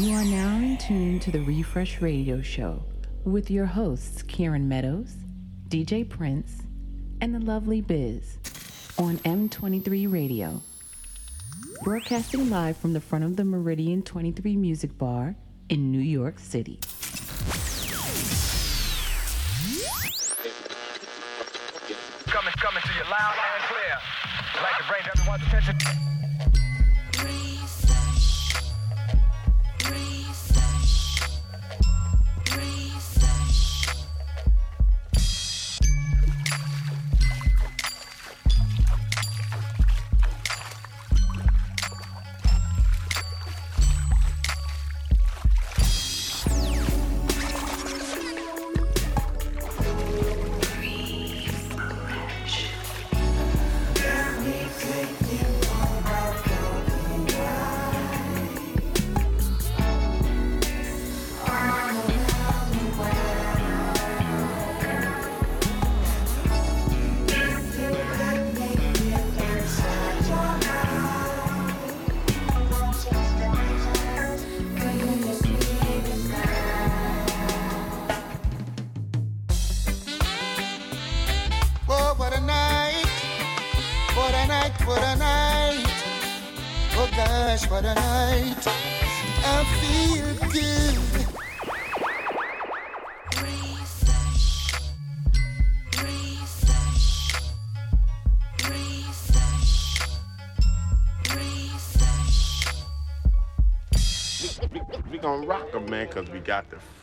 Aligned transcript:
You 0.00 0.14
are 0.14 0.24
now 0.24 0.56
in 0.56 0.78
tune 0.78 1.20
to 1.20 1.30
the 1.30 1.42
Refresh 1.42 2.00
Radio 2.00 2.40
Show 2.40 2.82
with 3.24 3.50
your 3.50 3.66
hosts, 3.66 4.22
Kieran 4.22 4.66
Meadows, 4.66 5.14
DJ 5.68 6.08
Prince, 6.08 6.62
and 7.20 7.34
the 7.34 7.38
lovely 7.38 7.82
Biz 7.82 8.38
on 8.96 9.18
M23 9.18 10.10
Radio. 10.10 10.62
Broadcasting 11.82 12.48
live 12.48 12.78
from 12.78 12.94
the 12.94 13.00
front 13.02 13.24
of 13.24 13.36
the 13.36 13.44
Meridian 13.44 14.00
23 14.02 14.56
Music 14.56 14.96
Bar 14.96 15.36
in 15.68 15.92
New 15.92 15.98
York 16.00 16.38
City. 16.38 16.78
Coming, 22.24 22.54
coming 22.54 22.82
to 22.82 22.92
you 22.94 23.04
loud 23.10 23.34
and 23.36 23.64
clear. 23.64 23.98
Like 24.62 24.78
to 24.78 24.84
bring 24.88 25.02
everyone's 25.14 25.42
attention. 25.42 26.19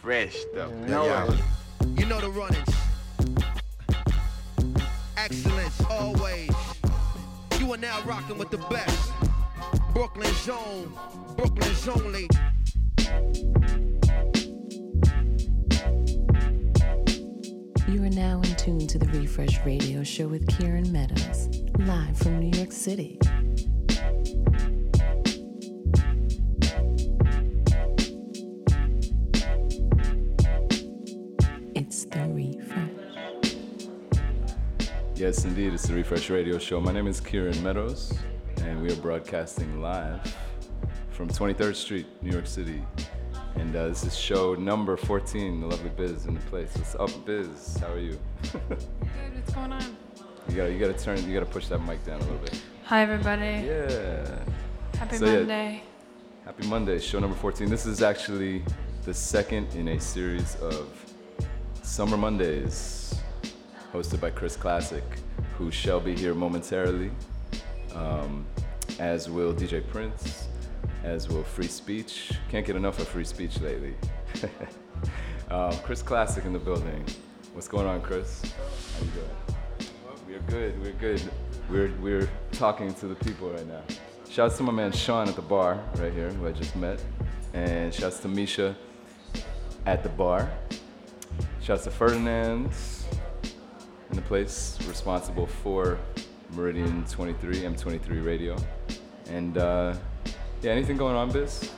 Fresh 0.08 0.38
stuff. 0.38 0.72
No. 0.72 1.04
Yeah. 1.06 1.57
Show. 36.68 36.82
My 36.82 36.92
name 36.92 37.08
is 37.08 37.22
Kieran 37.22 37.64
Meadows, 37.64 38.14
and 38.58 38.82
we 38.82 38.92
are 38.92 38.96
broadcasting 38.98 39.82
live 39.82 40.20
from 41.12 41.30
23rd 41.30 41.74
Street, 41.74 42.08
New 42.22 42.30
York 42.30 42.46
City. 42.46 42.84
And 43.56 43.74
uh, 43.74 43.88
this 43.88 44.04
is 44.04 44.18
show 44.18 44.54
number 44.54 44.98
14, 44.98 45.62
the 45.62 45.66
lovely 45.66 45.92
Biz 45.92 46.26
in 46.26 46.34
the 46.34 46.42
place. 46.42 46.70
What's 46.76 46.96
up, 46.96 47.26
Biz? 47.26 47.78
How 47.78 47.94
are 47.94 48.00
you? 48.00 48.20
Good, 48.52 48.86
what's 49.34 49.54
going 49.54 49.72
on? 49.72 49.98
You 50.50 50.56
gotta, 50.58 50.74
you 50.74 50.78
gotta 50.78 50.92
turn, 50.92 51.26
you 51.26 51.34
gotta 51.34 51.46
push 51.46 51.68
that 51.68 51.80
mic 51.80 52.04
down 52.06 52.20
a 52.20 52.24
little 52.24 52.40
bit. 52.40 52.62
Hi, 52.84 53.02
everybody. 53.02 53.66
Yeah. 53.66 54.40
Happy 54.98 55.16
So, 55.16 55.26
Monday. 55.26 55.76
Yeah, 55.76 56.44
happy 56.44 56.68
Monday, 56.68 57.00
show 57.00 57.20
number 57.20 57.38
14. 57.38 57.70
This 57.70 57.86
is 57.86 58.02
actually 58.02 58.62
the 59.06 59.14
second 59.14 59.74
in 59.74 59.88
a 59.88 60.02
series 60.02 60.56
of 60.56 60.90
Summer 61.82 62.18
Mondays 62.18 63.08
hosted 63.94 64.20
by 64.20 64.30
Chris 64.30 64.56
Classic, 64.56 65.04
who 65.58 65.72
shall 65.72 66.00
be 66.00 66.16
here 66.16 66.34
momentarily, 66.34 67.12
um, 67.94 68.46
as 69.00 69.30
will 69.30 69.54
DJ 69.54 69.86
Prince, 69.88 70.48
as 71.04 71.30
will 71.30 71.44
Frei 71.44 71.68
Speech. 71.68 72.32
Can't 72.50 72.66
get 72.66 72.76
enough 72.76 73.00
of 73.00 73.08
Frei 73.08 73.24
Speech 73.24 73.60
lately. 73.62 73.96
um, 75.50 75.72
Chris 75.84 76.02
Classic 76.02 76.44
in 76.46 76.54
the 76.54 76.60
building. 76.60 77.06
What's 77.54 77.68
going 77.68 77.88
on, 77.88 78.02
Chris? 78.02 78.42
How 78.42 79.06
you 79.06 79.12
doing? 79.12 79.92
We're 80.28 80.40
good. 80.52 80.82
We're 80.82 80.92
good. 80.94 81.22
We're 81.70 81.92
we're 82.02 82.30
talking 82.52 82.94
to 82.96 83.08
the 83.08 83.16
people 83.16 83.50
right 83.50 83.68
now. 83.68 83.82
Shouts 84.30 84.58
to 84.58 84.64
my 84.64 84.74
man 84.74 84.92
Sean 84.92 85.28
at 85.28 85.36
the 85.36 85.42
bar 85.42 85.82
right 85.96 86.14
here, 86.14 86.30
who 86.30 86.48
I 86.48 86.52
just 86.52 86.76
met, 86.76 87.02
and 87.54 87.94
shouts 87.94 88.20
to 88.20 88.28
Misha 88.28 88.76
at 89.86 90.04
the 90.04 90.10
bar. 90.10 90.52
Shouts 91.62 91.86
to 91.86 91.92
Ferdinand 91.92 92.72
in 94.10 94.16
the 94.16 94.22
place 94.24 94.78
responsible 94.88 95.48
for 95.48 95.98
Meridian 96.54 97.04
23, 97.06 97.62
M23 97.62 98.26
Radio. 98.26 98.56
And 99.30 99.58
uh, 99.58 99.96
yeah, 100.62 100.72
anything 100.72 100.98
going 100.98 101.16
on, 101.16 101.32
Biz? 101.32 101.72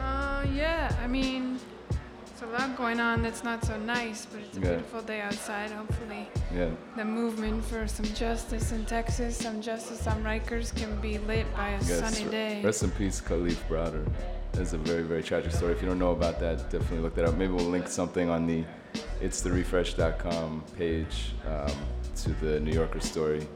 Uh, 0.00 0.44
yeah, 0.54 0.94
I 1.02 1.06
mean, 1.06 1.58
it's 2.26 2.42
a 2.42 2.46
lot 2.46 2.76
going 2.76 3.00
on 3.00 3.22
that's 3.22 3.42
not 3.44 3.64
so 3.64 3.76
nice, 3.78 4.26
but 4.26 4.40
it's 4.40 4.56
a 4.56 4.60
Yeah. 4.60 4.68
beautiful 4.70 5.02
day 5.02 5.20
outside. 5.20 5.70
Hopefully, 5.70 6.28
Yeah, 6.54 6.70
the 6.96 7.04
movement 7.04 7.64
for 7.64 7.86
some 7.88 8.06
justice 8.06 8.70
in 8.72 8.84
Texas, 8.84 9.36
some 9.36 9.60
justice 9.60 10.06
on 10.06 10.22
Rikers 10.22 10.74
can 10.74 11.00
be 11.00 11.18
lit 11.18 11.46
by 11.56 11.70
a 11.70 11.78
yes. 11.82 11.98
sunny 11.98 12.30
day. 12.30 12.62
Rest 12.62 12.82
in 12.84 12.90
peace, 12.92 13.20
Kalief 13.20 13.58
Browder. 13.68 14.06
It's 14.54 14.72
a 14.72 14.78
very, 14.78 15.02
very 15.02 15.22
tragic 15.22 15.50
story. 15.50 15.72
If 15.72 15.82
you 15.82 15.88
don't 15.88 15.98
know 15.98 16.12
about 16.12 16.38
that, 16.38 16.70
definitely 16.70 17.00
look 17.00 17.16
that 17.16 17.24
up. 17.24 17.36
Maybe 17.36 17.52
we'll 17.52 17.66
link 17.66 17.88
something 17.88 18.28
on 18.30 18.46
the 18.46 18.64
it's 19.20 19.40
the 19.40 19.50
refresh.com 19.50 20.64
page 20.76 21.32
um, 21.46 21.72
to 22.16 22.30
the 22.44 22.60
New 22.60 22.72
Yorker 22.72 23.00
story 23.00 23.46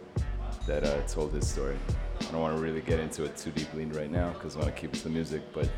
that 0.66 0.84
uh, 0.84 1.00
told 1.02 1.32
his 1.32 1.48
story. 1.48 1.76
I 2.20 2.24
don't 2.32 2.40
want 2.40 2.56
to 2.56 2.62
really 2.62 2.80
get 2.80 3.00
into 3.00 3.24
it 3.24 3.36
too 3.36 3.50
deeply 3.50 3.84
right 3.86 4.10
now 4.10 4.30
because 4.30 4.56
I 4.56 4.60
want 4.60 4.74
to 4.74 4.80
keep 4.80 4.94
it 4.94 4.98
to 4.98 5.04
the 5.04 5.10
music, 5.10 5.42
but 5.52 5.68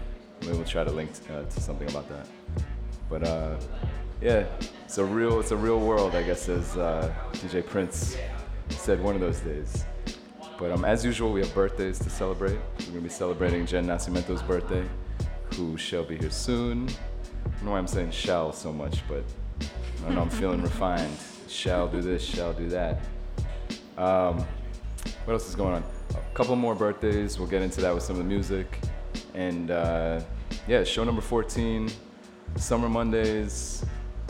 maybe 0.43 0.53
we'll 0.55 0.65
try 0.65 0.85
to 0.85 0.91
link 0.91 1.11
uh, 1.31 1.43
to 1.43 1.61
something 1.61 1.89
about 1.89 2.09
that. 2.09 2.27
But 3.09 3.27
uh, 3.27 3.57
yeah, 4.21 4.47
it's 4.85 4.99
a 4.99 5.05
real 5.05 5.41
it's 5.41 5.51
a 5.51 5.57
real 5.57 5.81
world, 5.81 6.15
I 6.15 6.23
guess, 6.23 6.49
as 6.49 6.77
uh, 6.77 7.13
DJ 7.33 7.67
Prince 7.67 8.17
said 8.69 9.03
one 9.03 9.15
of 9.15 9.21
those 9.21 9.41
days. 9.41 9.85
But 10.59 10.73
um, 10.73 10.85
as 10.85 11.05
usual, 11.05 11.33
we 11.33 11.41
have 11.41 11.55
birthdays 11.55 11.99
to 12.01 12.11
celebrate. 12.11 12.59
We're 12.81 12.87
gonna 12.87 13.01
be 13.01 13.09
celebrating 13.09 13.65
Jen 13.67 13.87
Nascimento's 13.87 14.43
birthday, 14.43 14.85
who 15.55 15.77
shall 15.77 16.05
be 16.05 16.19
here 16.19 16.31
soon. 16.31 16.89
I 16.89 17.49
don't 17.49 17.65
know 17.65 17.71
why 17.73 17.79
I'm 17.79 17.87
saying 17.87 18.11
shall 18.11 18.53
so 18.53 18.73
much, 18.73 19.07
but 19.09 19.25
Know, 20.09 20.23
I'm 20.23 20.31
feeling 20.31 20.63
refined. 20.63 21.17
Shall 21.49 21.87
do 21.87 22.01
this, 22.01 22.23
shall 22.23 22.53
do 22.53 22.69
that. 22.71 23.01
Um, 23.97 24.45
what 25.25 25.35
else 25.35 25.49
is 25.49 25.55
going 25.55 25.75
on? 25.75 25.85
A 26.11 26.35
couple 26.35 26.57
more 26.57 26.75
birthdays. 26.75 27.39
We'll 27.39 27.49
get 27.49 27.63
into 27.63 27.81
that 27.83 27.95
with 27.95 28.03
some 28.03 28.17
of 28.17 28.23
the 28.23 28.29
music. 28.29 28.79
And 29.35 29.71
uh, 29.71 30.21
yeah, 30.67 30.85
show 30.85 31.05
number 31.05 31.23
14, 31.23 31.91
Summer 32.57 32.89
Mondays, 32.89 33.85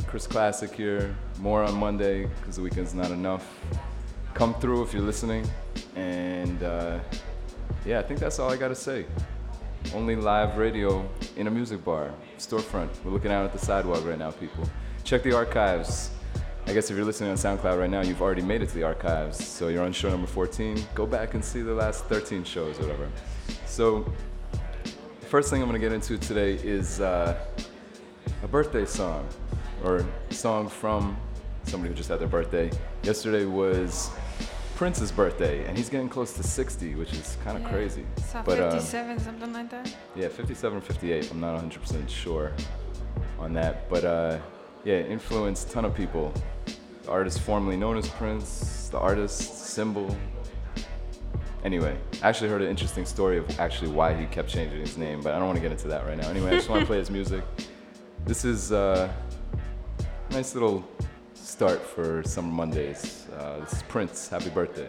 Chris 0.06 0.26
Classic 0.26 0.74
here. 0.74 1.16
More 1.38 1.62
on 1.62 1.74
Monday 1.74 2.26
because 2.26 2.56
the 2.56 2.62
weekend's 2.62 2.92
not 2.92 3.10
enough. 3.10 3.48
Come 4.34 4.54
through 4.54 4.82
if 4.82 4.92
you're 4.92 5.02
listening. 5.02 5.48
And 5.96 6.62
uh, 6.62 6.98
yeah, 7.86 8.00
I 8.00 8.02
think 8.02 8.20
that's 8.20 8.38
all 8.38 8.50
I 8.50 8.56
gotta 8.56 8.74
say. 8.74 9.06
Only 9.94 10.16
live 10.16 10.58
radio 10.58 11.08
in 11.36 11.46
a 11.46 11.50
music 11.50 11.82
bar, 11.84 12.12
storefront. 12.38 12.90
We're 13.02 13.12
looking 13.12 13.32
out 13.32 13.44
at 13.46 13.52
the 13.52 13.58
sidewalk 13.58 14.04
right 14.04 14.18
now, 14.18 14.30
people. 14.30 14.68
Check 15.10 15.24
the 15.24 15.32
archives. 15.32 16.10
I 16.68 16.72
guess 16.72 16.88
if 16.88 16.96
you're 16.96 17.04
listening 17.04 17.30
on 17.30 17.36
SoundCloud 17.36 17.80
right 17.80 17.90
now, 17.90 18.00
you've 18.00 18.22
already 18.22 18.42
made 18.42 18.62
it 18.62 18.68
to 18.68 18.74
the 18.76 18.84
archives. 18.84 19.44
So 19.44 19.66
you're 19.66 19.82
on 19.82 19.92
show 19.92 20.08
number 20.08 20.28
14. 20.28 20.84
Go 20.94 21.04
back 21.04 21.34
and 21.34 21.44
see 21.44 21.62
the 21.62 21.74
last 21.74 22.04
13 22.04 22.44
shows 22.44 22.78
or 22.78 22.82
whatever. 22.82 23.08
So 23.66 24.08
first 25.22 25.50
thing 25.50 25.62
I'm 25.62 25.68
going 25.68 25.80
to 25.80 25.84
get 25.84 25.92
into 25.92 26.16
today 26.16 26.52
is 26.62 27.00
uh, 27.00 27.36
a 28.44 28.46
birthday 28.46 28.84
song, 28.84 29.26
or 29.82 30.06
song 30.30 30.68
from 30.68 31.16
somebody 31.64 31.88
who 31.88 31.96
just 31.96 32.08
had 32.08 32.20
their 32.20 32.28
birthday. 32.28 32.70
Yesterday 33.02 33.46
was 33.46 34.12
Prince's 34.76 35.10
birthday, 35.10 35.64
and 35.66 35.76
he's 35.76 35.88
getting 35.88 36.08
close 36.08 36.34
to 36.34 36.44
60, 36.44 36.94
which 36.94 37.14
is 37.14 37.36
kind 37.42 37.56
of 37.56 37.64
Yeah. 37.64 37.70
crazy. 37.70 38.06
So 38.30 38.42
But, 38.44 38.60
uh, 38.60 38.70
57, 38.70 39.18
something 39.18 39.52
like 39.52 39.70
that. 39.70 39.92
yeah, 40.14 40.28
57, 40.28 40.80
58. 40.80 41.32
I'm 41.32 41.40
not 41.40 41.56
100% 41.56 42.08
sure 42.08 42.52
on 43.40 43.52
that, 43.54 43.90
but 43.90 44.04
uh, 44.04 44.38
yeah, 44.84 45.00
influenced 45.00 45.68
a 45.68 45.72
ton 45.72 45.84
of 45.84 45.94
people. 45.94 46.32
The 47.02 47.10
artist 47.10 47.40
formerly 47.40 47.76
known 47.76 47.96
as 47.96 48.08
Prince, 48.08 48.88
the 48.88 48.98
artist 48.98 49.66
symbol. 49.66 50.16
Anyway, 51.64 51.96
I 52.22 52.28
actually 52.28 52.48
heard 52.48 52.62
an 52.62 52.68
interesting 52.68 53.04
story 53.04 53.36
of 53.36 53.60
actually 53.60 53.90
why 53.90 54.14
he 54.14 54.26
kept 54.26 54.48
changing 54.48 54.80
his 54.80 54.96
name, 54.96 55.20
but 55.20 55.34
I 55.34 55.38
don't 55.38 55.46
want 55.46 55.56
to 55.56 55.62
get 55.62 55.72
into 55.72 55.88
that 55.88 56.06
right 56.06 56.16
now. 56.16 56.28
Anyway, 56.30 56.50
I 56.50 56.54
just 56.54 56.70
want 56.70 56.80
to 56.80 56.86
play 56.86 56.98
his 56.98 57.10
music. 57.10 57.44
This 58.24 58.44
is 58.44 58.72
uh, 58.72 59.12
a 60.28 60.32
nice 60.32 60.54
little 60.54 60.88
start 61.34 61.82
for 61.82 62.22
summer 62.22 62.52
Mondays. 62.52 63.26
Uh, 63.36 63.60
this 63.60 63.74
is 63.74 63.82
Prince. 63.82 64.28
Happy 64.28 64.50
birthday. 64.50 64.88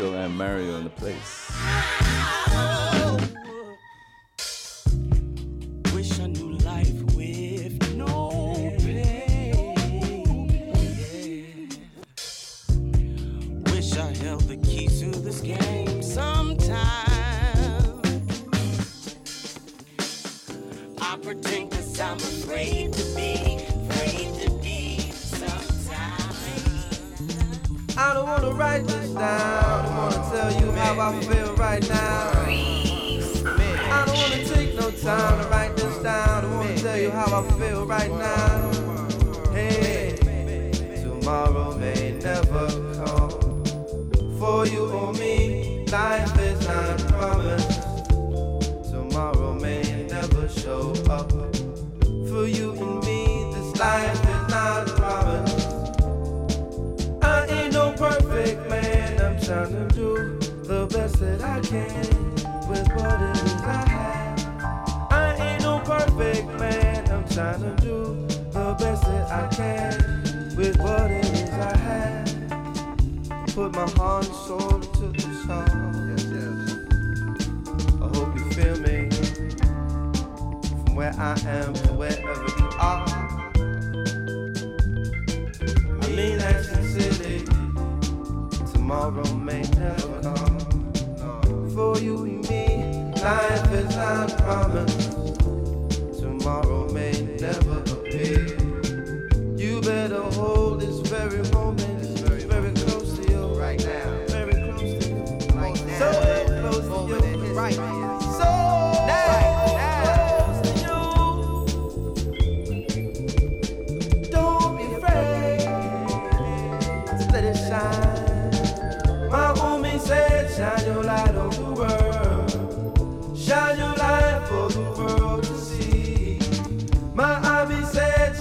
And 0.00 0.34
Mario 0.38 0.78
in 0.78 0.84
the 0.84 0.90
place. 0.90 1.39
For 44.50 44.66
you 44.66 44.86
or 44.86 45.12
me, 45.12 45.84
life 45.92 46.36
is 46.40 46.66
not 46.66 46.98
promised. 47.06 47.82
Tomorrow 48.90 49.54
may 49.54 50.08
never 50.10 50.48
show 50.48 50.92
up. 51.08 51.30
For 51.30 52.48
you 52.48 52.72
and 52.72 53.04
me, 53.04 53.52
this 53.54 53.78
life 53.78 54.20
is 54.34 54.48
not 54.50 54.88
promised. 54.88 56.02
I 57.22 57.46
ain't 57.46 57.74
no 57.74 57.92
perfect 57.92 58.68
man. 58.68 59.20
I'm 59.22 59.40
trying 59.40 59.70
to 59.70 59.94
do 59.94 60.36
the 60.64 60.88
best 60.90 61.20
that 61.20 61.42
I 61.42 61.60
can 61.60 62.08
with 62.68 62.88
what 62.96 63.22
it 63.22 63.36
is 63.44 63.62
I 63.62 63.88
have. 63.88 65.12
I 65.12 65.36
ain't 65.36 65.62
no 65.62 65.78
perfect 65.78 66.48
man. 66.58 67.08
I'm 67.08 67.24
trying 67.28 67.62
to 67.62 67.76
do 67.80 68.26
the 68.50 68.74
best 68.80 69.04
that 69.04 69.30
I 69.30 69.46
can 69.54 69.99
Put 73.60 73.74
my 73.74 73.90
heart 73.90 74.24
and 74.24 74.34
soul 74.34 74.74
into 74.76 75.08
the 75.12 75.20
song. 75.44 75.92
Yes, 76.08 76.24
yes. 76.32 76.60
I 78.00 78.06
hope 78.16 78.34
you 78.34 78.44
feel 78.52 78.76
me 78.80 78.98
from 80.82 80.94
where 80.94 81.14
I 81.18 81.38
am 81.44 81.74
to 81.74 81.92
wherever 81.92 82.48
you 82.58 82.68
are. 82.78 83.04
I 86.00 86.08
mean 86.16 86.38
that 86.38 86.64
sincerely. 86.64 87.44
Tomorrow 88.72 89.34
may 89.34 89.60
never 89.76 90.22
come. 90.22 90.58
For 91.74 91.98
you 91.98 92.24
and 92.24 92.48
me, 92.48 93.12
life 93.20 93.72
is 93.74 93.94
not 93.94 94.38
promised. 94.38 95.09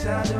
Said, 0.09 0.38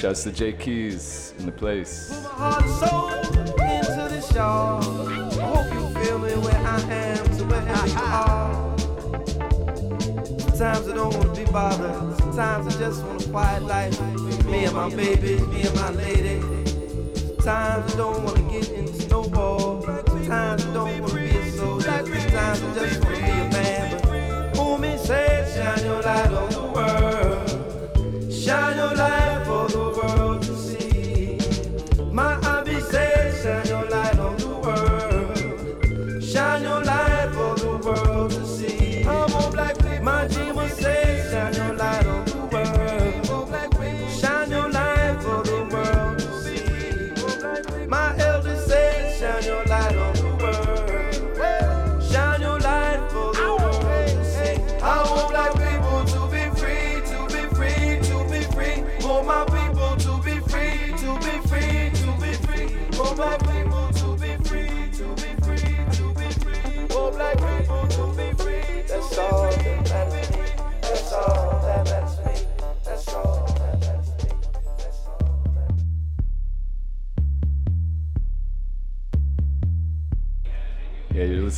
Shouts 0.00 0.22
to 0.22 0.32
Jay 0.32 0.54
Keys 0.54 1.34
in 1.38 1.44
the 1.44 1.52
place. 1.52 2.08
My 2.10 2.28
heart 2.30 2.62
and 2.62 2.72
soul 2.72 3.08
into. 3.10 4.30
I 4.40 5.44
hope 5.44 5.74
you 5.74 6.02
feel 6.02 6.18
me 6.18 6.32
where 6.36 6.56
I 6.56 6.80
am 6.90 7.24
to 7.36 7.44
you 7.44 7.98
are. 7.98 8.78
Sometimes 10.38 10.88
I 10.88 10.94
don't 10.94 11.14
wanna 11.14 11.34
be 11.34 11.44
bothered. 11.52 12.16
Sometimes 12.18 12.74
I 12.74 12.78
just 12.78 13.04
want 13.04 13.26
a 13.26 13.28
quiet 13.28 13.62
life. 13.64 14.00
Me 14.46 14.64
and 14.64 14.74
my 14.74 14.88
baby, 14.88 15.38
me 15.38 15.62
and 15.64 15.74
my 15.74 15.90
lady. 15.90 16.40
Sometimes 17.36 17.92
I 17.92 17.96
don't 17.98 18.24
wanna 18.24 18.50
get 18.50 18.70
in 18.70 18.86
the 18.86 18.92
snowball. 18.94 19.82
Sometimes 19.82 20.64
I 20.64 20.72
don't 20.72 21.02
wanna 21.02 21.14
be 21.14 21.28
a 21.28 21.52
soldier. 21.52 21.84
Sometimes 21.84 22.62
I 22.62 22.74
just 22.74 23.04
wanna 23.04 23.16
be 23.16 23.22
a 23.22 23.50
man. 23.52 24.00
But 24.00 24.54
homie 24.54 24.98
said, 24.98 25.46
shine 25.52 25.84
your 25.84 26.00
light 26.00 26.32
on 26.32 26.48
the 26.48 26.62
world. 26.72 27.09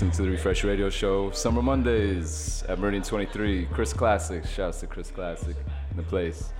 Listening 0.03 0.17
to 0.17 0.29
the 0.29 0.37
Refresh 0.37 0.65
Radio 0.65 0.91
Show. 0.91 1.31
Summer 1.31 1.63
Mondays 1.63 2.65
at 2.69 2.77
Meridian 2.81 3.05
23. 3.05 3.67
Chris 3.67 3.93
Classic. 3.93 4.45
Shouts 4.45 4.81
to 4.81 4.89
Chris 4.89 5.13
Classic 5.13 5.55
in 5.93 5.97
the 5.97 6.03
place. 6.03 6.51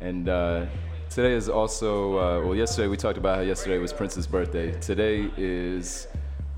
And 0.00 0.26
uh, 0.26 0.64
today 1.10 1.34
is 1.34 1.50
also, 1.50 2.18
uh, 2.18 2.46
well, 2.46 2.54
yesterday 2.54 2.88
we 2.88 2.96
talked 2.96 3.18
about 3.18 3.36
how 3.36 3.42
yesterday 3.42 3.76
was 3.76 3.92
Prince's 3.92 4.26
birthday. 4.26 4.72
Today 4.80 5.30
is 5.36 6.08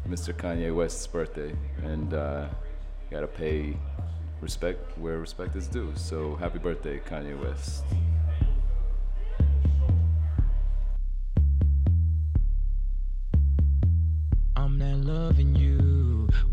Mr. 0.08 0.32
Kanye 0.32 0.72
West's 0.72 1.04
birthday. 1.04 1.52
And 1.82 2.14
uh, 2.14 2.46
gotta 3.10 3.26
pay 3.26 3.76
respect 4.40 4.96
where 4.98 5.18
respect 5.18 5.56
is 5.56 5.66
due. 5.66 5.92
So 5.96 6.36
happy 6.36 6.60
birthday, 6.60 7.00
Kanye 7.00 7.36
West. 7.42 7.82
I'm 14.54 14.78
not 14.78 14.98
loving 14.98 15.56
you 15.56 15.89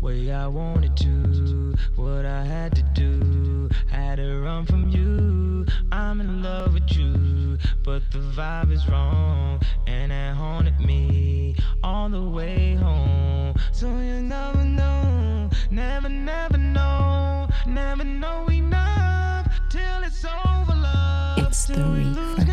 way 0.00 0.30
I 0.32 0.46
wanted 0.46 0.96
to. 0.98 1.74
What 1.96 2.24
I 2.24 2.44
had 2.44 2.74
to 2.76 2.82
do, 2.94 3.68
had 3.88 4.16
to 4.16 4.40
run 4.40 4.66
from 4.66 4.88
you. 4.88 5.66
I'm 5.92 6.20
in 6.20 6.42
love 6.42 6.74
with 6.74 6.96
you, 6.96 7.58
but 7.84 8.02
the 8.12 8.18
vibe 8.18 8.72
is 8.72 8.88
wrong, 8.88 9.60
and 9.86 10.12
it 10.12 10.34
haunted 10.34 10.78
me 10.80 11.56
all 11.82 12.08
the 12.08 12.22
way 12.22 12.74
home. 12.74 13.54
So 13.72 13.86
you 13.86 14.22
never 14.22 14.64
know, 14.64 15.50
never, 15.70 16.08
never 16.08 16.58
know, 16.58 17.48
never 17.66 18.04
know 18.04 18.46
enough 18.46 19.48
till 19.70 20.02
it's 20.02 20.24
over. 20.24 20.74
Love, 20.74 21.38
It's 21.46 21.66
the 21.66 21.74
till 21.74 21.92
we 21.92 22.04
lose 22.04 22.47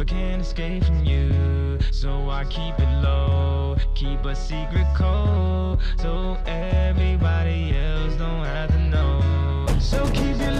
but 0.00 0.08
can't 0.08 0.40
escape 0.40 0.82
from 0.82 1.04
you. 1.04 1.78
So 1.90 2.30
I 2.30 2.44
keep 2.44 2.78
it 2.78 3.02
low, 3.02 3.76
keep 3.94 4.24
a 4.24 4.34
secret 4.34 4.86
code, 4.96 5.78
so 5.98 6.38
everybody 6.46 7.76
else 7.76 8.14
don't 8.14 8.46
have 8.46 8.70
to 8.70 8.78
know. 8.78 9.66
So 9.78 10.06
keep 10.06 10.38
your 10.38 10.59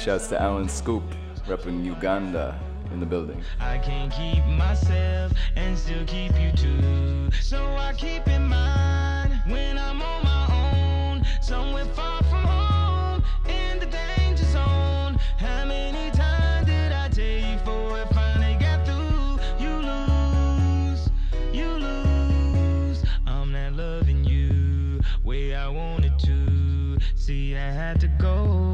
Shouts 0.00 0.28
to 0.28 0.40
Alan 0.40 0.66
Scoop, 0.66 1.02
repping 1.46 1.84
Uganda 1.84 2.58
in 2.90 3.00
the 3.00 3.06
building. 3.06 3.44
I 3.60 3.76
can't 3.76 4.10
keep 4.10 4.42
myself 4.46 5.30
and 5.56 5.76
still 5.76 6.06
keep 6.06 6.32
you 6.40 6.52
too. 6.52 7.30
So 7.42 7.62
I 7.76 7.92
keep 7.92 8.26
in 8.26 8.48
mind 8.48 9.42
when 9.46 9.76
I'm 9.76 10.00
on 10.00 10.24
my 10.24 10.46
own, 10.72 11.26
somewhere 11.42 11.84
far 11.84 12.22
from 12.22 12.44
home, 12.44 13.22
in 13.46 13.78
the 13.78 13.84
danger 13.84 14.44
zone. 14.44 15.18
How 15.36 15.66
many 15.66 16.10
times 16.12 16.66
did 16.66 16.92
I 16.92 17.08
tell 17.10 17.26
you 17.26 17.58
before 17.58 18.00
it 18.00 18.08
finally 18.14 18.56
got 18.58 18.86
through? 18.86 19.38
You 19.62 19.82
lose, 19.82 21.10
you 21.52 21.68
lose. 21.68 23.04
I'm 23.26 23.52
not 23.52 23.74
loving 23.74 24.24
you 24.24 25.02
way 25.24 25.54
I 25.54 25.68
wanted 25.68 26.18
to. 26.20 26.96
See, 27.16 27.54
I 27.54 27.70
had 27.70 28.00
to 28.00 28.08
go. 28.08 28.69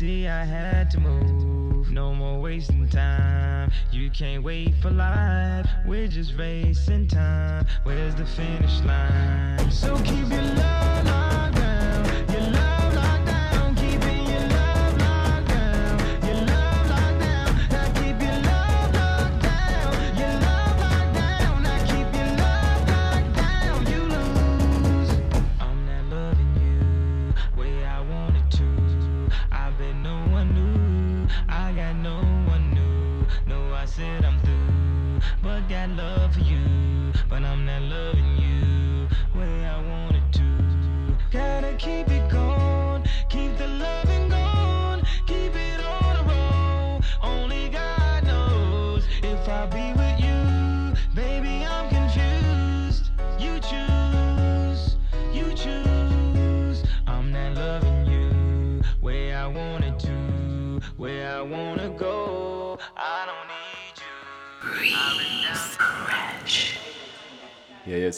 See, 0.00 0.26
I 0.28 0.46
had 0.46 0.90
to 0.92 0.98
move. 0.98 1.90
No 1.90 2.14
more 2.14 2.40
wasting 2.40 2.88
time. 2.88 3.70
You 3.92 4.08
can't 4.08 4.42
wait 4.42 4.74
for 4.80 4.88
life. 4.90 5.68
We're 5.84 6.08
just 6.08 6.38
racing 6.38 7.08
time. 7.08 7.66
Where's 7.82 8.14
the 8.14 8.24
finish 8.24 8.80
line? 8.80 9.59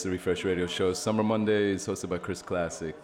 The 0.03 0.11
Refresh 0.11 0.45
Radio 0.45 0.67
Show. 0.67 0.93
Summer 0.95 1.23
Mondays, 1.23 1.87
hosted 1.87 2.09
by 2.09 2.19
Chris 2.19 2.43
Classic. 2.43 2.97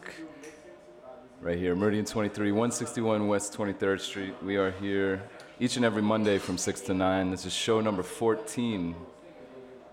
Right 1.41 1.57
here, 1.57 1.77
Meridian 1.77 2.05
23, 2.05 2.51
161 2.51 3.29
West 3.29 3.57
23rd 3.57 4.01
Street. 4.01 4.35
We 4.43 4.57
are 4.57 4.73
here 4.73 5.23
each 5.61 5.77
and 5.77 5.85
every 5.85 6.03
Monday 6.03 6.39
from 6.39 6.59
6 6.59 6.81
to 6.81 6.95
9. 6.95 7.31
This 7.31 7.47
is 7.47 7.53
show 7.53 7.81
number 7.81 8.03
14. 8.03 8.97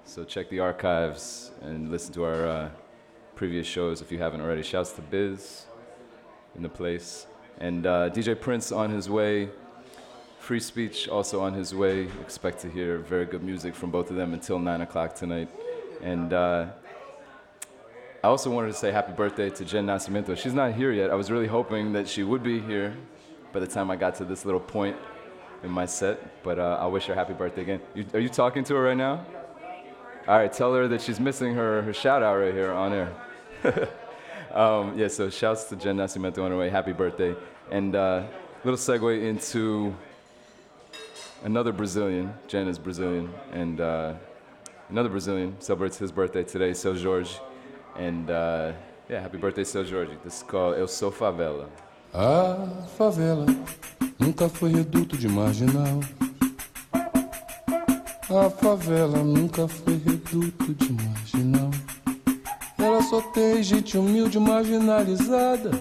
So 0.03 0.23
check 0.23 0.49
the 0.49 0.59
archives 0.59 1.51
and 1.61 1.91
listen 1.91 2.11
to 2.15 2.23
our 2.23 2.47
uh, 2.47 2.69
previous 3.35 3.67
shows 3.67 4.01
if 4.01 4.11
you 4.11 4.17
haven't 4.17 4.41
already. 4.41 4.63
Shouts 4.63 4.91
to 4.93 5.01
Biz 5.01 5.65
in 6.55 6.63
the 6.63 6.69
place. 6.69 7.27
And 7.59 7.85
uh, 7.85 8.09
DJ 8.09 8.39
Prince 8.39 8.71
on 8.71 8.89
his 8.89 9.11
way. 9.11 9.49
Frei 10.39 10.59
Speech 10.59 11.07
also 11.07 11.39
on 11.41 11.53
his 11.53 11.75
way. 11.75 12.07
Expect 12.21 12.61
to 12.61 12.69
hear 12.69 12.97
very 12.97 13.25
good 13.25 13.43
music 13.43 13.75
from 13.75 13.91
both 13.91 14.09
of 14.09 14.15
them 14.15 14.33
until 14.33 14.57
9 14.57 14.81
o'clock 14.81 15.13
tonight. 15.13 15.49
And 16.01 16.33
uh, 16.33 16.67
I 18.25 18.27
also 18.27 18.49
wanted 18.49 18.69
to 18.69 18.73
say 18.73 18.91
happy 18.91 19.11
birthday 19.11 19.51
to 19.51 19.63
Jen 19.63 19.85
Nascimento. 19.85 20.35
She's 20.35 20.55
not 20.55 20.73
here 20.73 20.91
yet. 20.91 21.11
I 21.11 21.13
was 21.13 21.29
really 21.29 21.45
hoping 21.45 21.93
that 21.93 22.07
she 22.07 22.23
would 22.23 22.41
be 22.41 22.59
here 22.59 22.97
by 23.53 23.59
the 23.59 23.67
time 23.67 23.91
I 23.91 23.97
got 23.97 24.15
to 24.15 24.25
this 24.25 24.45
little 24.45 24.59
point 24.59 24.97
in 25.61 25.69
my 25.69 25.85
set. 25.85 26.41
But 26.41 26.57
uh, 26.57 26.79
I 26.81 26.87
wish 26.87 27.05
her 27.05 27.13
happy 27.13 27.33
birthday 27.33 27.61
again. 27.61 27.81
You, 27.93 28.03
are 28.15 28.19
you 28.19 28.29
talking 28.29 28.63
to 28.63 28.73
her 28.73 28.81
right 28.81 28.97
now? 28.97 29.23
All 30.27 30.39
right, 30.39 30.51
tell 30.51 30.73
her 30.73 30.87
that 30.87 31.03
she's 31.03 31.19
missing 31.19 31.53
her, 31.53 31.83
her 31.83 31.93
shout 31.93 32.23
out 32.23 32.37
right 32.37 32.51
here 32.51 32.73
on 32.73 32.93
air. 32.93 33.13
um, 34.55 34.97
yeah, 34.97 35.07
so 35.07 35.29
shouts 35.29 35.65
to 35.65 35.75
Jen 35.75 35.97
Nascimento 35.97 36.43
on 36.43 36.49
her 36.49 36.57
way. 36.57 36.71
Happy 36.71 36.93
birthday. 36.93 37.35
And 37.69 37.95
uh, 37.95 38.23
little 38.63 38.79
segue 38.79 39.21
into 39.23 39.95
another 41.43 41.71
Brazilian. 41.71 42.33
Jen 42.47 42.67
is 42.67 42.79
Brazilian. 42.79 43.31
And 43.51 43.79
uh, 43.79 44.15
another 44.89 45.09
Brazilian 45.09 45.61
celebrates 45.61 45.99
his 45.99 46.11
birthday 46.11 46.43
today, 46.43 46.73
Seu, 46.73 46.95
Jorge. 46.95 47.29
And 47.97 48.29
uh, 48.29 48.73
yeah, 49.09 49.21
happy 49.21 49.37
birthday, 49.37 49.63
Seu 49.63 49.85
Jorge. 49.85 50.17
This 50.23 50.37
is 50.37 50.43
called 50.43 50.77
Eu 50.77 50.87
Sou 50.87 51.11
Favela. 51.11 51.69
A 52.13 52.85
favela 52.97 53.45
nunca 54.19 54.49
foi 54.49 54.71
reduto 54.71 55.17
de 55.17 55.27
marginal. 55.27 55.99
A 56.93 58.49
favela 58.49 59.23
nunca 59.23 59.67
foi 59.67 59.97
reduto 59.97 60.73
de 60.73 60.91
marginal. 60.93 61.71
Ela 62.77 63.01
só 63.03 63.21
tem 63.21 63.63
gente 63.63 63.97
humilde 63.97 64.39
marginalizada. 64.39 65.71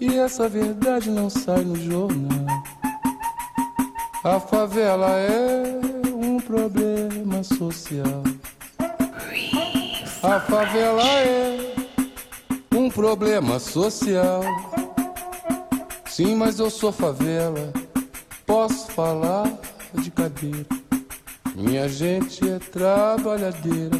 E 0.00 0.18
essa 0.18 0.48
verdade 0.48 1.10
não 1.10 1.28
sai 1.28 1.62
no 1.64 1.76
jornal. 1.76 2.46
A 4.24 4.40
favela 4.40 5.10
é 5.18 5.80
um 6.12 6.38
problema 6.38 7.42
social. 7.42 8.22
A 10.22 10.40
favela 10.40 11.02
é 11.02 11.74
um 12.74 12.90
problema 12.90 13.58
social. 13.58 14.40
Sim, 16.06 16.34
mas 16.34 16.58
eu 16.58 16.70
sou 16.70 16.90
favela. 16.90 17.72
Posso 18.46 18.90
falar 18.92 19.50
de 19.94 20.10
cadeira. 20.10 20.66
Minha 21.54 21.88
gente 21.88 22.48
é 22.48 22.58
trabalhadeira 22.58 23.96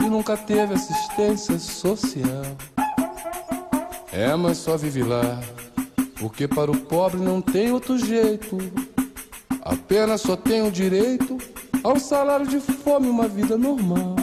e 0.00 0.04
nunca 0.04 0.36
teve 0.36 0.74
assistência 0.74 1.58
social. 1.58 2.44
É, 4.12 4.34
mas 4.34 4.58
só 4.58 4.76
vive 4.76 5.02
lá, 5.02 5.40
porque 6.18 6.48
para 6.48 6.70
o 6.70 6.76
pobre 6.76 7.20
não 7.20 7.40
tem 7.40 7.72
outro 7.72 7.98
jeito. 7.98 8.58
Apenas 9.62 10.20
só 10.20 10.36
tem 10.36 10.66
o 10.66 10.70
direito 10.70 11.38
ao 11.84 11.98
salário 11.98 12.46
de 12.46 12.60
fome, 12.60 13.08
uma 13.08 13.28
vida 13.28 13.56
normal. 13.56 14.19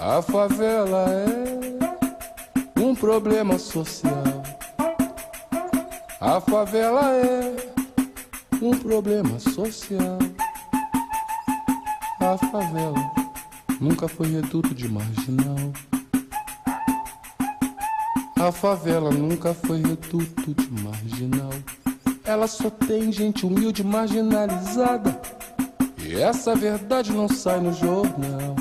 A 0.00 0.22
favela 0.22 1.06
é 1.10 2.80
um 2.80 2.94
problema 2.94 3.58
social. 3.58 4.22
A 6.20 6.40
favela 6.40 7.12
é 7.12 7.56
um 8.62 8.78
problema 8.78 9.40
social. 9.40 10.18
A 12.20 12.38
favela 12.38 13.12
nunca 13.80 14.06
foi 14.06 14.28
reduto 14.28 14.72
de 14.72 14.88
marginal. 14.88 15.72
A 18.36 18.52
favela 18.52 19.10
nunca 19.10 19.52
foi 19.52 19.78
reduto 19.78 20.54
de 20.54 20.70
marginal. 20.80 21.50
Ela 22.24 22.46
só 22.46 22.70
tem 22.70 23.10
gente 23.10 23.44
humilde 23.44 23.82
marginalizada. 23.82 25.20
E 25.98 26.14
essa 26.14 26.54
verdade 26.54 27.12
não 27.12 27.28
sai 27.28 27.58
no 27.58 27.72
jornal. 27.72 28.57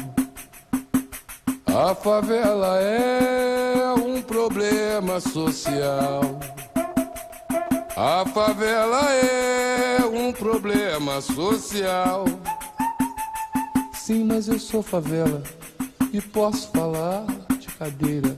A 1.68 1.94
favela 1.94 2.80
é 2.82 3.94
um 3.94 4.22
problema 4.22 5.20
social. 5.20 6.22
A 7.96 8.26
favela 8.26 9.12
é 9.14 10.06
um 10.06 10.32
problema 10.32 11.22
social. 11.22 12.26
Sim, 13.94 14.24
mas 14.24 14.48
eu 14.48 14.60
sou 14.60 14.82
favela 14.82 15.44
e 16.14 16.22
posso 16.22 16.72
falar 16.72 17.26
de 17.60 17.68
cadeira. 17.68 18.38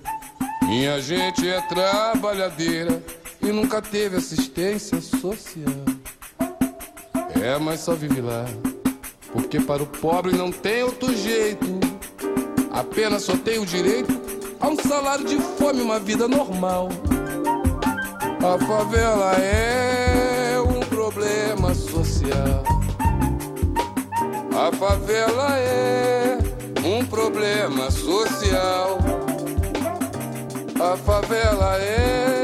Minha 0.63 1.01
gente 1.01 1.47
é 1.47 1.61
trabalhadeira 1.61 3.03
e 3.41 3.51
nunca 3.51 3.81
teve 3.81 4.17
assistência 4.17 5.01
social. 5.01 5.85
É, 7.41 7.57
mas 7.57 7.79
só 7.79 7.95
vive 7.95 8.21
lá, 8.21 8.45
porque 9.31 9.59
para 9.59 9.81
o 9.81 9.87
pobre 9.87 10.35
não 10.35 10.51
tem 10.51 10.83
outro 10.83 11.15
jeito. 11.15 11.88
Apenas 12.79 13.23
só 13.23 13.35
tem 13.35 13.59
o 13.59 13.65
direito 13.65 14.17
a 14.57 14.69
um 14.69 14.75
salário 14.77 15.25
de 15.25 15.35
fome, 15.57 15.81
uma 15.81 15.99
vida 15.99 16.29
normal. 16.29 16.87
A 18.39 18.65
favela 18.65 19.33
é 19.33 20.57
um 20.61 20.79
problema 20.79 21.75
social. 21.75 22.63
A 24.57 24.71
favela 24.77 25.57
é 25.57 26.37
um 26.85 27.05
problema 27.05 27.91
social. 27.91 28.97
A 30.81 30.95
favela 30.95 31.77
é 31.81 32.38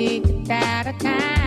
tick 0.00 0.50
at 0.50 0.86
a 0.86 0.92
time. 0.98 1.39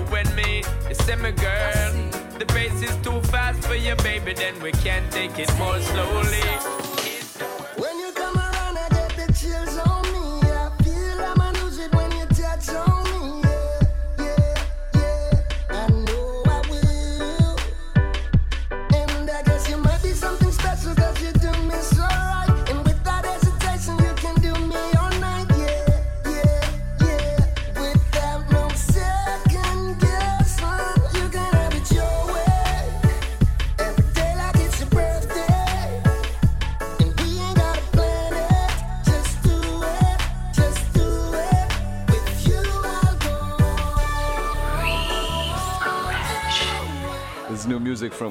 you 0.00 0.16
and 0.16 0.36
me. 0.36 0.62
You 0.88 0.94
say 0.94 1.16
girl, 1.32 1.92
the 2.38 2.46
pace 2.46 2.82
is 2.82 2.96
too 3.02 3.20
fast 3.22 3.62
for 3.64 3.74
you, 3.74 3.94
baby. 3.96 4.34
Then 4.34 4.60
we 4.62 4.72
can't 4.72 5.10
take 5.12 5.38
it 5.38 5.52
more 5.58 5.78
slowly. 5.80 6.89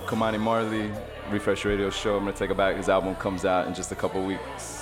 Ky-Mani 0.10 0.40
Marley, 0.40 0.92
Refresh 1.30 1.66
Radio 1.66 1.92
Show. 1.92 2.18
I'm 2.18 2.24
going 2.24 2.34
to 2.34 2.40
take 2.40 2.50
it 2.50 2.58
back. 2.58 2.76
His 2.78 2.90
album 2.90 3.14
comes 3.16 3.46
out 3.46 3.68
in 3.68 3.76
just 3.76 3.92
a 3.92 3.96
couple 3.96 4.26
weeks. 4.26 4.79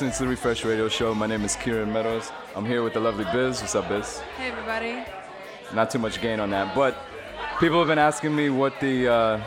Listening 0.00 0.16
to 0.16 0.24
the 0.24 0.30
Refresh 0.30 0.64
Radio 0.64 0.88
Show. 0.88 1.14
My 1.14 1.26
name 1.26 1.44
is 1.44 1.56
Kieran 1.56 1.92
Meadows. 1.92 2.32
I'm 2.56 2.64
here 2.64 2.82
with 2.82 2.94
the 2.94 3.00
lovely 3.00 3.26
Biz. 3.34 3.60
What's 3.60 3.74
up, 3.74 3.86
Biz? 3.90 4.20
Hey, 4.38 4.48
everybody. 4.48 5.04
Not 5.74 5.90
too 5.90 5.98
much 5.98 6.22
gain 6.22 6.40
on 6.40 6.48
that, 6.52 6.74
but 6.74 6.96
people 7.58 7.78
have 7.80 7.88
been 7.88 7.98
asking 7.98 8.34
me 8.34 8.48
what 8.48 8.80
the 8.80 9.12
uh, 9.12 9.40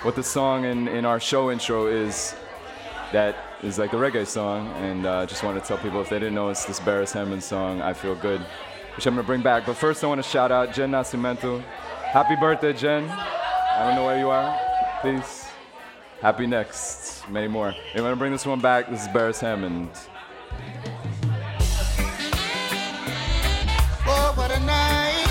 what 0.00 0.16
the 0.16 0.22
song 0.22 0.64
in, 0.64 0.88
in 0.88 1.04
our 1.04 1.20
show 1.20 1.50
intro 1.50 1.88
is 1.88 2.34
that 3.12 3.36
is 3.62 3.78
like 3.78 3.90
the 3.90 3.98
reggae 3.98 4.26
song, 4.26 4.68
and 4.76 5.04
uh, 5.04 5.26
just 5.26 5.42
want 5.42 5.62
to 5.62 5.68
tell 5.68 5.76
people 5.76 6.00
if 6.00 6.08
they 6.08 6.18
didn't 6.18 6.34
know, 6.34 6.48
it's 6.48 6.64
this 6.64 6.80
Beres 6.80 7.12
Hammond 7.12 7.42
song, 7.42 7.82
I 7.82 7.92
Feel 7.92 8.14
Good, 8.14 8.40
which 8.96 9.04
I'm 9.04 9.14
gonna 9.14 9.26
bring 9.26 9.42
back. 9.42 9.66
But 9.66 9.76
first, 9.76 10.02
I 10.02 10.06
want 10.06 10.24
to 10.24 10.30
shout 10.30 10.50
out 10.50 10.72
Jen 10.72 10.92
Nascimento. 10.92 11.62
Happy 12.12 12.34
birthday, 12.36 12.72
Jen. 12.72 13.10
I 13.10 13.84
don't 13.84 13.96
know 13.96 14.06
where 14.06 14.18
you 14.18 14.30
are. 14.30 14.58
Please. 15.02 15.45
Happy 16.20 16.46
next. 16.46 17.28
Many 17.28 17.48
more. 17.48 17.74
You 17.94 18.02
want 18.02 18.12
to 18.12 18.16
bring 18.16 18.32
this 18.32 18.46
one 18.46 18.60
back? 18.60 18.88
This 18.88 19.02
is 19.02 19.08
Beres 19.08 19.38
Hammond. 19.38 19.90
Oh, 24.06 24.32
what 24.34 24.50
a 24.50 24.60
night. 24.60 25.26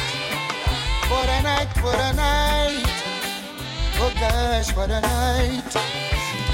What 1.10 1.30
a 1.30 1.42
night, 1.42 1.84
what 1.84 2.00
a 2.00 2.14
night. 2.14 2.86
Oh 3.98 4.14
gosh, 4.20 4.76
what 4.76 4.92
a 4.92 5.02
night. 5.02 5.76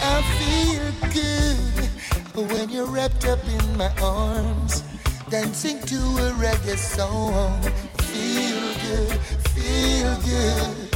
I 0.04 0.22
feel 0.40 0.92
good 1.14 2.52
when 2.52 2.70
you're 2.70 2.86
wrapped 2.86 3.26
up 3.26 3.40
in 3.48 3.78
my 3.78 3.92
arms, 4.02 4.84
dancing 5.30 5.80
to 5.82 5.96
a 5.96 6.32
reggae 6.40 6.78
song. 6.78 7.62
Feel 8.00 8.62
good, 8.86 9.20
feel 9.52 10.16
good. 10.22 10.90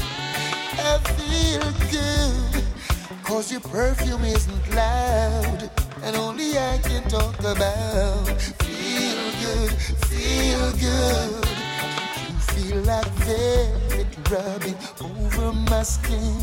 I 0.78 0.98
feel 1.18 1.72
good. 1.92 2.75
Cause 3.26 3.52
your 3.52 3.62
perfume 3.62 4.24
isn't 4.24 4.76
loud, 4.76 5.72
and 6.04 6.16
only 6.16 6.60
I 6.60 6.78
can 6.84 7.02
talk 7.10 7.40
about. 7.40 8.40
Feel 8.62 9.24
good, 9.42 9.72
feel 10.06 10.72
good. 10.74 11.48
You 12.30 12.38
feel 12.54 12.82
like 12.84 13.10
velvet 13.26 14.08
rubbing 14.30 14.78
over 15.02 15.52
my 15.54 15.82
skin. 15.82 16.38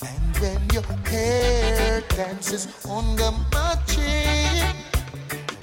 And 0.00 0.36
when 0.40 0.60
your 0.72 0.82
hair 1.10 2.00
dances 2.08 2.66
on 2.88 3.14
the 3.16 3.30
my 3.52 3.76
chin, 3.86 4.74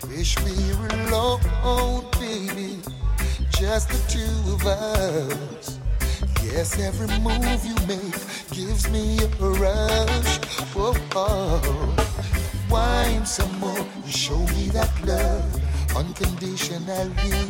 wish 0.07 0.37
we 0.43 0.53
were 0.79 0.93
alone, 1.07 2.05
baby, 2.19 2.77
just 3.49 3.89
the 3.89 3.97
two 4.07 4.53
of 4.53 4.63
us. 4.63 5.80
Yes, 6.43 6.79
every 6.79 7.07
move 7.19 7.65
you 7.65 7.75
make 7.87 8.17
gives 8.51 8.89
me 8.89 9.19
a 9.19 9.27
rush. 9.61 10.37
Whoa, 10.73 10.93
oh. 11.15 11.95
Wine 12.69 13.25
some 13.25 13.59
more, 13.59 13.85
show 14.07 14.39
me 14.55 14.69
that 14.69 14.91
love 15.05 15.61
unconditionally. 15.95 17.49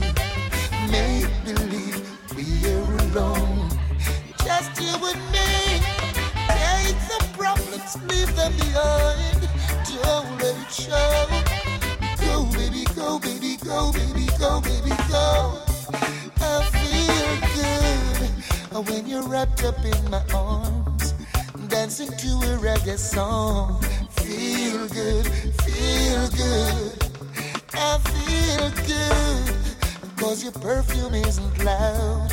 Make 0.91 1.31
believe 1.45 2.03
we're 2.35 2.97
alone, 3.07 3.69
just 4.43 4.81
you 4.81 4.95
and 5.07 5.23
me. 5.31 5.79
Take 6.49 6.99
the 7.07 7.19
problems, 7.37 7.97
leave 8.09 8.35
them 8.35 8.51
behind. 8.57 9.47
Don't 9.85 10.37
let 10.39 10.55
it 10.57 10.71
show. 10.71 11.27
Go, 12.25 12.45
baby, 12.57 12.83
go, 12.95 13.19
baby, 13.19 13.57
go, 13.57 13.91
baby, 13.93 14.27
go, 14.39 14.59
baby, 14.61 14.95
go. 15.09 15.61
I 16.41 16.63
feel 16.73 17.53
good 17.55 18.00
when 18.80 19.05
you're 19.05 19.28
wrapped 19.28 19.63
up 19.65 19.78
in 19.84 20.09
my 20.09 20.24
arms, 20.34 21.13
dancing 21.67 22.07
to 22.07 22.28
a 22.28 22.57
reggae 22.57 22.97
song. 22.97 23.82
Feel 24.11 24.88
good, 24.88 25.26
feel 25.65 26.30
good, 26.30 27.11
I 27.74 27.97
feel 27.97 28.72
good. 28.88 29.55
Cause 30.17 30.43
your 30.43 30.53
perfume 30.53 31.15
isn't 31.15 31.63
loud, 31.65 32.30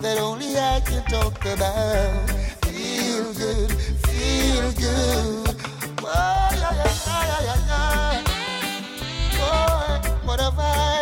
that 0.00 0.18
only 0.18 0.56
I 0.58 0.80
can 0.80 1.04
talk 1.04 1.44
about. 1.44 2.30
Feel 2.64 3.32
good, 3.34 3.70
feel 4.06 4.72
good. 4.72 5.56
Oh, 6.02 6.48
yeah, 6.52 6.74
yeah, 6.74 6.94
yeah, 7.06 7.40
yeah, 7.44 7.60
yeah. 7.68 8.24
Oh, 9.40 10.18
what 10.24 10.40
have 10.40 10.58
I? 10.58 10.95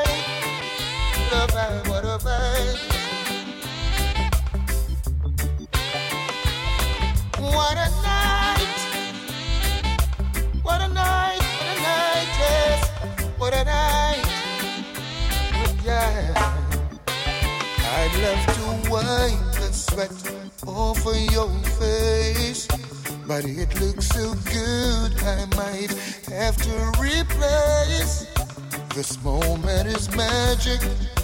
Yeah. 15.85 16.35
I'd 17.97 18.15
love 18.25 18.45
to 18.57 18.91
wipe 18.91 19.53
the 19.55 19.71
sweat 19.73 20.11
off 20.67 21.07
of 21.07 21.17
your 21.33 21.51
face, 21.79 22.67
but 23.27 23.45
it 23.45 23.81
looks 23.81 24.09
so 24.09 24.35
good, 24.45 25.13
I 25.23 25.47
might 25.57 25.93
have 26.29 26.57
to 26.57 26.75
replace. 27.01 28.27
This 28.95 29.23
moment 29.23 29.89
is 29.89 30.15
magic, 30.17 30.81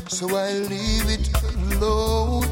so 0.09 0.37
I 0.37 0.53
leave 0.53 1.09
it 1.09 1.31
alone 1.55 2.47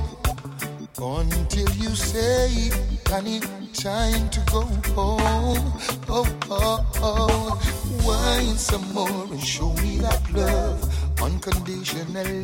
until 1.00 1.70
you 1.76 1.94
say, 1.94 2.70
honey, 3.06 3.40
time 3.78 4.28
to 4.30 4.40
go 4.50 4.62
home. 4.96 5.72
Oh, 6.08 6.26
oh, 6.50 6.84
oh. 6.96 8.04
Wine 8.04 8.56
some 8.56 8.92
more 8.92 9.24
and 9.30 9.40
show 9.40 9.72
me 9.74 9.98
that 9.98 10.20
love 10.32 11.22
unconditionally. 11.22 12.42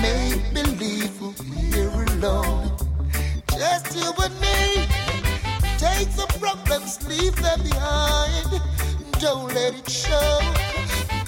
Make 0.00 0.54
believe 0.54 1.20
we'll 1.20 1.32
be 1.32 1.50
here 1.72 1.90
alone. 1.90 2.72
Just 3.50 3.94
you 3.96 4.10
and 4.24 4.34
me. 4.40 4.86
Take 5.76 6.10
the 6.16 6.26
problems, 6.40 7.06
leave 7.06 7.36
them 7.36 7.62
behind. 7.62 8.62
Don't 9.20 9.52
let 9.52 9.74
it 9.74 9.90
show. 9.90 10.40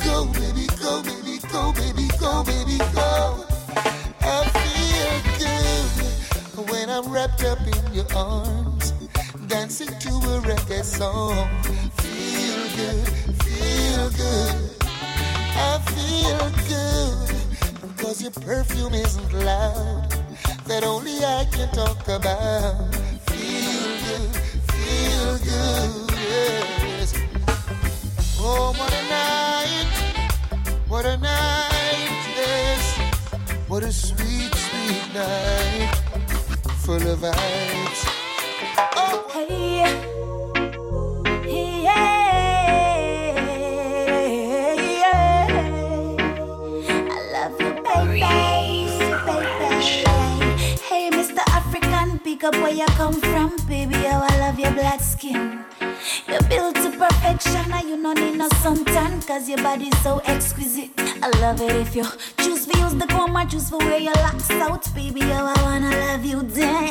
Go, 0.04 0.24
baby, 0.32 0.66
go, 0.80 1.02
baby, 1.02 1.38
go, 1.52 1.72
baby, 1.72 2.08
go, 2.18 2.42
baby, 2.44 2.78
go. 2.94 3.44
I 4.22 4.44
feel 4.56 5.38
good 5.38 6.70
when 6.70 6.88
I'm 6.90 7.10
wrapped 7.10 7.44
up 7.44 7.58
in 7.60 7.94
your 7.94 8.06
arms, 8.14 8.69
dancing 9.50 9.88
to 9.98 10.10
a 10.10 10.40
reggae 10.46 10.84
song. 10.84 11.34
Feel 11.98 12.62
good, 12.78 13.08
feel 13.42 14.08
good. 14.10 14.56
I 15.58 15.78
feel 15.90 16.44
good 16.70 17.96
because 17.96 18.22
your 18.22 18.30
perfume 18.30 18.94
isn't 18.94 19.32
loud, 19.32 20.08
that 20.66 20.84
only 20.84 21.18
I 21.24 21.44
can 21.50 21.68
talk 21.72 22.06
about. 22.06 22.94
Feel 23.26 23.90
good, 24.06 24.36
feel 24.70 25.32
good, 25.38 26.10
yes. 26.30 27.12
Oh, 28.38 28.72
what 28.78 28.92
a 28.94 29.04
night, 29.10 29.90
what 30.86 31.04
a 31.06 31.16
night, 31.16 32.22
yes. 32.38 32.98
What 33.66 33.82
a 33.82 33.92
sweet, 33.92 34.54
sweet 34.54 35.06
night, 35.12 35.92
full 36.84 37.02
of 37.02 37.18
vibes. 37.18 38.19
Up 52.54 52.62
where 52.62 52.72
you 52.72 52.86
come 52.96 53.14
from, 53.14 53.56
baby. 53.68 53.94
Oh, 53.94 54.26
I 54.28 54.38
love 54.38 54.58
your 54.58 54.72
black 54.72 55.00
skin. 55.00 55.64
You're 56.26 56.42
built 56.42 56.74
to 56.76 56.90
perfection, 56.90 57.72
and 57.72 57.88
you 57.88 57.96
no 57.96 58.12
need 58.12 58.36
no 58.36 58.48
suntan, 58.62 59.26
cause 59.26 59.48
your 59.48 59.58
body's 59.58 59.96
so 60.02 60.20
exquisite. 60.24 60.90
I 61.22 61.30
love 61.40 61.60
it 61.60 61.76
if 61.76 61.94
you 61.94 62.04
choose 62.38 62.66
to 62.66 62.78
use 62.78 62.94
the 62.94 63.06
comb 63.06 63.36
or 63.36 63.44
choose 63.46 63.68
for 63.70 63.78
wear 63.78 63.98
your 63.98 64.14
locks 64.14 64.50
out, 64.50 64.92
baby. 64.94 65.20
Oh, 65.22 65.52
I 65.54 65.62
wanna 65.62 65.90
love 65.90 66.24
you 66.24 66.42
down. 66.42 66.90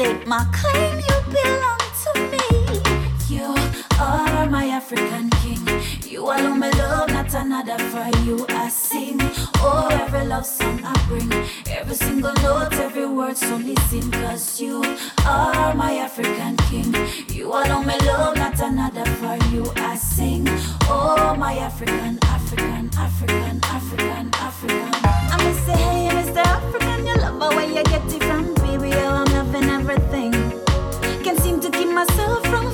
State 0.00 0.26
my 0.26 0.46
claim, 0.50 0.96
you 0.96 1.16
belong 1.28 1.84
to 2.02 2.12
me. 2.32 2.80
You 3.28 3.54
are 4.00 4.46
my 4.48 4.64
African 4.68 5.28
king. 5.42 5.60
You 6.08 6.22
alone 6.22 6.58
my 6.58 6.70
love, 6.70 7.10
not 7.10 7.34
another 7.34 7.76
for 7.90 8.08
you 8.24 8.46
I 8.48 8.70
sing. 8.70 9.18
Oh, 9.56 9.88
every 9.92 10.24
love 10.24 10.46
song 10.46 10.80
I 10.82 10.94
bring, 11.06 11.30
every 11.68 11.94
single 11.94 12.32
note, 12.36 12.72
every 12.72 13.04
word. 13.04 13.36
So 13.36 13.56
listen, 13.56 14.10
cause 14.10 14.58
you 14.58 14.82
are 15.26 15.74
my 15.74 15.92
African 15.98 16.56
king. 16.70 16.94
You 17.28 17.48
alone 17.48 17.84
my 17.84 17.98
love, 17.98 18.36
not 18.38 18.58
another 18.58 19.04
for 19.20 19.36
you 19.52 19.70
I 19.76 19.96
sing. 19.96 20.46
Oh, 20.88 21.34
my 21.38 21.58
African, 21.58 22.18
African, 22.22 22.88
African, 22.96 23.60
African, 23.64 24.30
African. 24.32 24.94
I'm 25.30 25.38
gonna 25.38 25.54
say, 25.66 25.76
hey, 25.76 26.08
Mr. 26.08 26.38
African, 26.38 27.06
you 27.06 27.16
love 27.16 27.38
the 27.38 27.54
way 27.54 27.68
you 27.68 27.84
get 27.84 28.14
it 28.14 28.22
from, 28.24 28.59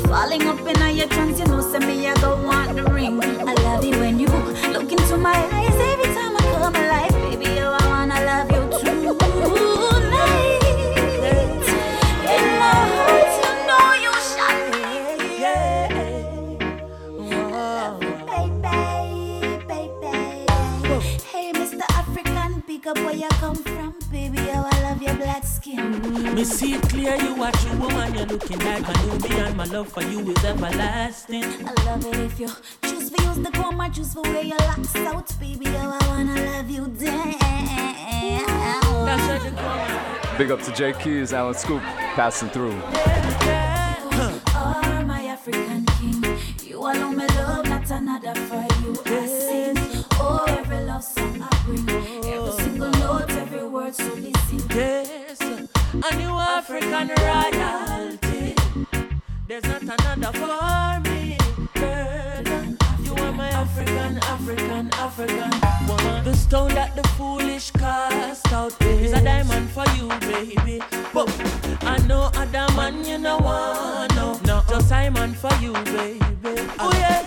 falling 0.06 0.46
up 0.46 0.58
in 0.60 0.96
your 0.96 1.08
trance. 1.08 1.38
You 1.38 1.46
know, 1.46 1.60
send 1.60 1.86
me, 1.86 2.06
I 2.06 2.14
go 2.20 2.42
want 2.42 2.76
the 2.76 2.84
ring. 2.84 3.22
I 3.22 3.54
love 3.66 3.84
it 3.84 3.96
when 3.96 4.18
you 4.18 4.28
look 4.72 4.90
into 4.90 5.16
my 5.16 5.34
eyes 5.34 5.55
Me 26.34 26.44
see 26.44 26.74
it 26.74 26.82
clear, 26.82 27.16
you 27.16 27.42
are 27.42 27.52
true 27.52 27.78
woman, 27.78 28.14
you're 28.14 28.26
looking 28.26 28.58
like 28.58 28.82
a 28.82 28.92
newbie, 28.92 29.46
and 29.46 29.56
my 29.56 29.64
love 29.64 29.88
for 29.88 30.02
you 30.02 30.20
is 30.30 30.44
everlasting. 30.44 31.44
I 31.44 31.72
love 31.84 32.04
it 32.06 32.16
if 32.16 32.38
you 32.38 32.48
choose 32.82 33.10
to 33.10 33.22
use 33.22 33.38
the 33.38 33.50
comb 33.52 33.80
or 33.80 33.88
choose 33.88 34.12
for 34.12 34.22
wear 34.22 34.42
your 34.42 34.58
locks 34.58 34.94
out, 34.96 35.32
baby. 35.40 35.66
Oh, 35.68 35.98
I 35.98 36.06
wanna 36.08 36.34
love 36.34 36.68
you 36.68 36.86
down. 36.86 37.34
That's 39.06 39.26
where 39.28 39.38
the. 39.38 40.36
Big 40.36 40.50
up 40.50 40.60
to 40.62 40.72
J 40.72 40.92
Keys, 40.92 41.32
Alan 41.32 41.54
Scoop, 41.54 41.80
passing 42.14 42.50
through. 42.50 42.72
You 42.72 42.82
are 44.54 45.04
my 45.06 45.24
African 45.28 45.86
king. 45.98 46.22
You 46.62 46.78
alone 46.78 47.16
my 47.16 47.26
love, 47.26 47.66
not 47.70 47.90
another 47.90 48.34
for 48.34 48.66
you. 48.82 48.94
I 49.06 49.26
sing. 49.26 49.78
Oh, 50.20 50.44
every 50.46 50.80
love 50.84 51.02
song 51.02 51.40
I 51.40 51.62
bring, 51.64 51.88
every 51.88 52.52
single 52.52 52.90
note, 52.90 53.30
every 53.30 53.64
word. 53.66 53.94
So 53.94 54.12
listen. 54.14 54.60
Yes, 54.70 55.10
a 56.02 56.16
new 56.16 56.30
African 56.30 57.08
royalty. 57.08 58.54
There's 59.48 59.64
not 59.64 59.82
another 59.82 60.32
for 60.38 61.00
me, 61.10 61.38
girl. 61.74 62.76
You 63.02 63.14
are 63.24 63.32
my 63.32 63.48
African, 63.48 64.18
African, 64.18 64.90
African 64.94 65.50
woman. 65.88 66.24
The 66.24 66.34
stone 66.34 66.74
that 66.74 66.94
the 66.96 67.06
foolish 67.16 67.70
cast 67.72 68.52
out 68.52 68.74
is 68.82 69.12
a 69.12 69.22
diamond 69.22 69.70
for 69.70 69.84
you, 69.96 70.08
baby. 70.20 70.82
But 71.14 71.28
I 71.82 71.98
know 72.06 72.30
other 72.34 72.66
man 72.74 73.04
you 73.04 73.18
no 73.18 73.38
want, 73.38 74.14
no. 74.14 74.62
Just 74.68 74.90
diamond 74.90 75.36
for 75.36 75.54
you, 75.60 75.72
baby. 75.72 76.20
Oh 76.78 76.90
yeah, 76.94 77.22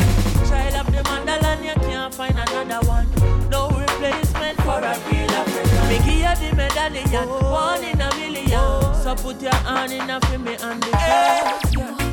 child 0.49 0.75
of 0.75 0.93
the 0.93 1.03
motherland, 1.03 1.63
you 1.63 1.73
can't 1.87 2.13
find 2.13 2.35
another 2.37 2.87
one. 2.87 3.07
No 3.49 3.69
replacement 3.69 4.57
for 4.61 4.79
a 4.79 4.93
real 5.07 5.31
African. 5.39 5.87
Me 5.89 5.97
give 6.05 6.25
you 6.25 6.49
the 6.49 6.55
medallion, 6.55 7.29
one 7.29 7.83
in 7.83 8.01
a 8.01 8.09
million. 8.15 8.95
So 9.03 9.15
put 9.15 9.41
your 9.41 9.53
hand 9.53 9.93
in 9.93 10.09
a 10.09 10.19
for 10.21 10.39
me 10.39 10.55
and 10.59 10.81
the 10.81 11.69
You 11.71 12.08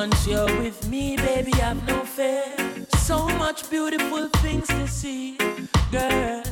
Once 0.00 0.26
you're 0.26 0.46
with 0.62 0.88
me, 0.88 1.14
baby, 1.18 1.52
I've 1.60 1.86
no 1.86 2.02
fear. 2.04 2.42
So 3.00 3.28
much 3.36 3.68
beautiful 3.68 4.30
things 4.40 4.66
to 4.68 4.88
see. 4.88 5.36
Girl, 5.92 6.42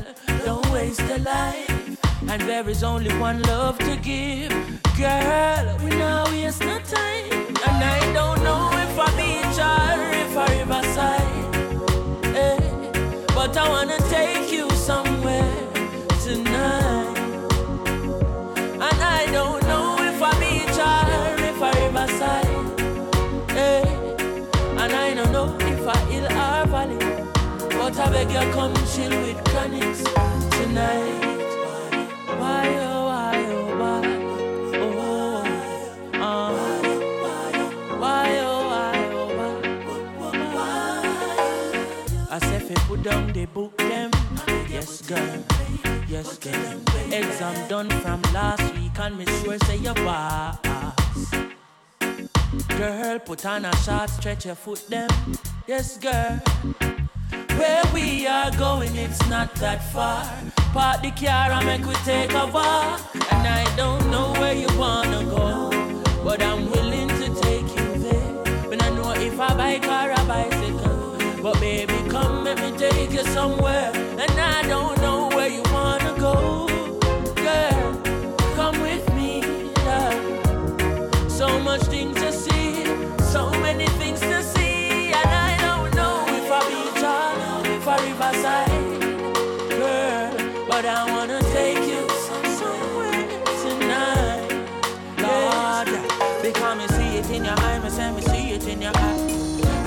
don't 0.45 0.71
waste 0.71 1.01
a 1.01 1.19
life. 1.21 1.97
And 2.29 2.43
there 2.43 2.69
is 2.69 2.85
only 2.85 3.11
one 3.17 3.41
last 48.39 48.75
week 48.77 48.99
and 49.01 49.19
me 49.19 49.25
sure 49.39 49.59
say 49.67 49.79
you 49.87 49.95
boss. 50.07 50.59
girl 52.81 53.19
put 53.29 53.45
on 53.53 53.65
a 53.65 53.75
short 53.85 54.09
stretch 54.17 54.45
your 54.47 54.55
foot 54.65 54.83
them 54.89 55.11
yes 55.67 55.99
girl 55.99 56.39
where 57.61 57.85
we 57.93 58.25
are 58.29 58.53
going, 58.53 58.95
it's 58.95 59.23
not 59.29 59.53
that 59.57 59.81
far. 59.93 60.23
Park 60.73 61.03
the 61.03 61.11
car 61.11 61.51
and 61.57 61.67
make 61.67 61.85
we 61.91 61.95
take 62.13 62.33
a 62.43 62.47
walk. 62.57 63.01
And 63.33 63.45
I 63.61 63.65
don't 63.81 64.05
know 64.13 64.29
where 64.41 64.57
you 64.63 64.71
wanna 64.85 65.23
go, 65.25 65.49
but 66.23 66.41
I'm 66.41 66.71
willing 66.71 67.09
to 67.21 67.27
take 67.47 67.69
you 67.79 67.89
there. 68.07 68.33
But 68.71 68.79
I 68.87 68.91
know 68.97 69.11
if 69.29 69.41
I 69.41 69.51
bike 69.61 69.89
or 69.99 70.09
a 70.21 70.23
bicycle, 70.33 71.43
but 71.43 71.59
baby, 71.59 71.99
come 72.15 72.45
let 72.45 72.59
me 72.65 72.71
take 72.79 73.11
you 73.17 73.25
somewhere. 73.39 73.91
And 74.23 74.33
I 74.57 74.63
don't 74.73 74.97
know 75.05 75.18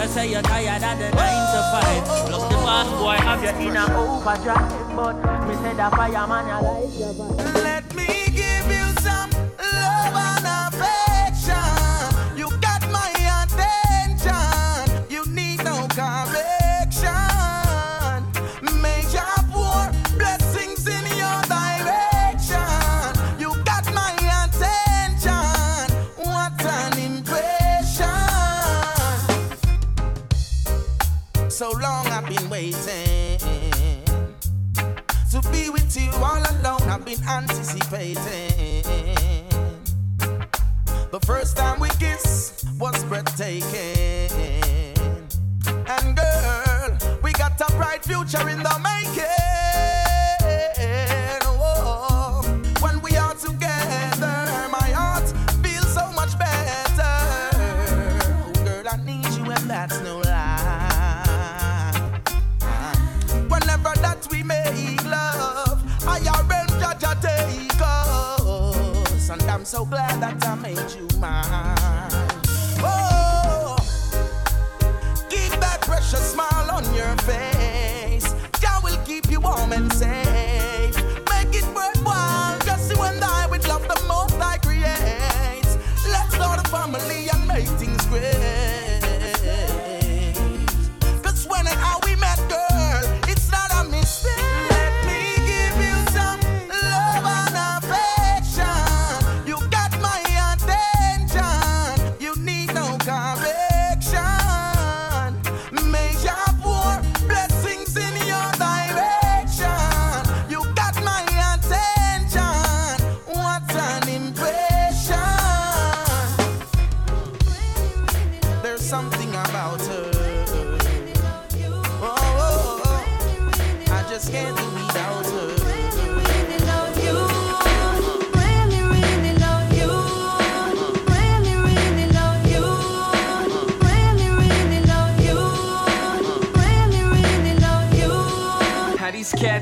I 0.01 0.07
say 0.07 0.31
you're 0.31 0.41
tired 0.41 0.81
of 0.81 0.97
the 0.97 1.11
nine 1.15 1.45
to 1.53 1.61
five. 1.71 2.03
Plus 2.27 2.43
the 2.49 2.57
fast 2.65 2.89
boy 2.97 3.17
have 3.23 3.61
you 3.61 3.69
in 3.69 3.75
a 3.75 3.85
overdrive, 3.99 4.95
but 4.95 5.13
me 5.47 5.53
say 5.57 5.75
the 5.75 5.95
fireman 5.95 6.45
I 6.49 6.59
like 6.59 6.99
your 6.99 7.13
vibe. 7.13 7.70
Been 37.17 37.27
anticipating. 37.27 38.50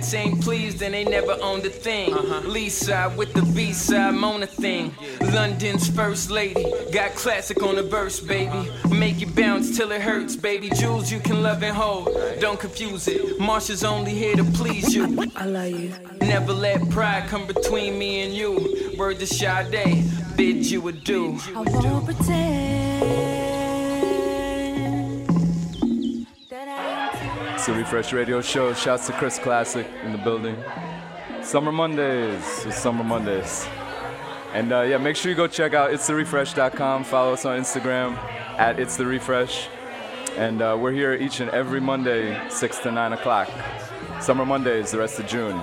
These 0.09 0.19
cats 0.19 0.27
ain't 0.27 0.41
pleased 0.41 0.81
and 0.81 0.93
they 0.93 1.03
never 1.03 1.37
owned 1.41 1.65
a 1.65 1.69
thing. 1.69 2.13
Uh-huh. 2.13 2.47
Lee 2.47 2.69
side 2.69 3.17
with 3.17 3.33
the 3.33 3.41
B 3.53 3.73
side, 3.73 4.15
Mona 4.15 4.47
thing. 4.47 4.93
London's 5.21 5.89
first 5.89 6.29
lady, 6.29 6.65
got 6.91 7.11
classic 7.15 7.61
on 7.63 7.75
the 7.75 7.83
verse, 7.83 8.19
baby. 8.19 8.69
Make 8.89 9.21
it 9.21 9.35
bounce 9.35 9.77
till 9.77 9.91
it 9.91 10.01
hurts, 10.01 10.35
baby. 10.35 10.69
Jules, 10.69 11.11
you 11.11 11.19
can 11.19 11.43
love 11.43 11.63
and 11.63 11.75
hold. 11.75 12.09
Don't 12.39 12.59
confuse 12.59 13.07
it. 13.07 13.39
Marsha's 13.39 13.83
only 13.83 14.13
here 14.13 14.35
to 14.35 14.43
please 14.43 14.95
you. 14.95 15.29
I 15.35 15.45
love 15.45 15.69
you. 15.69 15.93
Never 16.21 16.53
let 16.53 16.89
pride 16.89 17.27
come 17.27 17.45
between 17.47 17.97
me 17.97 18.21
and 18.23 18.33
you. 18.33 18.95
Word 18.97 19.19
to 19.19 19.27
Sade, 19.27 20.03
bid 20.35 20.69
you 20.69 20.87
adieu. 20.87 21.39
I 21.55 21.61
won't 21.61 22.05
pretend 22.05 22.88
Refresh 27.79 28.11
Radio 28.11 28.41
Show. 28.41 28.73
Shouts 28.73 29.07
to 29.07 29.13
Chris 29.13 29.39
Classic 29.39 29.87
in 30.03 30.11
the 30.11 30.17
building. 30.17 30.57
Summer 31.41 31.71
Mondays. 31.71 32.65
It's 32.65 32.77
Summer 32.77 33.05
Mondays. 33.05 33.65
And 34.53 34.73
uh, 34.73 34.81
yeah, 34.81 34.97
make 34.97 35.15
sure 35.15 35.29
you 35.29 35.35
go 35.37 35.47
check 35.47 35.73
out 35.73 35.89
it'stherefresh.com. 35.91 37.05
Follow 37.05 37.31
us 37.31 37.45
on 37.45 37.57
Instagram 37.57 38.17
at 38.57 38.81
it's 38.81 38.97
the 38.97 39.05
refresh. 39.05 39.69
And 40.35 40.61
uh, 40.61 40.77
we're 40.77 40.91
here 40.91 41.13
each 41.13 41.39
and 41.39 41.49
every 41.51 41.79
Monday, 41.79 42.37
6 42.49 42.79
to 42.79 42.91
9 42.91 43.13
o'clock. 43.13 43.49
Summer 44.19 44.45
Mondays, 44.45 44.91
the 44.91 44.97
rest 44.97 45.17
of 45.17 45.27
June. 45.27 45.57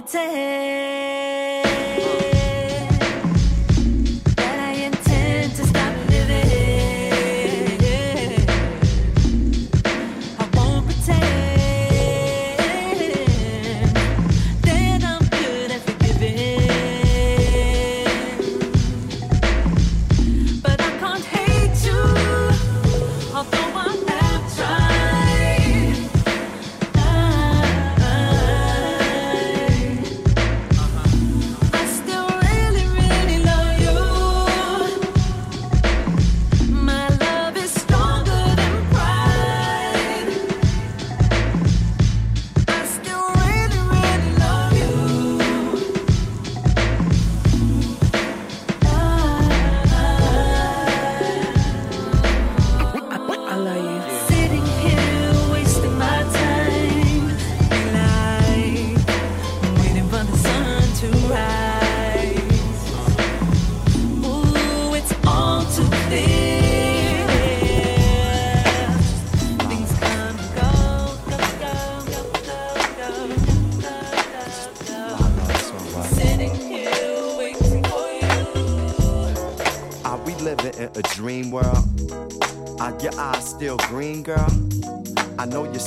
Pretend 0.00 0.97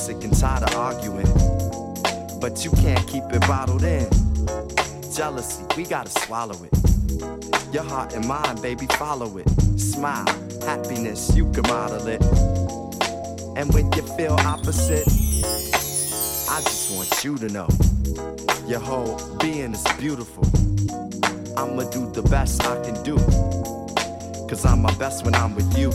sick 0.01 0.23
and 0.23 0.35
tired 0.35 0.63
of 0.63 0.75
arguing, 0.75 1.27
but 2.39 2.65
you 2.65 2.71
can't 2.71 3.05
keep 3.07 3.23
it 3.31 3.41
bottled 3.41 3.83
in. 3.83 4.09
Jealousy, 5.13 5.63
we 5.77 5.83
gotta 5.83 6.09
swallow 6.09 6.57
it. 6.63 6.73
Your 7.71 7.83
heart 7.83 8.15
and 8.15 8.27
mind, 8.27 8.63
baby, 8.63 8.87
follow 8.97 9.37
it. 9.37 9.47
Smile, 9.79 10.25
happiness, 10.65 11.35
you 11.35 11.51
can 11.51 11.61
model 11.67 12.07
it. 12.07 12.19
And 13.55 13.71
when 13.75 13.91
you 13.91 14.01
feel 14.17 14.33
opposite, 14.39 15.07
I 16.49 16.61
just 16.61 16.95
want 16.95 17.23
you 17.23 17.37
to 17.37 17.49
know 17.49 17.67
your 18.65 18.79
whole 18.79 19.19
being 19.37 19.73
is 19.73 19.83
beautiful. 19.99 20.45
I'ma 21.55 21.83
do 21.91 22.09
the 22.11 22.23
best 22.27 22.63
I 22.63 22.83
can 22.83 22.97
do. 23.03 23.17
Cause 24.49 24.65
I'm 24.65 24.81
my 24.81 24.93
best 24.95 25.25
when 25.25 25.35
I'm 25.35 25.53
with 25.53 25.77
you. 25.77 25.91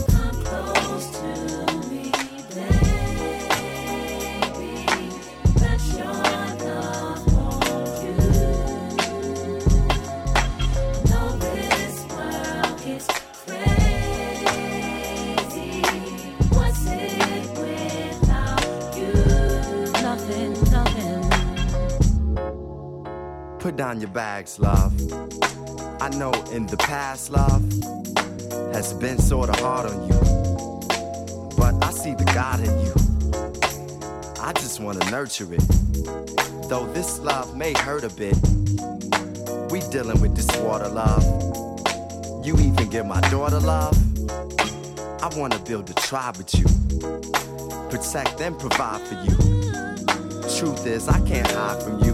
Bags, 24.37 24.59
love. 24.59 24.93
I 25.99 26.09
know 26.09 26.31
in 26.51 26.67
the 26.67 26.77
past, 26.77 27.31
love 27.31 27.63
has 28.71 28.93
been 28.93 29.17
sorta 29.17 29.53
hard 29.63 29.89
on 29.89 30.07
you. 30.07 30.19
But 31.57 31.83
I 31.83 31.89
see 31.89 32.13
the 32.13 32.23
God 32.35 32.59
in 32.59 32.73
you. 32.85 32.93
I 34.39 34.53
just 34.53 34.79
wanna 34.79 35.09
nurture 35.09 35.51
it. 35.51 35.67
Though 36.69 36.85
this 36.93 37.17
love 37.19 37.57
may 37.57 37.73
hurt 37.73 38.03
a 38.03 38.09
bit, 38.09 38.37
we 39.71 39.79
dealing 39.89 40.21
with 40.21 40.35
this 40.35 40.55
water 40.57 40.87
love. 40.87 41.25
You 42.45 42.53
even 42.59 42.89
give 42.91 43.07
my 43.07 43.21
daughter 43.31 43.59
love. 43.59 43.97
I 45.23 45.29
wanna 45.35 45.57
build 45.59 45.89
a 45.89 45.95
tribe 45.95 46.37
with 46.37 46.53
you. 46.53 46.65
Protect 47.89 48.39
and 48.39 48.59
provide 48.59 49.01
for 49.01 49.15
you. 49.25 49.35
Truth 50.59 50.85
is, 50.85 51.07
I 51.07 51.19
can't 51.21 51.49
hide 51.49 51.81
from 51.81 52.03
you. 52.03 52.13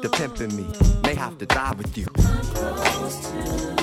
The 0.00 0.08
pimp 0.08 0.40
in 0.40 0.56
me 0.56 0.97
have 1.18 1.36
to 1.38 1.46
die 1.46 1.74
with 1.76 1.98
you. 1.98 3.77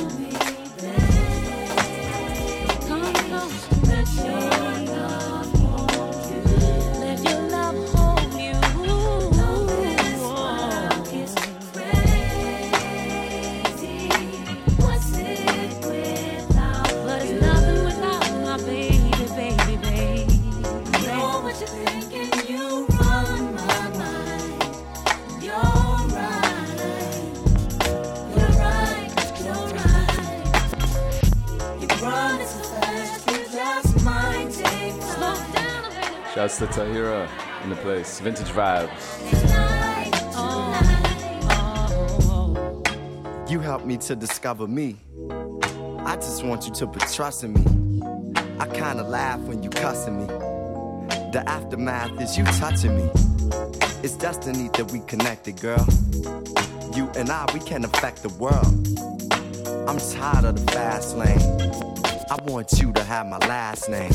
In 37.65 37.71
the 37.71 37.75
place. 37.77 38.19
Vintage 38.19 38.49
vibes. 38.49 38.89
You 43.49 43.59
helped 43.59 43.85
me 43.85 43.97
to 43.97 44.15
discover 44.15 44.67
me. 44.67 44.97
I 46.05 46.15
just 46.15 46.45
want 46.45 46.67
you 46.67 46.73
to 46.75 46.87
put 46.87 47.11
trust 47.11 47.43
in 47.43 47.53
me. 47.53 47.63
I 48.59 48.67
kinda 48.67 49.03
laugh 49.03 49.39
when 49.41 49.63
you 49.63 49.69
cussing 49.71 50.19
me. 50.19 50.27
The 51.33 51.43
aftermath 51.47 52.21
is 52.21 52.37
you 52.37 52.43
touching 52.61 52.95
me. 52.95 53.09
It's 54.03 54.15
destiny 54.15 54.69
that 54.73 54.91
we 54.91 54.99
connected, 54.99 55.59
girl. 55.59 55.85
You 56.93 57.09
and 57.17 57.29
I, 57.31 57.45
we 57.51 57.59
can 57.59 57.83
affect 57.83 58.21
the 58.21 58.29
world. 58.29 58.87
I'm 59.89 59.97
tired 59.97 60.45
of 60.45 60.63
the 60.63 60.71
fast 60.71 61.17
lane. 61.17 61.41
I 62.29 62.37
want 62.43 62.71
you 62.79 62.93
to 62.93 63.03
have 63.03 63.25
my 63.25 63.39
last 63.39 63.89
name. 63.89 64.13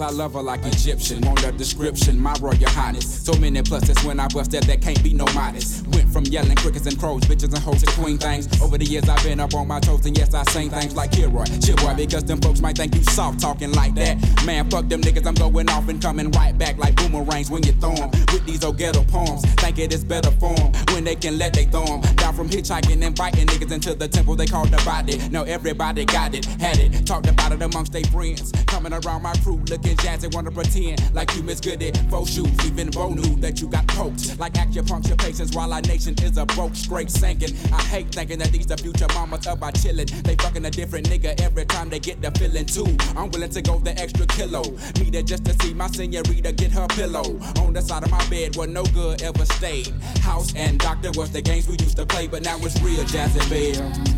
I 0.00 0.10
love 0.10 0.34
her 0.34 0.42
like 0.42 0.64
Egyptian. 0.64 1.20
Want 1.22 1.44
a 1.44 1.52
description, 1.52 2.20
my 2.20 2.34
royal 2.40 2.68
highness. 2.68 3.24
So 3.24 3.32
many 3.34 3.60
pluses 3.62 4.04
when 4.06 4.20
I 4.20 4.28
bust 4.28 4.52
that, 4.52 4.64
that 4.64 4.80
can't 4.80 5.02
be 5.02 5.12
no 5.12 5.24
modest. 5.34 5.86
Went 5.88 6.12
from 6.12 6.24
yelling 6.24 6.56
crickets 6.56 6.86
and 6.86 6.98
crows, 6.98 7.22
bitches 7.22 7.52
and 7.54 7.58
hoes 7.58 7.82
to 7.82 7.90
queen 7.92 8.18
things. 8.18 8.46
Over 8.60 8.78
the 8.78 8.84
years, 8.84 9.08
I've 9.08 9.22
been 9.24 9.40
up 9.40 9.54
on 9.54 9.66
my 9.66 9.80
toes, 9.80 10.06
and 10.06 10.16
yes, 10.16 10.34
I 10.34 10.44
sing 10.44 10.70
things 10.70 10.94
like 10.94 11.12
Kilroy, 11.12 11.44
shit 11.64 11.76
boy, 11.78 11.94
because 11.96 12.24
them 12.24 12.40
folks 12.40 12.60
might 12.60 12.76
think 12.76 12.94
you 12.94 13.02
soft 13.04 13.40
talking 13.40 13.72
like 13.72 13.94
that. 13.96 14.16
Man, 14.46 14.70
fuck 14.70 14.88
them 14.88 15.00
niggas, 15.00 15.26
I'm 15.26 15.34
going 15.34 15.68
off 15.70 15.88
and 15.88 16.00
coming 16.00 16.30
right 16.32 16.56
back 16.56 16.78
like 16.78 16.94
boomerangs 16.96 17.50
when 17.50 17.62
you 17.64 17.72
throw 17.72 17.94
'em. 17.94 18.10
With 18.32 18.46
these 18.46 18.64
old 18.64 18.78
ghetto 18.78 19.02
poems, 19.04 19.44
think 19.56 19.78
it 19.78 19.92
is 19.92 20.04
better 20.04 20.30
form 20.32 20.72
when 20.92 21.04
they 21.04 21.16
can 21.16 21.38
let 21.38 21.54
they 21.54 21.64
throw 21.64 21.84
'em. 21.84 22.00
Down 22.16 22.34
from 22.34 22.48
hitchhiking, 22.48 22.92
and 22.92 23.04
inviting 23.04 23.46
niggas 23.46 23.72
into 23.72 23.94
the 23.94 24.08
temple 24.08 24.36
they 24.36 24.46
call 24.46 24.66
the 24.66 24.80
body. 24.84 25.20
Now 25.30 25.42
everybody 25.42 26.04
got 26.04 26.34
it, 26.34 26.44
had 26.60 26.78
it, 26.78 27.06
talked 27.06 27.26
about 27.26 27.52
it 27.52 27.62
amongst 27.62 27.92
their 27.92 28.04
friends. 28.04 28.52
Around 28.90 29.22
my 29.22 29.34
crew, 29.44 29.60
looking 29.68 29.96
jazzy, 29.98 30.34
wanna 30.34 30.50
pretend 30.50 31.14
like 31.14 31.34
you 31.36 31.42
miss 31.42 31.60
good 31.60 31.82
at 31.82 31.96
faux 32.10 32.30
shoes. 32.30 32.48
Even 32.64 32.90
Bo 32.90 33.10
knew 33.10 33.36
that 33.36 33.60
you 33.60 33.68
got 33.68 33.86
poked. 33.88 34.38
Like 34.38 34.54
acupuncture 34.54 35.16
patients 35.18 35.54
while 35.54 35.72
our 35.74 35.82
nation 35.82 36.14
is 36.22 36.38
a 36.38 36.46
broke, 36.46 36.74
straight 36.74 37.10
sinking. 37.10 37.54
I 37.72 37.82
hate 37.82 38.14
thinking 38.14 38.38
that 38.38 38.50
these 38.50 38.66
the 38.66 38.78
future 38.78 39.06
mamas 39.14 39.46
up 39.46 39.60
by 39.60 39.72
chillin'. 39.72 40.08
They 40.22 40.36
fucking 40.36 40.64
a 40.64 40.70
different 40.70 41.08
nigga 41.08 41.38
every 41.40 41.66
time 41.66 41.90
they 41.90 41.98
get 41.98 42.22
the 42.22 42.30
feeling 42.32 42.64
too. 42.64 42.86
I'm 43.16 43.30
willing 43.30 43.50
to 43.50 43.62
go 43.62 43.78
the 43.78 43.96
extra 43.98 44.26
kilo. 44.26 44.62
Me 44.98 45.10
there 45.10 45.22
just 45.22 45.44
to 45.44 45.52
see 45.62 45.74
my 45.74 45.88
senorita 45.88 46.52
get 46.52 46.72
her 46.72 46.86
pillow. 46.88 47.38
On 47.60 47.74
the 47.74 47.82
side 47.82 48.04
of 48.04 48.10
my 48.10 48.26
bed 48.30 48.56
where 48.56 48.68
no 48.68 48.84
good 48.84 49.20
ever 49.22 49.44
stayed. 49.44 49.88
House 50.22 50.54
and 50.54 50.78
doctor 50.78 51.10
was 51.12 51.30
the 51.30 51.42
games 51.42 51.68
we 51.68 51.76
used 51.78 51.96
to 51.96 52.06
play, 52.06 52.26
but 52.26 52.42
now 52.42 52.56
it's 52.58 52.80
real 52.80 53.04
jazzy 53.04 53.44
bell. 53.50 54.17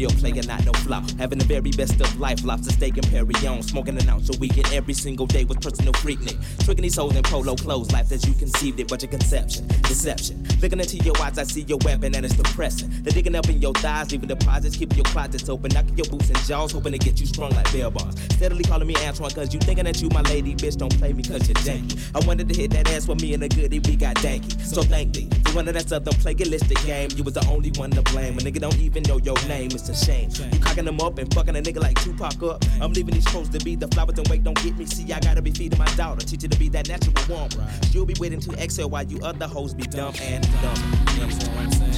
Real 0.00 0.10
player, 0.10 0.42
not 0.46 0.64
no 0.64 0.72
flop? 0.84 1.08
Having 1.18 1.38
the 1.38 1.44
very 1.44 1.70
best 1.72 2.00
of 2.00 2.18
life, 2.18 2.42
lobster 2.44 2.72
steak 2.72 2.96
and 2.96 3.06
Perry 3.10 3.34
on, 3.46 3.62
smoking 3.62 4.00
an 4.00 4.08
ounce 4.08 4.34
a 4.34 4.38
weekend 4.38 4.72
every 4.72 4.94
single 4.94 5.26
day 5.26 5.44
with 5.44 5.60
personal 5.60 5.92
freaknik. 5.94 6.38
Tricking 6.64 6.82
these 6.82 6.96
hoes 6.96 7.14
in 7.14 7.22
polo 7.22 7.54
clothes, 7.54 7.92
life 7.92 8.10
as 8.10 8.26
you 8.26 8.32
conceived 8.34 8.80
it, 8.80 8.88
but 8.88 9.02
your 9.02 9.10
conception, 9.10 9.66
deception. 9.82 10.46
Looking 10.62 10.80
into 10.80 10.96
your 10.98 11.16
eyes, 11.20 11.38
I 11.38 11.44
see 11.44 11.62
your 11.62 11.78
weapon, 11.84 12.14
and 12.14 12.24
it's 12.24 12.34
depressing. 12.34 12.90
They're 13.02 13.12
digging 13.12 13.34
up 13.34 13.48
in 13.48 13.60
your 13.60 13.74
thighs, 13.74 14.10
leaving 14.12 14.28
deposits, 14.28 14.76
keeping 14.76 14.96
your 14.96 15.04
closets 15.04 15.48
open, 15.48 15.70
knocking 15.74 15.96
your 15.96 16.06
boots 16.06 16.30
and 16.30 16.38
jaws, 16.44 16.72
hoping 16.72 16.92
to 16.92 16.98
get 16.98 17.20
you 17.20 17.26
strung 17.26 17.50
like 17.50 17.70
bell 17.72 17.90
bonds. 17.90 18.20
Steadily 18.34 18.64
calling 18.64 18.86
me 18.86 18.96
Antoine, 18.96 19.30
cause 19.30 19.52
you 19.52 19.60
thinking 19.60 19.84
that 19.84 20.00
you 20.00 20.08
my 20.10 20.22
lady, 20.22 20.54
bitch, 20.54 20.76
don't 20.76 20.96
play 20.98 21.12
me 21.12 21.22
cause 21.22 21.46
you're 21.46 21.56
janky. 21.56 21.98
I 22.14 22.26
wanted 22.26 22.48
to 22.48 22.54
hit 22.58 22.70
that 22.70 22.90
ass 22.90 23.06
with 23.06 23.20
me 23.20 23.34
and 23.34 23.42
a 23.42 23.48
goodie, 23.48 23.80
we 23.80 23.96
got 23.96 24.16
danky. 24.16 24.58
So 24.62 24.82
thank 24.82 25.12
thee. 25.14 25.28
For 25.50 25.56
one 25.56 25.66
of 25.66 25.74
that 25.74 25.88
southern 25.88 26.14
plagiaristic 26.14 26.86
game, 26.86 27.08
you 27.16 27.24
was 27.24 27.34
the 27.34 27.44
only 27.48 27.72
one 27.72 27.90
to 27.90 28.02
blame. 28.02 28.38
A 28.38 28.40
nigga 28.40 28.60
don't 28.60 28.78
even 28.78 29.02
know 29.02 29.18
your 29.18 29.34
name, 29.48 29.70
it's 29.72 29.88
a 29.88 29.96
shame. 29.96 30.30
You 30.52 30.60
cocking 30.60 30.84
them 30.84 31.00
up 31.00 31.18
and 31.18 31.32
fucking 31.34 31.56
a 31.56 31.60
nigga 31.60 31.80
like 31.80 32.00
Tupac 32.04 32.40
up. 32.44 32.64
I'm 32.80 32.92
leaving 32.92 33.14
these 33.14 33.26
clothes 33.26 33.48
to 33.48 33.58
be 33.58 33.74
the 33.74 33.88
flowers 33.88 34.16
and 34.16 34.28
wait, 34.28 34.44
don't 34.44 34.56
get 34.62 34.76
me. 34.76 34.86
See, 34.86 35.12
I 35.12 35.18
gotta 35.18 35.42
be 35.42 35.50
feeding 35.50 35.76
my 35.76 35.92
daughter, 35.96 36.24
teach 36.24 36.42
her 36.42 36.48
to 36.48 36.56
be 36.58 36.68
that 36.68 36.88
natural 36.88 37.14
woman. 37.28 37.68
She'll 37.90 38.06
be 38.06 38.14
waiting 38.20 38.38
to 38.38 38.52
exhale 38.62 38.90
while 38.90 39.02
you 39.02 39.18
other 39.22 39.48
hoes 39.48 39.74
be 39.74 39.82
dumb 39.82 40.14
and 40.22 40.44
dumb. 40.62 40.76
You 41.16 41.22
understand 41.22 41.56
what 41.56 41.64
I'm 41.64 41.72
saying? 41.72 41.89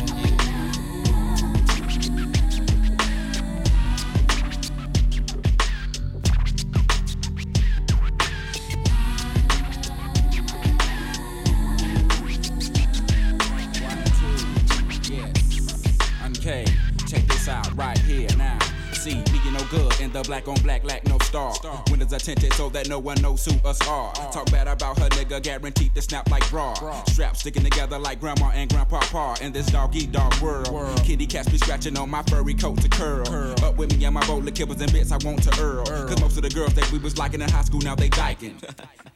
That 22.73 22.89
no 22.89 22.99
one 22.99 23.20
knows 23.20 23.45
who 23.45 23.53
us 23.66 23.81
are. 23.87 24.12
Talk 24.33 24.51
bad 24.51 24.68
about 24.68 24.99
her 24.99 25.09
nigga, 25.11 25.43
guaranteed 25.43 25.95
to 25.95 26.03
snap 26.03 26.31
like 26.31 26.49
bra. 26.51 26.75
Straps 27.05 27.41
sticking 27.41 27.62
together 27.64 27.99
like 27.99 28.20
grandma 28.20 28.51
and 28.55 28.70
grandpa 28.70 29.01
par 29.01 29.37
in 29.41 29.53
this 29.53 29.66
dog 29.66 29.95
eat 29.95 30.12
dog 30.12 30.35
world. 30.41 31.03
Kitty 31.05 31.27
cats 31.27 31.49
be 31.49 31.59
scratching 31.59 31.97
on 31.99 32.11
my 32.11 32.23
furry 32.25 32.55
coat 32.55 32.81
to 32.81 32.89
curl. 32.89 33.29
Up 33.64 33.77
with 33.77 33.97
me 33.97 34.05
and 34.05 34.14
my 34.14 34.27
bowl 34.27 34.39
of 34.39 34.55
kibbles 34.55 34.81
and 34.81 34.93
bits 34.93 35.12
I 35.12 35.18
want 35.25 35.43
to 35.45 35.62
earl. 35.62 35.85
Cause 35.85 36.20
most 36.20 36.37
of 36.37 36.43
the 36.43 36.51
girls 36.51 36.75
that 36.75 36.91
we 36.91 36.99
was 36.99 37.18
liking 37.18 37.41
in 37.41 37.51
high 37.51 37.62
school 37.62 37.81
now 37.81 37.95
they 37.95 38.09
dyking. 38.09 38.55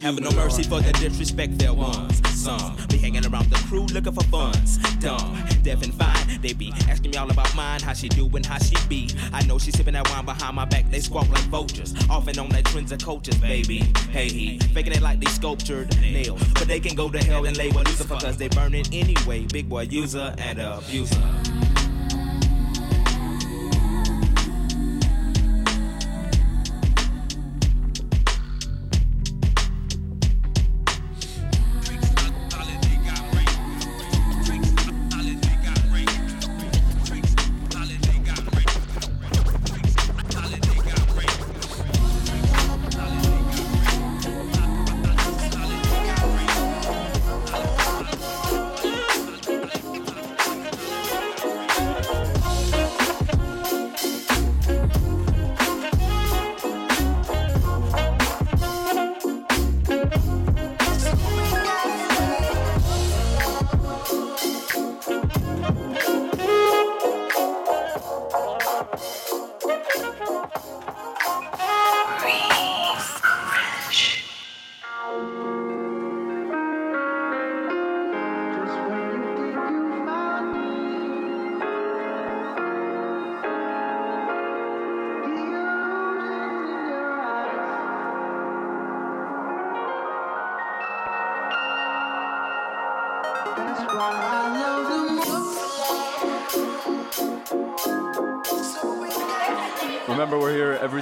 Having 0.00 0.24
no 0.24 0.30
mercy 0.32 0.62
for 0.62 0.80
the 0.80 0.92
disrespect 0.92 1.58
there 1.58 1.72
ones. 1.72 2.20
Some 2.28 2.76
be 2.88 2.98
hanging 2.98 3.24
around 3.26 3.50
the 3.50 3.56
crew 3.68 3.86
looking 3.86 4.12
for 4.12 4.24
funds. 4.24 4.76
Dumb, 4.98 5.42
deaf 5.62 5.82
and 5.82 5.94
fine. 5.94 6.40
They 6.42 6.52
be 6.52 6.72
asking 6.90 7.12
me 7.12 7.16
all 7.16 7.30
about 7.30 7.54
mine, 7.54 7.80
how 7.80 7.94
she 7.94 8.08
do 8.08 8.28
and 8.36 8.44
how 8.44 8.58
she 8.58 8.76
be. 8.88 9.08
I 9.32 9.44
know 9.46 9.58
she 9.58 9.70
sipping 9.70 9.94
that 9.94 10.08
wine 10.10 10.24
behind 10.26 10.56
my 10.56 10.66
back. 10.66 10.90
They 10.90 11.00
squawk 11.00 11.28
like 11.30 11.44
vultures. 11.44 11.94
Off 12.10 12.28
and 12.28 12.36
on 12.38 12.50
that 12.50 12.66
trends 12.66 12.92
of 12.92 12.98
cultures, 12.98 13.36
baby. 13.38 13.78
Hey, 14.10 14.28
he 14.28 14.58
faking 14.58 14.92
it 14.92 15.00
like 15.00 15.20
they 15.20 15.30
sculptured 15.30 15.98
nails. 16.00 16.42
But 16.54 16.68
they 16.68 16.80
can 16.80 16.94
go 16.94 17.08
to 17.10 17.18
hell 17.18 17.46
and 17.46 17.56
lay 17.56 17.68
label 17.68 17.82
Lucifer 17.82 18.16
cause 18.16 18.36
they 18.36 18.48
burn 18.48 18.74
it 18.74 18.88
anyway. 18.92 19.46
Big 19.46 19.68
boy 19.68 19.82
user 19.82 20.34
and 20.38 20.60
abuser. 20.60 21.83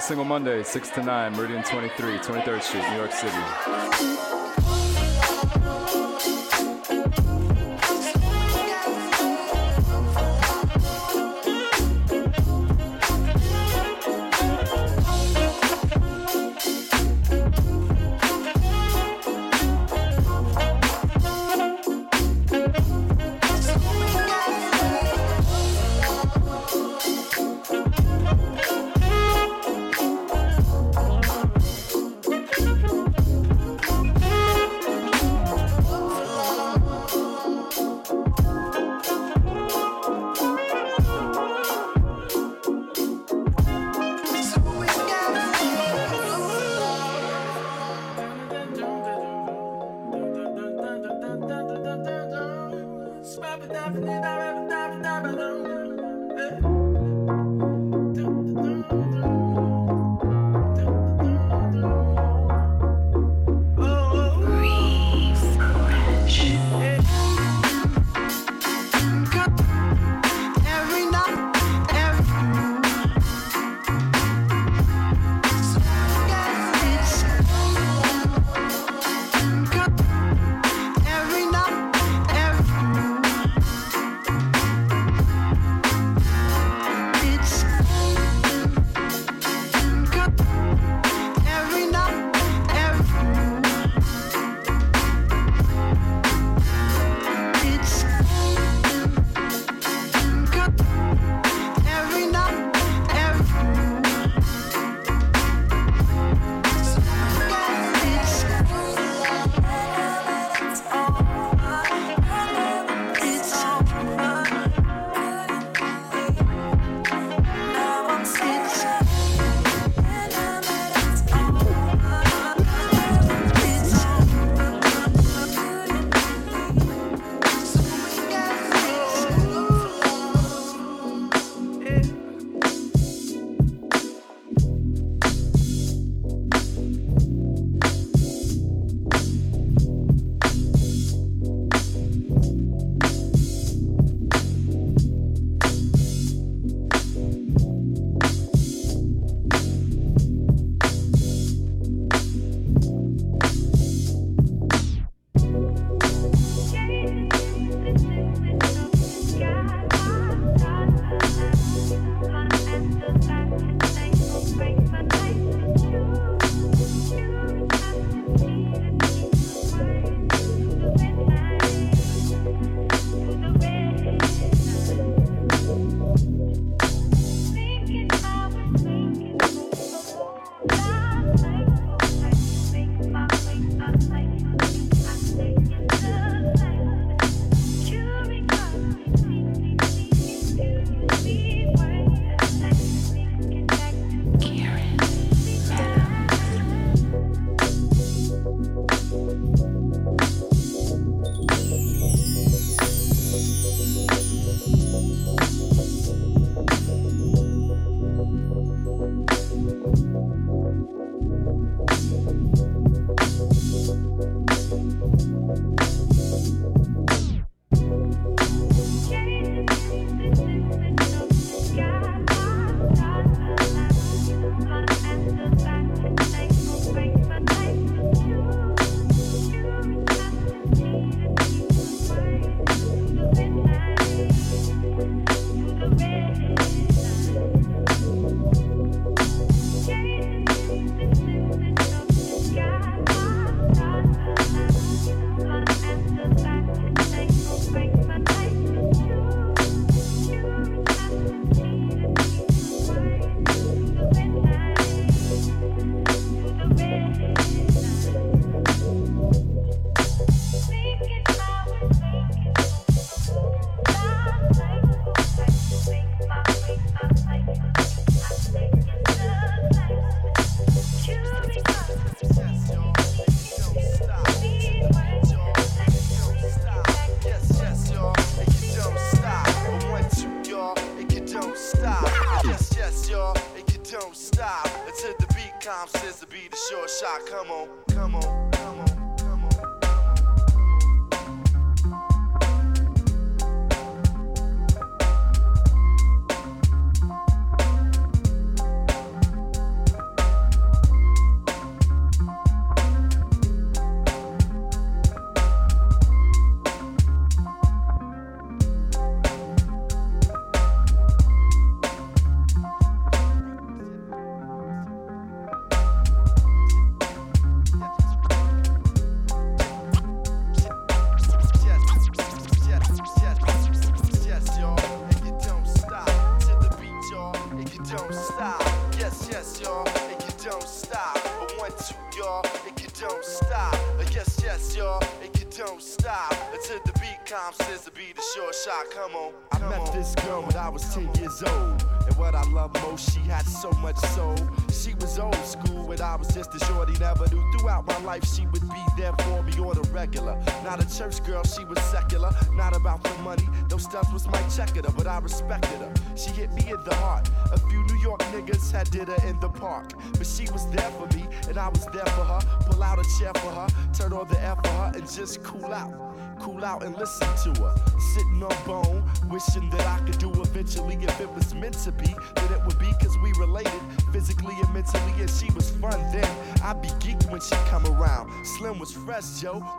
Single 0.02 0.24
Monday, 0.24 0.64
6 0.64 0.90
to 0.90 1.02
9, 1.02 1.32
Meridian 1.36 1.62
23, 1.62 2.18
23rd 2.18 2.62
Street, 2.62 2.88
New 2.90 2.96
York 2.96 3.12
City. 3.12 4.41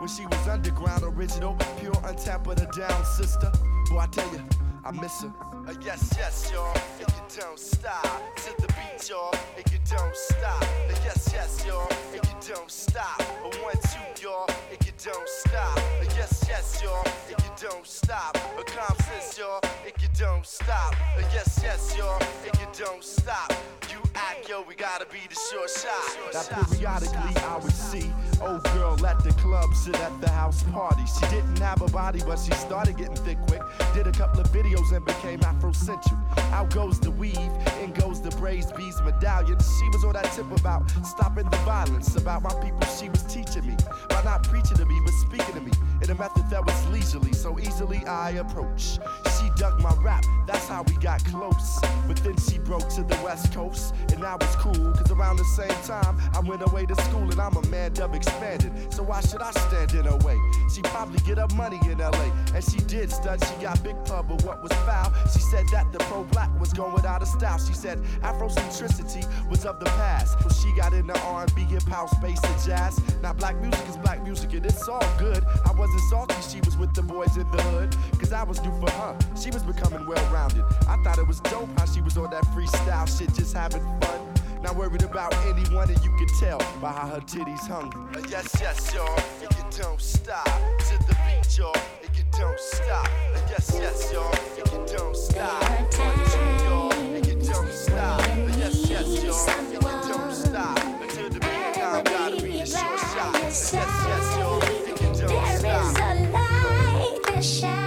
When 0.04 0.10
she 0.10 0.26
was 0.26 0.48
underground, 0.48 1.02
original, 1.02 1.56
pure, 1.80 1.94
untapped, 2.04 2.44
but 2.44 2.60
a 2.60 2.66
down 2.78 3.04
sister. 3.06 3.50
Boy, 3.88 4.00
I 4.00 4.06
tell 4.08 4.30
you, 4.34 4.42
I 4.84 4.90
miss 4.90 5.22
her. 5.22 5.32
Uh, 5.66 5.72
yes, 5.80 6.12
yes, 6.18 6.50
y'all, 6.52 6.76
and 7.00 7.08
you 7.08 7.40
don't 7.40 7.58
stop 7.58 8.36
to 8.36 8.52
the 8.60 8.66
beat, 8.74 9.08
y'all, 9.08 9.34
and 9.56 9.64
you 9.72 9.78
don't 9.88 10.14
stop. 10.14 10.62
Uh, 10.62 10.94
yes, 11.04 11.30
yes, 11.32 11.64
y'all, 11.66 11.88
and 12.12 12.20
you 12.22 12.54
don't 12.54 12.70
stop. 12.70 13.18
A 13.18 13.48
one, 13.64 13.80
two, 13.80 14.22
y'all, 14.22 14.46
and 14.70 14.78
you 14.84 14.92
don't 15.02 15.28
stop. 15.40 15.78
Uh, 15.78 16.04
yes, 16.14 16.44
yes, 16.50 16.82
y'all, 16.84 17.02
and 17.30 17.42
you 17.42 17.68
don't 17.68 17.86
stop. 17.86 18.36
A 18.36 18.62
calm 18.64 18.98
sense, 19.08 19.38
y'all, 19.38 19.60
and 19.86 19.94
you 20.02 20.08
don't 20.18 20.44
stop. 20.44 20.92
Uh, 21.16 21.22
yes, 21.32 21.60
yes, 21.62 21.96
y'all, 21.96 22.20
and 22.44 22.60
you 22.60 22.66
don't 22.76 23.02
stop. 23.02 23.50
You 23.90 24.02
act, 24.14 24.50
yo, 24.50 24.60
we 24.68 24.74
gotta 24.74 25.06
be 25.06 25.20
the 25.30 25.34
short 25.50 25.70
shot. 25.70 26.34
That 26.34 26.68
periodically 26.68 27.42
I 27.42 27.56
would 27.56 27.72
see 27.72 28.12
old 28.46 28.62
girl 28.74 29.06
at 29.06 29.22
the 29.22 29.32
club, 29.34 29.74
sit 29.74 29.98
at 30.00 30.20
the 30.20 30.28
house 30.28 30.62
party. 30.64 31.02
She 31.06 31.26
didn't 31.28 31.58
have 31.58 31.82
a 31.82 31.88
body, 31.88 32.20
but 32.26 32.38
she 32.38 32.52
started 32.52 32.96
getting 32.96 33.16
thick 33.16 33.38
quick. 33.46 33.62
Did 33.94 34.06
a 34.06 34.12
couple 34.12 34.40
of 34.40 34.48
videos 34.48 34.92
and 34.94 35.04
became 35.04 35.40
Afrocentric. 35.40 36.18
Out 36.52 36.70
goes 36.70 36.98
the 37.00 37.10
weave, 37.10 37.36
in 37.82 37.92
goes 37.92 38.20
the 38.20 38.30
braids, 38.30 38.72
beads, 38.72 39.00
medallion. 39.02 39.58
She 39.58 39.88
was 39.90 40.04
on 40.04 40.12
that 40.14 40.30
tip 40.32 40.50
about 40.58 40.90
stopping 41.04 41.48
the 41.50 41.56
violence, 41.58 42.16
about 42.16 42.42
my 42.42 42.54
people. 42.62 42.84
She 42.98 43.08
was 43.08 43.22
teaching 43.24 43.66
me 43.66 43.76
by 44.08 44.22
not 44.22 44.44
preaching 44.44 44.76
to 44.76 44.86
me, 44.86 45.00
but 45.04 45.12
speaking 45.12 45.54
to 45.54 45.60
me 45.60 45.72
in 46.02 46.10
a 46.10 46.14
method 46.14 46.48
that 46.50 46.64
was 46.64 46.86
leisurely, 46.88 47.32
so 47.32 47.58
easily 47.58 48.04
I 48.06 48.30
approach. 48.30 48.98
She 49.38 49.50
dug 49.56 49.80
my 49.80 49.94
rap, 50.02 50.24
that's 50.46 50.68
how 50.68 50.82
we 50.82 50.94
got 50.94 51.24
close. 51.26 51.80
But 52.06 52.16
then 52.18 52.36
she 52.36 52.58
broke 52.58 52.88
to 52.90 53.02
the 53.02 53.18
west 53.24 53.52
coast, 53.52 53.94
and 54.12 54.22
that 54.22 54.40
was 54.40 54.56
cool, 54.56 54.92
cause 54.92 55.10
around 55.10 55.36
the 55.36 55.44
same 55.44 55.82
time 55.84 56.18
I 56.34 56.40
went 56.40 56.62
away 56.62 56.86
to 56.86 56.94
school, 57.02 57.30
and 57.30 57.40
I'm 57.40 57.56
a 57.56 57.66
man 57.68 57.92
dub 57.92 58.14
expanded. 58.34 58.92
So 58.92 59.02
why 59.02 59.20
should 59.20 59.42
I 59.42 59.50
stand 59.52 59.92
in 59.94 60.04
her 60.04 60.16
way? 60.18 60.38
She 60.72 60.82
probably 60.82 61.18
get 61.20 61.38
her 61.38 61.48
money 61.54 61.78
in 61.84 61.98
LA, 61.98 62.30
and 62.54 62.64
she 62.64 62.78
did 62.78 63.10
stud. 63.10 63.42
She 63.44 63.62
got 63.62 63.82
big 63.82 63.96
pub, 64.04 64.28
but 64.28 64.42
what 64.44 64.62
was 64.62 64.72
foul? 64.84 65.12
She 65.32 65.40
said 65.40 65.66
that 65.72 65.92
the 65.92 65.98
pro 66.00 66.24
black 66.24 66.50
was 66.58 66.72
going 66.72 67.04
out 67.06 67.22
of 67.22 67.28
style. 67.28 67.58
She 67.58 67.74
said 67.74 67.98
Afrocentricity 68.22 69.24
was 69.48 69.64
of 69.64 69.78
the 69.78 69.86
past. 69.86 70.40
So 70.42 70.48
she 70.48 70.74
got 70.76 70.92
into 70.92 71.18
R&B, 71.20 71.62
hip 71.62 71.82
house, 71.84 72.10
space, 72.12 72.42
and 72.42 72.62
jazz. 72.64 73.00
Now 73.22 73.32
black 73.32 73.56
music 73.60 73.86
is 73.88 73.96
black 73.98 74.22
music, 74.22 74.52
and 74.54 74.66
it's 74.66 74.88
all 74.88 75.06
good. 75.18 75.44
I 75.64 75.72
wasn't 75.72 76.00
salty, 76.10 76.34
she 76.50 76.60
was 76.60 76.76
with 76.76 76.94
the 76.94 77.02
boys 77.02 77.36
in 77.36 77.50
the 77.50 77.62
hood, 77.62 77.96
cause 78.18 78.32
I 78.32 78.42
was 78.42 78.60
new 78.62 78.72
for 78.80 78.90
her. 78.90 79.16
She 79.40 79.50
was 79.50 79.62
becoming 79.62 80.06
well 80.06 80.32
rounded. 80.32 80.64
I 80.88 80.96
thought 81.02 81.18
it 81.18 81.26
was 81.26 81.40
dope 81.40 81.68
how 81.78 81.86
she 81.86 82.00
was 82.00 82.16
on 82.16 82.30
that 82.30 82.44
freestyle 82.46 83.06
shit, 83.06 83.32
just 83.34 83.54
having 83.54 83.82
fun. 84.00 84.33
Not 84.64 84.76
worried 84.76 85.02
about 85.02 85.34
anyone, 85.46 85.90
and 85.90 86.02
you 86.02 86.10
can 86.16 86.26
tell 86.40 86.58
by 86.80 86.90
how 86.90 87.06
her 87.08 87.20
titties 87.20 87.60
hung. 87.68 87.92
Uh, 88.16 88.22
yes, 88.30 88.48
yes, 88.58 88.94
y'all, 88.94 89.14
and 89.42 89.56
you 89.58 89.82
don't 89.82 90.00
stop 90.00 90.46
to 90.46 90.98
the 91.06 91.14
beat, 91.26 91.58
y'all, 91.58 91.76
and 92.02 92.16
you 92.16 92.24
don't 92.32 92.58
stop. 92.58 93.04
Uh, 93.06 93.40
yes, 93.50 93.70
yes, 93.78 94.10
y'all, 94.10 94.32
and 94.32 94.72
you 94.72 94.96
don't 94.96 95.14
stop. 95.14 95.62
One, 95.70 95.90
two, 95.90 96.64
y'all, 96.64 96.92
and 96.94 97.26
you 97.26 97.34
don't 97.34 97.70
stop. 97.70 98.20
Uh, 98.20 98.36
yes, 98.56 98.88
yes, 98.88 99.22
y'all, 99.22 99.50
and 99.50 99.70
you 99.70 99.80
don't 99.80 100.32
stop 100.32 100.78
until 101.02 101.28
the 101.28 101.40
beat 101.40 101.76
now 101.76 102.00
gotta 102.00 102.40
be 102.42 102.60
a 102.60 102.66
short 102.66 102.98
shot. 103.00 103.34
Uh, 103.34 103.38
yes, 103.42 103.70
yes, 103.74 104.36
y'all, 104.38 104.62
and 104.62 104.88
you 104.88 104.94
don't 104.96 105.16
There 105.28 105.52
is 105.52 105.60
stop. 105.60 105.96
a 105.98 106.14
light 106.32 107.20
that 107.26 107.44
shines, 107.44 107.83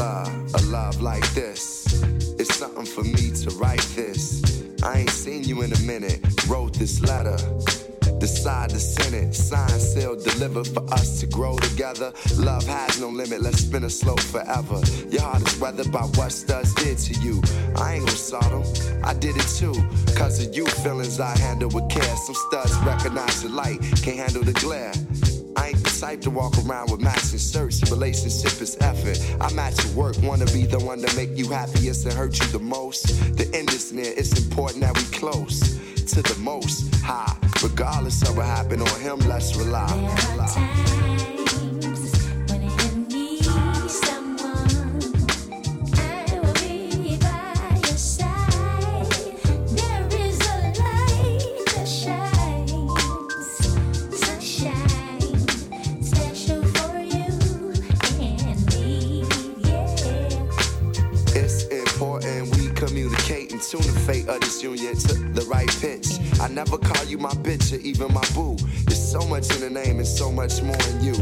a 0.00 0.62
love 0.66 1.00
like 1.00 1.28
this. 1.34 2.02
It's 2.38 2.54
something 2.54 2.84
for 2.84 3.02
me 3.02 3.30
to 3.42 3.50
write 3.56 3.86
this. 3.96 4.62
I 4.82 5.00
ain't 5.00 5.10
seen 5.10 5.44
you 5.44 5.62
in 5.62 5.72
a 5.72 5.80
minute. 5.80 6.20
Wrote 6.46 6.74
this 6.74 7.00
letter. 7.02 7.36
Decide 8.18 8.70
to 8.70 8.78
send 8.78 9.14
it. 9.14 9.34
Sign, 9.34 9.68
seal, 9.68 10.16
deliver 10.16 10.64
for 10.64 10.84
us 10.92 11.20
to 11.20 11.26
grow 11.26 11.56
together. 11.58 12.12
Love 12.36 12.66
has 12.66 13.00
no 13.00 13.08
limit. 13.08 13.40
Let's 13.40 13.58
spin 13.58 13.84
a 13.84 13.90
slope 13.90 14.20
forever. 14.20 14.80
Your 15.10 15.22
heart 15.22 15.46
is 15.46 15.58
weathered 15.58 15.90
by 15.90 16.02
what 16.02 16.30
studs 16.32 16.74
did 16.74 16.98
to 16.98 17.14
you. 17.20 17.42
I 17.76 17.94
ain't 17.94 18.06
gonna 18.06 18.16
saw 18.16 18.40
them. 18.40 18.62
I 19.04 19.14
did 19.14 19.36
it 19.36 19.48
too. 19.48 19.74
Cause 20.14 20.44
of 20.44 20.54
you, 20.54 20.66
feelings 20.66 21.18
I 21.20 21.36
handle 21.38 21.70
with 21.70 21.88
care. 21.90 22.16
Some 22.16 22.34
studs 22.34 22.76
recognize 22.86 23.42
the 23.42 23.48
light, 23.48 23.80
can't 24.02 24.18
handle 24.18 24.42
the 24.42 24.52
glare. 24.54 24.92
I 25.58 25.68
ain't 25.68 25.82
the 25.82 25.90
type 26.00 26.20
to 26.22 26.30
walk 26.30 26.54
around 26.64 26.90
with 26.90 27.00
matching 27.00 27.38
shirts. 27.38 27.90
Relationship 27.90 28.62
is 28.62 28.76
effort. 28.80 29.18
I 29.40 29.52
match 29.52 29.84
your 29.84 29.94
work, 29.94 30.16
wanna 30.22 30.46
be 30.46 30.66
the 30.66 30.78
one 30.78 31.00
to 31.02 31.16
make 31.16 31.36
you 31.36 31.48
happiest 31.48 32.06
and 32.06 32.14
hurt 32.14 32.38
you 32.38 32.46
the 32.46 32.60
most. 32.60 33.08
The 33.36 33.50
end 33.52 33.70
is 33.70 33.92
near, 33.92 34.12
it's 34.16 34.38
important 34.38 34.82
that 34.82 34.96
we 34.96 35.02
close 35.04 35.58
to 36.12 36.22
the 36.22 36.38
most 36.38 36.94
high. 37.02 37.36
Regardless 37.62 38.22
of 38.22 38.36
what 38.36 38.46
happened 38.46 38.82
on 38.82 39.00
him, 39.00 39.18
let's 39.28 39.56
rely. 39.56 39.88
It's 40.38 41.37
tune 63.70 63.82
the 63.82 64.00
fate 64.00 64.26
of 64.28 64.40
this 64.40 64.62
union 64.62 64.96
to 64.96 65.12
the 65.12 65.42
right 65.42 65.68
pitch. 65.80 66.06
I 66.40 66.48
never 66.48 66.78
call 66.78 67.04
you 67.04 67.18
my 67.18 67.32
bitch 67.44 67.76
or 67.76 67.80
even 67.80 68.14
my 68.14 68.24
boo. 68.34 68.56
There's 68.86 69.12
so 69.12 69.20
much 69.28 69.54
in 69.54 69.60
the 69.60 69.68
name 69.68 69.98
and 69.98 70.06
so 70.06 70.32
much 70.32 70.62
more 70.62 70.80
in 70.90 71.04
you. 71.04 71.14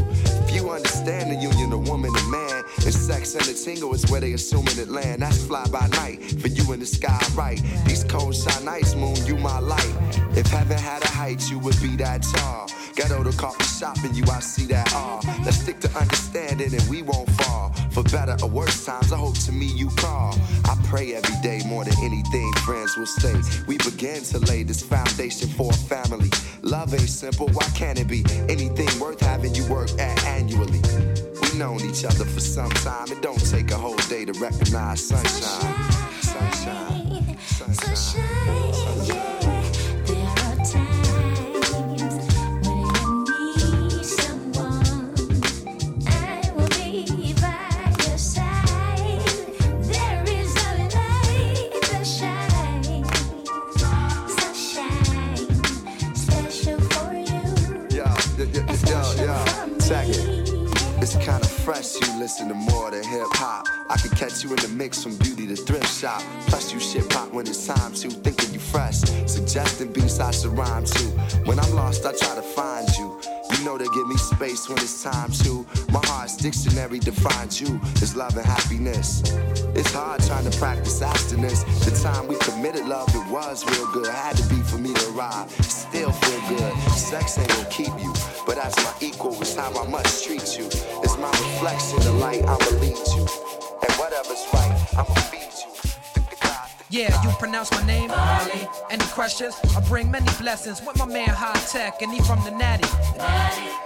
If 0.47 0.55
you 0.55 0.69
understand 0.69 1.31
the 1.31 1.35
union 1.35 1.73
of 1.73 1.89
woman 1.89 2.11
and 2.15 2.31
man, 2.31 2.63
and 2.85 2.93
sex 2.93 3.35
and 3.35 3.43
the 3.43 3.53
tingle 3.53 3.93
is 3.93 4.09
where 4.09 4.21
they 4.21 4.31
assuming 4.31 4.77
it 4.77 4.87
land. 4.87 5.21
That's 5.21 5.43
fly 5.43 5.65
by 5.67 5.87
night 5.87 6.23
for 6.39 6.47
you 6.47 6.71
in 6.71 6.79
the 6.79 6.85
sky, 6.85 7.19
right? 7.35 7.61
These 7.85 8.05
cold 8.05 8.35
shine 8.35 8.63
nights, 8.63 8.95
moon, 8.95 9.15
you 9.25 9.35
my 9.35 9.59
light. 9.59 9.95
If 10.37 10.47
heaven 10.47 10.77
had 10.77 11.03
a 11.03 11.07
height, 11.07 11.49
you 11.49 11.59
would 11.59 11.79
be 11.81 11.97
that 11.97 12.23
tall. 12.23 12.69
Ghetto 12.97 13.23
to 13.23 13.37
coffee 13.37 13.63
shop 13.63 13.95
and 14.03 14.17
you, 14.17 14.23
I 14.23 14.39
see 14.39 14.65
that 14.73 14.91
R. 14.95 15.21
Let's 15.45 15.57
stick 15.59 15.79
to 15.81 15.99
understanding 15.99 16.73
and 16.73 16.89
we 16.89 17.03
won't 17.03 17.29
fall. 17.29 17.69
For 17.91 18.01
better 18.01 18.35
or 18.41 18.49
worse 18.49 18.83
times, 18.85 19.13
I 19.13 19.17
hope 19.17 19.37
to 19.45 19.51
me 19.51 19.67
you 19.67 19.89
call. 19.97 20.33
I 20.65 20.75
pray 20.85 21.13
every 21.13 21.35
day 21.43 21.61
more 21.67 21.85
than 21.85 21.93
anything, 22.01 22.51
friends 22.65 22.97
will 22.97 23.05
stay. 23.05 23.39
We 23.67 23.77
begin 23.77 24.23
to 24.23 24.39
lay 24.39 24.63
this 24.63 24.81
foundation 24.81 25.47
for 25.47 25.69
a 25.69 25.75
family. 25.75 26.31
Love 26.63 26.91
ain't 26.95 27.03
simple, 27.07 27.47
why 27.49 27.65
can't 27.75 27.99
it 27.99 28.07
be? 28.07 28.25
Anything 28.49 28.89
worth 28.99 29.19
having 29.19 29.53
you 29.53 29.63
work 29.67 29.91
at 29.99 30.23
annually. 30.25 30.81
We 31.39 31.55
known 31.55 31.81
each 31.87 32.03
other 32.03 32.25
for 32.25 32.39
some 32.39 32.71
time. 32.81 33.11
It 33.11 33.21
don't 33.21 33.45
take 33.47 33.69
a 33.69 33.77
whole 33.77 34.01
day 34.09 34.25
to 34.25 34.33
recognize 34.39 35.07
sunshine. 35.07 35.91
Sunshine. 36.21 37.37
Sunshine. 37.45 39.05
Yo, 39.05 39.36
It's 61.07 61.15
kinda 61.25 61.47
fresh, 61.47 61.95
you 62.01 62.19
listen 62.19 62.49
to 62.49 62.53
more 62.53 62.91
than 62.91 63.01
hip 63.01 63.27
hop. 63.35 63.65
I 63.89 63.95
can 63.95 64.09
catch 64.09 64.43
you 64.43 64.49
in 64.49 64.57
the 64.57 64.67
mix 64.67 65.03
from 65.03 65.15
beauty 65.15 65.47
to 65.47 65.55
thrift 65.55 65.87
shop. 65.87 66.21
Plus, 66.47 66.73
you 66.73 66.81
shit 66.81 67.09
pop 67.09 67.31
when 67.31 67.47
it's 67.47 67.65
time 67.65 67.93
to, 67.93 68.09
thinking 68.09 68.51
you 68.51 68.59
fresh. 68.59 68.99
Suggesting 69.25 69.93
beats 69.93 70.19
I 70.19 70.31
should 70.31 70.51
rhyme 70.57 70.83
to. 70.83 71.03
When 71.45 71.59
I'm 71.61 71.73
lost, 71.75 72.05
I 72.05 72.11
try 72.11 72.35
to 72.35 72.41
find 72.41 72.89
you. 72.97 73.21
Know 73.67 73.77
they 73.77 73.89
give 73.89 74.07
me 74.07 74.15
space 74.15 74.69
when 74.69 74.77
it's 74.77 75.03
time 75.03 75.29
to. 75.43 75.65
My 75.91 75.99
heart's 76.05 76.37
dictionary 76.37 76.99
defines 76.99 77.59
you 77.59 77.81
as 78.01 78.15
love 78.15 78.37
and 78.37 78.45
happiness. 78.45 79.21
It's 79.75 79.91
hard 79.91 80.23
trying 80.23 80.49
to 80.49 80.57
practice 80.57 81.01
abstinence. 81.01 81.63
The 81.83 81.91
time 82.01 82.29
we 82.29 82.37
committed 82.37 82.85
love, 82.85 83.13
it 83.13 83.29
was 83.29 83.65
real 83.69 83.91
good. 83.91 84.07
Had 84.07 84.37
to 84.37 84.47
be 84.47 84.61
for 84.61 84.77
me 84.77 84.93
to 84.93 85.09
arrive. 85.09 85.51
Still 85.65 86.13
feel 86.13 86.57
good. 86.57 86.73
Sex 86.93 87.37
ain't 87.39 87.49
gonna 87.49 87.69
keep 87.69 87.91
you, 87.99 88.13
but 88.45 88.57
as 88.57 88.73
my 88.77 88.93
equal, 89.01 89.33
it's 89.41 89.53
how 89.57 89.69
I 89.77 89.85
must 89.89 90.23
treat 90.23 90.57
you. 90.57 90.67
It's 91.03 91.17
my 91.17 91.29
reflection, 91.29 91.99
the 91.99 92.13
light 92.13 92.43
I'ma 92.43 92.79
lead 92.79 92.95
you. 93.17 93.27
And 93.83 93.91
whatever's 93.99 94.47
right, 94.53 94.79
I'ma 94.93 95.13
feed 95.27 95.51
you. 95.59 95.76
Yeah, 96.89 97.21
you 97.21 97.29
pronounce 97.37 97.69
my 97.71 97.85
name? 97.85 98.11
Ali. 98.11 98.65
Any 98.89 99.03
questions? 99.07 99.59
I 99.75 99.81
bring 99.89 100.09
many 100.09 100.31
blessings 100.39 100.81
with 100.81 100.97
my 100.97 101.05
man 101.05 101.27
Hi-Tek, 101.27 102.01
and 102.01 102.13
he 102.13 102.21
from 102.21 102.41
the 102.45 102.51
Natty. 102.51 102.87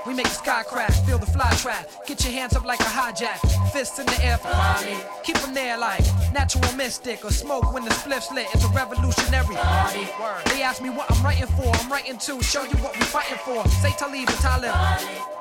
We 0.06 0.14
make 0.14 0.28
the 0.28 0.36
sky 0.36 0.62
crack, 0.62 0.92
feel 1.08 1.18
the 1.18 1.26
fly 1.26 1.50
trap. 1.56 1.90
Get 2.06 2.24
your 2.24 2.34
hands 2.34 2.56
up 2.56 2.64
like 2.64 2.80
a 2.80 2.84
hijack, 2.84 3.40
fists 3.72 3.98
in 3.98 4.06
the 4.06 4.24
air 4.24 4.38
for 4.38 4.50
Molly. 4.50 4.98
Keep 5.24 5.38
them 5.38 5.56
there 5.56 5.80
like 5.80 6.04
natural 6.32 6.72
mystic 6.74 7.26
or 7.26 7.32
smoke 7.32 7.74
when 7.74 7.86
the 7.86 7.92
spliff's 7.92 8.32
lit. 8.32 8.46
It's 8.54 8.64
a 8.64 8.70
revolutionary 8.70 9.56
party. 9.56 10.08
They 10.52 10.62
ask 10.62 10.80
me 10.80 10.92
what 10.92 11.10
I'm 11.10 11.24
writing 11.26 11.48
for. 11.48 11.74
I'm 11.74 11.92
writing 11.92 12.18
to 12.20 12.44
show 12.44 12.64
you 12.64 12.78
what 12.84 12.94
we 12.94 13.02
fighting 13.06 13.40
for. 13.40 13.68
Say 13.82 13.92
Talib 13.98 14.30
and 14.30 14.38
Talib. 14.38 15.41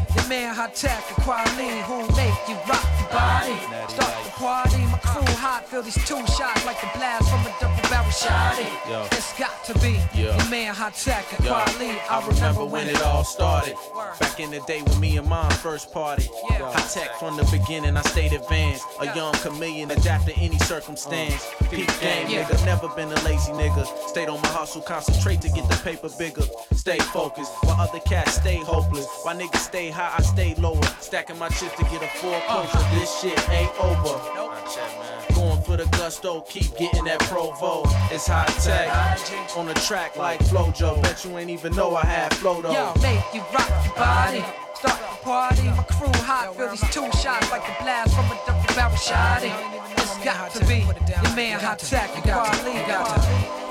your 0.15 0.27
man 0.27 0.53
Hi-Tek 0.55 1.03
and 1.09 1.17
Kweli 1.25 1.81
who 1.83 1.99
make 2.15 2.37
you 2.47 2.55
rock 2.69 2.85
the 2.99 3.07
body. 3.13 3.55
Start 3.91 4.23
the 4.23 4.31
party, 4.31 4.77
my 4.85 4.97
crew 4.99 5.33
hot, 5.35 5.65
feel 5.67 5.81
these 5.83 5.95
two 6.07 6.17
shots 6.27 6.65
like 6.65 6.79
the 6.81 6.89
blast 6.97 7.29
from 7.29 7.41
a 7.41 7.53
double 7.59 7.89
barrel 7.89 8.05
shotty. 8.11 8.67
Yo. 8.89 9.05
It's 9.11 9.37
got 9.37 9.63
to 9.65 9.73
be 9.79 9.99
Yeah. 10.13 10.37
your 10.37 10.49
man 10.49 10.73
Hi-Tek 10.73 11.25
and 11.37 11.45
Yo, 11.45 11.53
Kweli. 11.53 11.99
I 12.09 12.27
remember 12.27 12.65
when 12.65 12.87
it 12.89 13.01
all 13.01 13.23
started. 13.23 13.75
Back 14.19 14.39
in 14.39 14.51
the 14.51 14.59
day 14.61 14.81
when 14.81 14.99
me 14.99 15.17
and 15.17 15.27
mom 15.27 15.49
first 15.51 15.91
party. 15.91 16.29
Hi-Tek 16.49 17.15
from 17.19 17.37
the 17.37 17.43
beginning, 17.51 17.97
I 17.97 18.01
stayed 18.03 18.33
advanced. 18.33 18.85
A 18.99 19.05
young 19.15 19.33
chameleon, 19.33 19.91
adapt 19.91 20.27
to 20.27 20.33
any 20.35 20.57
circumstance. 20.59 21.45
Uh, 21.61 21.65
Peak 21.69 21.87
game, 22.01 22.29
Yeah. 22.29 22.43
nigga. 22.43 22.65
Never 22.65 22.87
been 22.89 23.11
a 23.11 23.19
lazy 23.21 23.51
nigga. 23.53 23.85
Stayed 24.07 24.29
on 24.29 24.41
my 24.41 24.47
hustle, 24.49 24.81
concentrate 24.81 25.41
to 25.41 25.49
get 25.49 25.67
the 25.69 25.75
paper 25.77 26.09
bigger. 26.17 26.43
Stay 26.73 26.99
focused, 26.99 27.51
while 27.63 27.79
other 27.79 27.99
cats 27.99 28.33
stay 28.35 28.57
hopeless. 28.57 29.07
While 29.23 29.35
niggas 29.37 29.57
stay 29.59 29.89
high, 29.89 30.00
I 30.17 30.21
stay 30.21 30.55
lower. 30.55 30.81
Stacking 30.99 31.37
my 31.37 31.49
chips 31.49 31.75
to 31.77 31.83
get 31.83 32.01
a 32.01 32.07
foreclosure. 32.19 32.77
This 32.95 33.19
shit 33.19 33.49
ain't 33.49 33.71
over. 33.79 34.19
Going 35.35 35.61
for 35.63 35.77
the 35.77 35.85
gusto, 35.97 36.41
keep 36.41 36.75
getting 36.77 37.05
that 37.05 37.19
provo. 37.21 37.83
It's 38.09 38.27
high 38.27 38.45
tech. 38.63 38.89
On 39.57 39.65
the 39.65 39.73
track 39.73 40.15
like 40.15 40.39
Flojo. 40.39 41.01
Bet 41.01 41.23
you 41.25 41.37
ain't 41.37 41.49
even 41.49 41.75
know 41.75 41.95
I 41.95 42.05
had 42.05 42.33
flow 42.35 42.61
though. 42.61 42.71
Yo, 42.71 42.93
make 43.01 43.21
you 43.33 43.41
rock 43.53 43.69
your 43.85 43.95
body. 43.95 44.43
Start 44.75 44.99
the 44.99 45.23
party, 45.23 45.63
my 45.63 45.83
crew 45.83 46.11
hot, 46.23 46.55
feel 46.55 46.69
these 46.69 46.81
two 46.89 47.05
shots 47.19 47.51
like 47.51 47.63
the 47.67 47.83
blast 47.83 48.15
from 48.15 48.25
a 48.25 48.39
double 48.47 48.73
barrel 48.73 48.95
shotty. 48.95 49.51
It's 49.97 50.17
got 50.25 50.51
to 50.53 50.65
be 50.65 50.79
your 50.79 51.35
man 51.35 51.59
Hi-Tek 51.59 52.15
and 52.15 52.23
Kweli. 52.23 52.87
Got 52.87 53.21
to 53.21 53.29
be. 53.29 53.61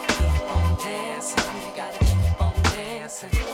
Whatever 3.20 3.49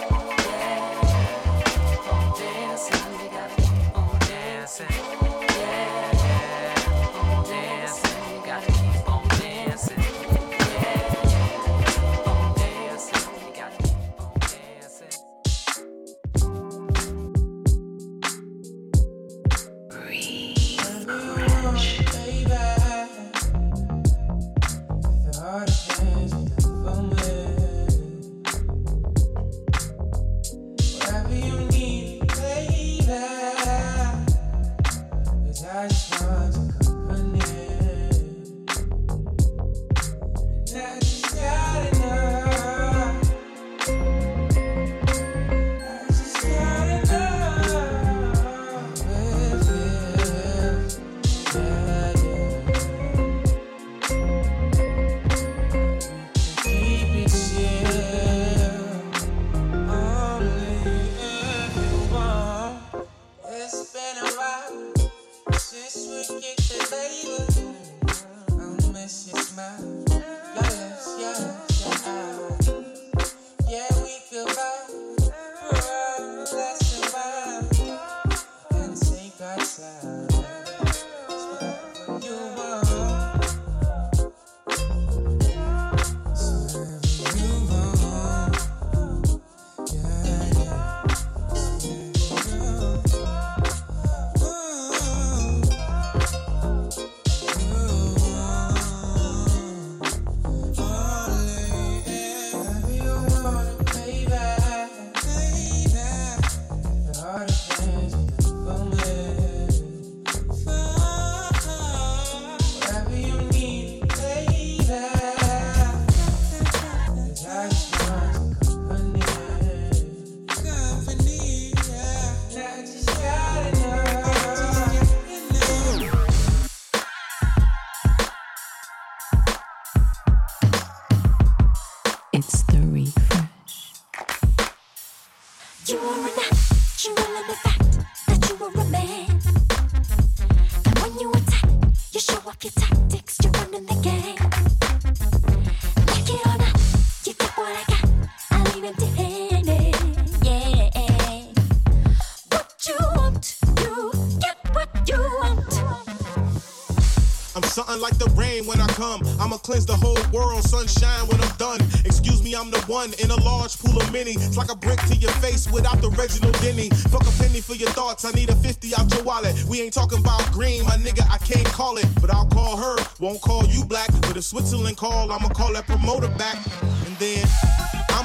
cleanse 159.67 159.85
the 159.85 159.97
whole 159.97 160.17
world, 160.31 160.63
sunshine 160.63 161.27
when 161.27 161.41
I'm 161.41 161.57
done. 161.57 161.81
Excuse 162.05 162.41
me, 162.41 162.55
I'm 162.55 162.71
the 162.71 162.79
one 162.87 163.13
in 163.19 163.33
a 163.33 163.37
large 163.43 163.77
pool 163.79 164.01
of 164.01 164.13
many. 164.13 164.31
It's 164.31 164.57
like 164.57 164.71
a 164.71 164.77
brick 164.77 165.01
to 165.11 165.17
your 165.17 165.33
face 165.43 165.69
without 165.69 166.01
the 166.01 166.09
Reginald 166.11 166.55
Denny. 166.61 166.89
Fuck 167.11 167.27
a 167.27 167.33
penny 167.43 167.61
for 167.61 167.75
your 167.75 167.91
thoughts, 167.91 168.25
I 168.25 168.31
need 168.31 168.49
a 168.49 168.55
50 168.55 168.95
out 168.95 169.13
your 169.13 169.25
wallet. 169.25 169.57
We 169.69 169.83
ain't 169.83 169.93
talking 169.93 170.21
about 170.21 170.47
green, 170.53 170.85
my 170.85 170.97
nigga, 170.97 171.29
I 171.29 171.39
can't 171.39 171.67
call 171.67 171.97
it. 171.97 172.07
But 172.21 172.33
I'll 172.33 172.47
call 172.47 172.77
her, 172.77 172.97
won't 173.19 173.41
call 173.41 173.67
you 173.67 173.85
black. 173.85 174.09
But 174.23 174.37
if 174.37 174.45
Switzerland 174.45 174.97
call, 174.97 175.33
I'ma 175.33 175.49
call 175.49 175.73
that 175.73 175.87
promoter 175.87 176.29
back. 176.39 176.59
And 177.07 177.17
then 177.19 177.45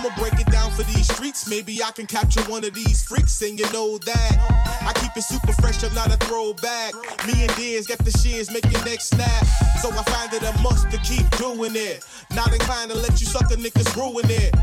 I'ma 0.01 0.15
break 0.17 0.33
it 0.39 0.47
down 0.51 0.71
for 0.71 0.81
these 0.81 1.13
streets. 1.13 1.47
Maybe 1.47 1.83
I 1.83 1.91
can 1.91 2.07
capture 2.07 2.41
one 2.49 2.63
of 2.63 2.73
these 2.73 3.03
freaks, 3.03 3.39
and 3.43 3.59
you 3.59 3.71
know 3.71 3.99
that. 3.99 4.35
I 4.81 4.93
keep 4.99 5.15
it 5.15 5.21
super 5.21 5.53
fresh, 5.53 5.83
I'm 5.83 5.93
not 5.93 6.11
a 6.11 6.17
throwback. 6.25 6.95
Me 7.27 7.45
and 7.45 7.55
Diz 7.55 7.85
got 7.85 7.99
the 7.99 8.09
shears, 8.09 8.49
make 8.49 8.65
your 8.71 8.83
neck 8.83 8.99
snap. 8.99 9.45
So 9.79 9.91
I 9.91 10.01
find 10.01 10.33
it 10.33 10.41
a 10.41 10.59
must 10.63 10.89
to 10.89 10.97
keep 10.97 11.29
doing 11.37 11.75
it. 11.75 12.03
Not 12.33 12.51
inclined 12.51 12.89
to 12.89 12.97
let 12.97 13.21
you 13.21 13.27
sucker 13.27 13.57
niggas 13.57 13.95
ruin 13.95 14.25
it. 14.27 14.55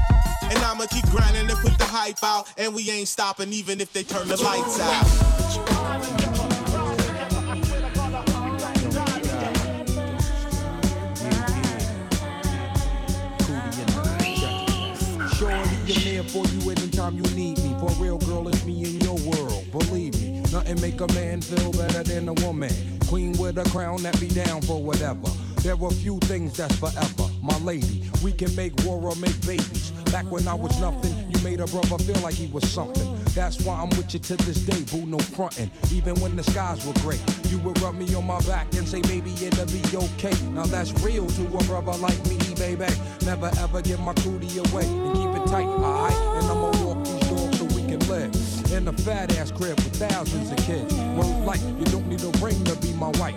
And 0.43 0.59
I'ma 0.59 0.87
keep 0.87 1.07
grinding 1.07 1.49
and 1.49 1.59
put 1.61 1.79
the 1.79 1.85
hype 1.85 2.25
out. 2.25 2.53
And 2.59 2.75
we 2.75 2.91
ain't 2.91 3.07
stopping 3.07 3.53
even 3.53 3.81
if 3.81 3.93
they 3.93 4.03
turn 4.03 4.27
the 4.27 4.43
lights 4.43 4.81
out. 4.81 6.48
Surely 15.89 16.17
you're 16.17 16.25
for 16.25 16.45
you 16.47 16.71
anytime 16.71 17.17
you 17.17 17.23
need 17.35 17.57
me. 17.59 17.75
For 17.81 17.89
real, 18.03 18.19
girl, 18.19 18.47
it's 18.49 18.63
me 18.67 18.85
in 18.85 19.01
your 19.01 19.17
world. 19.21 19.65
Believe 19.73 20.21
me, 20.21 20.43
nothing 20.53 20.81
make 20.83 21.01
a 21.01 21.07
man 21.15 21.41
feel 21.41 21.73
better 21.73 22.03
than 22.03 22.29
a 22.29 22.35
woman. 22.47 22.71
Queen 23.07 23.33
with 23.39 23.57
a 23.57 23.65
crown 23.71 24.03
that 24.03 24.19
be 24.21 24.29
down 24.29 24.61
for 24.61 24.83
whatever. 24.83 25.29
There 25.63 25.83
are 25.83 25.91
few 25.91 26.19
things 26.21 26.59
that's 26.59 26.77
forever. 26.77 27.31
My 27.43 27.59
lady, 27.61 28.05
we 28.23 28.33
can 28.33 28.55
make 28.55 28.75
war 28.85 29.03
or 29.03 29.17
make 29.17 29.41
babies. 29.47 29.91
Back 30.13 30.31
when 30.31 30.47
I 30.47 30.55
was 30.55 30.79
nothing, 30.79 31.28
made 31.49 31.61
a 31.61 31.67
brother 31.67 31.97
feel 32.05 32.21
like 32.21 32.35
he 32.35 32.47
was 32.49 32.69
something. 32.71 33.09
That's 33.35 33.59
why 33.63 33.81
I'm 33.81 33.89
with 33.91 34.13
you 34.13 34.21
to 34.21 34.37
this 34.37 34.61
day, 34.67 34.83
boo, 34.91 35.07
no 35.07 35.19
frontin'. 35.19 35.71
Even 35.91 36.15
when 36.21 36.37
the 36.37 36.43
skies 36.43 36.85
were 36.85 36.93
gray, 37.01 37.19
you 37.49 37.59
would 37.61 37.81
rub 37.81 37.95
me 37.95 38.15
on 38.15 38.27
my 38.27 38.41
back 38.41 38.67
and 38.75 38.87
say, 38.87 39.01
baby, 39.03 39.33
it'll 39.41 39.67
be 39.67 39.83
okay. 39.97 40.35
Now 40.51 40.67
that's 40.67 40.93
real 41.01 41.27
to 41.27 41.43
a 41.47 41.65
brother 41.65 41.97
like 41.99 42.21
me, 42.27 42.39
baby. 42.57 42.85
Never 43.25 43.51
ever 43.59 43.81
give 43.81 44.01
my 44.01 44.13
cootie 44.15 44.59
away 44.59 44.85
and 44.85 45.15
keep 45.17 45.31
it 45.41 45.47
tight, 45.49 45.67
alright? 45.67 46.13
And 46.37 46.47
I'ma 46.53 46.71
walk 46.85 47.05
these 47.05 47.29
dogs 47.29 47.59
so 47.59 47.65
we 47.77 47.83
can 47.87 48.01
live. 48.09 48.33
In 48.73 48.87
a 48.87 48.93
fat 48.93 49.35
ass 49.39 49.51
crib 49.51 49.77
with 49.77 49.97
thousands 49.97 50.51
of 50.51 50.59
kids. 50.59 50.93
Word 51.17 51.45
like, 51.47 51.63
you 51.63 51.87
don't 51.87 52.09
need 52.09 52.23
a 52.23 52.33
ring 52.45 52.63
to 52.65 52.77
be 52.77 52.93
my 52.93 53.11
wife. 53.21 53.37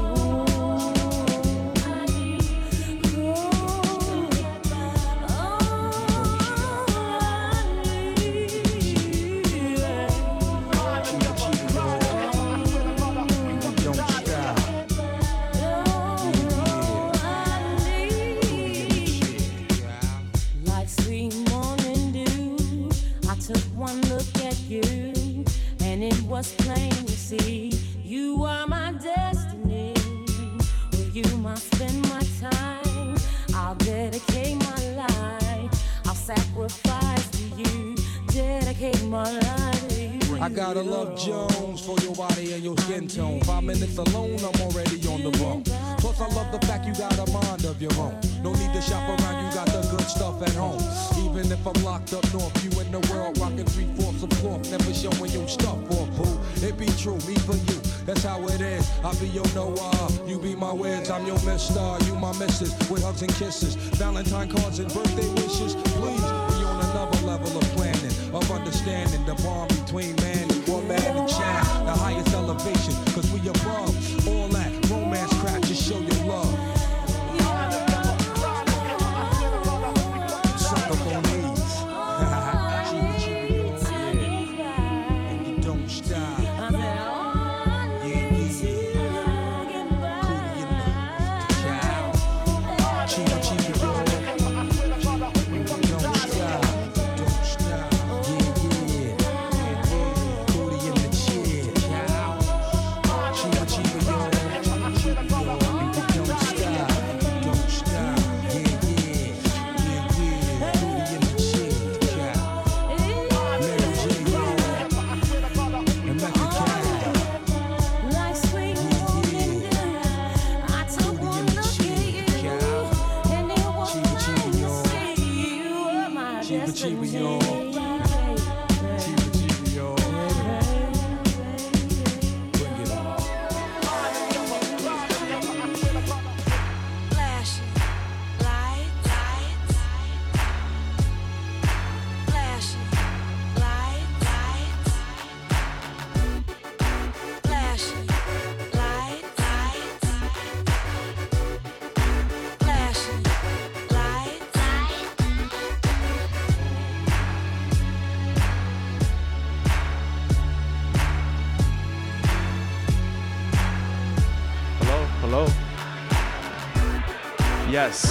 Yes. 167.81 168.05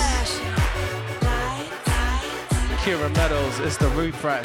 Kieran 2.85 3.13
Meadows, 3.13 3.61
it's 3.61 3.77
the 3.77 3.89
refresh. 3.91 4.45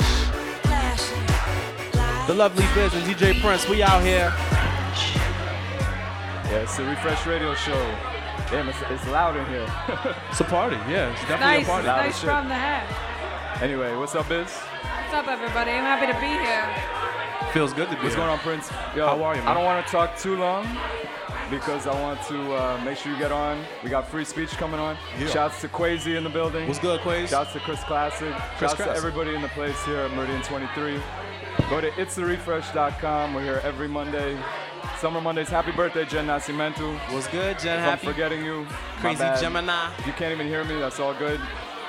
The 2.28 2.34
lovely 2.36 2.64
Biz 2.76 2.94
and 2.94 3.04
DJ 3.06 3.42
Prince, 3.42 3.68
we 3.68 3.82
out 3.82 4.04
here. 4.04 4.32
Yeah, 6.52 6.62
it's 6.62 6.78
the 6.78 6.84
Refresh 6.84 7.26
Radio 7.26 7.56
Show. 7.56 7.74
Damn, 8.52 8.70
it's, 8.70 8.78
it's 8.92 9.08
loud 9.08 9.36
in 9.36 9.46
here. 9.48 9.66
it's 10.30 10.42
a 10.42 10.44
party, 10.44 10.76
yeah. 10.88 11.12
It's 11.12 11.22
definitely 11.22 11.40
Nice, 11.40 11.64
a 11.66 11.70
party. 11.70 11.88
nice 11.88 12.20
from 12.20 12.48
the 12.48 12.54
hat. 12.54 13.62
Anyway, 13.64 13.96
what's 13.96 14.14
up, 14.14 14.30
Biz? 14.30 14.52
What's 14.52 15.14
up, 15.16 15.28
everybody? 15.28 15.72
I'm 15.72 15.86
happy 15.86 16.06
to 16.14 16.20
be 16.22 16.28
here. 16.28 17.52
Feels 17.52 17.74
good 17.74 17.90
to 17.90 17.96
be 17.96 18.04
What's 18.04 18.14
here. 18.16 18.24
going 18.26 18.30
on, 18.30 18.40
Prince? 18.40 18.70
Yo, 18.96 19.08
How 19.08 19.24
are 19.24 19.36
you, 19.36 19.42
man? 19.42 19.48
I 19.50 19.54
don't 19.56 19.64
want 19.66 19.84
to 19.86 19.92
talk 19.92 20.18
too 20.20 20.36
long, 20.38 20.66
because 21.50 21.88
I 21.88 22.00
want 22.02 22.22
to 22.28 22.54
uh, 22.54 22.82
make 22.84 22.98
sure 22.98 23.12
you 23.12 23.18
get 23.18 23.32
on. 23.32 23.64
We 23.84 23.90
got 23.90 24.08
Frei 24.08 24.24
Speech 24.24 24.52
coming 24.52 24.80
on. 24.80 24.98
Yeah. 25.20 25.28
Shouts 25.28 25.62
to 25.62 25.68
Quasi 25.68 26.16
in 26.16 26.24
the 26.24 26.30
building. 26.30 26.68
What's 26.68 26.80
good, 26.80 27.00
Quaz? 27.02 27.30
Shouts 27.30 27.54
to 27.54 27.60
Chris 27.60 27.84
Classic. 27.84 28.34
Chris 28.58 28.72
Shouts 28.72 28.84
to 28.84 28.96
everybody 28.96 29.36
in 29.36 29.42
the 29.42 29.48
place 29.50 29.82
here 29.86 29.98
at 29.98 30.12
Meridian 30.14 30.42
23. 30.44 31.00
Go 31.70 31.82
to 31.82 31.90
itstherefresh.com. 31.92 33.34
We're 33.34 33.44
here 33.44 33.62
every 33.64 33.88
Monday. 33.88 34.38
Summer 35.00 35.20
Mondays. 35.22 35.50
Happy 35.50 35.72
birthday, 35.72 36.06
Jen 36.06 36.28
Nascimento. 36.28 36.98
What's 37.12 37.28
good, 37.28 37.60
Jen? 37.60 37.80
If 37.80 37.86
Happy- 37.86 38.08
I'm 38.08 38.14
forgetting 38.14 38.44
you. 38.46 38.66
Crazy. 39.00 39.24
Gemini. 39.40 39.92
If 39.98 40.08
you 40.08 40.14
can't 40.14 40.32
even 40.32 40.48
hear 40.48 40.64
me, 40.64 40.80
that's 40.80 41.00
all 41.00 41.14
good. 41.14 41.40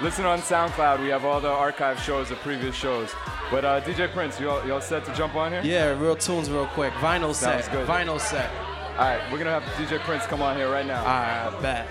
Listen 0.02 0.26
on 0.26 0.40
SoundCloud. 0.40 1.00
We 1.00 1.08
have 1.08 1.24
all 1.24 1.40
the 1.40 1.48
archive 1.48 1.98
shows 2.00 2.28
the 2.28 2.34
previous 2.36 2.74
shows. 2.74 3.10
But 3.50 3.64
uh, 3.64 3.80
DJ 3.80 4.12
Prince, 4.12 4.38
you 4.38 4.50
all, 4.50 4.64
you 4.66 4.74
all 4.74 4.80
set 4.80 5.04
to 5.06 5.14
jump 5.14 5.34
on 5.36 5.52
here? 5.52 5.62
Yeah, 5.64 5.98
real 5.98 6.16
tunes, 6.16 6.50
real 6.50 6.66
quick. 6.66 6.92
Vinyl 6.94 7.34
set. 7.34 7.64
Vinyl 7.64 8.20
set. 8.20 8.50
All 8.98 9.04
right, 9.04 9.20
we're 9.30 9.36
gonna 9.36 9.50
have 9.50 9.62
DJ 9.74 9.98
Prince 10.00 10.24
come 10.24 10.40
on 10.40 10.56
here 10.56 10.70
right 10.70 10.86
now. 10.86 11.04
Right, 11.04 11.60
bet. 11.60 11.86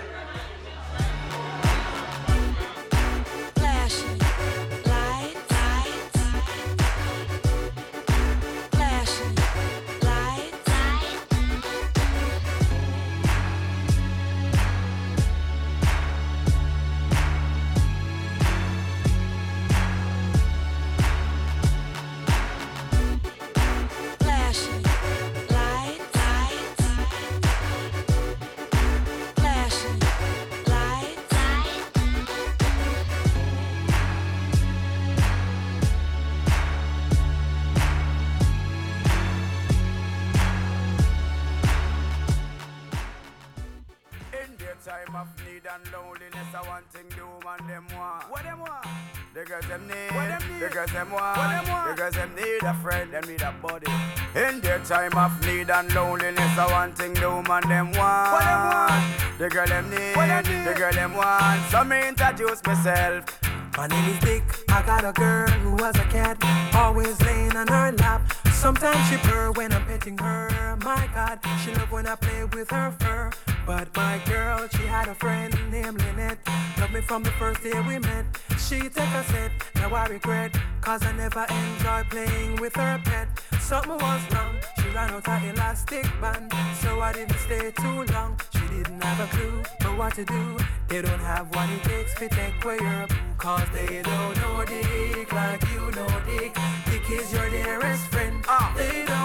Time 55.10 55.30
of 55.30 55.46
need 55.46 55.70
and 55.70 55.94
loneliness, 55.94 56.58
I 56.58 56.66
want 56.70 56.96
thing 56.96 57.14
the 57.14 57.30
woman 57.30 57.68
them 57.68 57.92
want. 57.92 58.32
What 58.32 58.44
them 58.44 58.62
want? 58.68 59.38
The 59.38 59.48
girl 59.48 59.66
them 59.66 59.90
need. 59.90 60.16
What 60.16 60.26
them 60.26 60.44
need? 60.44 60.68
The 60.68 60.78
girl 60.78 60.92
them 60.92 61.14
want. 61.14 61.62
So 61.70 61.84
me 61.84 62.08
introduce 62.08 62.64
myself. 62.64 63.24
My 63.76 63.86
name 63.86 64.04
is 64.10 64.18
Dick. 64.20 64.42
I 64.68 64.82
got 64.82 65.04
a 65.04 65.12
girl 65.12 65.48
who 65.48 65.72
was 65.72 65.96
a 65.96 66.04
cat, 66.04 66.38
always 66.74 67.20
laying 67.22 67.56
on 67.56 67.68
her 67.68 67.92
lap. 67.92 68.32
Sometimes 68.52 69.08
she 69.08 69.16
purr 69.18 69.52
when 69.52 69.72
I'm 69.72 69.84
petting 69.84 70.18
her. 70.18 70.76
My 70.82 71.08
God, 71.14 71.40
she 71.62 71.74
love 71.74 71.92
when 71.92 72.06
I 72.06 72.14
play 72.14 72.44
with 72.44 72.70
her 72.70 72.90
fur. 72.98 73.30
But 73.66 73.88
my 73.96 74.20
girl, 74.26 74.68
she 74.68 74.84
had 74.84 75.08
a 75.08 75.14
friend 75.14 75.52
named 75.72 76.00
Lynette. 76.00 76.38
Loved 76.78 76.94
me 76.94 77.00
from 77.00 77.24
the 77.24 77.32
first 77.32 77.64
day 77.64 77.78
we 77.80 77.98
met. 77.98 78.24
She 78.58 78.78
take 78.78 79.14
a 79.20 79.24
set, 79.24 79.50
now 79.74 79.92
I 79.92 80.06
regret. 80.06 80.56
Cause 80.80 81.04
I 81.04 81.10
never 81.16 81.44
enjoy 81.50 82.04
playing 82.08 82.60
with 82.60 82.76
her 82.76 83.00
pet. 83.04 83.28
Something 83.60 83.98
was 83.98 84.22
wrong, 84.32 84.54
she 84.78 84.88
ran 84.90 85.10
out 85.10 85.26
her 85.26 85.50
elastic 85.50 86.04
band. 86.20 86.52
So 86.80 87.00
I 87.00 87.12
didn't 87.12 87.38
stay 87.38 87.72
too 87.72 88.04
long. 88.14 88.38
She 88.52 88.64
didn't 88.68 89.02
have 89.02 89.20
a 89.20 89.36
clue 89.36 89.62
but 89.80 89.98
what 89.98 90.14
to 90.14 90.24
do. 90.24 90.56
They 90.86 91.02
don't 91.02 91.26
have 91.32 91.52
what 91.52 91.68
it 91.68 91.82
takes 91.82 92.14
to 92.20 92.28
take 92.28 92.64
away 92.64 92.78
your 92.80 93.06
boo. 93.08 93.14
Cause 93.36 93.68
they 93.74 94.02
don't 94.02 94.36
know 94.42 94.64
Dick 94.64 95.32
like 95.32 95.62
you 95.72 95.90
know 95.90 96.08
Dick. 96.24 96.54
Dick 96.86 97.10
is 97.10 97.32
your 97.32 97.50
dearest 97.50 98.06
friend. 98.12 98.44
Ah. 98.48 98.72
They 98.76 99.04
don't 99.06 99.15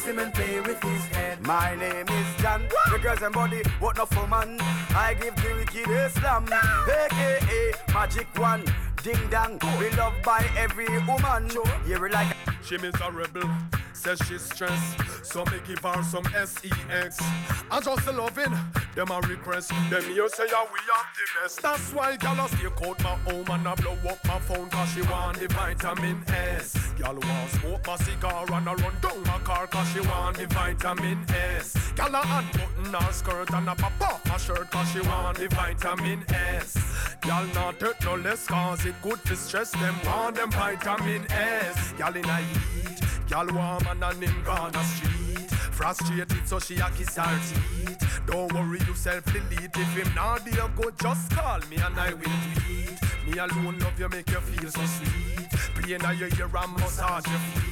Kiss 0.00 0.08
him 0.08 0.18
and 0.18 0.32
play 0.32 0.60
with 0.60 0.82
his 0.82 1.04
head. 1.08 1.46
My 1.46 1.74
name 1.74 2.08
is 2.08 2.42
John. 2.42 2.62
The 2.90 2.98
girls 2.98 3.20
and 3.20 3.34
body, 3.34 3.60
what 3.80 3.98
not 3.98 4.08
for 4.08 4.26
man. 4.28 4.56
I 4.96 5.14
give 5.20 5.36
the 5.36 5.54
wicked 5.54 5.90
Islam, 5.90 6.46
aka 6.88 7.72
Magic 7.92 8.26
One. 8.38 8.64
Ding 9.02 9.28
dong, 9.30 9.58
we 9.78 9.90
loved 9.90 10.22
by 10.22 10.42
every 10.56 10.88
woman. 11.04 11.50
You 11.86 12.00
were 12.00 12.08
like 12.08 12.34
She 12.64 12.78
miserable, 12.78 13.50
says 13.92 14.18
she's 14.26 14.40
stressed. 14.40 15.24
So 15.24 15.44
me 15.44 15.58
give 15.66 15.80
her 15.80 16.02
some 16.02 16.24
sex. 16.24 17.18
I 17.70 17.80
just 17.80 18.06
loving 18.06 18.56
them 18.94 19.10
a 19.10 19.20
request. 19.28 19.70
Them 19.90 20.02
here 20.04 20.28
say 20.28 20.44
yeah, 20.50 20.64
we 20.72 20.80
are 20.96 21.06
the 21.14 21.42
best. 21.42 21.62
That's 21.62 21.92
why 21.92 22.16
gyal 22.16 22.44
a 22.44 22.48
stay 22.48 22.88
out 22.88 23.02
my 23.02 23.30
home 23.30 23.46
and 23.50 23.68
I 23.68 23.74
blow 23.74 23.96
up 24.08 24.24
my 24.26 24.38
phone 24.40 24.68
cause 24.70 24.92
she 24.92 25.02
want 25.02 25.38
the 25.38 25.48
vitamin 25.48 26.24
S. 26.28 26.74
Gyal 26.98 27.22
want 27.24 27.50
smoke 27.50 27.86
my 27.86 27.96
cigar 27.96 28.46
and 28.50 28.68
I 28.68 28.74
run 28.74 28.94
down 29.02 29.29
car 29.60 29.66
cause 29.66 29.92
she 29.92 30.00
want 30.00 30.36
the 30.36 30.46
vitamin 30.46 31.18
S. 31.28 31.74
Gyal 31.94 32.14
a 32.14 32.20
unbutton 32.38 32.94
her 32.94 33.12
skirt 33.12 33.52
and 33.52 33.68
I 33.68 33.74
pop 33.74 34.00
off 34.00 34.26
my 34.26 34.36
shirt 34.36 34.70
cause 34.70 34.90
she 34.92 35.00
want 35.00 35.38
the 35.38 35.48
vitamin 35.48 36.24
S. 36.28 36.74
Gyal 37.20 37.54
not 37.54 37.78
take 37.78 38.02
no 38.04 38.14
less 38.14 38.46
cause 38.46 38.84
it 38.86 38.94
good 39.02 39.22
to 39.26 39.36
stress 39.36 39.70
them 39.72 39.94
want 40.06 40.36
them 40.36 40.50
vitamin 40.50 41.26
S. 41.30 41.92
Gyal 41.98 42.16
in 42.16 42.24
a 42.24 42.36
heat, 42.36 43.00
gyal 43.28 43.50
warm 43.52 43.86
and 43.90 44.02
a 44.02 44.14
him 44.14 44.42
gone 44.44 44.74
a 44.74 44.84
street. 44.84 45.50
Frustrated 45.50 46.46
so 46.46 46.58
she 46.58 46.76
a 46.76 46.90
kiss 46.96 47.16
her 47.16 47.38
teeth. 47.48 48.22
Don't 48.26 48.52
worry 48.52 48.78
yourself 48.80 49.24
delete 49.26 49.76
if 49.76 49.96
him 49.96 50.14
not 50.14 50.44
there 50.44 50.68
go 50.76 50.90
just 51.02 51.30
call 51.32 51.60
me 51.70 51.76
and 51.76 51.98
I 51.98 52.14
will 52.14 52.38
tweet. 52.54 52.98
Me 53.26 53.38
alone 53.38 53.78
love 53.80 53.98
you 53.98 54.08
make 54.08 54.30
you 54.30 54.40
feel 54.40 54.70
so 54.70 54.84
sweet. 54.86 55.50
Play 55.74 55.94
in 55.94 56.18
your 56.18 56.28
ear 56.28 56.50
and 56.62 56.72
massage 56.74 57.26
your 57.26 57.38
feet. 57.38 57.69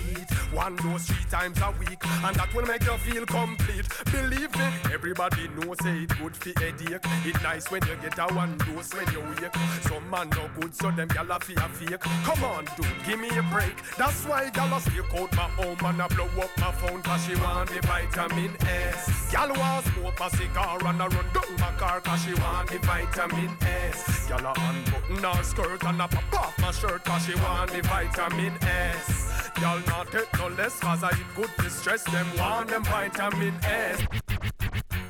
One 0.52 0.76
dose 0.76 1.06
three 1.06 1.30
times 1.30 1.58
a 1.60 1.70
week 1.78 2.02
and 2.24 2.36
that 2.36 2.54
will 2.54 2.66
make 2.66 2.84
you 2.84 2.96
feel 2.98 3.26
complete. 3.26 3.86
Believe 4.10 4.54
me, 4.56 4.68
everybody 4.92 5.48
knows 5.48 5.76
say 5.82 6.04
it 6.04 6.18
good 6.18 6.34
for 6.34 6.58
headache. 6.60 7.04
It 7.24 7.42
nice 7.42 7.70
when 7.70 7.82
you 7.86 7.96
get 7.96 8.18
a 8.18 8.34
one 8.34 8.56
dose 8.58 8.94
when 8.94 9.06
you 9.12 9.20
wake. 9.20 9.54
Some 9.82 10.08
man 10.10 10.30
no 10.30 10.48
good 10.58 10.74
so 10.74 10.90
them 10.90 11.08
gyal 11.08 11.36
a 11.36 11.38
fear 11.40 11.68
fake. 11.68 12.00
Come 12.00 12.44
on 12.44 12.64
dude, 12.76 12.86
give 13.06 13.20
me 13.20 13.28
a 13.36 13.42
break. 13.52 13.76
That's 13.98 14.24
why 14.24 14.50
gyal 14.50 14.76
a 14.76 14.80
stick 14.80 15.20
out 15.20 15.32
my 15.36 15.48
home 15.58 15.78
and 15.84 16.02
I 16.02 16.08
blow 16.08 16.28
up 16.42 16.50
my 16.58 16.72
phone 16.72 17.02
cause 17.02 17.24
she 17.26 17.34
want 17.36 17.68
the 17.68 17.80
vitamin 17.86 18.56
S. 18.62 19.30
Gyal 19.30 19.56
want 19.58 19.84
smoke 19.86 20.18
my 20.18 20.28
cigar 20.30 20.78
and 20.86 21.02
I 21.02 21.06
run 21.06 21.26
down 21.34 21.52
my 21.58 21.72
car 21.76 22.00
cause 22.00 22.24
she 22.24 22.34
want 22.34 22.70
the 22.70 22.78
vitamin 22.78 23.50
S. 23.60 24.28
Gyal 24.28 24.44
a 24.44 24.52
unbutton 24.58 25.24
her 25.24 25.42
skirt 25.42 25.82
and 25.84 26.02
I 26.02 26.06
pop 26.06 26.40
off 26.40 26.58
my 26.58 26.70
shirt 26.70 27.04
cause 27.04 27.26
she 27.26 27.34
want 27.36 27.70
the 27.70 27.82
vitamin 27.82 28.54
S. 28.62 29.50
Gyal 29.54 29.86
not 29.88 30.10
take 30.12 30.37
no 30.38 30.48
less 30.48 30.78
cause 30.78 31.02
I 31.02 31.12
could 31.34 31.50
distress 31.58 32.04
them 32.04 32.26
want 32.38 32.68
them 32.68 32.84
vitamin 32.84 33.54
S. 33.62 34.06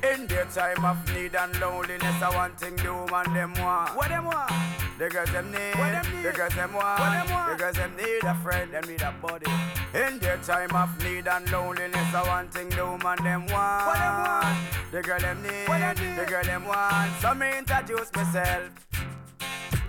In 0.01 0.27
their 0.27 0.45
time 0.45 0.83
of 0.83 0.97
need 1.13 1.35
and 1.35 1.59
loneliness, 1.59 2.21
I 2.21 2.29
want 2.33 2.59
thing 2.59 2.75
the 2.77 2.93
woman 2.93 3.33
them 3.33 3.53
want. 3.55 3.95
What 3.95 4.09
them 4.09 4.25
want? 4.25 4.51
The 4.97 5.09
girls 5.09 5.31
them 5.31 5.51
need. 5.51 5.75
What 5.75 5.91
them 5.91 6.15
need? 6.15 6.23
The 6.23 6.31
girls 6.31 6.55
them 6.55 6.73
want. 6.73 6.99
What 6.99 7.11
them 7.11 7.29
want? 7.31 7.51
The 7.51 7.63
girls 7.63 7.75
them 7.75 7.95
need 7.95 8.23
a 8.23 8.35
friend, 8.35 8.73
them 8.73 8.83
need 8.87 9.01
a 9.01 9.13
buddy. 9.21 9.51
In 9.93 10.19
their 10.19 10.37
time 10.37 10.75
of 10.75 10.89
need 11.03 11.27
and 11.27 11.51
loneliness, 11.51 12.13
I 12.13 12.23
want 12.27 12.51
thing 12.53 12.69
the 12.69 12.85
woman 12.85 13.23
them 13.23 13.45
want. 13.47 13.85
What 13.87 13.97
them 13.97 14.15
want? 14.23 14.57
The 14.91 15.01
girl 15.01 15.19
them 15.19 15.43
need. 15.43 15.67
What 15.67 15.79
them 15.79 15.95
need? 15.95 16.19
The 16.19 16.25
girl 16.25 16.43
them 16.43 16.65
want. 16.65 17.11
So 17.21 17.35
me 17.35 17.57
introduce 17.57 18.11
myself. 18.15 18.71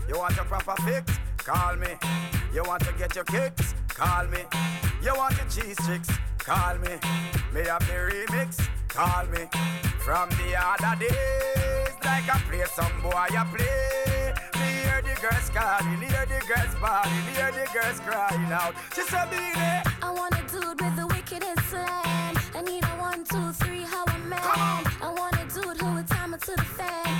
You 0.09 0.19
want 0.19 0.37
a 0.37 0.45
proper 0.45 0.75
fix? 0.83 1.30
Call 1.51 1.75
me. 1.79 1.89
You 2.55 2.63
want 2.63 2.85
to 2.85 2.93
get 2.93 3.17
your 3.17 3.25
kicks? 3.25 3.75
Call 3.89 4.25
me. 4.29 4.39
You 5.03 5.13
want 5.17 5.35
your 5.37 5.47
cheese 5.47 5.77
chicks? 5.85 6.09
Call 6.39 6.79
me. 6.79 6.95
Me 7.53 7.67
have 7.67 7.85
the 7.89 7.95
remix? 8.07 8.65
Call 8.87 9.27
me. 9.27 9.49
From 9.99 10.29
the 10.31 10.55
other 10.57 10.97
days, 11.01 11.95
like 12.05 12.33
I 12.33 12.39
play 12.47 12.65
some 12.77 13.03
boy, 13.03 13.11
I 13.11 13.45
play. 13.51 14.33
Me 14.61 14.69
hear 14.85 15.03
the 15.03 15.21
girls 15.21 15.51
calling, 15.51 15.99
hear 15.99 16.25
the 16.31 16.41
girls 16.47 16.75
bawling, 16.81 17.27
hear 17.35 17.51
the 17.51 17.67
girls 17.75 17.99
crying 17.99 18.53
out. 18.53 18.75
She 18.95 19.03
said, 19.03 19.29
"Be 19.31 19.39
there." 19.59 19.83
I 20.03 20.11
want 20.13 20.35
a 20.39 20.43
dude 20.53 20.81
with 20.81 20.95
the 20.95 21.07
wickedest 21.09 21.69
slam. 21.69 22.35
I 22.55 22.63
need 22.63 22.85
a 22.85 22.95
one, 23.11 23.25
two, 23.25 23.51
three, 23.55 23.83
how 23.83 24.05
a 24.05 24.19
man. 24.19 24.39
I 25.03 25.13
want 25.19 25.35
a 25.35 25.47
dude 25.53 25.81
who 25.81 25.95
would 25.95 26.07
time 26.07 26.33
it 26.33 26.43
to 26.43 26.53
the 26.55 26.63
fan. 26.63 27.20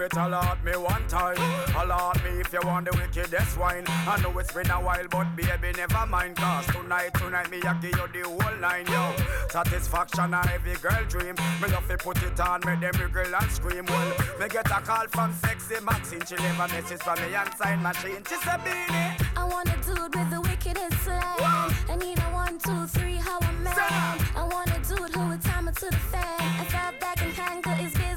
Biz 0.00 0.14
like 0.14 0.24
a 0.24 0.28
man. 0.28 0.40
If 0.60 0.60
you 0.60 0.64
it, 0.64 0.64
alert 0.64 0.64
me 0.64 0.72
one 0.76 1.08
time. 1.08 1.36
Alert 1.76 2.24
me 2.24 2.40
if 2.40 2.52
you 2.52 2.60
want 2.64 2.90
the 2.90 2.96
wickedest 2.96 3.58
wine. 3.58 3.84
I 3.86 4.20
know 4.22 4.38
it's 4.38 4.52
been 4.52 4.70
a 4.70 4.80
while, 4.80 5.06
but 5.10 5.36
baby, 5.36 5.76
never 5.76 6.06
mind. 6.06 6.36
Cause 6.36 6.66
tonight, 6.66 7.10
tonight, 7.14 7.50
me, 7.50 7.60
I 7.62 7.74
give 7.80 7.96
you 7.96 8.22
the 8.22 8.28
whole 8.28 8.60
line, 8.60 8.86
yo. 8.86 9.14
Satisfaction, 9.50 10.34
a 10.34 10.42
every 10.52 10.74
girl 10.76 11.04
dream. 11.08 11.34
Me 11.60 11.68
love 11.68 11.86
to 11.88 11.96
put 11.98 12.22
it 12.22 12.40
on, 12.40 12.60
make 12.64 12.80
them 12.80 12.92
wiggle 12.98 13.34
and 13.34 13.50
scream. 13.50 13.84
Well, 13.86 14.14
me 14.40 14.48
get 14.48 14.66
a 14.70 14.80
call 14.80 15.06
from 15.08 15.34
sexy 15.34 15.76
Maxine. 15.84 16.24
She 16.26 16.36
leave 16.36 16.60
a 16.60 16.68
message 16.68 17.02
for 17.02 17.16
me 17.16 17.34
and 17.34 17.54
sign 17.54 17.82
machine. 17.82 18.22
She 18.28 18.36
said, 18.36 18.64
Beenie. 18.64 19.16
I 19.36 19.44
want 19.44 19.68
a 19.68 19.76
dude 19.84 20.14
with 20.14 20.30
the 20.30 20.40
wickedest 20.40 21.04
slang. 21.04 21.20
I 21.20 21.96
need 21.98 22.18
a 22.18 22.30
one, 22.32 22.58
two, 22.58 22.86
three, 22.86 23.16
how 23.16 23.38
a 23.38 23.52
man. 23.60 23.74
I 23.76 24.48
want 24.50 24.70
a 24.70 24.80
dude 24.88 25.14
who 25.14 25.28
would 25.28 25.42
time 25.42 25.68
it 25.68 25.76
to 25.76 25.86
the 25.86 25.96
fan. 25.96 26.40
I 26.40 26.64
felt 26.64 27.00
back 27.00 27.20
and 27.22 27.80
his 27.80 27.94
biz 27.94 28.09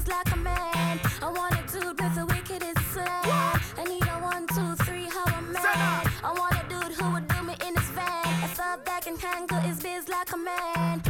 felt 9.04 9.20
back 9.20 9.50
and 9.50 9.50
handle 9.50 9.60
his 9.60 9.82
biz 9.82 10.08
like 10.08 10.32
a 10.32 10.36
man. 10.36 11.02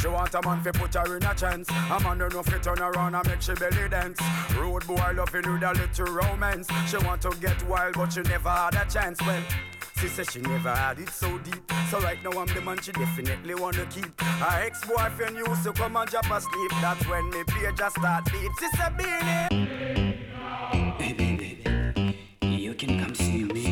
She 0.00 0.08
want 0.08 0.34
a 0.34 0.42
man 0.42 0.62
fi 0.62 0.70
put 0.70 0.94
her 0.94 1.16
in 1.16 1.24
a 1.24 1.34
chance. 1.34 1.68
A 1.70 2.00
man 2.00 2.20
who 2.20 2.28
know 2.28 2.42
fi 2.42 2.58
turn 2.58 2.78
around 2.78 3.14
and 3.14 3.26
make 3.26 3.42
she 3.42 3.54
belly 3.54 3.88
dance. 3.88 4.20
Rude 4.56 4.86
boy 4.86 5.12
loving 5.14 5.52
with 5.52 5.62
a 5.62 5.72
little 5.72 6.14
romance. 6.14 6.68
She 6.86 6.96
want 6.98 7.22
to 7.22 7.30
get 7.40 7.62
wild 7.68 7.94
but 7.94 8.12
she 8.12 8.20
never 8.22 8.50
had 8.50 8.74
a 8.74 8.86
chance. 8.90 9.20
Well. 9.22 9.42
She 10.00 10.06
said 10.06 10.30
she 10.30 10.40
never 10.40 10.70
had 10.70 11.00
it 11.00 11.08
so 11.08 11.38
deep. 11.38 11.72
So 11.90 11.98
right 12.00 12.22
now 12.22 12.30
I'm 12.38 12.46
the 12.46 12.60
man 12.60 12.78
she 12.80 12.92
definitely 12.92 13.56
wanna 13.56 13.84
keep. 13.86 14.20
Her 14.20 14.62
ex-boyfriend 14.62 15.36
used 15.36 15.64
to 15.64 15.72
come 15.72 15.96
and 15.96 16.08
drop 16.08 16.30
asleep. 16.30 16.70
That's 16.80 17.04
when 17.08 17.28
me 17.30 17.42
page 17.48 17.76
just 17.76 17.96
start 17.96 18.24
beat. 18.26 18.50
She 18.60 18.68
said, 18.76 18.96
Beenie. 18.96 19.48
Baby, 20.98 21.64
you 22.42 22.74
can 22.74 23.00
come 23.02 23.14
see 23.16 23.42
me 23.42 23.67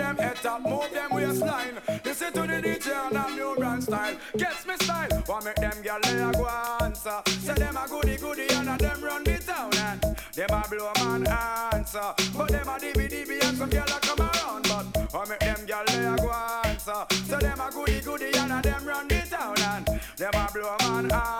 them 0.00 0.16
head 0.16 0.36
top, 0.36 0.62
move 0.62 0.90
them 0.92 1.10
waistline. 1.10 1.76
Listen 2.04 2.32
to 2.32 2.40
the 2.40 2.58
DJ 2.66 2.88
and 3.06 3.16
a 3.16 3.30
new 3.36 3.54
brand 3.56 3.82
style. 3.82 4.16
Gets 4.36 4.66
me 4.66 4.74
style. 4.76 5.08
Want 5.28 5.44
make 5.44 5.56
them 5.56 5.78
gyal 5.84 6.02
they 6.02 6.22
a 6.22 6.32
go 6.32 6.46
answer. 6.84 7.20
Say 7.26 7.54
them 7.54 7.76
a 7.76 7.86
goody 7.88 8.16
goody 8.16 8.48
and 8.54 8.68
a 8.68 8.76
them 8.78 9.00
run 9.02 9.24
the 9.24 9.38
town 9.38 9.70
and 9.76 10.00
them 10.34 10.50
a 10.50 10.68
blow 10.68 10.92
man 11.00 11.26
answer. 11.26 12.14
But 12.36 12.48
them 12.48 12.68
a 12.68 12.78
dibby 12.78 13.08
dibby 13.08 13.44
and 13.46 13.56
some 13.58 13.70
gyal 13.70 13.96
a 13.96 14.00
come 14.00 14.20
around. 14.20 14.62
But 14.68 15.12
want 15.14 15.28
make 15.28 15.40
them 15.40 15.66
gyal 15.66 15.86
they 15.86 16.06
a 16.06 16.16
go 16.16 16.32
answer. 16.64 17.00
Say 17.28 17.38
them 17.38 17.60
a 17.60 17.70
goody 17.70 18.00
goody 18.00 18.38
and 18.38 18.52
a 18.52 18.62
them 18.62 18.84
run 18.86 19.08
the 19.08 19.20
town 19.28 19.60
and 19.60 19.86
them 20.16 20.34
a 20.34 20.48
blow 20.52 20.76
man 20.80 21.12
answer. 21.12 21.39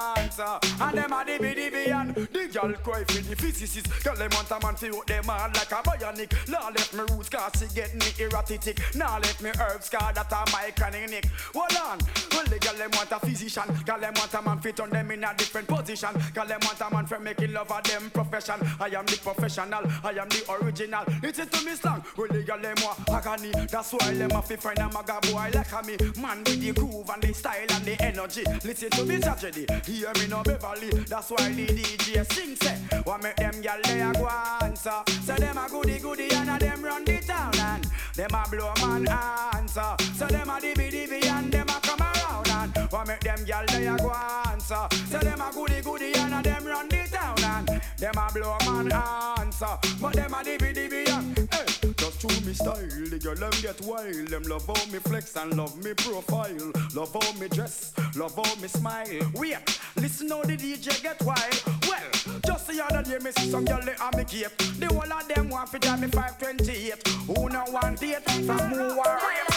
And 0.81 0.97
them 0.97 1.13
a 1.13 1.25
dibby 1.25 1.55
dibby 1.55 1.93
and 1.93 2.15
the 2.15 2.49
gyal 2.49 2.75
cry 2.83 3.05
for 3.05 3.23
the 3.23 3.37
physicist. 3.37 3.87
Girl 4.03 4.17
them 4.17 4.31
want 4.33 4.51
a 4.51 4.59
man 4.65 4.75
fi 4.77 4.89
out 4.89 5.07
them 5.07 5.25
hard 5.25 5.55
like 5.55 5.71
a 5.71 5.83
bionic. 5.83 6.49
Now 6.49 6.71
let 6.71 6.93
me 6.95 7.01
roots 7.15 7.29
cause 7.29 7.53
she 7.61 7.67
get 7.75 7.95
me 7.95 8.07
erratic. 8.19 8.81
Now 8.95 9.19
let 9.19 9.41
me 9.43 9.51
herbs 9.61 9.91
cause 9.91 10.15
that 10.15 10.33
a 10.33 10.51
my 10.51 10.71
chronic. 10.71 11.27
Hold 11.55 11.77
on. 11.77 11.99
Well 12.33 12.47
the 12.47 12.59
girl 12.59 12.75
them 12.75 12.91
want 12.95 13.13
a 13.13 13.19
physician. 13.21 13.65
Girl 13.85 14.01
them 14.01 14.15
want 14.17 14.33
a 14.33 14.43
man 14.43 14.59
fit 14.61 14.81
on 14.81 14.91
them 14.91 15.11
in 15.11 15.25
a 15.25 15.35
different 15.37 15.69
position. 15.69 16.11
Girl 16.35 16.47
them 16.47 16.61
want 16.63 16.81
a 16.81 16.95
man 16.95 17.07
for 17.07 17.21
making 17.21 17.53
love 17.53 17.71
of 17.71 17.83
them 17.85 18.11
profession. 18.11 18.57
I 18.81 18.87
am 18.87 19.05
the 19.05 19.19
professional. 19.23 19.85
I 20.03 20.11
am 20.17 20.29
the 20.31 20.45
original. 20.63 21.05
Listen 21.23 21.49
to 21.49 21.65
me 21.65 21.75
slang. 21.75 22.03
Well 22.17 22.29
the 22.29 22.43
girl 22.43 22.59
them 22.59 22.77
want 22.83 23.09
agony. 23.11 23.53
That's 23.71 23.93
why 23.93 24.15
them 24.15 24.31
a 24.33 24.41
fi 24.41 24.57
find 24.57 24.79
a 24.79 24.89
maga 24.89 25.21
boy 25.29 25.51
like 25.53 25.73
a 25.73 25.83
me. 25.85 25.97
Man 26.21 26.39
with 26.39 26.61
the 26.61 26.73
groove 26.73 27.11
and 27.11 27.23
the 27.23 27.35
style 27.35 27.69
and 27.71 27.85
the 27.85 28.03
energy. 28.03 28.45
Listen 28.65 28.89
to 28.91 29.05
me 29.05 29.19
tragedy. 29.19 29.67
Hear 29.85 30.13
me 30.15 30.27
no 30.27 30.43
Beverly. 30.71 31.05
That's 31.05 31.31
why 31.31 31.53
the 31.53 31.67
DJ 31.67 32.33
sing 32.33 32.57
say. 32.57 32.77
What 33.05 33.23
make 33.23 33.37
them 33.37 33.55
gyal 33.55 33.83
they 33.83 34.01
a 34.01 34.13
go 34.13 34.29
answer? 34.63 35.03
So 35.25 35.35
them 35.35 35.59
a 35.59 35.69
goody 35.69 35.99
goody 35.99 36.31
and 36.33 36.51
a 36.51 36.59
them 36.59 36.83
run 36.83 37.05
the 37.05 37.19
town 37.19 37.59
and 37.59 37.87
them 38.15 38.31
a 38.33 38.49
blow 38.49 38.73
man 38.81 39.09
answer. 39.09 39.97
So 40.15 40.27
them 40.27 40.49
a 40.49 40.61
dibby 40.61 40.91
dibby 40.91 41.25
and 41.27 41.53
them 41.53 41.69
a 41.69 41.81
come 41.81 42.01
around 42.01 42.49
and 42.49 42.93
what 42.93 43.07
make 43.07 43.21
them 43.21 43.39
gyal 43.39 43.67
they 43.67 43.87
a 43.87 43.97
go 43.97 44.13
answer? 44.51 44.87
So 45.11 45.19
them 45.19 45.41
a 45.41 45.53
goody 45.53 45.81
goody 45.81 46.15
and 46.15 46.35
a 46.35 46.43
them 46.43 46.65
run 46.65 46.89
the 46.89 47.09
town 47.11 47.45
and 47.45 47.83
them 47.99 48.15
a 48.17 48.33
blow 48.33 48.57
man 48.67 48.93
answer. 48.93 49.79
But 50.01 50.15
them 50.15 50.35
a 50.35 50.45
dibby 50.45 50.73
dibby 50.73 51.09
and 51.09 51.49
hey. 51.53 52.00
To 52.21 52.29
me 52.45 52.53
style, 52.53 52.75
the 52.77 53.19
girl 53.19 53.35
them 53.35 53.51
get 53.63 53.81
wild. 53.81 54.29
Them 54.29 54.43
love 54.43 54.67
how 54.67 54.93
me 54.93 54.99
flex 54.99 55.37
and 55.37 55.57
love 55.57 55.83
me 55.83 55.95
profile. 55.95 56.71
Love 56.95 57.15
how 57.15 57.33
me 57.41 57.49
dress, 57.49 57.95
love 58.15 58.37
how 58.37 58.55
me 58.61 58.69
smile. 58.69 59.07
Wait, 59.37 59.57
listen 59.97 60.29
how 60.29 60.43
the 60.43 60.55
DJ 60.55 61.03
get 61.03 61.19
wild. 61.23 61.63
Well, 61.89 62.41
just 62.45 62.67
the 62.67 62.85
other 62.85 63.03
day 63.03 63.25
me 63.25 63.31
see 63.39 63.51
some 63.51 63.65
girl 63.65 63.81
they 63.83 63.95
on 63.95 64.15
me 64.19 64.25
cape. 64.25 64.55
The 64.79 64.89
whole 64.89 65.11
of 65.11 65.29
them 65.29 65.49
want 65.49 65.73
to 65.73 65.79
drive 65.79 66.01
me 66.03 66.09
528. 66.09 67.09
Who 67.09 67.49
no 67.49 67.65
want 67.69 67.99
date 67.99 68.23
from 68.23 68.59
who 68.69 69.01
are 69.01 69.19
rape? 69.27 69.51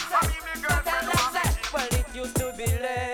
Well, 1.73 1.88
it 1.91 2.06
used 2.15 2.35
to 2.38 2.53
be 2.57 2.65
ladies 2.65 3.12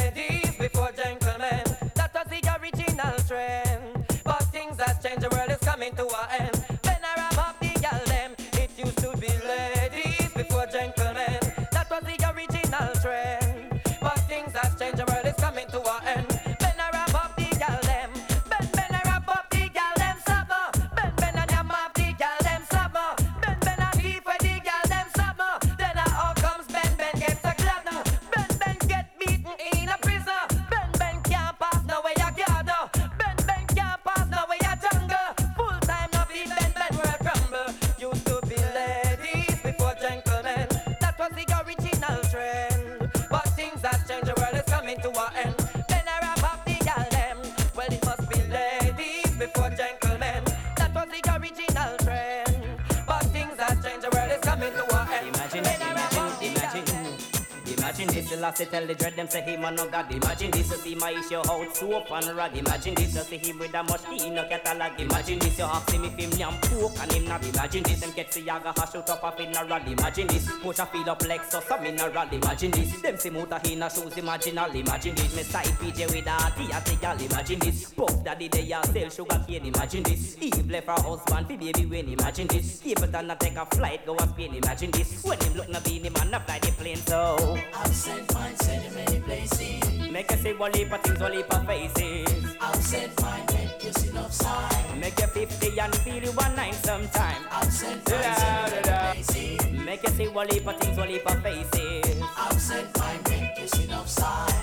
tell 58.69 58.85
the 58.85 58.95
dread 58.95 59.15
them 59.15 59.27
say 59.27 59.41
him 59.41 59.63
a 59.63 59.71
no 59.71 59.87
god. 59.87 60.11
Imagine 60.11 60.51
this, 60.51 60.69
you 60.71 60.77
see 60.77 60.95
my 60.95 61.11
issue 61.11 61.37
out 61.37 61.75
soap 61.75 62.11
and 62.11 62.37
rag. 62.37 62.57
Imagine 62.57 62.95
this, 62.95 63.15
you 63.15 63.21
see 63.21 63.37
him 63.37 63.59
with 63.59 63.73
a 63.73 63.83
machine 63.83 64.35
no 64.35 64.47
catalog. 64.47 64.99
Imagine 64.99 65.39
this, 65.39 65.57
you 65.57 65.65
ask 65.65 65.91
him 65.91 66.05
if 66.05 66.13
him 66.13 66.31
yam 66.39 66.53
pork 66.61 66.93
and 67.01 67.11
him 67.11 67.25
not. 67.25 67.43
Imagine 67.43 67.83
this, 67.83 67.99
them 67.99 68.11
get 68.15 68.35
yaga 68.37 68.73
hash 68.77 68.95
out 68.95 69.09
up 69.09 69.23
up 69.23 69.39
in 69.39 69.55
a 69.55 69.65
rod. 69.65 69.87
Imagine 69.87 70.27
this, 70.27 70.49
push 70.61 70.79
a 70.79 70.85
feel 70.85 71.09
up 71.09 71.19
Lexus 71.19 71.63
some 71.63 71.85
in 71.85 71.99
a 71.99 72.09
rod. 72.09 72.33
Imagine 72.33 72.71
this, 72.71 73.01
them 73.01 73.17
see 73.17 73.29
motor 73.29 73.59
in 73.65 73.83
a 73.83 73.89
shoes. 73.89 74.13
Imaginal, 74.13 74.73
imagine 74.75 75.15
this, 75.15 75.35
me 75.35 75.43
side 75.43 75.65
PJ 75.65 76.07
with 76.11 76.27
a 76.27 76.53
tea 76.57 76.71
at 76.71 76.85
the 76.85 76.95
gal. 76.95 77.17
Imagine 77.19 77.59
this, 77.59 77.93
daddy 78.23 78.47
they 78.47 78.71
a 78.71 78.85
sell 78.87 79.09
sugar 79.09 79.43
cane. 79.47 79.65
Imagine 79.65 80.03
this, 80.03 80.37
Eve 80.41 80.69
left 80.69 80.87
her 80.87 80.93
husband 80.93 81.47
fi 81.47 81.55
baby 81.57 81.85
when. 81.85 82.09
Imagine 82.09 82.47
this, 82.47 82.79
Stapleton 82.79 83.31
a 83.31 83.35
take 83.35 83.57
a 83.57 83.65
flight 83.65 84.05
go 84.05 84.15
a 84.15 84.27
Spain. 84.27 84.55
Imagine 84.55 84.91
this, 84.91 85.23
when 85.23 85.39
him 85.39 85.53
look 85.55 85.69
na 85.69 85.79
Beenie 85.79 86.09
Man 86.09 86.33
a 86.33 86.39
fly 86.39 86.59
the 86.59 86.71
plane 86.71 86.97
so. 86.97 87.57
I've 87.75 87.93
sent 87.95 88.33
mine, 88.33 88.55
sent 88.57 88.85
in 88.85 88.93
many 88.95 89.19
places. 89.21 90.11
Make 90.11 90.31
you 90.31 90.37
see 90.37 90.53
one 90.53 90.73
heap 90.73 90.91
of 90.91 91.01
things, 91.01 91.19
one 91.19 91.33
heap 91.33 91.53
of 91.53 91.65
faces. 91.65 92.55
I've 92.61 92.75
sent 92.75 93.21
mine, 93.21 93.45
make 93.53 93.83
you 93.83 93.93
see 93.93 94.09
enough 94.09 94.33
sign. 94.33 94.99
Make 94.99 95.19
you 95.19 95.27
50 95.27 95.79
and 95.79 95.95
feel 95.97 96.23
you 96.23 96.31
one 96.31 96.55
nine 96.55 96.73
sometime. 96.73 97.43
I've 97.51 97.71
sent 97.71 98.09
mine, 98.09 98.35
sent 98.35 98.87
in 98.87 98.93
many 98.93 99.23
places. 99.23 99.85
Make 99.85 100.03
you 100.03 100.09
see 100.09 100.27
one 100.27 100.49
heap 100.49 100.67
of 100.67 100.77
things, 100.77 100.97
one 100.97 101.09
heap 101.09 101.29
of 101.29 101.41
faces. 101.43 102.23
I've 102.37 102.59
sent 102.59 102.97
mine, 102.97 103.19
make 103.29 103.59
you 103.59 103.67
see 103.67 103.83
enough 103.83 104.09
sign. 104.09 104.53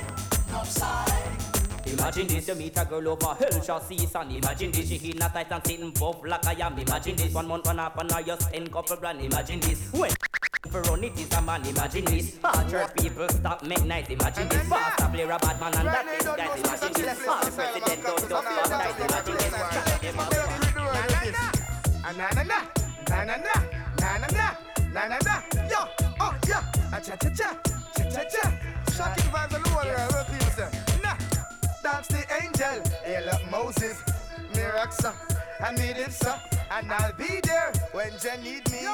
Enough 0.48 0.70
sign. 0.70 1.05
Imagine 1.98 2.27
this, 2.27 2.48
you 2.48 2.55
meet 2.55 2.77
a 2.77 2.85
girl 2.85 3.09
over 3.09 3.35
hell, 3.35 3.62
shall 3.62 3.81
see 3.81 3.98
sun. 4.06 4.31
Imagine 4.31 4.70
this, 4.70 4.89
she 4.89 4.98
hit 4.98 5.16
a 5.16 5.28
tight 5.28 5.51
and 5.51 5.66
sitting 5.66 5.90
buff 5.93 6.16
like 6.24 6.47
I 6.47 6.52
am. 6.66 6.78
Imagine 6.78 7.16
this, 7.16 7.32
one 7.32 7.48
month, 7.48 7.66
one 7.66 7.78
half, 7.78 7.97
and 7.98 8.10
now 8.10 8.18
you're 8.18 8.39
spend 8.39 8.70
couple 8.73 8.97
brand. 8.97 9.20
Imagine 9.20 9.60
this, 9.60 9.90
when 9.93 10.10
run 10.73 11.05
it 11.05 11.18
is 11.18 11.32
a 11.32 11.43
man, 11.43 11.64
imagine 11.66 12.05
this. 12.05 12.39
Archer 12.44 12.86
people 12.98 13.28
stop 13.28 13.62
make 13.62 13.85
nice. 13.85 14.09
imagine 14.10 14.48
this. 14.48 14.68
Fast 14.68 15.01
a 15.01 15.09
player 15.09 15.31
a 15.31 15.39
bad 15.39 15.60
man 15.60 15.74
and 15.74 15.86
that 15.89 16.06
is 16.06 16.24
that. 16.24 16.59
imagine 16.59 16.93
this. 16.93 17.18
Fast 17.23 17.56
president 17.56 18.02
don't 18.02 18.28
dust 18.28 18.48
fast 18.48 18.70
night, 18.70 19.01
imagine 19.01 19.36
this. 19.36 19.51
Chat. 19.51 19.86
Na 22.16 22.28
na 22.31 22.43
na, 22.43 22.59
na 23.09 23.24
na 23.24 23.36
na, 23.36 23.55
na 24.01 24.18
na 24.18 24.27
na, 24.28 24.56
na 24.93 25.09
na 25.09 25.18
na, 25.24 25.43
yo, 25.68 25.81
oh 26.20 26.35
yeah, 26.48 26.62
cha 27.01 27.16
cha 27.16 27.31
cha, 27.31 27.59
cha 27.97 28.05
cha 28.10 28.24
cha. 28.24 28.77
Shocking 28.97 29.31
vibes 29.31 29.77
all 29.77 29.81
over, 29.82 30.45
And 34.78 35.78
me 35.78 35.94
did 35.94 36.12
so 36.12 36.34
and 36.70 36.92
I'll 36.92 37.12
be 37.14 37.40
there 37.42 37.72
when 37.92 38.10
Jen 38.20 38.42
need 38.42 38.70
me. 38.70 38.86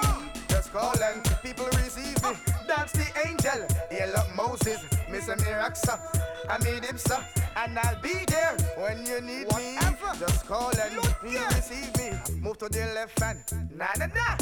Just 0.48 0.72
call 0.72 0.94
and 1.02 1.24
people 1.42 1.66
receive 1.66 2.22
me. 2.22 2.30
That's 2.68 2.92
the 2.92 3.06
angel 3.26 3.66
up 4.14 4.28
Moses 4.36 4.84
Miraxa 5.20 5.98
and 6.48 6.64
me 6.64 6.80
did 6.80 6.98
so 6.98 7.18
and 7.56 7.78
I'll 7.78 8.00
be 8.00 8.24
there. 8.26 8.56
When 8.78 9.04
you 9.06 9.20
need 9.20 9.46
me 9.54 9.76
just 10.18 10.46
call 10.46 10.70
and 10.70 10.92
you 11.30 11.40
receive 11.48 11.96
me. 11.98 12.12
Move 12.40 12.58
to 12.58 12.68
the 12.68 12.80
left 12.94 13.20
and 13.22 13.38
na 13.76 13.86
na 13.98 14.06
na. 14.06 14.36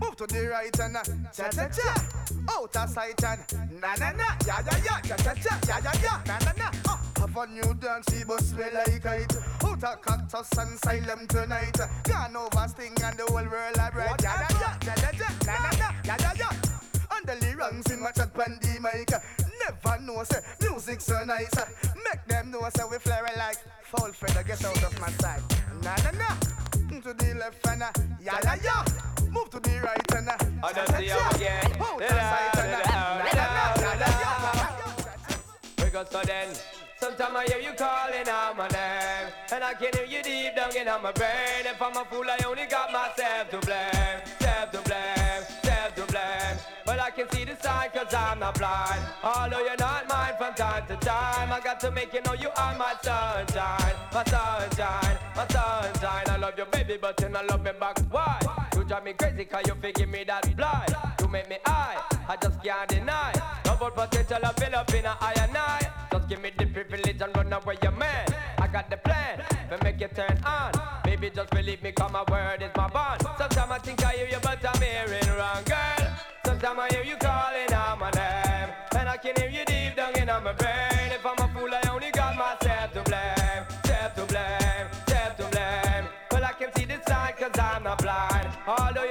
Move 0.00 0.16
to 0.16 0.26
the 0.26 0.48
right 0.48 0.78
and 0.80 0.96
uh, 0.96 1.02
cha 1.32 1.48
cha 1.50 1.68
cha. 1.68 2.06
Out 2.50 2.76
of 2.76 2.88
sight 2.90 3.22
and 3.24 3.80
na 3.80 3.94
na 3.96 4.12
na. 4.12 4.24
Ya 4.46 4.60
ya 4.64 4.76
ya 4.84 5.00
cha 5.02 5.16
cha 5.16 5.34
cha. 5.34 5.58
Ya 5.68 5.78
ya 5.78 5.92
ya 6.02 6.20
na 6.26 6.38
na 6.38 6.52
na. 6.56 6.70
Oh. 6.88 7.00
Have 7.18 7.36
a 7.36 7.46
new 7.52 7.74
dance, 7.74 8.06
see 8.10 8.24
but 8.24 8.40
smell 8.42 8.68
like 8.74 9.04
it 9.04 9.36
Out 9.64 9.84
of 9.84 10.02
cactus 10.02 10.58
and 10.58 10.78
silent 10.78 11.28
tonight. 11.30 11.78
Gone 12.04 12.36
over 12.36 12.68
sting 12.68 12.94
and 13.02 13.16
the 13.18 13.24
whole 13.28 13.44
world 13.44 13.78
are 13.78 13.90
bright. 13.92 14.22
Ya 14.22 14.34
ya 14.40 14.48
ya, 14.60 14.78
ya 14.86 14.94
ya 15.02 15.10
ya, 15.18 15.28
na 15.46 15.54
na 15.58 15.70
na, 15.78 15.88
ya 16.04 16.16
ya 16.20 16.32
ya 16.38 16.73
The 17.64 17.94
in 17.94 18.00
my 18.00 18.10
chat 18.10 18.34
the 18.34 18.78
mic. 18.78 19.10
Never 19.58 19.98
know 20.02 20.22
say 20.24 20.40
music 20.60 21.00
so 21.00 21.24
nice. 21.24 21.50
Make 21.96 22.22
them 22.26 22.50
know 22.50 22.68
say 22.76 22.84
we 22.90 22.98
flare 22.98 23.26
like 23.38 23.56
Foul 23.84 24.12
feather. 24.12 24.42
Get 24.42 24.62
out 24.62 24.84
of 24.84 25.00
my 25.00 25.08
sight. 25.12 25.40
Na 25.82 25.96
na 26.04 26.10
na, 26.10 26.28
to 27.00 27.14
the 27.14 27.34
left 27.40 27.66
and 27.66 27.82
uh, 27.82 27.90
ya 28.20 28.34
ya 28.44 28.54
ya 28.62 28.84
Move 29.30 29.48
to 29.48 29.60
the 29.60 29.80
right 29.80 30.14
and 30.14 30.28
uh, 30.28 30.36
I 30.62 30.72
don't 30.74 30.88
see 30.88 31.08
cha 31.08 31.30
again. 31.34 31.72
Out 31.80 32.02
of 32.02 32.08
sight 32.10 32.58
and 32.58 32.74
uh, 32.74 33.24
na 33.24 33.32
na 33.32 33.44
na, 33.80 33.92
We 35.82 35.88
go 35.90 36.04
so 36.04 36.20
then. 36.20 36.48
Sometimes 37.00 37.34
I 37.34 37.44
hear 37.48 37.60
you 37.60 37.72
calling 37.76 38.28
out 38.28 38.56
my 38.58 38.68
name. 38.68 39.32
And 39.52 39.64
I 39.64 39.72
can 39.72 39.90
hear 39.96 40.04
you 40.06 40.22
deep 40.22 40.54
down 40.54 40.76
in 40.76 40.84
my 41.02 41.12
brain. 41.12 41.64
If 41.64 41.80
I'm 41.80 41.96
a 41.96 42.04
fool 42.04 42.28
I 42.28 42.36
only 42.46 42.66
got 42.66 42.92
myself 42.92 43.48
to 43.50 43.58
blame 43.64 43.84
Self 43.90 43.90
to 43.90 43.98
blame, 43.98 44.40
self 44.40 44.70
to 44.72 44.80
blame 44.82 44.93
But 46.86 47.00
I 47.00 47.10
can 47.10 47.30
see 47.30 47.44
the 47.44 47.56
sign 47.62 47.90
cause 47.94 48.12
I'm 48.12 48.40
not 48.40 48.58
blind. 48.58 49.00
Although 49.22 49.64
you're 49.64 49.76
not 49.78 50.08
mine 50.08 50.34
from 50.36 50.54
time 50.54 50.86
to 50.88 50.96
time 50.96 51.50
I 51.52 51.60
got 51.60 51.80
to 51.80 51.90
make 51.90 52.12
you 52.12 52.20
know 52.22 52.34
you 52.34 52.50
are 52.56 52.76
my 52.76 52.94
sunshine. 53.02 53.94
My 54.12 54.24
sunshine, 54.24 55.18
my 55.34 55.46
sunshine. 55.48 56.24
I 56.28 56.36
love 56.36 56.54
you 56.58 56.66
baby 56.66 56.98
but 57.00 57.20
you 57.20 57.28
don't 57.28 57.48
love 57.48 57.62
me 57.62 57.70
back. 57.78 57.98
Why? 58.10 58.38
You 58.76 58.84
drive 58.84 59.04
me 59.04 59.12
crazy 59.14 59.44
cause 59.46 59.62
you 59.66 59.74
figure 59.74 60.06
me 60.06 60.24
that 60.24 60.56
blind. 60.56 60.94
You 61.20 61.28
make 61.28 61.48
me 61.48 61.56
high, 61.64 62.02
I 62.28 62.36
just 62.36 62.62
can't 62.62 62.88
deny. 62.88 63.32
Double 63.64 63.90
potential 63.90 64.38
I 64.44 64.52
build 64.52 64.74
up 64.74 64.94
in 64.94 65.04
a 65.04 65.10
higher 65.10 65.50
night 65.52 65.90
Just 66.12 66.28
give 66.28 66.42
me 66.42 66.52
the 66.56 66.66
privilege 66.66 67.20
and 67.20 67.36
run 67.36 67.52
away 67.52 67.76
your 67.82 67.92
man. 67.92 68.26
I 68.58 68.66
got 68.68 68.90
the 68.90 68.98
plan, 68.98 69.42
to 69.70 69.82
make 69.82 70.00
you 70.00 70.08
turn 70.08 70.38
on. 70.44 70.72
Baby 71.02 71.30
just 71.34 71.50
believe 71.50 71.82
me 71.82 71.92
cause 71.92 72.12
my 72.12 72.24
word 72.30 72.62
is 72.62 72.70
my 72.76 72.88
bond. 72.88 73.22
Sometimes 73.22 73.70
I 73.70 73.78
think 73.78 74.04
I 74.04 74.12
hear 74.12 74.28
you 74.28 74.38
but 74.42 74.64
I'm 74.64 74.82
hearing 74.82 75.38
wrong 75.38 75.64
girl 75.64 76.03
Sometimes 76.64 76.92
I 76.92 76.96
hear 76.96 77.04
you 77.04 77.16
calling 77.18 77.72
out 77.74 77.98
my 77.98 78.10
name. 78.12 78.70
And 78.96 79.06
I 79.06 79.18
can 79.18 79.36
hear 79.36 79.50
you 79.50 79.66
deep 79.66 79.96
down 79.96 80.16
in 80.16 80.28
my 80.28 80.54
brain. 80.54 81.12
If 81.12 81.26
I'm 81.26 81.36
a 81.36 81.52
fool 81.52 81.68
I 81.68 81.82
only 81.92 82.10
got 82.10 82.34
myself 82.38 82.90
to 82.94 83.02
blame. 83.02 83.64
Self 83.84 84.14
to 84.14 84.24
blame, 84.24 84.86
self 85.06 85.36
to 85.36 85.46
blame. 85.52 86.04
Well 86.32 86.42
I 86.42 86.52
can 86.58 86.72
see 86.74 86.86
the 86.86 86.98
sign 87.06 87.34
cause 87.38 87.58
I'm 87.60 87.82
not 87.82 87.98
blind. 87.98 88.48
Although 88.66 89.03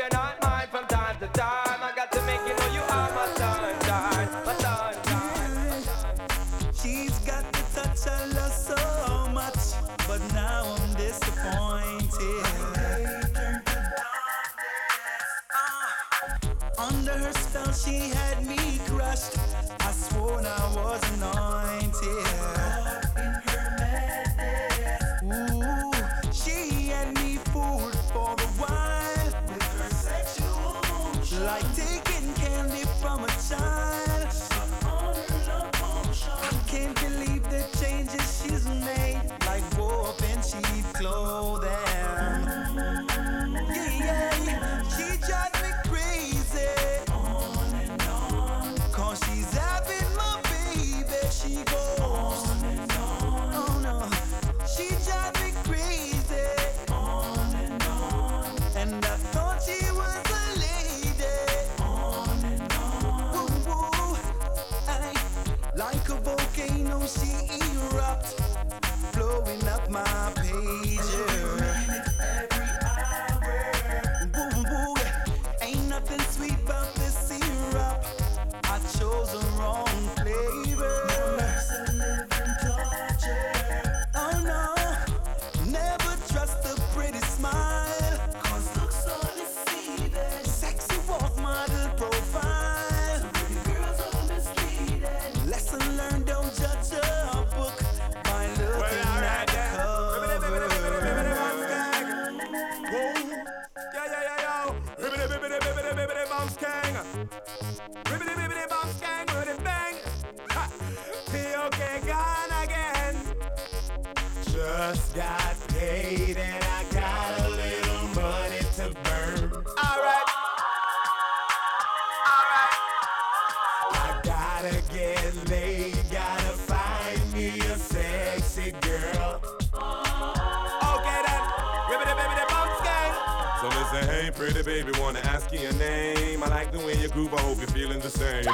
pretty 134.34 134.64
baby, 134.64 134.91
wanna 134.99 135.19
ask 135.19 135.51
you 135.51 135.60
your 135.60 135.73
name. 135.73 136.43
I 136.43 136.47
like 136.47 136.72
the 136.72 136.80
way 136.80 136.95
you 136.97 137.07
groove, 137.10 137.34
I 137.34 137.41
hope 137.41 137.57
you're 137.60 137.68
feeling 137.68 137.99
the 137.99 138.10
same. 138.10 138.45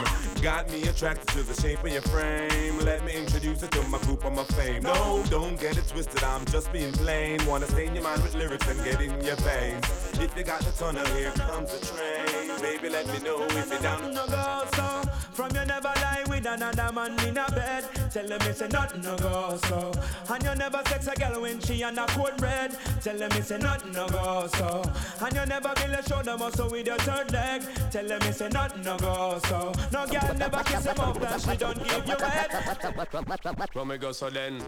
Got 0.41 0.69
me 0.71 0.83
attracted 0.83 1.27
to 1.29 1.43
the 1.43 1.59
shape 1.61 1.83
of 1.83 1.91
your 1.91 2.01
frame. 2.03 2.79
Let 2.79 3.05
me 3.05 3.13
introduce 3.13 3.61
you 3.61 3.67
to 3.67 3.83
my 3.83 3.97
group 3.99 4.25
of 4.25 4.33
my 4.33 4.43
fame. 4.43 4.83
No, 4.83 5.23
don't 5.29 5.59
get 5.59 5.77
it 5.77 5.87
twisted, 5.87 6.23
I'm 6.23 6.45
just 6.45 6.71
being 6.71 6.91
plain. 6.91 7.45
Wanna 7.45 7.67
stain 7.67 7.93
your 7.95 8.03
mind 8.03 8.21
with 8.23 8.35
lyrics 8.35 8.67
and 8.67 8.83
get 8.83 9.01
in 9.01 9.11
your 9.23 9.35
veins. 9.37 9.85
If 10.19 10.35
you 10.37 10.43
got 10.43 10.61
the 10.61 10.71
tunnel, 10.71 11.05
here 11.15 11.31
comes 11.31 11.71
the 11.71 11.85
train. 11.85 12.61
Baby, 12.61 12.89
let 12.89 13.07
me 13.07 13.19
know 13.19 13.43
if 13.43 13.69
you're 13.69 13.79
down. 13.79 14.13
no 14.13 14.27
go 14.27 14.63
so. 14.75 15.01
From 15.31 15.55
you 15.55 15.65
never 15.65 15.93
lie 15.95 16.23
with 16.27 16.45
another 16.45 16.91
man 16.93 17.19
in 17.27 17.37
a 17.37 17.49
bed. 17.51 17.98
Tell 18.11 18.25
them 18.27 18.39
me 18.47 18.53
say 18.53 18.67
nothing 18.69 19.01
no 19.01 19.15
go 19.17 19.55
so. 19.65 19.91
And 20.33 20.43
you 20.43 20.55
never 20.55 20.81
sex 20.87 21.07
a 21.07 21.15
girl 21.15 21.41
when 21.41 21.59
she 21.61 21.83
on 21.83 21.97
a 21.97 22.07
cold 22.07 22.41
red. 22.41 22.75
Tell 23.03 23.15
them 23.15 23.29
me 23.35 23.41
say 23.41 23.59
nothing 23.59 23.91
no 23.91 24.07
go 24.07 24.47
so. 24.53 24.81
And 25.21 25.35
you 25.35 25.45
never 25.45 25.71
build 25.75 25.93
a 25.93 26.09
shoulder 26.09 26.35
muscle 26.35 26.69
with 26.71 26.87
your 26.87 26.97
third 26.97 27.31
leg. 27.31 27.61
Tell 27.91 28.07
them 28.07 28.19
me 28.21 28.31
say 28.31 28.49
nothing 28.49 28.81
no 28.81 28.97
go 28.97 29.39
so. 29.45 29.71
No 29.91 30.07
girl 30.07 30.33
never 30.35 30.63
kiss 30.63 30.85
him 30.85 30.99
up 30.99 31.19
that 31.19 31.41
she 31.41 31.55
don't 31.55 31.77
give 31.83 32.07
you 32.07 32.15
head. 32.25 33.69
From 33.73 33.87
me 33.89 33.97
go 33.97 34.11
so 34.11 34.31
then. 34.31 34.63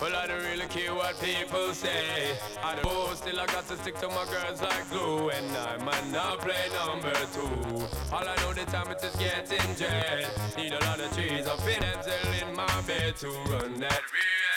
Well, 0.00 0.16
I 0.16 0.26
don't 0.26 0.42
really 0.42 0.66
care 0.66 0.94
what 0.94 1.20
people 1.20 1.74
say. 1.74 2.34
I 2.64 2.76
don't 2.76 2.86
oh, 2.86 3.12
still 3.14 3.38
I 3.38 3.46
got 3.46 3.68
to 3.68 3.76
stick 3.76 3.98
to 4.00 4.08
my 4.08 4.24
girls 4.24 4.62
like 4.62 4.88
glue. 4.88 5.28
And 5.28 5.54
I 5.54 5.76
might 5.84 6.10
not 6.10 6.40
play 6.40 6.54
number 6.72 7.12
two. 7.34 7.84
All 8.10 8.26
I 8.26 8.34
know 8.36 8.54
the 8.54 8.64
time 8.70 8.90
it 8.90 9.04
is 9.04 9.14
getting 9.16 9.76
jet. 9.76 10.30
Need 10.56 10.72
a 10.72 10.84
lot 10.86 10.98
of 10.98 11.14
trees 11.14 11.46
up 11.46 11.60
in 11.60 11.82
Denzel 11.82 12.48
in 12.48 12.56
my 12.56 12.85
bed 12.86 13.16
to 13.16 13.28
run 13.28 13.80
that 13.80 14.00
real. 14.12 14.55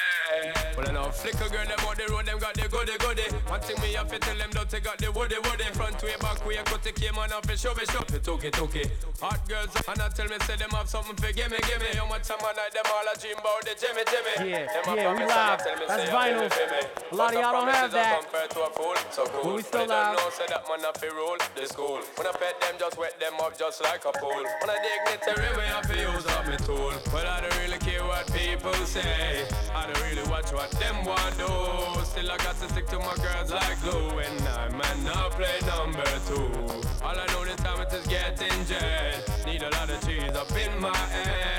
Well, 0.78 0.88
I 0.88 0.92
know 0.92 1.10
flicker 1.12 1.50
girl, 1.50 1.66
them 1.66 1.82
on 1.88 1.96
the 1.98 2.06
road, 2.12 2.26
them 2.26 2.40
got 2.40 2.54
the 2.56 2.68
goody 2.68 2.96
goody. 3.00 3.28
One 3.48 3.60
thing 3.62 3.80
me 3.82 3.94
have 3.94 4.10
to 4.10 4.20
tell 4.20 4.38
them, 4.38 4.50
don't 4.52 4.70
they 4.70 4.80
got 4.80 4.98
the 4.98 5.12
woody 5.12 5.36
woody. 5.44 5.68
Front 5.74 6.02
way, 6.04 6.16
back 6.20 6.40
way, 6.46 6.58
cut 6.66 6.84
the 6.84 6.92
came 6.92 7.18
on 7.18 7.32
off, 7.34 7.50
it 7.50 7.60
show 7.60 7.74
me 7.76 7.84
show. 7.92 8.04
It 8.14 8.28
okay, 8.28 8.52
okay. 8.54 8.86
Hot 9.22 9.42
girls, 9.48 9.74
and 9.76 10.02
I 10.02 10.08
tell 10.10 10.28
me, 10.28 10.38
say 10.48 10.56
them 10.56 10.72
have 10.72 10.90
something 10.90 11.16
for 11.16 11.32
gimme, 11.34 11.60
gimme. 11.68 11.92
How 11.98 12.08
much 12.08 12.28
time 12.28 12.40
I 12.42 12.54
night, 12.56 12.72
them 12.72 12.88
all 12.88 13.08
a 13.08 13.14
dream 13.20 13.38
about 13.38 13.62
the 13.68 13.74
Jimmy, 13.76 14.04
Jimmy. 14.08 14.52
Yeah, 14.52 14.66
Them 14.72 14.84
yeah, 14.96 15.14
we 15.14 15.24
live. 15.28 15.60
That's 15.88 16.10
vinyl. 16.10 16.48
me, 16.48 16.66
me. 16.72 16.82
A 17.12 17.16
lot 17.16 17.34
of 17.36 17.42
y'all 17.42 17.54
don't 17.54 17.74
have 17.74 17.92
that. 17.92 18.24
To 18.50 18.62
a 18.64 18.70
fool, 18.72 18.96
so 19.12 19.26
cool. 19.28 19.44
But 19.44 19.56
we 19.56 19.62
still 19.62 19.86
live. 19.86 20.16
know, 20.18 20.30
say 20.32 20.48
that 20.50 20.64
man 20.70 20.82
a 20.86 20.92
fi 20.98 21.08
rule 21.08 21.38
the 21.56 21.68
school. 21.68 22.00
When 22.16 22.26
I 22.28 22.32
pet 22.32 22.56
them, 22.62 22.76
just 22.80 22.98
wet 22.98 23.20
them 23.20 23.34
up 23.42 23.58
just 23.58 23.84
like 23.84 24.06
a 24.06 24.14
pool. 24.18 24.44
When 24.62 24.70
I 24.70 24.78
dignitary 24.80 25.52
way, 25.58 25.68
I 25.70 25.82
fi 25.84 26.02
use 26.02 26.26
up 26.28 26.48
me 26.48 26.58
tool. 26.66 26.94
But 27.12 27.26
I 27.28 27.42
don't 27.42 27.58
really 27.60 27.78
care 27.80 28.04
what 28.06 28.26
people 28.34 28.74
say. 28.86 29.46
I 29.76 29.86
don't 29.86 30.02
really 30.08 30.28
watch 30.30 30.54
what 30.54 30.72
them 30.72 31.06
want 31.06 31.38
do. 31.38 32.06
Still 32.06 32.32
I 32.32 32.38
got 32.38 32.56
to 32.62 32.70
stick 32.70 32.88
to 32.88 33.00
my 33.00 33.16
girls 33.16 33.52
like 33.52 33.82
glue. 33.82 34.20
And 34.20 34.48
I 34.48 34.70
man 34.70 35.04
not 35.04 35.32
play 35.32 35.60
number 35.66 36.04
two. 36.28 36.50
All 37.04 37.18
I 37.18 37.26
know 37.34 37.44
this 37.46 37.56
time 37.58 37.82
it 37.82 37.94
is 37.94 38.08
getting 38.08 38.66
jet. 38.66 39.46
Need 39.46 39.64
a 39.64 39.70
lot 39.70 39.90
of 39.90 40.00
cheese 40.06 40.36
up 40.36 40.52
in 40.52 40.80
my 40.80 40.96
head. 40.96 41.59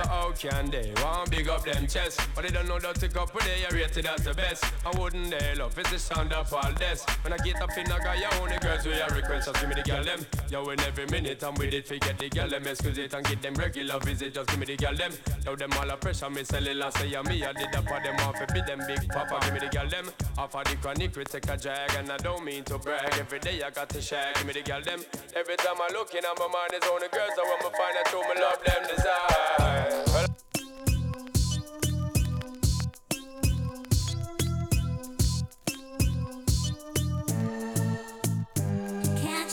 So 0.00 0.08
how 0.08 0.32
can 0.32 0.70
they 0.70 0.92
want 1.02 1.30
big 1.30 1.48
up 1.48 1.62
them 1.64 1.86
chest? 1.86 2.20
But 2.34 2.44
they 2.44 2.50
don't 2.50 2.66
know 2.66 2.78
that 2.78 2.94
to 3.00 3.08
go 3.08 3.20
couple 3.20 3.40
they 3.40 3.66
are 3.66 3.74
rated 3.74 4.06
as 4.06 4.24
the 4.24 4.32
best. 4.32 4.64
I 4.86 4.98
wouldn't 4.98 5.30
they 5.30 5.54
love 5.56 5.78
it's 5.78 5.90
the 5.90 5.98
sound 5.98 6.32
of 6.32 6.52
all 6.54 6.72
this. 6.78 7.04
When 7.22 7.34
I 7.34 7.36
get 7.38 7.60
up 7.60 7.76
in 7.76 7.92
I 7.92 7.98
got 7.98 8.18
your 8.18 8.32
only 8.40 8.56
girls 8.58 8.86
with 8.86 8.96
your 8.96 9.08
request, 9.14 9.48
just 9.48 9.60
give 9.60 9.68
me 9.68 9.74
the 9.74 9.82
girl 9.82 10.02
them. 10.02 10.24
Yo, 10.48 10.66
in 10.70 10.80
every 10.80 11.04
minute 11.06 11.44
I'm 11.44 11.54
with 11.54 11.74
it, 11.74 11.86
forget 11.86 12.18
the 12.18 12.30
girl 12.30 12.48
them, 12.48 12.66
excuse 12.66 12.96
it 12.96 13.12
and 13.12 13.26
get 13.26 13.42
them 13.42 13.54
regular 13.54 13.98
visit, 14.00 14.32
just 14.32 14.48
give 14.48 14.58
me 14.58 14.66
the 14.66 14.76
girl 14.76 14.96
them. 14.96 15.12
Now 15.44 15.54
them 15.54 15.70
all 15.78 15.90
a 15.90 15.96
pressure, 15.98 16.30
me 16.30 16.44
sell 16.44 16.66
it 16.66 16.76
last 16.76 16.96
say 16.96 17.08
me, 17.08 17.44
I 17.44 17.52
did 17.52 17.68
that 17.72 17.84
for 17.84 18.00
them 18.00 18.16
off, 18.20 18.40
be 18.54 18.60
them 18.62 18.80
big 18.86 19.06
papa, 19.10 19.38
give 19.44 19.52
me 19.52 19.60
the 19.60 19.68
girl 19.68 19.88
them. 19.88 20.08
Off 20.38 20.54
of 20.54 20.64
the 20.64 20.76
chronic, 20.76 21.14
we 21.14 21.24
take 21.24 21.50
a 21.50 21.56
drag, 21.58 21.94
and 21.98 22.10
I 22.10 22.16
don't 22.16 22.42
mean 22.42 22.64
to 22.64 22.78
brag. 22.78 23.12
Every 23.18 23.40
day 23.40 23.62
I 23.62 23.68
got 23.68 23.90
to 23.90 24.00
shag, 24.00 24.34
give 24.36 24.46
me 24.46 24.54
the 24.54 24.62
girl 24.62 24.80
them. 24.80 25.04
Every 25.36 25.56
time 25.56 25.76
I 25.76 25.92
look 25.92 26.14
in, 26.14 26.22
my 26.24 26.48
mind 26.48 26.72
is 26.72 26.88
only 26.88 27.08
girls, 27.12 27.36
I 27.36 27.44
want 27.44 27.60
to 27.60 27.70
find 27.76 27.96
out 28.00 28.08
who 28.08 28.20
me 28.32 28.40
love 28.40 28.64
them 28.64 28.96
desire. 28.96 29.89
Can't 29.90 30.06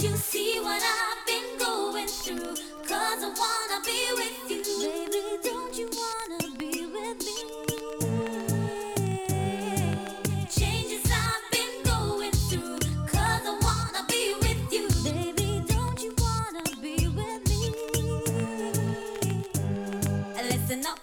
you 0.04 0.16
see 0.16 0.60
what 0.62 0.84
I've 0.84 1.26
been 1.26 1.58
going 1.58 2.08
through? 2.08 2.56
Cause 2.86 3.24
I 3.24 3.34
wanna 3.42 3.82
be 3.84 4.00
with 4.14 4.52
you. 4.52 4.62
Baby, 4.88 5.17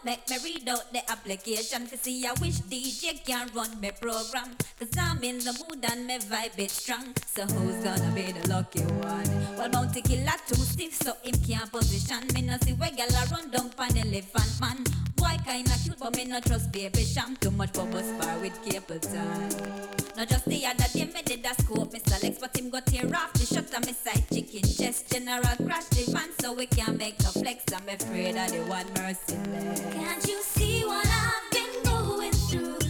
make 0.05 0.29
me 0.29 0.37
read 0.45 0.69
out 0.69 0.93
the 0.93 1.11
application 1.11 1.87
to 1.87 1.97
see 1.97 2.27
I 2.27 2.33
wish 2.41 2.61
DJ 2.71 3.25
can 3.25 3.49
run 3.55 3.81
my 3.81 3.91
program. 3.91 4.57
Cause 4.79 4.97
I'm 4.99 5.23
in 5.23 5.39
the 5.39 5.53
mood 5.53 5.85
and 5.91 6.07
my 6.07 6.19
vibe 6.19 6.59
is 6.59 6.73
strong. 6.73 7.15
So 7.27 7.47
who's 7.47 7.83
gonna 7.83 8.13
be 8.15 8.33
the 8.33 8.49
lucky 8.49 8.83
one? 8.83 9.57
Well, 9.57 9.71
Bounty 9.71 10.03
Killer 10.03 10.39
too 10.47 10.57
stiff, 10.57 10.95
so 10.95 11.15
him 11.23 11.35
can't 11.47 11.71
position. 11.71 12.27
Me 12.35 12.43
no 12.43 12.57
see 12.63 12.73
where 12.75 12.91
gal 12.91 13.09
run 13.31 13.51
down 13.51 13.71
pan 13.71 13.97
Elephant 13.97 14.61
Man. 14.61 14.85
Boy 15.17 15.37
kinda 15.45 15.73
cute, 15.83 15.99
but 15.99 16.17
me 16.17 16.25
no 16.25 16.41
trust 16.41 16.71
Baby 16.73 17.05
Cham. 17.05 17.37
Too 17.37 17.51
much 17.51 17.71
for 17.71 17.87
bubble 17.87 18.03
spar 18.03 18.39
with 18.39 18.61
Capleton. 18.65 19.95
Now 20.17 20.25
just 20.25 20.45
the 20.45 20.67
other 20.67 20.85
day 20.93 21.07
me 21.07 21.23
did 21.23 21.45
a 21.47 21.55
scope, 21.63 21.93
Mr. 21.93 22.23
Lex, 22.23 22.39
but 22.39 22.57
him 22.57 22.71
got 22.71 22.87
tear 22.87 23.07
off 23.17 23.33
the 23.33 23.47
shut 23.47 23.73
of 23.75 23.87
me 23.87 23.93
side 23.93 24.25
chicken 24.33 24.63
chest. 24.63 25.11
General 25.13 25.57
crash 25.67 25.87
the 25.87 26.11
van 26.13 26.29
so 26.41 26.53
we 26.53 26.67
can 26.67 26.97
make 26.97 27.19
a 27.21 27.33
flex. 27.33 27.65
I'm 27.73 27.89
afraid 27.89 28.37
of 28.37 28.51
the 28.53 28.59
one 28.69 28.87
merciless. 28.97 29.94
Can't 29.95 30.27
you 30.27 30.43
see 30.43 30.85
what 30.85 31.07
I've 31.07 31.51
been 31.53 31.83
going 31.85 32.33
through? 32.33 32.84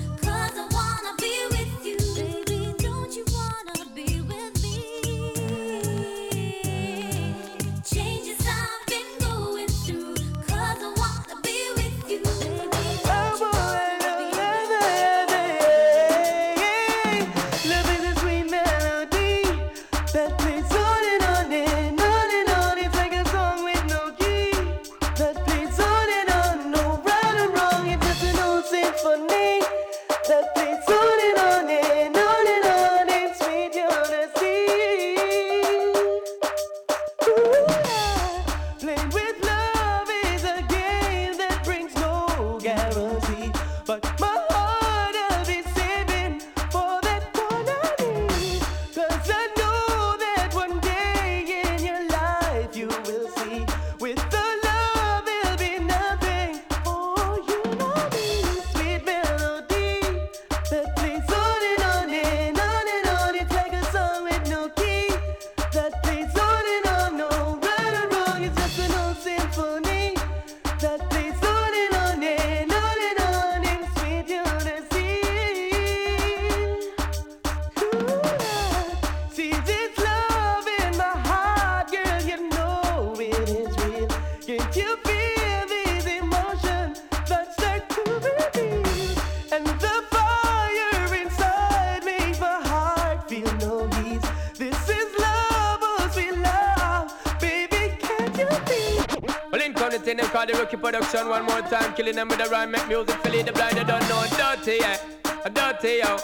Body 100.47 100.59
rookie 100.59 100.77
production 100.77 101.29
one 101.29 101.45
more 101.47 101.63
time. 101.63 101.95
Killing 101.95 102.17
them 102.17 102.29
with 102.29 102.39
the 102.39 102.45
rhyme, 102.51 102.71
make 102.71 102.87
music, 102.87 103.17
fill 103.23 103.43
the 103.43 103.53
blind, 103.53 103.79
you 103.79 103.85
don't 103.85 104.07
know. 104.09 104.25
Dirty, 104.37 104.77
yeah. 104.81 104.99
Dirty, 105.45 106.01
yo. 106.05 106.17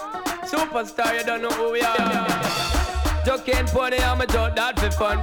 Superstar, 0.45 1.17
you 1.17 1.23
don't 1.25 1.41
know 1.41 1.49
who 1.49 1.71
we 1.71 1.81
are. 1.81 2.27
Joking 3.25 3.65
pony, 3.67 3.97
I'm 3.97 4.21
a 4.21 4.27
joke 4.27 4.55
that 4.55 4.79
for 4.79 4.91
fun. 4.91 5.21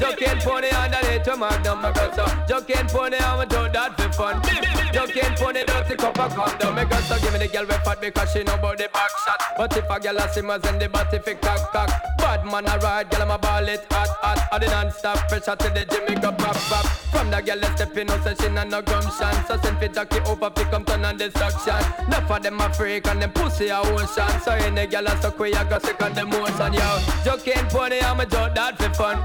Joking 0.00 0.38
pony 0.40 0.68
underneath 0.70 1.24
to 1.24 1.36
magnum, 1.36 1.82
my 1.82 1.92
girl. 1.92 2.12
So 2.12 2.26
joking 2.48 2.86
pony, 2.86 3.16
I'm 3.18 3.40
a 3.40 3.46
joke 3.46 3.72
that 3.72 3.96
for 3.96 4.12
fun. 4.12 4.85
Joking 4.92 5.34
pony, 5.36 5.64
dirty 5.64 5.94
cup 5.96 6.18
of 6.18 6.34
condom. 6.34 6.74
My 6.74 6.84
girl, 6.84 7.00
so 7.02 7.18
give 7.20 7.32
me 7.32 7.38
the 7.40 7.48
girl 7.48 7.66
with 7.66 7.82
fat 7.84 8.00
because 8.00 8.32
she 8.32 8.42
know 8.42 8.54
about 8.54 8.78
the 8.78 8.88
back 8.92 9.10
shot. 9.24 9.42
But 9.56 9.76
if 9.76 9.88
a 9.90 10.00
girl 10.00 10.18
a 10.18 10.28
simmers 10.32 10.64
and 10.64 10.80
the 10.80 10.88
body 10.88 11.18
fi 11.18 11.34
cock 11.34 11.72
cock. 11.72 11.90
Bad 12.18 12.44
man 12.44 12.66
a 12.66 12.78
ride, 12.78 13.10
girl 13.10 13.22
I'm 13.22 13.30
a 13.30 13.38
ball 13.38 13.68
it 13.68 13.86
hot 13.90 14.08
hot. 14.20 14.48
I 14.52 14.58
the 14.58 14.66
non-stop 14.66 15.28
pressure 15.28 15.56
to 15.56 15.68
the 15.70 16.04
me 16.08 16.20
go 16.20 16.32
pop 16.32 16.56
pop. 16.56 16.86
From 17.12 17.30
the 17.30 17.40
girl 17.40 17.60
that 17.60 17.76
step 17.76 17.96
in, 17.96 18.06
no 18.06 18.20
say 18.20 18.34
she 18.40 18.48
not 18.48 18.68
no 18.68 18.82
gumption. 18.82 19.34
So 19.46 19.56
send 19.62 19.78
fi 19.78 19.88
Jackie 19.88 20.20
over 20.30 20.50
fi 20.50 20.64
come 20.70 20.84
turn 20.84 21.04
on 21.04 21.16
destruction. 21.16 21.76
Enough 22.06 22.30
of 22.30 22.42
them 22.42 22.60
a 22.60 22.72
freak 22.72 23.06
and 23.06 23.22
them 23.22 23.32
pussy 23.32 23.68
a 23.68 23.80
ocean. 23.80 24.40
So 24.40 24.52
any 24.52 24.86
girl 24.86 25.06
a 25.06 25.20
suck 25.20 25.38
we 25.38 25.52
a 25.52 25.64
go 25.64 25.78
sick 25.78 26.02
on 26.02 26.14
the 26.14 26.24
motion, 26.24 26.72
yo. 26.72 26.98
Joking 27.24 27.66
pony, 27.68 28.00
I'm 28.00 28.20
a 28.20 28.26
joke 28.26 28.54
that 28.54 28.76
for 28.78 28.92
fun. 28.94 29.22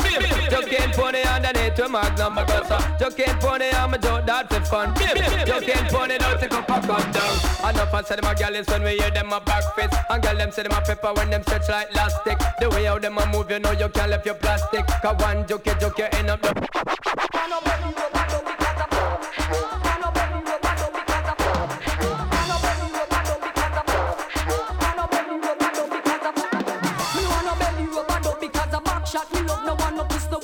Joking 0.49 0.91
pony 0.91 1.21
underneath 1.23 1.75
to 1.75 1.89
magnum. 1.89 2.35
So 2.67 2.77
joking 2.99 3.35
pony, 3.39 3.69
I'm 3.71 3.93
a 3.93 3.97
joke 3.97 4.25
that 4.25 4.49
for 4.49 4.61
fun. 4.61 4.93
Pony, 5.89 6.17
don't 6.17 6.39
take 6.39 6.53
up 6.53 6.69
a 6.69 6.81
come 6.81 7.11
down. 7.11 7.35
Enough 7.69 7.93
I 7.93 8.01
say 8.03 8.15
them 8.15 8.25
a 8.25 8.35
girl 8.35 8.55
is 8.55 8.67
when 8.67 8.83
we 8.83 8.97
hear 8.97 9.11
them 9.11 9.31
a 9.31 9.39
back 9.39 9.63
fist. 9.75 9.93
And 10.09 10.23
girl 10.23 10.35
them 10.35 10.51
say 10.51 10.63
them 10.63 10.71
a 10.71 10.81
pepper 10.81 11.13
when 11.13 11.29
them 11.29 11.43
stretch 11.43 11.69
like 11.69 11.91
elastic. 11.91 12.38
The 12.59 12.69
way 12.69 12.85
how 12.85 12.99
them 12.99 13.17
a 13.17 13.25
move, 13.27 13.51
you 13.51 13.59
know 13.59 13.71
you 13.71 13.89
can't 13.89 14.09
left 14.11 14.25
your 14.25 14.35
plastic. 14.35 14.85
Cause 14.88 15.21
one 15.21 15.47
joke, 15.47 15.65
you 15.65 15.75
joke, 15.75 15.97
you 15.99 16.05
end 16.05 16.29
up 16.29 16.41
the. 16.41 16.53
Me 16.53 16.69
no 17.49 17.59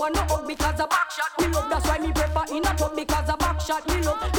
no 0.07 0.25
no 0.25 0.43
because 0.47 0.81
shot. 1.09 1.31
Me 1.39 1.47
love 1.47 1.69
that's 1.69 1.87
why 1.87 1.97
me 1.99 2.11
prefer 2.11 2.45
in 2.55 2.65
a 2.65 2.75
tub 2.75 2.95
because 2.95 3.29
a 3.29 3.37
back 3.37 3.59
shot. 3.61 3.87
Me 3.87 4.01
love 4.01 4.36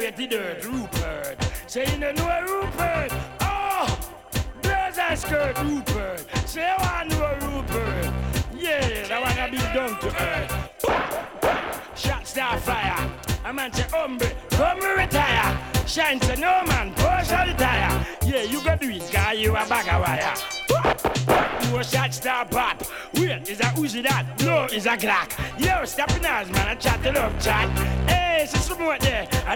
decorate 0.00 0.16
the 0.16 0.26
dirt. 0.26 0.64
Rupert. 0.64 1.52
Say 1.66 1.86
you 1.92 1.98
know 1.98 2.08
a 2.08 2.42
Rupert. 2.42 3.12
Oh! 3.40 3.98
And 4.96 5.18
skirt, 5.18 5.58
Rupert. 5.58 6.24
Say 6.46 6.66
you 6.66 6.74
want 6.78 7.10
to 7.10 7.24
a 7.24 7.34
Rupert. 7.40 8.12
Yeah, 8.56 9.08
that 9.08 9.20
one 9.20 9.38
a 9.38 9.50
be 9.50 9.58
down 9.58 9.98
to 10.00 10.08
earth. 10.22 11.98
Shot 11.98 12.26
star 12.26 12.58
fire. 12.58 13.10
A 13.44 13.52
man 13.52 13.72
say, 13.72 13.86
hombre, 13.92 14.32
come 14.50 14.78
retire. 14.78 15.58
Shine 15.86 16.20
say, 16.22 16.36
no 16.36 16.62
man, 16.66 16.92
push 16.94 17.30
out 17.30 17.46
the 17.46 17.54
tire. 17.54 18.06
Yeah, 18.24 18.42
you 18.42 18.62
go 18.64 18.76
do 18.76 18.88
it, 18.88 19.10
guy, 19.12 19.32
you 19.34 19.50
a 19.50 19.66
bag 19.66 19.88
of 19.88 20.00
wire. 20.00 20.34
You 21.70 21.78
a 21.78 21.84
shot 21.84 22.14
star 22.14 22.46
pop. 22.46 22.82
Wait, 23.14 23.48
is 23.48 23.60
a 23.60 23.64
Uzi 23.74 24.02
that? 24.02 24.40
No, 24.42 24.64
is 24.64 24.86
a 24.86 24.96
Glock. 24.96 25.30
Yo, 25.58 25.84
stop 25.84 26.10
in 26.16 26.22
man, 26.22 26.54
I 26.56 26.74
chat 26.76 27.04
it 27.04 27.16
up, 27.16 27.38
chat. 27.40 27.93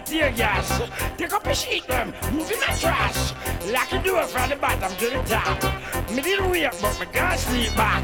Tear 0.08 0.32
gas. 0.32 0.68
Take 1.16 1.32
up 1.32 1.46
a 1.46 1.54
sheet, 1.54 1.86
them, 1.86 2.14
move 2.32 2.50
in 2.50 2.60
my 2.60 2.74
trash. 2.76 3.32
Lock 3.70 3.90
the 3.90 3.98
door 3.98 4.24
from 4.24 4.50
the 4.50 4.56
bottom 4.56 4.92
to 4.96 5.10
the 5.10 5.22
top. 5.24 5.62
Me 6.10 6.22
didn't 6.22 6.50
wake, 6.50 6.70
but 6.80 6.98
me 7.00 7.06
can't 7.12 7.38
sleep 7.38 7.74
back. 7.76 8.02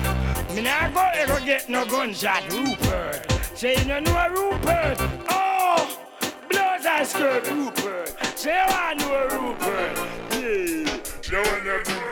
Me 0.55 0.63
nah 0.63 0.89
go 0.91 1.01
ever 1.15 1.41
get 1.45 1.69
no 1.69 1.85
gunshot, 1.87 2.43
Rupert. 2.53 3.31
Say 3.55 3.77
you 3.79 3.85
no 3.87 4.01
know 4.01 4.29
Rupert. 4.31 4.99
Oh, 5.31 5.99
blood 6.51 6.87
and 6.87 7.07
skirt, 7.07 7.51
Rupert. 7.51 8.15
Say 8.37 8.53
you 8.53 8.67
want 8.69 9.01
know 9.01 9.15
a 9.15 9.29
Rupert. 9.29 9.99
Oh, 9.99 10.05
oh, 10.07 10.41
yeah, 10.41 11.01
now 11.33 11.43
I 11.43 11.65
never 11.65 12.04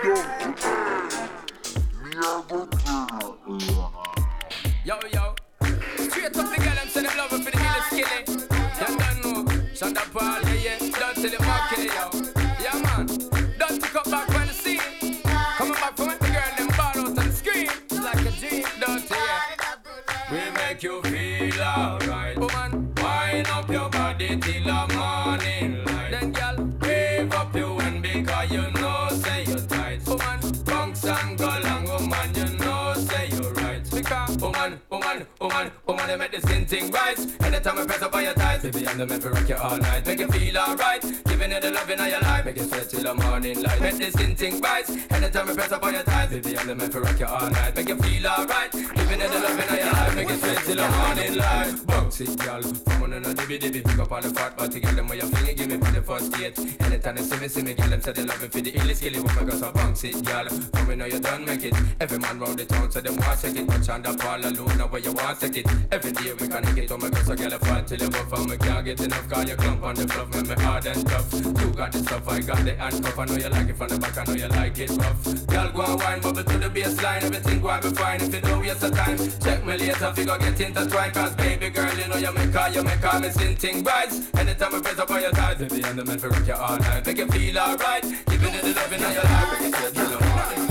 till 24.41 24.65
the 24.65 24.95
morning 24.97 25.85
light. 25.85 26.11
Then, 26.11 26.33
girl, 26.33 26.57
wave 26.81 27.33
up 27.33 27.55
your 27.55 27.81
hand 27.83 28.03
because 28.03 28.51
you 28.51 28.71
know, 28.81 29.09
say 29.11 29.45
you're 29.45 29.59
tight. 29.59 30.07
Woman, 30.07 30.41
bounce 30.65 31.05
and 31.05 31.39
go 31.39 31.59
long, 31.65 31.85
woman, 31.85 32.35
you 32.35 32.59
know, 32.59 32.95
say 32.97 33.29
you're 33.31 33.53
right. 33.55 33.91
Because, 33.91 34.37
woman, 34.39 34.81
woman, 34.91 35.27
woman, 35.41 35.71
woman, 35.87 36.07
they 36.07 36.17
make 36.17 36.33
this 36.33 36.45
thing 36.45 36.67
thing 36.67 36.91
right. 36.91 37.19
Anytime 37.43 37.79
I 37.79 37.87
press 37.87 38.03
up 38.03 38.15
on 38.15 38.23
your 38.23 38.35
thighs, 38.35 38.63
baby, 38.63 38.87
I'm 38.87 38.99
the 38.99 39.07
man 39.07 39.21
for 39.21 39.31
rock 39.31 39.49
you 39.49 39.57
all 39.57 39.77
night. 39.77 40.07
Make 40.07 40.21
you 40.21 40.29
feel 40.29 40.59
alright. 40.59 41.03
Giving 41.43 41.57
you 41.57 41.61
the 41.61 41.71
loving 41.73 41.99
of 41.99 42.07
your 42.07 42.21
life, 42.21 42.45
make 42.45 42.57
you 42.57 42.63
sweat 42.63 42.89
till 42.89 43.03
the 43.03 43.15
morning 43.15 43.61
light. 43.61 43.81
Make 43.81 43.97
this 43.97 44.15
thing 44.15 44.61
right. 44.61 44.89
Anytime 45.11 45.51
I 45.51 45.55
press 45.55 45.73
up 45.73 45.83
on 45.83 45.93
your 45.93 46.05
thighs, 46.05 46.31
baby, 46.31 46.57
I'm 46.57 46.69
the 46.69 46.75
man 46.77 46.89
for 46.89 47.01
rock 47.01 47.19
you 47.19 47.27
all 47.27 47.51
night. 47.51 47.75
Make 47.75 47.89
you 47.89 47.97
feel 47.97 48.27
alright. 48.29 48.71
Giving 48.71 49.21
you 49.21 49.29
the 49.29 49.41
loving 49.43 49.69
of 49.69 49.75
your 49.75 49.93
life, 49.93 50.15
make 50.15 50.29
you 50.29 50.37
sweat 50.37 50.59
till 50.59 50.77
the 50.77 50.89
morning 50.89 51.35
light. 51.35 51.87
Bounce 51.89 52.21
it, 52.21 52.39
girl. 52.39 52.63
Come 52.63 53.03
on 53.03 53.13
and 53.15 53.27
a 53.27 53.35
dibby 53.35 53.59
dibby, 53.59 53.83
pick 53.85 53.99
up 53.99 54.13
on 54.13 54.23
the 54.23 54.31
fat 54.31 54.57
body, 54.57 54.79
girl. 54.79 54.95
Them 54.95 55.09
where 55.09 55.19
you 55.19 55.27
fling 55.27 55.49
it, 55.49 55.57
give 55.57 55.67
me 55.67 55.79
for 55.79 55.91
the 55.91 56.03
first 56.03 56.33
date. 56.33 56.59
Anytime 56.81 57.17
they 57.17 57.23
see 57.23 57.41
me, 57.41 57.49
see 57.49 57.63
me, 57.63 57.75
girl. 57.75 57.89
Them 57.89 58.01
say 58.03 58.13
they 58.13 58.23
love 58.23 58.45
it 58.45 58.53
for 58.53 58.61
the 58.61 58.71
illy 58.79 58.95
skilly. 58.95 59.19
Woman, 59.19 59.47
go 59.47 59.57
so 59.57 59.73
bounce 59.73 60.05
it, 60.05 60.25
girl. 60.25 60.47
Come 60.47 60.91
on, 60.91 60.99
know 60.99 61.07
you 61.07 61.19
done 61.19 61.45
make 61.45 61.65
it. 61.65 61.75
Every 61.99 62.19
man 62.21 62.39
round 62.39 62.57
the 62.57 62.67
town, 62.67 62.89
so 62.89 63.01
them 63.01 63.17
want 63.17 63.41
take 63.41 63.57
it. 63.57 63.67
Touch 63.67 63.89
on 63.89 64.03
the 64.03 64.13
fall 64.13 64.39
alone, 64.39 64.79
now 64.79 64.87
where 64.87 65.01
you 65.01 65.11
want 65.11 65.41
take 65.41 65.57
it. 65.57 65.67
Every 65.91 66.13
day 66.13 66.35
we 66.39 66.47
can 66.47 66.75
get 66.77 66.93
on 66.93 67.01
my 67.01 67.11
girl, 67.11 67.25
so 67.25 67.35
girl, 67.35 67.53
I 67.53 67.59
fall 67.59 67.83
till 67.83 67.99
you 67.99 68.11
buff 68.11 68.33
and 68.33 68.49
we 68.49 68.57
can't 68.59 68.85
get 68.85 69.01
enough. 69.01 69.29
Call 69.29 69.43
you 69.43 69.57
clump 69.57 69.83
on 69.83 69.95
the 69.97 70.07
bluff, 70.07 70.33
make 70.33 70.47
me 70.47 70.63
hard 70.63 70.87
and 70.87 71.05
tough. 71.09 71.32
You 71.33 71.73
got 71.73 71.93
the 71.93 71.99
stuff, 71.99 72.29
I 72.29 72.41
got 72.41 72.63
the 72.65 72.75
handcuff. 72.75 73.19
I 73.19 73.25
know 73.25 73.37
you 73.37 73.49
like 73.49 73.69
it 73.69 73.77
from 73.77 73.89
the 73.89 73.99
back, 73.99 74.19
I 74.19 74.25
know 74.25 74.35
you 74.35 74.49
like 74.49 74.79
it 74.79 74.91
rough. 74.91 75.47
Girl, 75.47 75.73
go 75.73 75.83
and 75.83 76.01
wine, 76.01 76.21
bubble 76.21 76.45
to 76.45 76.59
the 76.59 76.69
baseline. 76.69 77.23
Everything 77.23 77.63
go 77.63 77.71
and 77.71 77.83
be 77.83 77.91
fine 77.91 78.21
if 78.21 78.35
you 78.35 78.41
don't 78.43 78.61
waste 78.61 78.81
the 78.81 78.91
time. 78.91 79.17
Check 79.17 79.65
me 79.65 79.77
later, 79.79 80.13
figure 80.13 80.39
get 80.39 80.61
intertwined. 80.61 81.15
Cause 81.15 81.35
baby 81.37 81.71
girl, 81.71 81.95
you 81.97 82.09
know 82.09 82.17
you 82.17 82.33
make 82.33 82.53
her, 82.53 82.69
you 82.71 82.83
make 82.83 83.01
her 83.01 83.21
missing 83.21 83.57
thing 83.57 83.83
bright. 83.83 84.13
Anytime 84.35 84.75
I 84.75 84.81
press 84.81 84.99
up 84.99 85.11
on 85.11 85.23
your 85.23 85.33
thighs, 85.33 85.57
baby, 85.57 85.85
I'm 85.85 85.97
the 85.97 86.05
man 86.05 86.19
for 86.19 86.29
rock 86.29 86.47
you 86.47 86.55
all 86.55 86.77
night. 86.79 87.07
Make 87.07 87.17
you 87.17 87.27
feel 87.29 87.59
alright. 87.59 88.03
Keeping 88.03 88.55
it 88.55 88.63
the 88.63 88.75
loving 88.75 89.03
of 89.03 89.13
your 89.13 89.25
life, 89.25 89.59
bring 89.59 89.73
it 89.73 89.95
to 89.95 90.05
the 90.05 90.21
morning. 90.21 90.63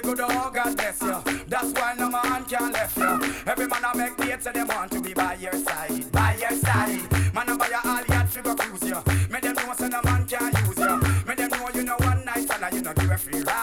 Go 0.00 0.14
to, 0.14 0.57
That's 1.48 1.72
why 1.72 1.94
no 1.98 2.10
man 2.10 2.44
can 2.44 2.72
left 2.72 2.96
you. 2.98 3.34
Every 3.46 3.66
man 3.66 3.82
I 3.82 3.96
make 3.96 4.16
dates, 4.18 4.44
so 4.44 4.52
them 4.52 4.68
want 4.68 4.92
to 4.92 5.00
be 5.00 5.14
by 5.14 5.34
your 5.40 5.54
side, 5.54 6.12
by 6.12 6.36
your 6.38 6.50
side. 6.50 7.10
Man, 7.32 7.48
I 7.48 7.56
buy 7.56 7.68
you 7.68 7.90
all 7.90 8.04
yacht 8.08 8.28
figure 8.28 8.54
cruise 8.54 8.82
you. 8.82 9.02
Make 9.30 9.42
them 9.42 9.54
know 9.54 9.72
so 9.72 9.88
no 9.88 10.00
man 10.04 10.26
can 10.26 10.52
use 10.66 10.78
you. 10.78 11.00
Make 11.26 11.38
them 11.38 11.50
know 11.50 11.68
you 11.74 11.84
know 11.84 11.96
one 12.00 12.24
night 12.26 12.50
and 12.50 12.74
you 12.74 12.82
know 12.82 12.92
give 12.92 13.10
a 13.10 13.16
free 13.16 13.40
ride. 13.40 13.57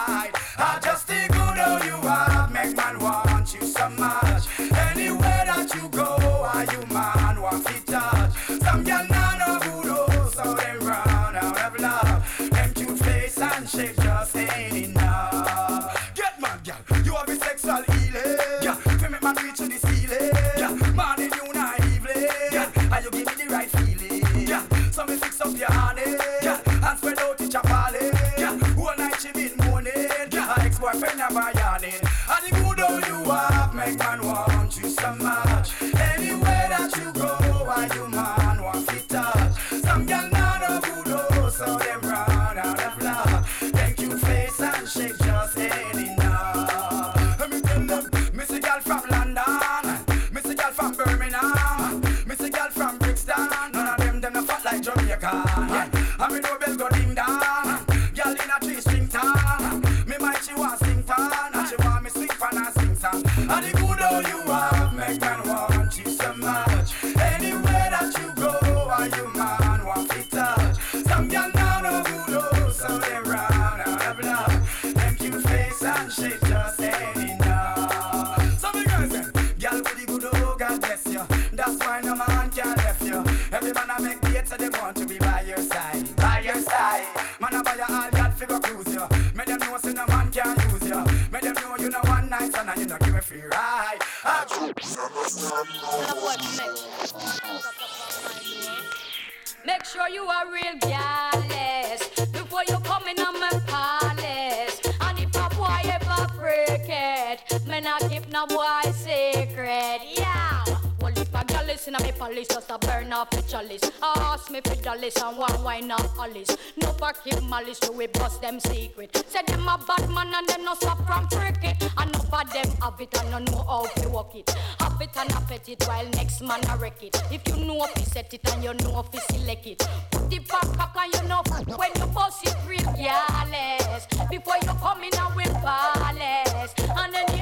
Not 107.86 108.10
keep 108.10 108.28
no 108.32 108.44
boy 108.46 108.90
secret. 108.90 110.00
Yeah. 110.18 110.64
Well, 111.00 111.12
if 111.16 111.32
a 111.32 111.44
gal 111.44 111.68
is 111.68 111.86
in 111.86 111.94
a 111.94 112.02
me 112.02 112.10
palace, 112.10 112.48
just 112.48 112.68
a 112.68 112.78
burn 112.78 113.12
off 113.12 113.30
the 113.30 113.42
chalice. 113.42 113.88
Ask 114.02 114.50
me 114.50 114.60
for 114.60 114.74
dollars 114.82 115.14
and 115.22 115.38
one 115.38 115.62
wine 115.62 115.92
off 115.92 116.18
Alice. 116.18 116.56
No 116.78 116.88
for 116.94 117.12
keep 117.12 117.40
malice, 117.48 117.78
so 117.78 117.92
we 117.92 118.08
bust 118.08 118.42
them 118.42 118.58
secret. 118.58 119.16
Say 119.28 119.42
them 119.46 119.68
a 119.68 119.78
bad 119.86 120.10
man 120.10 120.34
and 120.34 120.48
them 120.48 120.64
no 120.64 120.74
stop 120.74 120.98
from 121.06 121.28
cricket. 121.28 121.76
And 121.96 122.12
no 122.12 122.18
for 122.18 122.42
them 122.52 122.68
have 122.82 123.00
it 123.00 123.16
and 123.20 123.30
no 123.30 123.38
know 123.38 123.62
how 123.62 123.86
to 123.86 124.08
work 124.08 124.34
it. 124.34 124.50
Have 124.80 125.00
it 125.00 125.16
and 125.16 125.30
have 125.30 125.52
it 125.52 125.84
while 125.86 126.08
next 126.14 126.40
man 126.40 126.60
a 126.68 126.76
wreck 126.78 127.00
it. 127.04 127.22
If 127.30 127.46
you 127.46 127.64
know 127.64 127.84
if 127.84 127.96
you 128.00 128.06
set 128.06 128.34
it 128.34 128.40
and 128.52 128.64
you 128.64 128.74
know 128.74 128.98
if 128.98 129.14
you 129.14 129.20
select 129.30 129.64
it. 129.64 129.88
Put 130.10 130.28
the 130.28 130.40
back 130.40 130.76
back 130.76 130.96
and 130.98 131.14
you 131.14 131.28
know 131.28 131.42
when 131.76 131.90
you 131.94 132.06
bust 132.06 132.44
it 132.48 132.56
real 132.66 132.92
careless. 132.94 134.06
Before 134.28 134.56
you 134.60 134.74
come 134.82 135.04
in 135.04 135.14
and 135.16 135.36
with 135.36 135.54
palace. 135.62 136.74
And 136.78 137.14
you 137.14 137.35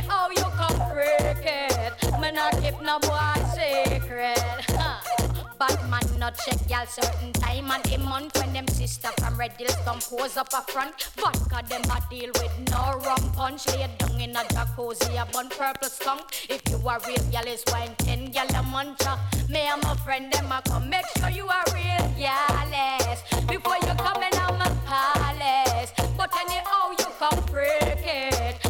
cricket. 1.24 2.20
Me 2.20 2.30
not 2.30 2.52
keep 2.60 2.80
no 2.82 2.98
boy 3.00 3.34
secret. 3.54 4.38
Huh. 4.68 5.00
Batman 5.58 6.18
not 6.18 6.36
check 6.44 6.58
y'all 6.68 6.86
certain 6.86 7.32
time 7.34 7.70
and 7.70 7.84
the 7.84 7.98
month 7.98 8.36
when 8.38 8.52
them 8.52 8.66
sister 8.68 9.08
from 9.18 9.38
Red 9.38 9.52
Hills 9.58 9.76
come 9.84 10.00
pose 10.00 10.36
up 10.36 10.48
a 10.52 10.60
front. 10.72 11.10
Vodka 11.16 11.62
them 11.68 11.82
a 11.90 12.00
deal 12.10 12.30
with 12.34 12.70
no 12.70 13.00
rum 13.04 13.32
punch. 13.32 13.66
Lay 13.68 13.88
down 13.98 14.20
in 14.20 14.36
a 14.36 14.42
jacuzzi 14.54 15.20
a 15.20 15.24
bun 15.32 15.48
purple 15.48 15.88
skunk. 15.88 16.22
If 16.50 16.62
you 16.68 16.76
are 16.86 17.00
real 17.06 17.24
gal 17.30 17.46
is 17.46 17.62
wine 17.72 17.94
ten 17.98 18.30
gal 18.30 18.48
a 18.48 18.62
muncha. 18.72 19.18
Me 19.48 19.60
and 19.60 19.82
my 19.82 19.94
friend 19.96 20.32
them 20.32 20.52
a 20.52 20.60
come 20.66 20.90
make 20.90 21.06
sure 21.18 21.30
you 21.30 21.46
are 21.46 21.64
real 21.72 22.04
gals 22.18 23.20
before 23.46 23.76
you 23.76 23.94
come 24.04 24.22
in 24.22 24.36
my 24.58 24.70
palace. 24.86 25.92
But 26.16 26.30
anyhow 26.44 26.90
you 26.98 27.06
come 27.18 27.42
freak 27.46 28.04
it. 28.04 28.63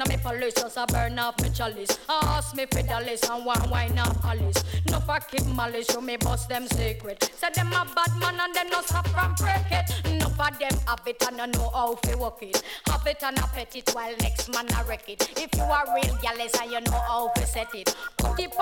A 0.00 0.04
listen 0.04 0.20
to 0.20 0.30
me 0.30 0.38
police 0.38 0.54
just 0.54 0.76
a 0.76 0.86
burn 0.86 1.18
off 1.18 1.40
me 1.42 1.50
chalice. 1.50 1.98
Ask 2.08 2.56
me 2.56 2.66
for 2.66 2.82
dollars 2.82 3.22
and 3.30 3.44
one 3.44 3.70
wine 3.70 3.98
off 3.98 4.24
Alice. 4.24 4.64
No 4.90 5.00
for 5.00 5.18
keep 5.20 5.46
malice, 5.46 5.86
show 5.90 6.00
me 6.00 6.16
bust 6.16 6.48
them 6.48 6.66
secret. 6.68 7.30
Say 7.34 7.48
them 7.54 7.68
a 7.68 7.86
bad 7.94 8.18
man 8.18 8.38
and 8.40 8.54
them 8.54 8.68
no 8.70 8.80
stop 8.82 9.08
from 9.08 9.34
break 9.34 9.70
it. 9.70 10.18
No 10.20 10.28
for 10.30 10.50
them 10.58 10.78
have 10.86 11.06
it 11.06 11.22
and 11.26 11.40
I 11.40 11.46
know 11.46 11.70
how 11.70 11.94
to 11.94 12.18
work 12.18 12.42
it. 12.42 12.62
Have 12.86 13.06
it 13.06 13.22
and 13.22 13.38
a 13.38 13.42
pet 13.42 13.74
it 13.76 13.90
while 13.92 14.14
next 14.20 14.52
man 14.52 14.66
a 14.74 14.84
wreck 14.84 15.08
it. 15.08 15.28
If 15.38 15.54
you 15.56 15.62
are 15.62 15.84
real 15.94 16.16
gallus 16.22 16.52
and 16.60 16.72
you 16.72 16.80
know 16.80 16.98
how 17.08 17.30
to 17.34 17.46
set 17.46 17.74
it. 17.74 17.94
Put 18.18 18.40
it 18.40 18.52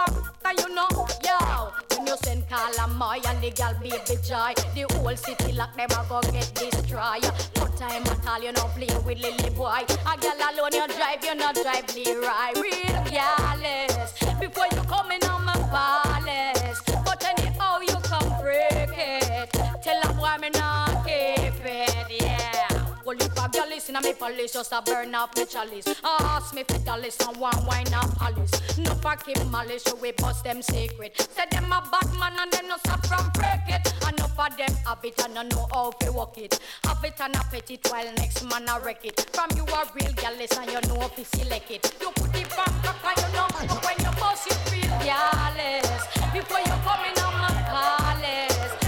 and 0.45 0.59
you 0.59 0.75
know, 0.75 0.89
yo. 1.25 1.73
When 1.97 2.07
you 2.07 2.17
send 2.23 2.49
call 2.49 2.85
a 2.85 2.89
my 2.89 3.21
and 3.27 3.43
the 3.43 3.51
gal 3.51 3.75
baby 3.75 4.21
joy. 4.23 4.55
The 4.75 4.87
whole 4.95 5.17
city 5.17 5.53
lock 5.53 5.75
them 5.77 5.91
a 5.91 6.05
go 6.09 6.21
get 6.33 6.53
destroyed. 6.55 7.25
No 7.57 7.67
time 7.79 8.03
at 8.05 8.27
all, 8.27 8.43
you 8.43 8.53
know 8.53 8.71
play 8.75 8.89
with 9.05 9.19
Lily 9.21 9.51
boy. 9.51 9.83
A 9.83 10.17
gal 10.21 10.37
alone 10.37 10.75
you 10.75 10.87
drive, 10.95 11.24
you 11.25 11.35
not 11.35 11.55
drive 11.55 11.95
Leroy. 11.95 12.53
Real 12.61 13.05
gallus. 13.11 14.13
Before 14.39 14.67
you 14.73 14.83
come 14.89 15.11
in 15.11 15.23
on 15.25 15.45
my 15.45 15.55
palace. 15.73 16.83
But 17.05 17.25
anyhow 17.25 17.81
you 17.81 17.97
come 18.03 18.29
break 18.43 18.91
it. 18.97 19.51
Tell 19.83 20.01
a 20.03 20.13
boy 20.15 20.37
me 20.41 20.51
not 20.51 21.05
keep 21.07 21.65
it, 21.65 22.23
yeah. 22.23 22.74
Well, 23.05 23.17
if 23.21 23.37
a 23.37 23.49
girl 23.51 23.69
listen 23.69 23.97
to 23.97 24.01
me 24.01 24.15
police, 24.15 24.55
just 24.55 24.73
a 24.73 24.81
burn 24.81 25.15
off 25.15 25.37
me 25.37 25.45
chalice. 25.45 25.87
I 26.03 26.17
ask 26.23 26.55
me 26.55 26.65
for 26.67 26.79
dollars 26.79 27.19
and 27.21 27.37
one 27.37 27.67
wine 27.67 27.93
off 27.93 28.17
Alice. 28.23 28.79
No 28.79 28.95
keep 29.17 29.45
malice, 29.51 29.83
so 29.85 29.95
we 29.97 30.13
bust 30.13 30.45
them 30.45 30.63
secret. 30.63 31.21
Say 31.21 31.45
them 31.51 31.67
a 31.67 31.83
bad 31.93 32.11
man 32.19 32.33
and 32.41 32.51
them 32.51 32.69
no 32.69 32.77
stop 32.79 33.05
from 33.07 33.31
break 33.35 33.69
it. 33.69 33.93
No 34.19 34.27
for 34.29 34.49
them 34.57 34.75
have 34.87 35.05
it 35.05 35.23
and 35.23 35.39
I 35.39 35.43
know 35.43 35.69
how 35.73 35.91
to 35.91 36.13
work 36.13 36.39
it. 36.39 36.59
Have 36.85 37.05
it 37.05 37.21
and 37.21 37.37
a 37.37 37.73
it 37.73 37.87
while 37.91 38.13
next 38.15 38.43
man 38.45 38.69
a 38.69 38.81
wreck 38.81 39.05
it. 39.05 39.29
From 39.35 39.51
you 39.55 39.65
a 39.65 39.85
real 39.95 40.13
gal 40.15 40.35
and 40.35 40.71
you 40.71 40.81
know 40.89 41.03
if 41.03 41.19
you 41.19 41.25
select 41.25 41.71
it. 41.71 41.95
You 42.01 42.11
put 42.11 42.35
it 42.35 42.49
back 42.51 42.83
back 42.83 43.19
and 43.19 43.27
you 43.27 43.33
know 43.37 43.47
when 43.85 43.99
you 43.99 44.19
bust 44.19 44.47
it 44.47 44.73
real 44.73 44.99
gallus. 45.05 46.07
Before 46.33 46.59
you 46.59 46.77
come 46.85 47.05
in 47.05 47.23
on 47.23 47.35
my 47.39 47.53
palace. 47.69 48.84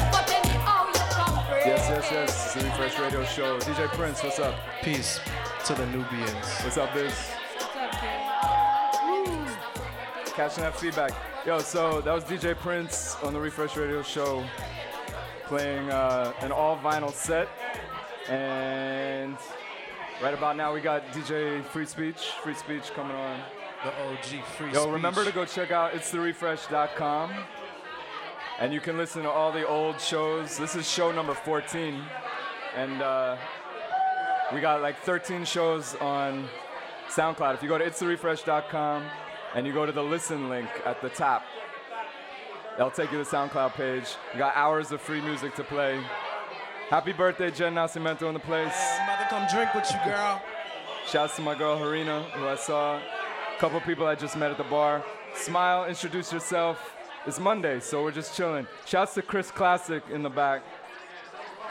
Yes, 1.67 1.89
yes, 1.89 2.09
yes. 2.13 2.47
It's 2.47 2.55
the 2.55 2.65
Refresh 2.71 2.99
Radio 2.99 3.25
Show. 3.25 3.59
DJ 3.59 3.89
Prince, 3.89 4.23
what's 4.23 4.39
up? 4.39 4.55
Peace 4.83 5.19
to 5.65 5.75
the 5.75 5.85
Nubians. 5.87 6.61
What's 6.63 6.79
up, 6.79 6.95
Biz? 6.95 7.13
What's 7.13 7.77
up, 7.77 7.91
kid? 7.93 8.21
Catching 10.35 10.63
that 10.63 10.79
feedback. 10.79 11.13
Yo, 11.45 11.59
so 11.59 12.01
that 12.03 12.13
was 12.13 12.23
DJ 12.25 12.57
Prince 12.57 13.17
on 13.23 13.33
the 13.33 13.41
Refresh 13.41 13.77
Radio 13.77 14.03
Show 14.03 14.45
playing 15.47 15.91
uh, 15.91 16.33
an 16.41 16.53
all 16.53 16.79
vinyl 16.79 17.13
set. 17.13 17.49
And 18.29 19.37
Right 20.23 20.33
about 20.33 20.57
now, 20.57 20.73
we 20.73 20.81
got 20.81 21.07
DJ 21.13 21.63
Frei 21.65 21.85
Speech. 21.85 22.31
Frei 22.43 22.55
Speech 22.55 22.85
coming 22.95 23.15
on. 23.15 23.39
The 23.85 23.91
OG 23.91 24.25
Free 24.25 24.67
Yo, 24.69 24.73
Speech. 24.73 24.75
Yo, 24.75 24.91
remember 24.91 25.25
to 25.25 25.33
go 25.33 25.45
check 25.45 25.71
out 25.71 25.93
itstherefresh.com. 25.93 27.31
And 28.59 28.73
you 28.73 28.81
can 28.81 28.97
listen 28.97 29.23
to 29.25 29.31
all 29.31 29.53
the 29.53 29.67
old 29.67 30.01
shows. 30.01 30.57
This 30.57 30.77
is 30.77 30.91
show 30.91 31.13
number 31.13 31.35
14. 31.35 32.03
And 32.75 33.03
uh, 33.03 33.37
we 34.53 34.61
got 34.61 34.81
like 34.81 34.99
13 35.01 35.45
shows 35.45 35.95
on 35.97 36.49
SoundCloud. 37.11 37.55
If 37.55 37.63
you 37.63 37.69
go 37.69 37.77
to 37.77 37.85
itstherefresh.com 37.85 39.05
and 39.55 39.67
you 39.67 39.75
go 39.75 39.85
to 39.85 39.93
the 39.93 40.03
listen 40.03 40.49
link 40.49 40.71
at 40.87 41.03
the 41.03 41.11
top, 41.11 41.45
that'll 42.79 42.91
take 42.91 43.13
you 43.13 43.19
to 43.23 43.31
the 43.31 43.37
SoundCloud 43.37 43.75
page. 43.75 44.15
We 44.33 44.39
got 44.39 44.57
hours 44.57 44.91
of 44.91 45.03
free 45.03 45.21
music 45.21 45.55
to 45.57 45.65
play. 45.65 46.01
Happy 46.89 47.13
birthday, 47.13 47.51
Jen 47.51 47.75
Nascimento 47.75 48.27
in 48.29 48.35
the 48.35 48.41
place. 48.41 48.73
I'm 48.75 49.03
about 49.03 49.19
to 49.19 49.29
come 49.29 49.47
drink 49.55 49.75
with 49.75 49.91
you, 49.93 50.11
girl. 50.11 50.43
Shouts 51.07 51.37
to 51.37 51.43
my 51.43 51.55
girl 51.59 51.77
Harina, 51.77 52.23
who 52.31 52.49
I 52.49 52.55
saw. 52.55 52.97
A 52.97 53.59
couple 53.59 53.79
people 53.81 54.07
I 54.07 54.15
just 54.15 54.35
met 54.35 54.51
at 54.51 54.57
the 54.57 54.65
bar. 54.65 55.05
Smile, 55.35 55.85
introduce 55.85 56.33
yourself. 56.33 56.96
It's 57.27 57.41
Monday, 57.41 57.81
so 57.81 58.05
we're 58.05 58.13
just 58.13 58.37
chilling. 58.37 58.69
Shouts 58.85 59.15
to 59.15 59.23
Chris 59.23 59.51
Classic 59.51 60.01
in 60.13 60.23
the 60.23 60.31
back. 60.31 60.63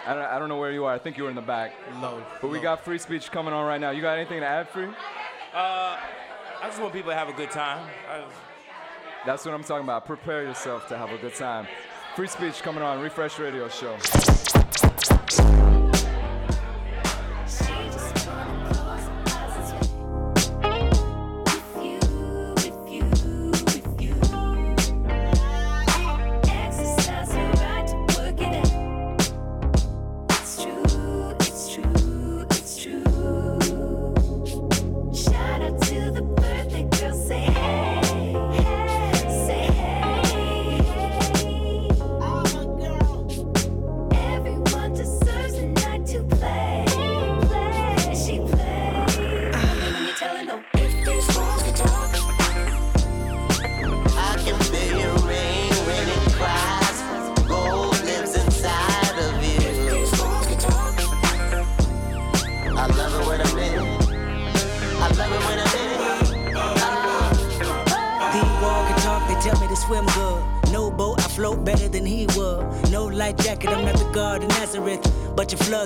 I 0.06 0.14
don't, 0.14 0.24
I 0.24 0.38
don't 0.38 0.50
know 0.50 0.58
where 0.58 0.74
you 0.74 0.84
are. 0.84 0.94
I 0.94 1.00
think 1.00 1.18
you 1.18 1.24
were 1.24 1.30
in 1.30 1.36
the 1.36 1.42
back. 1.42 1.74
Low. 2.02 2.22
But 2.42 2.50
we 2.50 2.60
got 2.60 2.84
Frei 2.84 2.98
Speech 2.98 3.32
coming 3.32 3.54
on 3.54 3.66
right 3.66 3.80
now. 3.80 3.92
You 3.92 4.02
got 4.02 4.18
anything 4.18 4.42
to 4.42 4.46
add, 4.46 4.68
free? 4.68 4.88
Uh, 5.54 5.98
I 6.62 6.66
just 6.66 6.82
want 6.82 6.92
people 6.92 7.12
to 7.12 7.18
have 7.18 7.30
a 7.30 7.34
good 7.34 7.52
time. 7.52 7.88
That's 9.26 9.46
what 9.46 9.54
I'm 9.54 9.64
talking 9.64 9.86
about. 9.86 10.06
Prepare 10.06 10.44
yourself 10.44 10.90
to 10.90 10.98
have 10.98 11.12
a 11.12 11.18
good 11.18 11.36
time. 11.36 11.68
Frei 12.16 12.28
Speech 12.28 12.62
coming 12.62 12.84
on. 12.84 13.00
Refresh 13.00 13.40
Radio 13.40 13.70
Show. 13.70 13.96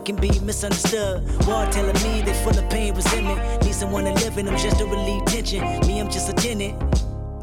Can 0.10 0.16
be 0.16 0.40
misunderstood. 0.40 1.22
Wall 1.46 1.70
telling 1.70 1.94
me 2.02 2.24
they 2.24 2.34
full 2.44 2.58
of 2.58 2.68
pain, 2.72 2.96
resentment. 2.96 3.64
Need 3.64 3.76
someone 3.76 4.06
to 4.06 4.14
live 4.14 4.40
in 4.40 4.48
them 4.48 4.58
just 4.58 4.80
to 4.80 4.86
relieve 4.86 5.24
tension. 5.26 5.62
Me, 5.82 6.00
I'm 6.00 6.10
just 6.10 6.28
a 6.30 6.34
tenant. 6.34 6.74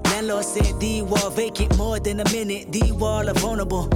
Landlord 0.07 0.45
said 0.45 0.81
the 0.81 1.03
wall 1.03 1.31
vacant 1.31 1.77
more 1.77 2.01
than 2.01 2.19
a 2.19 2.25
minute. 2.33 2.73
The 2.73 2.91
wall 2.93 3.29
are 3.31 3.35
vulnerable. 3.35 3.87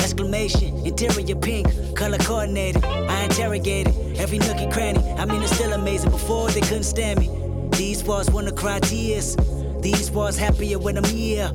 Exclamation, 0.00 0.84
interior 0.84 1.36
pink, 1.36 1.68
color 1.94 2.18
coordinated. 2.18 2.84
I 2.84 3.22
interrogated 3.22 3.94
every 4.16 4.38
nook 4.38 4.56
and 4.56 4.72
cranny. 4.72 5.02
I 5.12 5.24
mean, 5.24 5.40
it's 5.40 5.54
still 5.54 5.72
amazing. 5.72 6.10
Before 6.10 6.48
they 6.48 6.62
couldn't 6.62 6.90
stand 6.94 7.20
me. 7.20 7.30
These 7.76 8.02
walls 8.02 8.30
wanna 8.32 8.52
cry 8.52 8.80
tears. 8.80 9.36
These 9.80 10.10
walls 10.10 10.36
happier 10.36 10.80
when 10.80 10.96
I'm 10.96 11.04
here. 11.04 11.52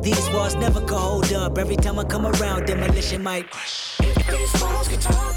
These 0.00 0.30
walls 0.30 0.54
never 0.54 0.80
can 0.80 0.96
hold 0.96 1.30
up. 1.34 1.58
Every 1.58 1.76
time 1.76 1.98
I 1.98 2.04
come 2.04 2.24
around, 2.24 2.66
demolition 2.66 3.22
might. 3.22 3.46
These 3.98 4.62
walls 4.62 4.88
can 4.88 5.00
talk. 5.00 5.35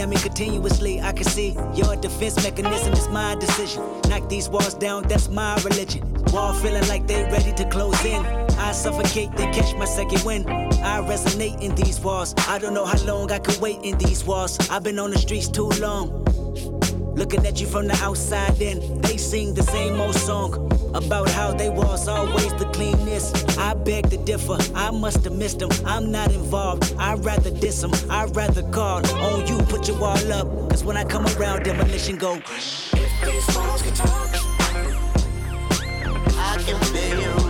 At 0.00 0.08
me 0.08 0.16
continuously, 0.16 1.00
I 1.00 1.12
can 1.12 1.24
see 1.24 1.56
your 1.74 1.94
defense 1.96 2.42
mechanism 2.42 2.92
is 2.94 3.08
my 3.08 3.34
decision. 3.34 3.82
Knock 4.08 4.28
these 4.28 4.48
walls 4.48 4.74
down, 4.74 5.02
that's 5.04 5.28
my 5.28 5.54
religion. 5.62 6.02
Wall 6.32 6.54
feeling 6.54 6.86
like 6.88 7.06
they 7.06 7.22
ready 7.24 7.52
to 7.52 7.68
close 7.68 8.02
in. 8.04 8.24
I 8.58 8.72
suffocate, 8.72 9.30
then 9.36 9.52
catch 9.52 9.74
my 9.76 9.84
second 9.84 10.22
wind. 10.24 10.48
I 10.48 11.00
resonate 11.02 11.60
in 11.60 11.74
these 11.74 12.00
walls. 12.00 12.34
I 12.48 12.58
don't 12.58 12.74
know 12.74 12.86
how 12.86 13.02
long 13.04 13.30
I 13.30 13.38
could 13.38 13.60
wait 13.60 13.78
in 13.82 13.98
these 13.98 14.24
walls. 14.24 14.58
I've 14.70 14.82
been 14.82 14.98
on 14.98 15.10
the 15.10 15.18
streets 15.18 15.48
too 15.48 15.68
long. 15.80 16.19
Looking 17.20 17.44
at 17.44 17.60
you 17.60 17.66
from 17.66 17.86
the 17.86 17.94
outside 18.02 18.62
in, 18.62 18.98
they 19.02 19.18
sing 19.18 19.52
the 19.52 19.62
same 19.62 20.00
old 20.00 20.14
song 20.14 20.54
about 20.94 21.28
how 21.28 21.52
they 21.52 21.68
was 21.68 22.08
always 22.08 22.50
the 22.54 22.64
cleanest. 22.72 23.58
I 23.58 23.74
beg 23.74 24.08
to 24.08 24.16
differ, 24.16 24.56
I 24.74 24.90
must 24.90 25.24
have 25.24 25.34
missed 25.34 25.58
them. 25.58 25.68
I'm 25.84 26.10
not 26.10 26.32
involved, 26.32 26.94
I'd 26.98 27.22
rather 27.22 27.50
diss 27.50 27.82
them. 27.82 27.92
I'd 28.08 28.34
rather 28.34 28.62
call 28.70 29.06
on 29.16 29.46
you, 29.46 29.58
put 29.66 29.86
your 29.86 29.98
wall 29.98 30.32
up. 30.32 30.48
Cause 30.70 30.82
when 30.82 30.96
I 30.96 31.04
come 31.04 31.26
around, 31.36 31.64
demolition 31.64 32.16
go. 32.16 32.36
These 32.36 33.54
walls 33.54 33.82
can 33.82 33.94
talk. 33.94 34.30
I 36.38 36.56
can 36.64 37.49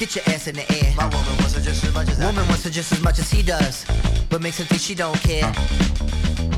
Get 0.00 0.16
your 0.16 0.24
ass 0.34 0.46
in 0.46 0.54
the 0.54 0.62
air. 0.72 0.94
My 0.96 1.04
woman 1.04 1.36
wants 1.36 1.54
her 1.56 1.60
just 1.60 1.84
as 1.84 1.92
much 1.92 2.08
as 2.08 2.18
Woman 2.18 2.48
wants 2.48 2.64
her 2.64 2.70
just 2.70 2.90
as 2.90 3.02
much 3.02 3.18
as 3.18 3.30
he 3.30 3.42
does. 3.42 3.84
But 4.30 4.40
makes 4.40 4.58
him 4.58 4.64
think 4.64 4.80
she 4.80 4.94
don't 4.94 5.20
care. 5.20 5.52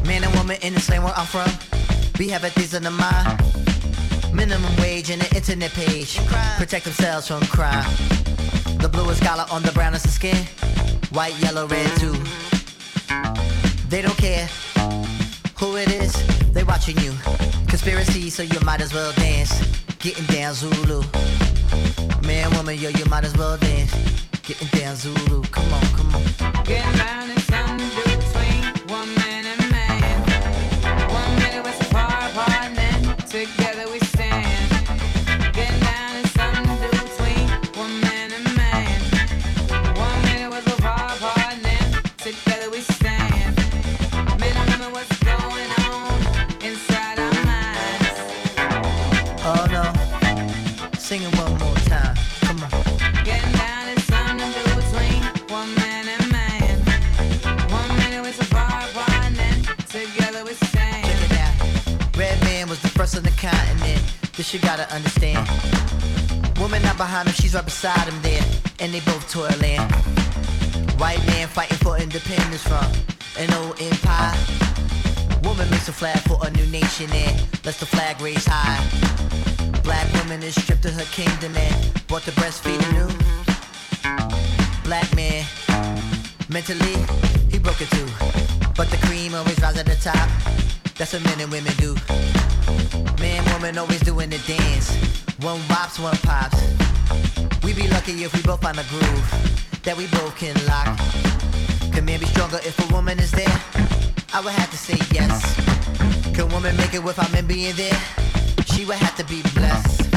Man 0.07 0.23
and 0.23 0.33
woman 0.37 0.59
in 0.63 0.75
the 0.75 0.79
same 0.79 1.03
where 1.03 1.13
I'm 1.17 1.27
from. 1.27 1.51
We 2.21 2.29
having 2.29 2.53
things 2.53 2.73
in 2.73 2.85
the 2.85 2.93
mind. 2.93 3.43
Minimum 4.33 4.77
wage 4.77 5.11
and 5.11 5.21
an 5.21 5.35
internet 5.35 5.73
page. 5.73 6.21
Protect 6.57 6.85
themselves 6.85 7.27
from 7.27 7.41
crime. 7.47 7.85
The 8.79 8.89
bluest 8.89 9.25
collar 9.25 9.47
on 9.51 9.65
the 9.65 9.73
brownest 9.73 10.05
of 10.05 10.13
skin. 10.13 10.47
White, 11.11 11.37
yellow, 11.41 11.67
red 11.67 11.91
too. 11.99 12.15
They 13.89 14.03
don't 14.03 14.17
care 14.19 14.47
who 15.59 15.79
it 15.79 15.91
is. 15.91 16.13
They 16.53 16.63
watching 16.63 16.97
you. 16.99 17.13
Conspiracy, 17.67 18.31
so 18.31 18.45
you 18.45 18.61
might 18.61 18.81
as 18.81 18.95
well 18.95 19.11
dance. 19.15 19.53
Getting 19.99 20.27
down 20.27 20.55
Zulu. 20.55 21.03
Man, 22.33 22.51
woman, 22.57 22.79
yo, 22.79 22.89
you 22.89 23.05
might 23.11 23.25
as 23.25 23.37
well 23.37 23.59
dance. 23.59 23.93
Getting 24.43 24.69
down 24.69 24.97
Zulu. 24.97 25.43
Come 25.51 25.71
on, 25.75 25.83
come 25.97 26.15
on. 26.15 26.65
Getting 26.65 26.97
down 26.97 27.22
Him, 67.27 67.33
she's 67.35 67.55
right 67.55 67.65
beside 67.65 68.09
him 68.09 68.21
there. 68.23 68.43
And 68.81 68.93
they 68.93 69.01
both 69.01 69.31
toiling. 69.31 69.81
White 70.99 71.25
man 71.27 71.47
fighting 71.49 71.79
for 71.79 71.97
independence 71.97 72.63
from 72.63 72.87
an 73.39 73.53
old 73.55 73.81
empire. 73.81 74.35
Woman 75.45 75.69
makes 75.71 75.89
a 75.89 75.93
flag 75.93 76.19
for 76.21 76.39
a 76.45 76.51
new 76.51 76.67
nation 76.67 77.11
and 77.13 77.37
lets 77.65 77.79
the 77.79 77.87
flag 77.87 78.21
raise 78.21 78.47
high. 78.47 78.81
Black 79.83 80.07
woman 80.15 80.43
is 80.43 80.55
stripped 80.61 80.85
of 80.85 80.95
her 80.95 81.09
kingdom 81.13 81.57
and 81.57 82.07
brought 82.07 82.23
to 82.23 82.33
breastfeed 82.33 82.81
new. 82.93 83.09
Black 84.85 85.09
man, 85.15 85.45
mentally, 86.49 86.97
he 87.51 87.59
broke 87.59 87.81
it 87.81 87.91
too. 87.91 88.09
But 88.77 88.91
the 88.91 88.99
cream 89.07 89.35
always 89.35 89.61
rise 89.61 89.77
at 89.77 89.87
the 89.87 89.97
top. 89.97 90.29
That's 90.99 91.13
what 91.13 91.25
men 91.25 91.41
and 91.41 91.51
women 91.53 91.73
do. 91.79 91.95
Man, 93.21 93.45
woman 93.53 93.79
always 93.79 94.01
doing 94.01 94.31
the 94.31 94.39
dance. 94.47 94.91
One 95.43 95.61
wops, 95.69 95.99
one 95.99 96.17
pops. 96.19 96.62
Lucky 98.05 98.25
if 98.25 98.35
we 98.35 98.43
both 98.43 98.61
find 98.61 98.77
a 98.81 98.85
groove 98.91 99.27
that 99.85 99.97
we 99.97 100.09
both 100.09 100.35
can 100.37 100.57
lock. 100.67 100.99
Can 101.95 102.05
man 102.05 102.19
be 102.19 102.27
stronger 102.27 102.59
if 102.65 102.75
a 102.83 102.93
woman 102.93 103.17
is 103.21 103.31
there? 103.31 103.63
I 104.35 104.41
would 104.41 104.55
have 104.55 104.71
to 104.73 104.77
say 104.77 104.99
yes. 105.15 105.39
Can 106.35 106.49
woman 106.49 106.77
make 106.77 106.95
it 106.95 107.05
without 107.05 107.31
men 107.31 107.47
being 107.47 107.77
there? 107.77 108.01
She 108.67 108.85
would 108.87 108.97
have 108.97 109.15
to 109.19 109.25
be 109.27 109.43
blessed. 109.55 110.11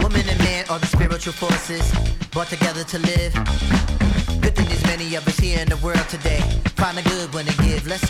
Woman 0.00 0.22
and 0.28 0.38
man 0.38 0.64
are 0.70 0.78
the 0.78 0.86
spiritual 0.86 1.32
forces 1.32 1.90
brought 2.30 2.50
together 2.50 2.84
to 2.84 2.98
live. 3.00 3.34
Good 4.40 4.54
thing 4.54 4.68
there's 4.68 4.84
many 4.84 5.16
of 5.16 5.26
us 5.26 5.40
here 5.40 5.58
in 5.58 5.68
the 5.68 5.78
world 5.78 6.08
today. 6.08 6.38
Find 6.76 6.96
the 6.96 7.02
good 7.02 7.34
when 7.34 7.46
they 7.46 7.56
give. 7.66 7.84
Let's 7.88 8.06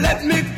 Let 0.00 0.24
me 0.24 0.57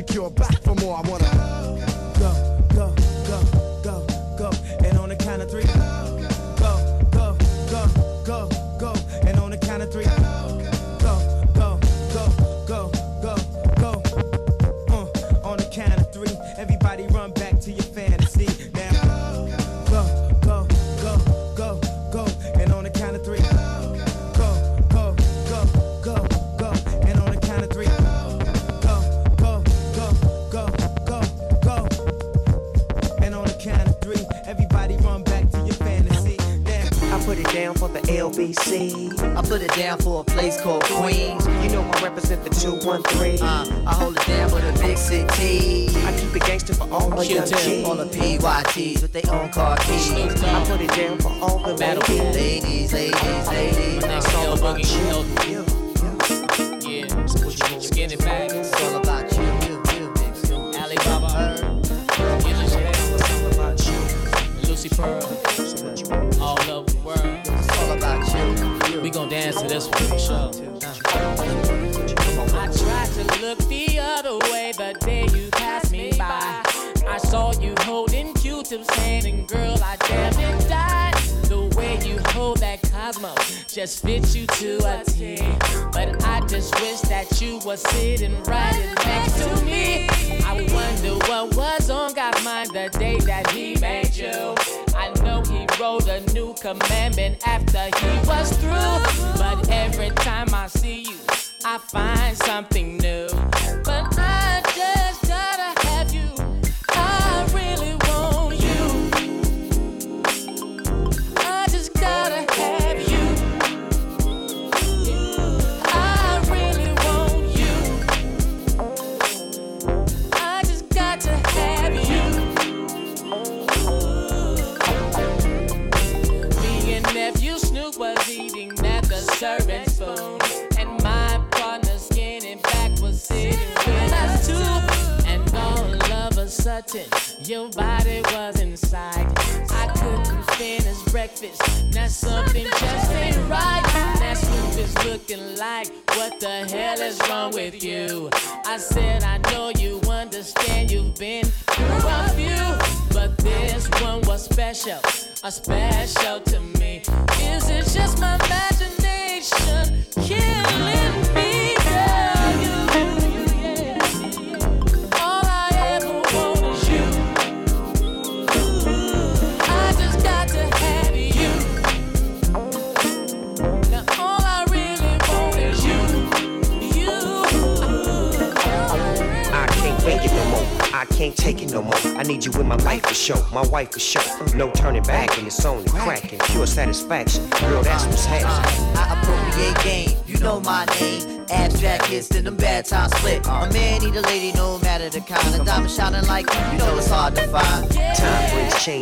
secure. 0.00 0.39
Down 39.90 39.98
for 39.98 40.20
a 40.20 40.24
place 40.24 40.60
called 40.60 40.84
Queens. 40.84 41.46
You 41.64 41.70
know 41.70 41.82
I 41.82 42.02
represent 42.02 42.44
the 42.44 42.50
213. 42.50 43.42
Uh, 43.42 43.84
I 43.86 43.94
hold 43.94 44.16
it 44.16 44.26
down 44.26 44.48
for 44.48 44.60
the 44.60 44.72
big 44.80 44.96
city. 44.96 45.88
I 46.06 46.16
keep 46.16 46.36
it 46.36 46.42
gangster 46.44 46.74
for 46.74 46.88
all 46.92 47.10
my 47.10 47.22
young. 47.22 47.42
All 47.84 47.96
the 47.96 48.06
PYTs 48.06 49.02
with 49.02 49.12
their 49.12 49.28
own 49.34 49.50
car 49.50 49.76
keys. 49.78 50.10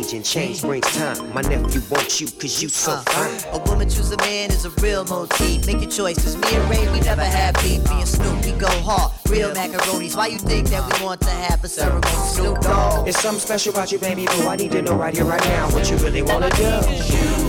Change, 0.09 0.13
and 0.13 0.25
change 0.25 0.61
brings 0.61 0.87
time. 0.95 1.33
My 1.33 1.41
nephew 1.41 1.81
wants 1.89 2.19
you, 2.19 2.27
cause 2.27 2.61
you 2.61 2.69
so 2.69 2.93
uh-huh. 2.93 3.39
fine. 3.49 3.61
A 3.61 3.63
woman 3.69 3.89
choose 3.89 4.11
a 4.11 4.17
man 4.17 4.49
is 4.49 4.65
a 4.65 4.69
real 4.81 5.05
motif. 5.05 5.65
Make 5.67 5.81
your 5.81 5.89
choice, 5.89 6.17
cause 6.23 6.35
me 6.35 6.47
and 6.51 6.69
Ray, 6.69 6.91
we 6.91 6.99
never 7.01 7.23
have 7.23 7.55
beef. 7.55 7.83
Me 7.89 7.99
and 7.99 8.07
Snoop, 8.07 8.45
we 8.45 8.51
go 8.53 8.67
hard. 8.67 9.11
Real 9.29 9.51
macaronis. 9.51 10.15
Why 10.15 10.27
you 10.27 10.39
think 10.39 10.69
that 10.69 10.99
we 10.99 11.05
want 11.05 11.21
to 11.21 11.29
have 11.29 11.63
a 11.63 11.67
ceremony? 11.67 12.07
Snoop 12.07 12.59
Dogg. 12.61 13.05
There's 13.05 13.17
something 13.17 13.41
special 13.41 13.73
about 13.73 13.91
you, 13.91 13.99
baby 13.99 14.25
boo. 14.25 14.47
I 14.47 14.55
need 14.55 14.71
to 14.71 14.81
know 14.81 14.95
right 14.95 15.13
here, 15.13 15.25
right 15.25 15.43
now, 15.45 15.69
what 15.71 15.89
you 15.89 15.97
really 15.97 16.21
wanna 16.21 16.49
do. 16.51 17.48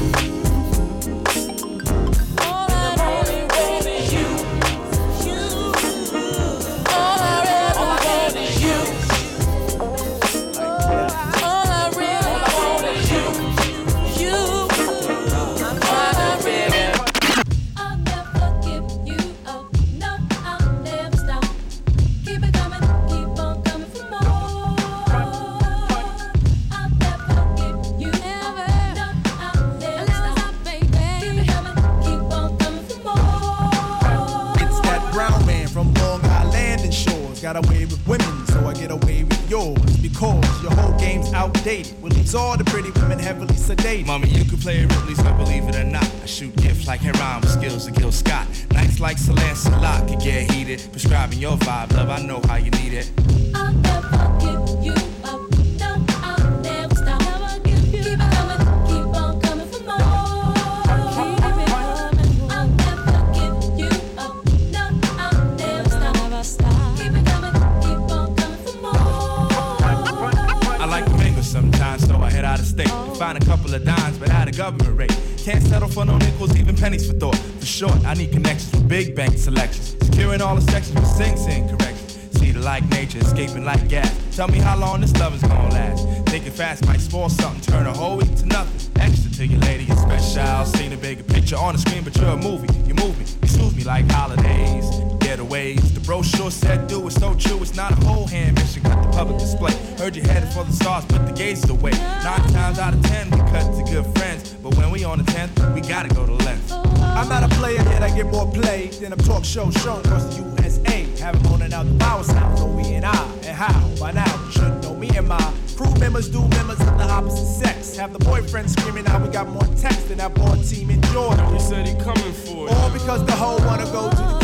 Pennies 76.90 77.06
for 77.06 77.16
thought. 77.18 77.36
For 77.60 77.66
short, 77.66 78.04
I 78.04 78.14
need 78.14 78.32
connections 78.32 78.72
with 78.72 78.88
big 78.88 79.14
bank 79.14 79.38
selections. 79.38 79.96
Securing 80.02 80.42
all 80.42 80.56
the 80.56 80.62
sections 80.72 80.98
with 80.98 81.06
Sing 81.06 81.36
Sing 81.36 81.68
corrections. 81.68 82.18
See 82.32 82.50
the 82.50 82.60
like 82.60 82.84
nature, 82.90 83.18
escaping 83.18 83.64
like 83.64 83.88
gas. 83.88 84.12
Tell 84.34 84.48
me 84.48 84.58
how 84.58 84.76
long 84.76 85.00
this 85.00 85.16
love 85.18 85.34
is 85.34 85.42
gonna 85.42 85.68
last. 85.70 86.06
Thinking 86.30 86.50
fast 86.52 86.84
might 86.86 87.00
spoil 87.00 87.28
something, 87.28 87.60
turn 87.60 87.86
a 87.86 87.92
whole 87.92 88.16
week 88.16 88.34
to 88.36 88.46
nothing. 88.46 88.80
Extra 89.00 89.30
to 89.30 89.46
your 89.46 89.60
lady, 89.60 89.86
it's 89.88 90.00
special. 90.00 90.64
Seen 90.66 90.92
a 90.92 90.96
bigger 90.96 91.22
picture 91.22 91.56
on 91.56 91.74
the 91.74 91.80
screen, 91.80 92.02
but 92.02 92.16
you're 92.16 92.30
a 92.30 92.36
movie. 92.36 92.68
You 92.88 92.94
move 92.94 93.16
me, 93.18 93.24
you 93.42 93.48
soothe 93.48 93.76
me 93.76 93.84
like 93.84 94.10
holidays, 94.10 94.84
getaways. 95.22 95.94
The 95.94 96.00
brochure 96.00 96.50
said 96.50 96.88
do 96.88 97.06
it's 97.06 97.16
so 97.16 97.34
true, 97.34 97.62
it's 97.62 97.76
not 97.76 97.92
a 97.92 98.04
whole 98.06 98.26
hand 98.26 98.56
mission. 98.56 98.82
Cut 98.82 99.00
the 99.02 99.16
public 99.16 99.38
display. 99.38 99.74
Heard 99.98 100.16
you 100.16 100.22
headed 100.22 100.48
for 100.52 100.64
the 100.64 100.72
stars, 100.72 101.04
put 101.04 101.24
the 101.26 101.32
gazes 101.32 101.70
away. 101.70 101.92
Nine 101.92 102.42
times 102.52 102.78
out 102.78 102.94
of 102.94 103.02
ten, 103.02 103.30
we 103.30 103.38
cut 103.52 103.66
to 103.76 103.84
good 103.84 104.06
friends. 104.18 104.39
But 104.70 104.78
when 104.78 104.90
we 104.92 105.04
on 105.04 105.18
the 105.18 105.24
tenth, 105.24 105.58
we 105.74 105.80
gotta 105.80 106.08
go 106.14 106.24
to 106.24 106.32
left. 106.32 106.72
I'm 106.72 107.28
not 107.28 107.42
a 107.42 107.48
player, 107.56 107.82
yet 107.82 108.02
I 108.02 108.14
get 108.14 108.26
more 108.26 108.50
play 108.52 108.88
than 109.00 109.12
a 109.12 109.16
talk 109.16 109.44
show 109.44 109.70
shown 109.70 110.00
across 110.00 110.24
the 110.24 110.42
USA. 110.42 111.06
Having 111.18 111.42
moaning 111.42 111.72
out 111.72 111.86
the 111.86 111.98
power 111.98 112.22
sounds, 112.22 112.60
oh 112.60 112.66
we 112.66 112.84
and 112.94 113.04
I, 113.04 113.24
and 113.44 113.56
how? 113.56 113.88
By 113.98 114.12
now, 114.12 114.44
you 114.46 114.52
should 114.52 114.82
know 114.82 114.94
me 114.94 115.08
and 115.16 115.26
my 115.26 115.52
crew 115.76 115.92
members 115.98 116.28
do 116.28 116.40
members 116.48 116.80
of 116.80 116.98
the 116.98 117.04
opposite 117.04 117.46
sex. 117.46 117.96
Have 117.96 118.12
the 118.12 118.24
boyfriend 118.24 118.70
screaming 118.70 119.06
out, 119.08 119.22
we 119.22 119.28
got 119.28 119.48
more 119.48 119.66
text 119.76 120.08
than 120.08 120.18
that 120.18 120.34
ball 120.34 120.56
team 120.62 120.90
in 120.90 121.02
Jordan. 121.12 121.52
You 121.52 121.60
said 121.60 121.88
he 121.88 121.94
coming 121.94 122.32
for 122.32 122.68
you. 122.68 122.68
All 122.68 122.90
because 122.90 123.24
the 123.26 123.32
whole 123.32 123.58
wanna 123.66 123.86
go 123.86 124.08
to 124.10 124.16
the 124.16 124.39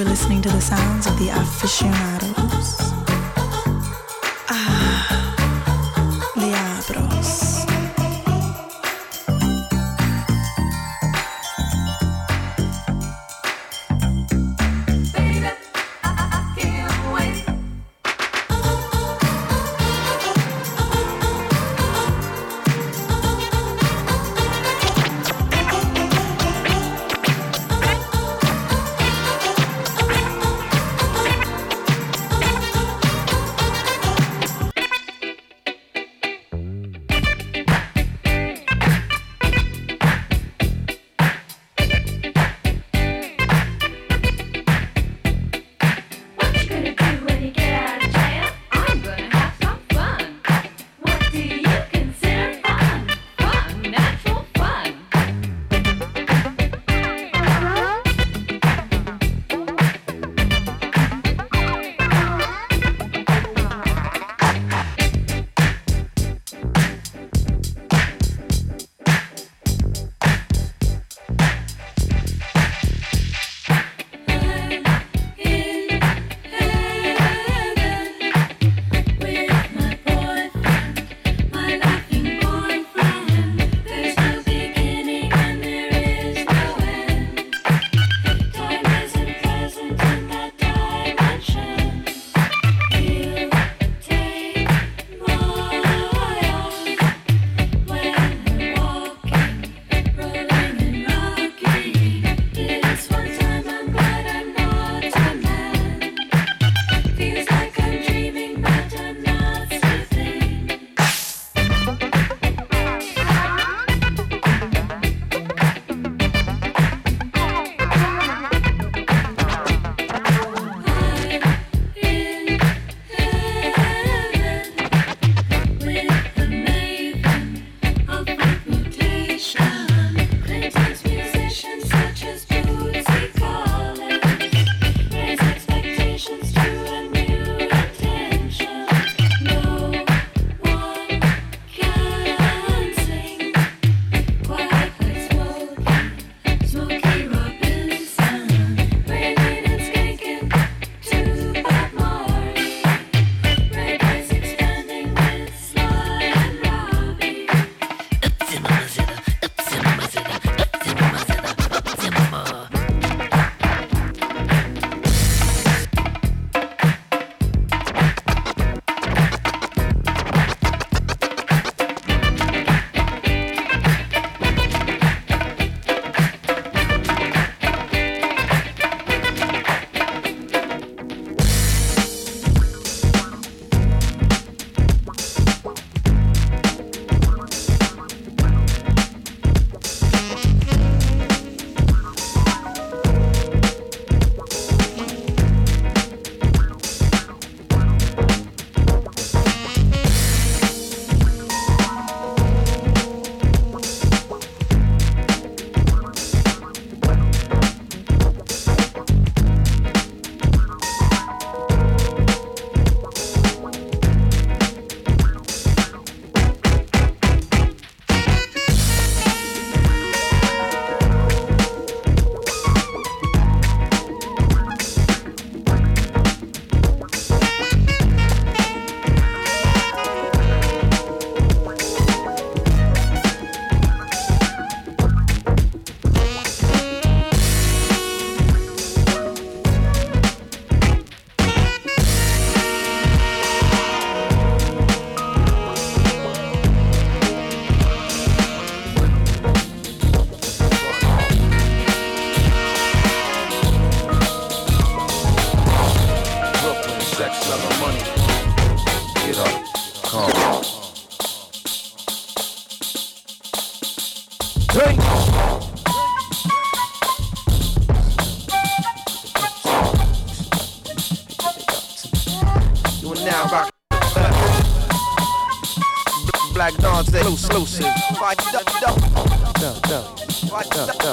are 0.00 0.04
listening 0.04 0.40
to 0.40 0.48
the 0.48 0.60
sounds 0.60 1.06
of 1.06 1.18
the 1.18 1.28
aficionados. 1.28 2.89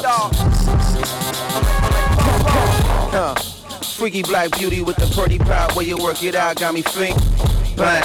Duck. 0.01 0.31
Uh, 3.13 3.35
freaky 3.97 4.23
black 4.23 4.57
beauty 4.57 4.81
with 4.81 4.95
the 4.97 5.07
pretty 5.15 5.39
power 5.39 5.71
where 5.73 5.85
you 5.85 5.97
work 5.97 6.23
it 6.23 6.35
out 6.35 6.55
got 6.57 6.73
me 6.73 6.81
think 6.81 7.17
bang. 7.75 8.03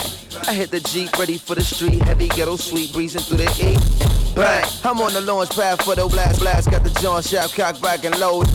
I 0.49 0.55
hit 0.55 0.71
the 0.71 0.81
Jeep 0.81 1.17
ready 1.19 1.39
for 1.39 1.55
the 1.55 1.63
street, 1.63 2.03
heavy 2.03 2.29
ghetto 2.29 2.57
sweet 2.57 2.93
breezing 2.93 3.21
through 3.21 3.39
the 3.39 3.51
E. 3.63 3.77
Bang, 4.35 4.65
I'm 4.85 5.01
on 5.01 5.13
the 5.13 5.21
launch 5.21 5.51
pad 5.51 5.83
for 5.83 5.95
the 5.95 6.07
blast 6.09 6.41
blast, 6.41 6.71
got 6.71 6.83
the 6.83 6.91
John 7.01 7.23
Shaft 7.23 7.55
cock 7.55 7.81
back 7.81 8.05
and 8.05 8.19
load. 8.19 8.47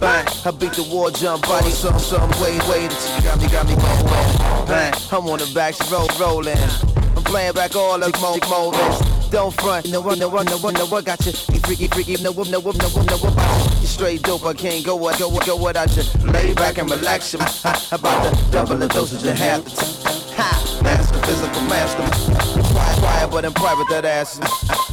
Bang, 0.00 0.26
I 0.44 0.50
beat 0.50 0.72
the 0.72 0.82
war 0.90 1.10
jump 1.10 1.46
body, 1.46 1.70
some, 1.70 1.98
some, 1.98 2.30
way 2.42 2.58
wait, 2.58 2.68
wait, 2.68 2.92
you 3.16 3.22
got 3.22 3.40
me, 3.40 3.48
got 3.48 3.66
me 3.66 3.74
going. 3.76 4.66
Bang, 4.66 4.92
I'm 5.12 5.28
on 5.28 5.38
the 5.38 5.50
back, 5.54 5.78
road 5.90 6.10
rolling. 6.18 6.58
I'm 7.16 7.24
playing 7.24 7.52
back 7.54 7.76
all 7.76 7.98
the 7.98 8.10
mo- 8.20 8.38
moments. 8.48 9.09
Don't 9.30 9.54
front, 9.60 9.88
no 9.92 10.00
one, 10.00 10.18
no 10.18 10.28
one, 10.28 10.44
no 10.46 10.58
one, 10.58 10.74
no 10.74 10.86
one 10.86 11.04
got 11.04 11.24
you. 11.24 11.32
You 11.54 11.60
freaky, 11.60 11.86
freaky, 11.86 12.20
no 12.20 12.32
one, 12.32 12.50
no 12.50 12.58
one, 12.58 12.76
no 12.78 12.88
one, 12.88 13.06
no 13.06 13.16
one 13.18 13.32
about 13.32 13.74
you. 13.74 13.80
You 13.82 13.86
straight 13.86 14.22
dope, 14.22 14.44
I 14.44 14.54
can't 14.54 14.84
go, 14.84 14.96
what, 14.96 15.20
go, 15.20 15.30
go 15.46 15.56
without 15.56 15.96
you. 15.96 16.02
Lay 16.32 16.52
back 16.52 16.78
and 16.78 16.90
relax, 16.90 17.32
you. 17.32 17.38
About 17.38 18.34
to 18.34 18.50
double 18.50 18.76
the 18.76 18.88
dosage 18.88 19.22
half 19.38 19.62
the 19.62 19.70
time. 19.70 20.20
Ha, 20.34 20.80
master, 20.82 21.18
physical 21.20 21.62
master. 21.62 22.02
Quiet, 22.74 22.98
quiet, 22.98 23.30
but 23.30 23.44
in 23.44 23.52
private, 23.52 23.88
that 23.90 24.04
ass. 24.04 24.40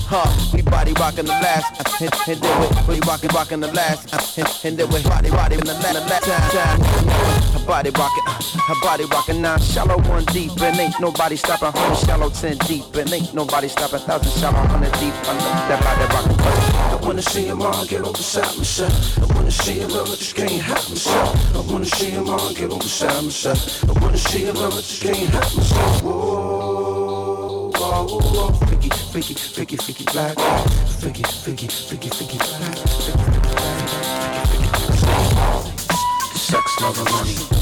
Huh, 0.05 0.29
we 0.53 0.61
body 0.61 0.93
rockin' 0.93 1.25
the 1.25 1.31
last, 1.31 2.01
and, 2.01 2.13
and 2.27 2.39
then 2.39 2.85
we, 2.87 2.95
we 2.95 2.99
rocking, 3.07 3.29
rockin' 3.33 3.59
the 3.59 3.73
last, 3.73 4.37
and, 4.37 4.47
and 4.63 4.77
then 4.77 4.87
we 4.89 5.01
body, 5.03 5.31
body 5.31 5.55
in 5.55 5.65
the 5.65 5.73
last, 5.73 6.27
last 6.27 6.53
time, 6.53 6.79
time. 6.79 7.65
Body 7.65 7.89
rocking, 7.89 8.23
her 8.55 8.75
body 8.81 9.05
rocking 9.05 9.41
nine 9.41 9.59
shallow, 9.59 9.97
one 10.09 10.25
deep, 10.25 10.51
and 10.61 10.79
ain't 10.79 10.99
nobody 10.99 11.35
stopping, 11.35 11.71
hundred 11.71 11.97
shallow, 11.97 12.29
ten 12.29 12.57
deep, 12.67 12.85
and 12.95 13.11
ain't 13.11 13.33
nobody 13.33 13.67
stopping, 13.67 13.99
thousand 13.99 14.31
shallow, 14.39 14.57
hundred 14.67 14.93
deep, 14.93 15.13
under 15.27 15.43
that 15.43 15.81
body 15.83 16.05
rocking. 16.13 16.37
I 16.91 16.95
wanna 17.05 17.21
see 17.21 17.45
him 17.45 17.61
all 17.61 17.85
get 17.85 18.03
on 18.03 18.13
beside 18.13 18.57
myself. 18.57 19.19
I 19.19 19.25
wanna 19.35 19.51
see 19.51 19.79
him 19.79 19.91
I 19.91 20.05
just 20.05 20.35
can't 20.35 20.51
help 20.51 20.89
myself. 20.89 21.55
I 21.55 21.71
wanna 21.71 21.85
see 21.85 22.09
him 22.09 22.29
all 22.29 22.53
get 22.53 22.71
on 22.71 22.79
beside 22.79 23.23
myself. 23.23 23.83
I 23.89 23.91
wanna 24.01 24.17
see 24.17 24.45
him 24.45 24.57
I 24.57 24.69
just 24.71 25.01
can't 25.01 25.17
help 25.17 25.55
myself. 25.55 26.03
Whoa, 26.03 27.71
whoa, 27.75 28.07
whoa, 28.07 28.51
freaky, 28.67 28.89
freaky, 29.11 29.33
freaky, 29.33 29.77
freaky 29.77 30.05
black, 30.05 30.37
freaky, 30.99 31.23
freaky, 31.23 31.67
freaky, 31.67 32.09
freaky 32.09 32.37
black, 32.37 32.77
freaky, 32.77 33.23
freaky 33.23 33.57
freaky. 37.27 37.56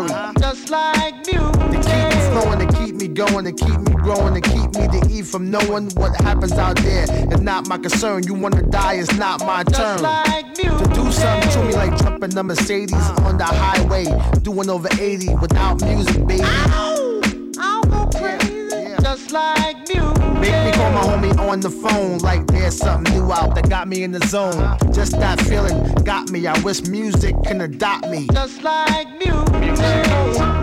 Murray. 0.00 0.34
Just 0.38 0.70
like 0.70 1.14
music. 1.26 1.52
To 1.52 1.78
keep 1.86 2.04
me 2.10 2.20
flowing, 2.30 2.58
to 2.58 2.78
keep 2.78 2.94
me 2.96 3.08
going, 3.08 3.44
to 3.44 3.52
keep 3.52 3.78
me 3.80 3.94
growing, 4.02 4.34
to 4.34 4.40
keep 4.40 4.74
me 4.74 4.88
to 4.88 5.08
eat 5.10 5.26
from 5.26 5.50
knowing 5.50 5.90
what 5.90 6.20
happens 6.20 6.52
out 6.52 6.76
there. 6.78 7.06
It's 7.08 7.40
not 7.40 7.68
my 7.68 7.78
concern. 7.78 8.24
You 8.24 8.34
wanna 8.34 8.62
die, 8.62 8.94
it's 8.94 9.16
not 9.16 9.40
my 9.40 9.62
turn. 9.64 10.02
like 10.02 10.54
to 10.54 10.62
do 10.62 11.12
something 11.12 11.50
to 11.50 11.64
me 11.64 11.74
like 11.74 11.96
jumping 11.98 12.30
the 12.30 12.42
Mercedes 12.42 13.10
on 13.20 13.38
the 13.38 13.44
highway, 13.44 14.06
doing 14.42 14.68
over 14.68 14.88
80 15.00 15.34
without 15.36 15.80
music, 15.82 16.26
baby. 16.26 16.42
I'll 16.44 17.84
go 17.84 18.06
crazy. 18.18 18.94
Just 19.00 19.30
like 19.32 19.76
music. 19.88 20.18
Make 20.40 20.64
me 20.64 20.72
call 20.72 20.90
my 20.92 21.02
homie 21.02 21.38
on 21.38 21.60
the 21.60 21.70
phone 21.70 22.18
like 22.18 22.46
there's 22.48 22.76
something 22.76 23.14
new 23.14 23.32
out 23.32 23.54
that 23.54 23.68
got 23.68 23.86
me 23.88 24.02
in 24.02 24.12
the 24.12 24.26
zone. 24.26 24.76
Just 24.92 25.12
that 25.12 25.40
feeling 25.42 25.94
got 26.04 26.30
me. 26.30 26.46
I 26.46 26.58
wish 26.60 26.82
music 26.82 27.34
can 27.44 27.60
adopt 27.60 28.08
me. 28.08 28.26
Just 28.32 28.62
like 28.62 29.08
music. 29.18 29.33
The 29.60 30.53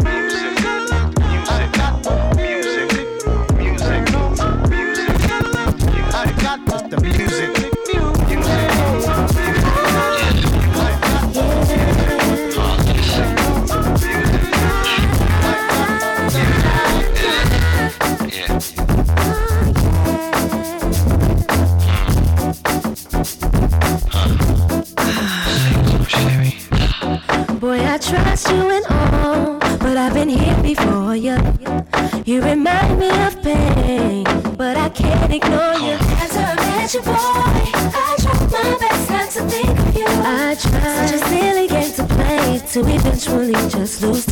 can't 34.91 35.33
ignore 35.33 35.73
you. 35.75 35.97
As 36.19 36.35
I 36.35 36.55
met 36.55 36.93
you, 36.93 37.01
boy, 37.01 37.13
I 37.13 38.15
tried 38.19 38.51
my 38.51 38.77
best 38.79 39.09
not 39.09 39.29
to 39.31 39.49
think 39.49 39.79
of 39.79 39.95
you. 39.95 40.05
I 40.07 40.55
tried 40.55 41.07
such 41.07 41.21
a 41.21 41.25
silly 41.29 41.67
game 41.67 41.91
to 41.93 42.03
play 42.03 42.59
to 42.59 42.79
eventually 42.79 43.53
just 43.69 44.01
lose 44.01 44.30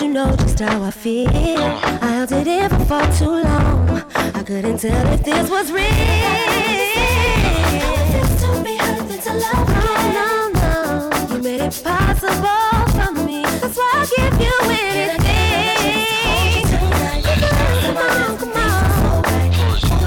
you 0.00 0.08
know 0.08 0.34
just 0.36 0.58
how 0.60 0.82
I 0.82 0.90
feel, 0.90 1.28
I 1.28 1.98
held 2.00 2.32
it 2.32 2.46
in 2.46 2.70
for 2.70 2.84
far 2.86 3.12
too 3.12 3.26
long. 3.26 4.02
I 4.14 4.42
couldn't 4.42 4.78
tell 4.78 5.06
if 5.12 5.22
this 5.22 5.50
was 5.50 5.70
real. 5.70 5.84
To 8.40 8.62
be 8.64 8.76
hurt 8.76 9.22
to 9.24 9.32
love 9.34 9.68
again. 9.68 10.12
No, 10.14 10.50
no, 10.54 11.10
you 11.30 11.38
made 11.42 11.60
it 11.60 11.82
possible 11.84 12.86
for 12.96 13.12
me. 13.26 13.42
That's 13.42 13.76
why 13.76 13.90
I 13.94 14.06
give 14.16 14.40
you 14.40 14.54
anything. 14.70 15.28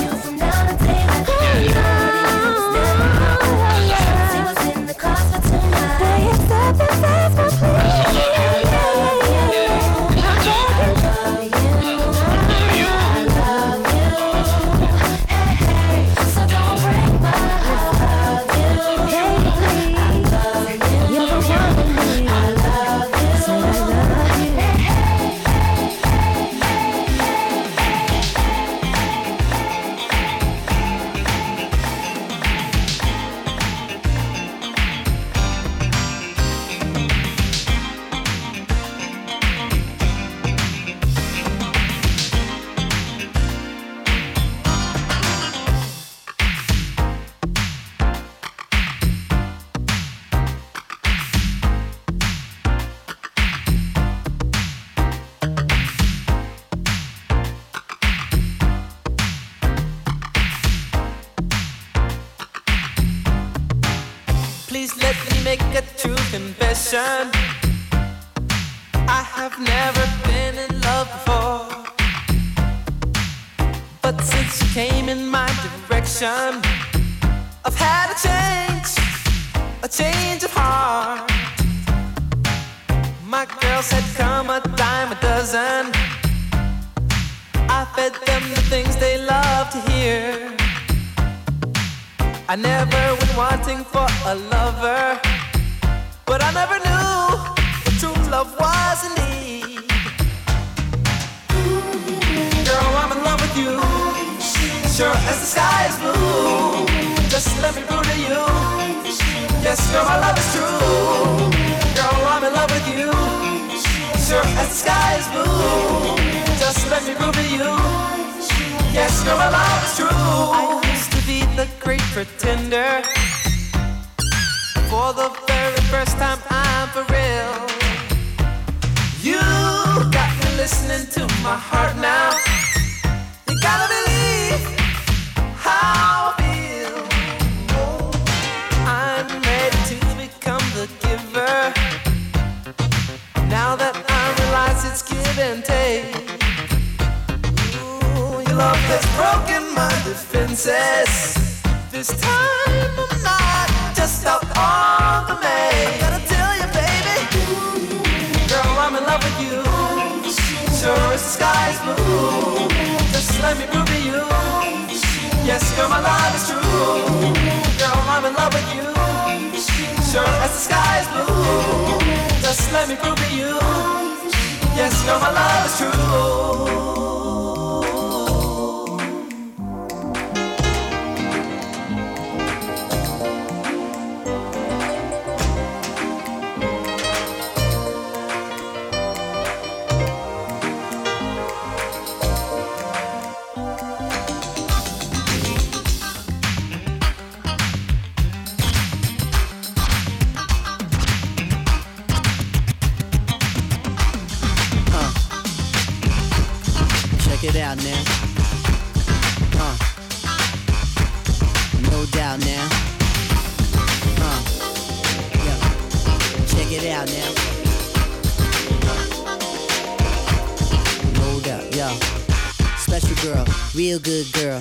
good 223.99 224.33
girl. 224.33 224.60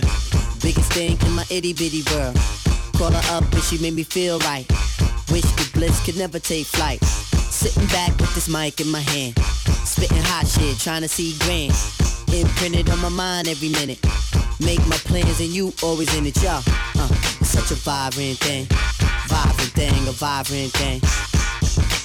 Biggest 0.61 0.93
thing 0.93 1.17
in 1.25 1.31
my 1.33 1.45
itty 1.49 1.73
bitty 1.73 2.03
world. 2.13 2.35
Call 2.97 3.11
her 3.11 3.35
up 3.35 3.43
and 3.53 3.63
she 3.63 3.77
made 3.77 3.93
me 3.93 4.03
feel 4.03 4.39
right. 4.39 4.65
Wish 5.31 5.45
the 5.57 5.69
bliss 5.73 6.03
could 6.05 6.17
never 6.17 6.39
take 6.39 6.65
flight. 6.65 7.03
Sitting 7.03 7.85
back 7.87 8.17
with 8.19 8.33
this 8.35 8.49
mic 8.49 8.79
in 8.81 8.89
my 8.89 8.99
hand. 8.99 9.37
Spitting 9.85 10.21
hot 10.21 10.47
shit, 10.47 10.79
trying 10.79 11.01
to 11.01 11.07
see 11.07 11.37
grand. 11.45 11.73
Imprinted 12.33 12.89
on 12.89 12.99
my 12.99 13.09
mind 13.09 13.47
every 13.47 13.69
minute. 13.69 13.99
Make 14.59 14.85
my 14.87 14.97
plans 15.05 15.39
and 15.39 15.49
you 15.49 15.73
always 15.83 16.15
in 16.17 16.25
it, 16.25 16.41
y'all. 16.41 16.63
Uh, 16.97 17.09
it's 17.39 17.49
such 17.49 17.71
a 17.71 17.75
vibrant 17.75 18.39
thing. 18.39 18.65
Vibrant 19.27 19.71
thing, 19.73 20.07
a 20.07 20.11
vibrant 20.11 20.71
thing. 20.73 21.01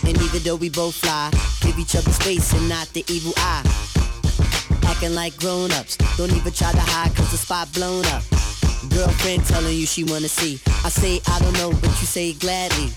And 0.08 0.20
even 0.20 0.42
though 0.42 0.56
we 0.56 0.68
both 0.68 0.94
fly, 0.96 1.30
give 1.60 1.78
each 1.78 1.96
other 1.96 2.10
space 2.12 2.52
and 2.52 2.68
not 2.68 2.88
the 2.92 3.04
evil 3.08 3.32
eye. 3.36 3.62
Acting 5.02 5.16
like 5.16 5.36
grown-ups, 5.36 5.96
don't 6.16 6.30
even 6.30 6.52
try 6.52 6.70
to 6.70 6.78
hide 6.78 7.12
cause 7.16 7.32
the 7.32 7.36
spot 7.36 7.66
blown 7.72 8.06
up. 8.06 8.22
Girlfriend 8.88 9.44
telling 9.46 9.76
you 9.76 9.84
she 9.84 10.04
wanna 10.04 10.28
see. 10.28 10.60
I 10.84 10.90
say 10.90 11.20
I 11.26 11.40
don't 11.40 11.54
know, 11.54 11.70
but 11.70 11.90
you 11.98 12.06
say 12.06 12.34
gladly. 12.34 12.92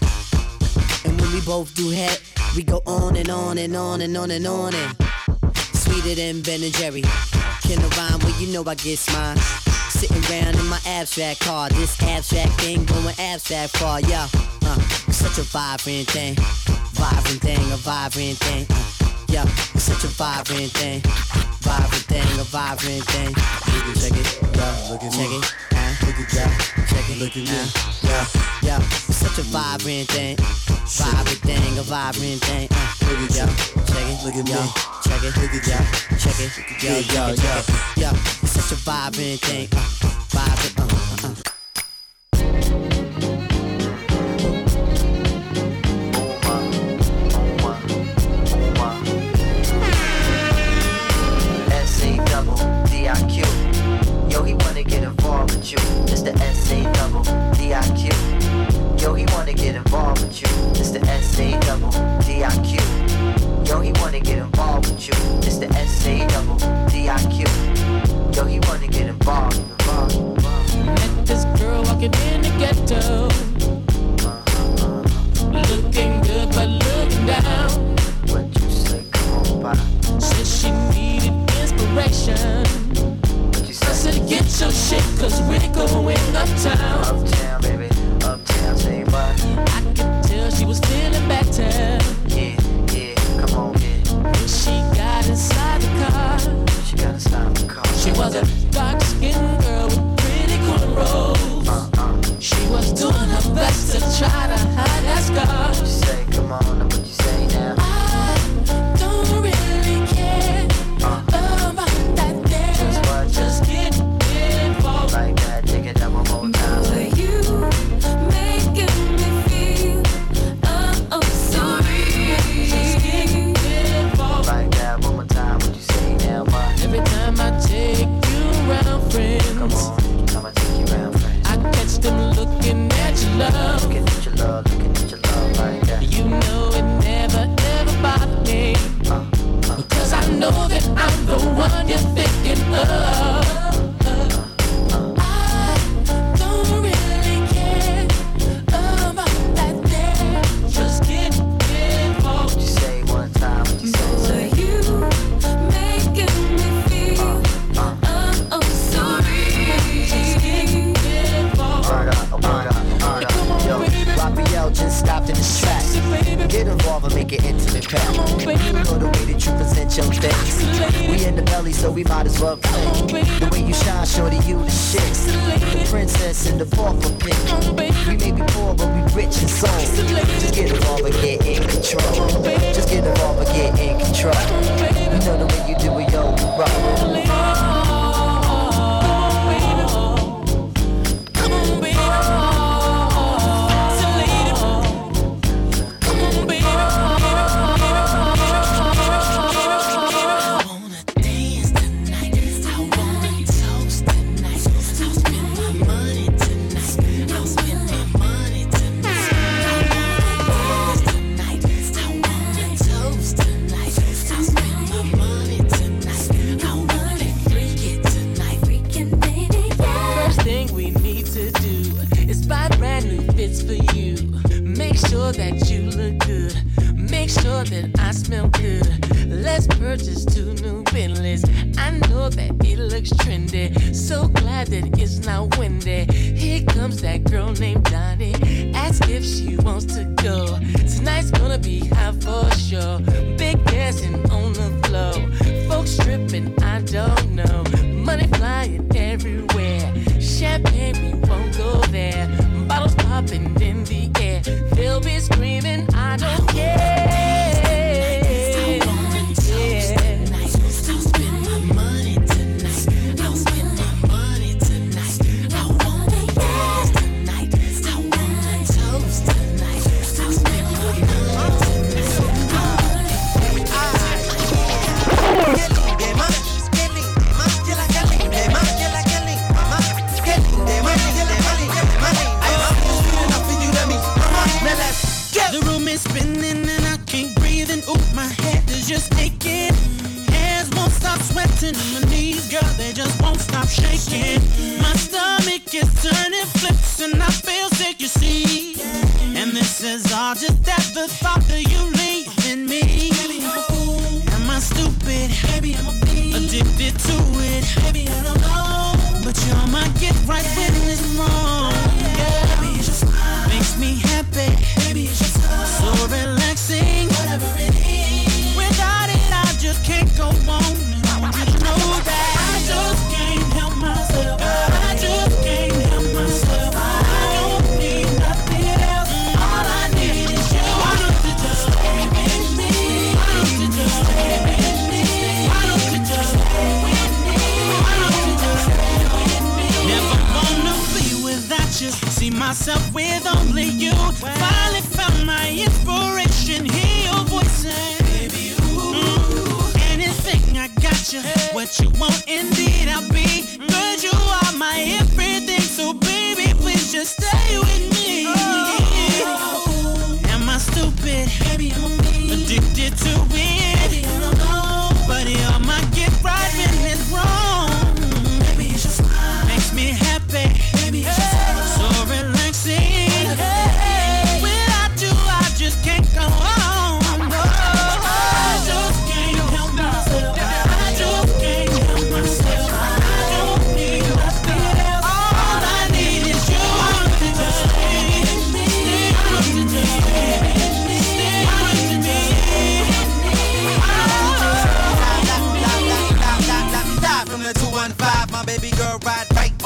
And 1.03 1.19
when 1.19 1.33
we 1.33 1.41
both 1.41 1.73
do 1.73 1.89
head, 1.89 2.19
we 2.55 2.61
go 2.61 2.83
on 2.85 3.15
and 3.15 3.31
on 3.31 3.57
and 3.57 3.75
on 3.75 4.01
and 4.01 4.15
on 4.15 4.29
and 4.29 4.45
on 4.45 4.75
and 4.75 4.95
sweeter 5.73 6.13
than 6.13 6.43
Ben 6.43 6.61
and 6.61 6.73
Jerry. 6.75 7.01
Can 7.63 7.79
I 7.81 7.89
rhyme? 7.97 8.19
Well, 8.19 8.39
you 8.39 8.53
know 8.53 8.63
I 8.69 8.75
get 8.75 9.01
mine. 9.11 9.37
Sitting 9.89 10.21
around 10.29 10.59
in 10.59 10.67
my 10.67 10.79
abstract 10.85 11.39
car, 11.39 11.69
this 11.69 11.99
abstract 12.03 12.51
thing 12.61 12.85
going 12.85 13.15
abstract 13.17 13.77
far, 13.77 13.99
yeah. 14.01 14.27
Uh, 14.61 14.79
such 15.09 15.39
a 15.39 15.43
vibrant 15.49 16.07
thing, 16.11 16.35
vibrant 16.93 17.41
thing, 17.41 17.71
a 17.71 17.77
vibrant 17.77 18.37
thing. 18.37 18.67
Uh, 18.69 19.05
yeah, 19.27 19.45
such 19.73 20.03
a 20.03 20.07
vibrant 20.07 20.71
thing, 20.71 21.01
vibrant 21.65 22.05
thing, 22.05 22.39
a 22.39 22.43
vibrant 22.43 23.03
thing. 23.09 23.33
Check 23.97 24.13
it, 24.13 24.27
yeah, 24.55 24.89
look 24.89 25.01
at 25.01 25.11
check 25.11 25.31
it, 25.33 25.45
uh, 25.73 26.05
look 26.05 26.19
at 26.21 26.33
yeah, 26.33 26.51
check 26.85 27.09
it, 27.09 27.17
look 27.17 27.35
at 27.35 27.49
uh, 27.49 27.65
yeah, 28.05 28.25
yeah, 28.61 28.79
such 29.09 29.39
a 29.39 29.43
vibrant 29.49 30.07
thing, 30.09 30.37
vibrant 30.37 31.41
thing, 31.41 31.77
a 31.79 31.81
vibrant 31.81 32.41
thing. 32.45 32.67
Uh, 32.71 32.93
look 33.09 33.19
at 33.25 33.35
yeah, 33.35 33.49
check 33.89 34.05
it, 34.05 34.23
look 34.23 34.35
at 34.35 34.47
yeah, 34.47 34.67
check 35.03 35.23
it, 35.23 35.33
look 35.41 35.53
at 35.53 35.67
yeah, 35.67 35.83
check 36.21 36.39
it, 36.39 36.51
look 36.55 36.69
it. 36.69 37.13
down, 37.13 37.33
yeah, 37.33 37.43
yeah, 37.43 37.61
yeah, 37.97 38.11
yeah, 38.11 38.13
such 38.45 38.71
a 38.71 38.75
vibrant 38.85 39.41
thing, 39.41 39.67
uh, 39.73 39.89
vibrant, 40.29 40.79
uh. 40.79 40.94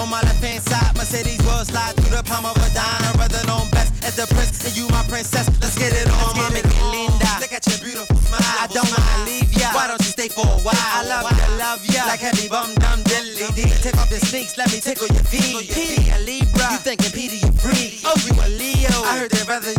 on 0.09 0.17
my 0.17 0.21
left 0.25 0.43
hand 0.43 0.63
side. 0.63 0.95
Mercedes 0.97 1.37
will 1.45 1.63
slide 1.63 1.93
through 1.97 2.17
the 2.17 2.23
palm 2.23 2.45
of 2.45 2.57
a 2.57 2.69
dime. 2.73 3.01
I'm 3.05 3.15
rather 3.21 3.45
known 3.45 3.69
best 3.69 3.93
as 4.03 4.15
the 4.17 4.25
prince, 4.33 4.65
and 4.65 4.73
you 4.75 4.89
my 4.89 5.03
princess. 5.05 5.45
Let's 5.61 5.77
get 5.77 5.93
it 5.93 6.09
on, 6.09 6.33
Let's 6.33 6.49
get 6.49 6.65
it 6.65 6.69
linda. 6.89 7.29
Look 7.39 7.53
at 7.53 7.63
your 7.69 7.79
beautiful 7.85 8.17
smile. 8.17 8.41
I 8.41 8.65
don't 8.73 8.89
wanna 8.89 9.29
leave 9.29 9.53
ya. 9.53 9.69
Why 9.73 9.87
don't 9.87 10.01
you 10.01 10.13
stay 10.17 10.29
for 10.29 10.45
a 10.45 10.59
while? 10.65 10.73
I 10.73 11.05
love 11.05 11.29
ya, 11.29 11.45
love 11.61 11.81
ya. 11.85 12.05
Like 12.09 12.21
heavy 12.25 12.49
bum 12.49 12.73
dum 12.81 13.03
dilly 13.05 13.45
dee. 13.53 13.69
Take 13.85 13.97
off 14.01 14.09
your 14.09 14.19
sneaks, 14.19 14.57
let 14.57 14.73
me 14.73 14.81
tickle 14.81 15.07
your 15.13 15.25
feet. 15.29 15.69
Petey 15.69 16.09
a 16.09 16.17
Libra, 16.25 16.73
you 16.73 16.81
thinking 16.81 17.13
Petey 17.13 17.45
a 17.45 17.51
free? 17.61 18.01
Oh, 18.05 18.17
you 18.25 18.33
a 18.33 18.47
Leo. 18.49 18.89
I 19.05 19.19
heard 19.21 19.31
that 19.31 19.45
rather 19.47 19.73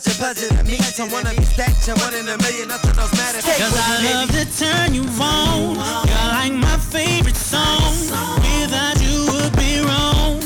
such 0.00 0.14
a 0.14 0.18
pleasure 0.18 0.48
to 0.48 0.64
meet 0.64 0.98
you. 0.98 1.06
One 1.06 1.26
of 1.26 1.36
these 1.36 1.48
stacks 1.52 1.88
and 1.88 1.98
one 2.00 2.14
in 2.14 2.28
a 2.28 2.36
million. 2.38 2.68
Nothing 2.68 2.98
else 2.98 3.12
matters. 3.16 3.44
Cause 3.44 3.76
I 3.76 4.12
love 4.12 4.30
to 4.30 4.44
turn 4.58 4.94
you 4.94 5.04
on. 5.20 5.76
You're 6.08 6.30
like 6.32 6.52
my 6.52 6.78
favorite 6.78 7.36
song. 7.36 7.92
Without 8.40 9.00
you 9.00 9.26
would 9.32 9.54
be 9.56 9.80
wrong. 9.80 10.40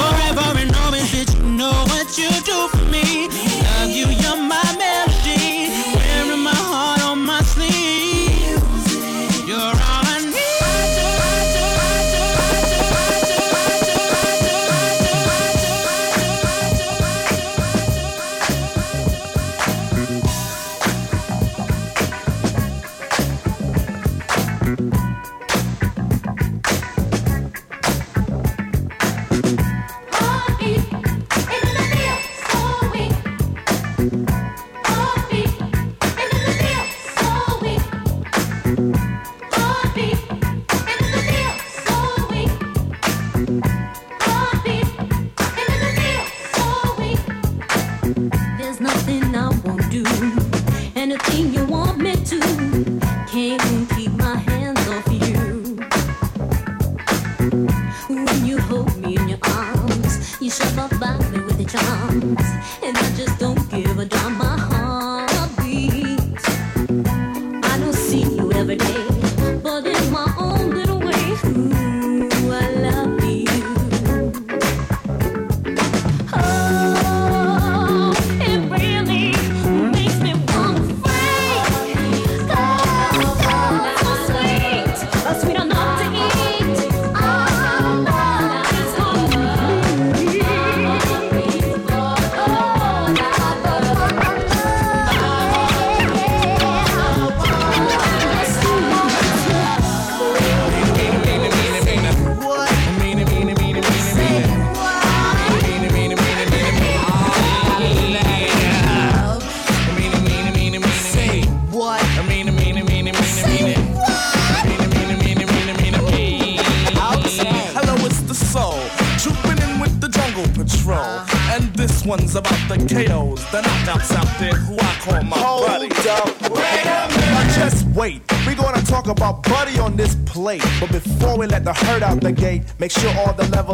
Forever 0.00 0.58
and 0.58 0.74
always 0.76 1.10
did 1.12 1.32
you 1.34 1.42
know 1.42 1.84
what 1.88 2.16
you 2.18 2.30
do 2.44 2.68
for 2.68 2.84
me. 2.90 3.28
Love 3.78 3.90
you, 3.90 4.06
you're 4.06 4.36
my 4.36 4.62
man. 4.78 4.93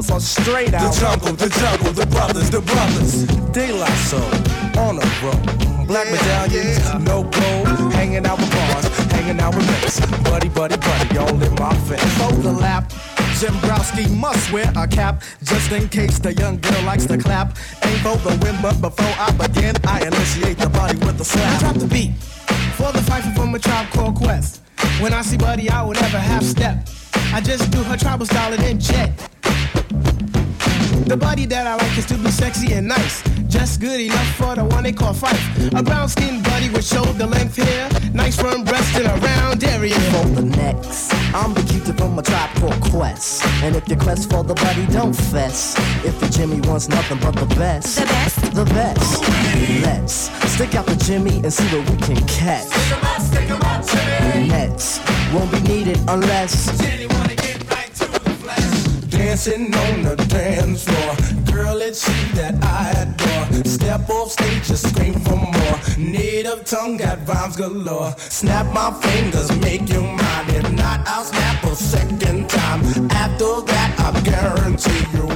The 0.03 0.15
are 0.15 0.21
straight 0.21 0.75
out. 0.75 0.95
The 0.95 1.01
jungle, 1.01 1.33
the 1.35 1.49
jungle, 1.49 1.93
the 1.93 2.07
brothers, 2.07 2.51
the 2.51 2.61
brothers. 2.61 3.27
De 3.53 3.73
La 3.73 3.87
Soul, 4.09 4.21
on 4.79 4.99
a 4.99 5.07
roll. 5.23 5.87
Black 5.87 6.11
medallions, 6.11 7.05
no 7.05 7.23
gold. 7.25 7.93
Hanging 7.93 8.25
out 8.27 8.39
with 8.39 8.51
bars, 8.51 8.87
hanging 9.13 9.41
out 9.41 9.55
with 9.55 9.67
mates. 9.67 10.01
Buddy, 10.23 10.49
buddy, 10.49 10.77
buddy, 10.77 11.19
all 11.19 11.43
in 11.43 11.55
my 11.55 11.75
face. 11.89 12.21
Overlap. 12.21 12.91
Jim 13.39 13.55
Browski 13.65 14.05
must 14.19 14.53
wear 14.53 14.71
a 14.77 14.87
cap 14.87 15.23
just 15.43 15.73
in 15.73 15.89
case 15.89 16.19
the 16.19 16.35
young 16.35 16.61
girl 16.61 16.83
likes 16.83 17.07
to 17.07 17.17
clap. 17.17 17.57
Ain't 17.85 18.01
for 18.01 18.17
the 18.19 18.39
win, 18.43 18.57
but 18.63 18.81
before 18.81 19.15
I 19.19 19.31
begin, 19.33 19.75
I 19.87 20.07
initiate 20.07 20.59
the 20.59 20.69
body 20.69 20.99
with 20.99 21.21
a 21.21 21.25
slap. 21.25 21.57
I 21.57 21.59
drop 21.61 21.77
the 21.77 21.87
beat 21.87 22.13
for 22.77 22.93
the 22.93 23.03
fight 23.03 23.25
from 23.35 23.55
a 23.55 23.59
tribe 23.59 23.89
called 23.91 24.17
Quest. 24.17 24.63
When 25.01 25.13
I 25.13 25.23
see 25.23 25.37
Buddy, 25.37 25.69
I 25.71 25.83
would 25.83 26.01
never 26.01 26.19
half 26.19 26.43
step. 26.43 26.89
I 27.33 27.41
just 27.41 27.71
do 27.71 27.83
her 27.85 27.97
tribal 27.97 28.27
style 28.27 28.53
and 28.53 28.63
then 28.63 28.81
jet. 28.81 29.30
Nice. 32.91 33.23
Just 33.47 33.81
good 33.81 34.01
enough 34.01 34.35
for 34.35 34.57
the 34.57 34.65
one 34.65 34.83
they 34.83 34.91
call 34.93 35.15
Phife. 35.15 35.79
A 35.79 35.81
brown 35.81 36.09
skinned 36.09 36.43
buddy 36.43 36.69
with 36.71 36.85
shoulder 36.85 37.25
length 37.25 37.55
hair. 37.55 37.89
Nice 38.13 38.35
firm 38.35 38.65
breast 38.65 38.97
and 38.97 39.07
a 39.07 39.15
round 39.27 39.63
area. 39.63 39.95
For 40.11 40.27
the 40.27 40.43
next, 40.43 41.15
I'm 41.33 41.55
the 41.55 41.63
cutie 41.71 41.93
from 41.93 42.19
a 42.19 42.23
tribe 42.23 42.51
called 42.57 42.81
Quest. 42.81 43.47
And 43.63 43.77
if 43.77 43.87
your 43.87 43.97
quest 43.97 44.29
for 44.29 44.43
the 44.43 44.55
buddy, 44.55 44.87
don't 44.87 45.13
fess. 45.13 45.77
If 46.05 46.21
your 46.21 46.31
Jimmy 46.31 46.61
wants 46.69 46.89
nothing 46.89 47.21
but 47.21 47.37
the 47.37 47.47
best, 47.55 47.95
the 47.95 48.07
best, 48.07 48.55
the 48.55 48.65
best. 48.65 49.23
Let's 49.85 50.15
stick 50.51 50.75
out 50.75 50.87
the 50.87 50.97
Jimmy 50.97 51.37
and 51.45 51.53
see 51.53 51.69
what 51.73 51.89
we 51.89 51.97
can 51.99 52.27
catch. 52.27 52.67
Nets 54.49 54.99
won't 55.33 55.53
be 55.53 55.61
needed 55.61 56.01
unless. 56.09 56.67
Dancing 59.11 59.73
on 59.75 60.03
the 60.03 60.17
dance 60.29 60.83
floor. 60.83 61.55
Girl, 61.55 61.81
it's 61.83 62.09
you 62.09 62.20
that 62.35 62.55
I 62.63 62.91
adore. 63.03 63.65
Step 63.65 64.09
off 64.11 64.33
stage, 64.33 64.67
just 64.67 64.89
scream 64.89 65.15
for 65.21 65.37
more. 65.37 65.79
Native 65.99 66.65
tongue 66.65 66.97
got 66.97 67.27
rhymes 67.27 67.57
galore. 67.57 68.15
Snap 68.19 68.67
my 68.75 68.93
fingers, 69.01 69.51
make 69.61 69.89
you 69.89 70.03
mine. 70.03 70.47
If 70.49 70.71
not, 70.73 71.07
I'll 71.07 71.25
snap 71.25 71.65
a 71.65 71.75
second 71.75 72.49
time. 72.49 72.81
After 73.11 73.61
that, 73.71 73.95
I 73.99 74.21
guarantee 74.21 75.05
you 75.17 75.30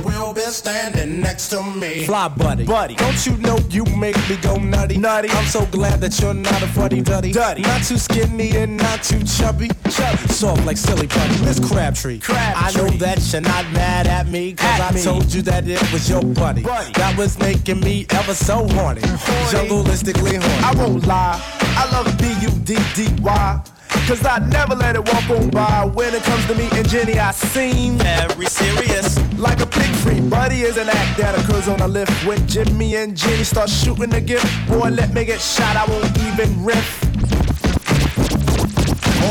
standing 0.54 1.20
next 1.20 1.48
to 1.48 1.62
me. 1.62 2.04
Fly 2.04 2.28
buddy, 2.28 2.64
buddy. 2.64 2.94
Don't 2.94 3.26
you 3.26 3.36
know 3.38 3.58
you 3.70 3.84
make 3.96 4.16
me 4.28 4.36
go 4.36 4.56
nutty? 4.56 4.96
Nutty. 4.96 5.28
I'm 5.30 5.46
so 5.46 5.66
glad 5.66 6.00
that 6.00 6.18
you're 6.20 6.32
not 6.34 6.62
a 6.62 6.66
fuddy 6.68 7.00
duddy. 7.02 7.32
Duddy. 7.32 7.62
Not 7.62 7.82
too 7.82 7.98
skinny 7.98 8.56
and 8.56 8.76
not 8.76 9.02
too 9.02 9.22
chubby. 9.24 9.68
Chubby. 9.90 10.28
Soft 10.28 10.64
like 10.64 10.76
silly 10.76 11.08
putty. 11.08 11.44
Miss 11.44 11.58
Crabtree. 11.58 12.20
I 12.28 12.72
know 12.76 12.88
that 12.98 13.20
you're 13.32 13.40
not 13.40 13.64
mad 13.72 14.06
at 14.06 14.28
me, 14.28 14.52
cause 14.52 14.80
I 14.80 14.92
told 15.02 15.32
you 15.34 15.42
that 15.42 15.66
it 15.68 15.92
was 15.92 16.08
your 16.08 16.22
buddy. 16.22 16.62
buddy. 16.62 16.92
That 16.92 17.16
was 17.18 17.38
making 17.38 17.80
me 17.80 18.06
ever 18.10 18.34
so 18.34 18.66
horny. 18.68 19.00
Jungleistically 19.00 20.40
horny. 20.40 20.64
I 20.64 20.74
won't 20.76 21.06
lie, 21.06 21.40
I 21.60 21.90
love 21.92 22.16
B-U-D-D-Y. 22.18 23.64
Cause 24.06 24.24
I 24.26 24.38
never 24.50 24.74
let 24.74 24.96
it 24.96 25.04
walk 25.12 25.30
on 25.30 25.48
by. 25.50 25.84
When 25.94 26.14
it 26.14 26.22
comes 26.22 26.46
to 26.46 26.54
me 26.54 26.68
and 26.72 26.88
Jenny, 26.88 27.18
I 27.18 27.30
seem 27.30 27.96
very 27.96 28.46
serious. 28.46 29.18
Like 29.38 29.60
a 29.60 29.66
pig 29.66 29.90
free, 29.96 30.20
buddy 30.20 30.62
is 30.62 30.76
an 30.76 30.88
act 30.88 31.18
that 31.18 31.38
occurs 31.38 31.68
on 31.68 31.80
a 31.80 31.88
lift. 31.88 32.12
When 32.26 32.46
Jimmy 32.46 32.96
and 32.96 33.16
Jenny 33.16 33.44
start 33.44 33.70
shooting 33.70 34.10
the 34.10 34.20
gift, 34.20 34.46
boy, 34.68 34.90
let 34.90 35.14
me 35.14 35.24
get 35.24 35.40
shot, 35.40 35.76
I 35.76 35.86
won't 35.86 36.16
even 36.28 36.64
riff. 36.64 37.02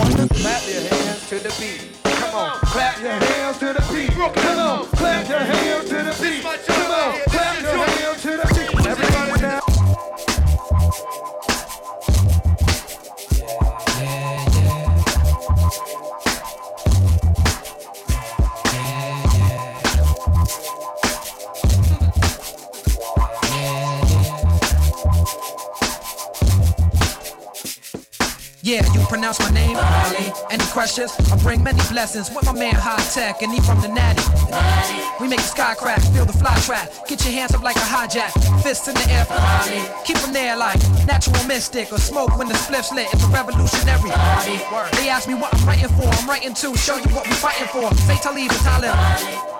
On 0.01 0.09
the 0.17 0.27
clap 0.33 0.65
your 0.67 0.81
hands 0.81 1.29
to 1.29 1.39
the 1.39 1.53
beat. 1.59 1.93
Come 2.03 2.35
on, 2.35 2.57
clap 2.61 2.99
your 2.99 3.11
hands 3.11 3.59
to 3.59 3.73
the 3.73 3.93
beat. 3.93 4.11
Come 4.11 4.59
on, 4.59 4.85
clap 4.87 5.29
your 5.29 5.39
hands 5.39 5.89
to 5.89 5.95
the 5.95 6.15
beat. 6.19 6.41
Come 6.65 6.91
on, 6.91 7.32
Yeah, 28.65 28.79
you 28.93 29.05
pronounce 29.07 29.41
my 29.41 29.49
name, 29.49 29.75
Ali. 29.75 30.31
Any 30.49 30.63
questions? 30.71 31.11
I 31.29 31.35
bring 31.43 31.61
many 31.65 31.83
blessings 31.91 32.33
with 32.33 32.45
my 32.45 32.53
man 32.53 32.75
Hi-Tek 32.75 33.41
and 33.41 33.51
he 33.51 33.59
from 33.59 33.81
the 33.81 33.89
Natty. 33.89 34.23
We 35.19 35.27
make 35.27 35.43
the 35.43 35.51
sky 35.51 35.75
crack, 35.75 35.99
feel 36.15 36.23
the 36.23 36.31
fly 36.31 36.55
trap. 36.61 36.89
Get 37.05 37.25
your 37.25 37.33
hands 37.33 37.53
up 37.53 37.61
like 37.61 37.75
a 37.75 37.79
hijack, 37.83 38.31
fists 38.63 38.87
in 38.87 38.95
the 38.95 39.05
air 39.11 39.25
for 39.25 39.35
Ali. 39.35 39.83
Keep 40.05 40.15
them 40.19 40.31
there 40.31 40.55
like 40.55 40.79
natural 41.03 41.43
mystic 41.43 41.91
or 41.91 41.97
smoke 41.97 42.37
when 42.37 42.47
the 42.47 42.53
spliff's 42.53 42.93
lit. 42.93 43.11
It's 43.11 43.25
a 43.25 43.27
revolutionary. 43.27 44.15
They 44.95 45.09
ask 45.09 45.27
me 45.27 45.35
what 45.35 45.53
I'm 45.53 45.67
writing 45.67 45.89
for. 45.99 46.07
I'm 46.07 46.29
writing 46.29 46.53
to 46.53 46.73
show 46.77 46.95
you 46.95 47.11
what 47.11 47.27
we're 47.27 47.43
fighting 47.43 47.67
for. 47.67 47.93
Say 48.07 48.15
Talib 48.23 48.49
and 48.49 48.63
Talib. 48.63 48.95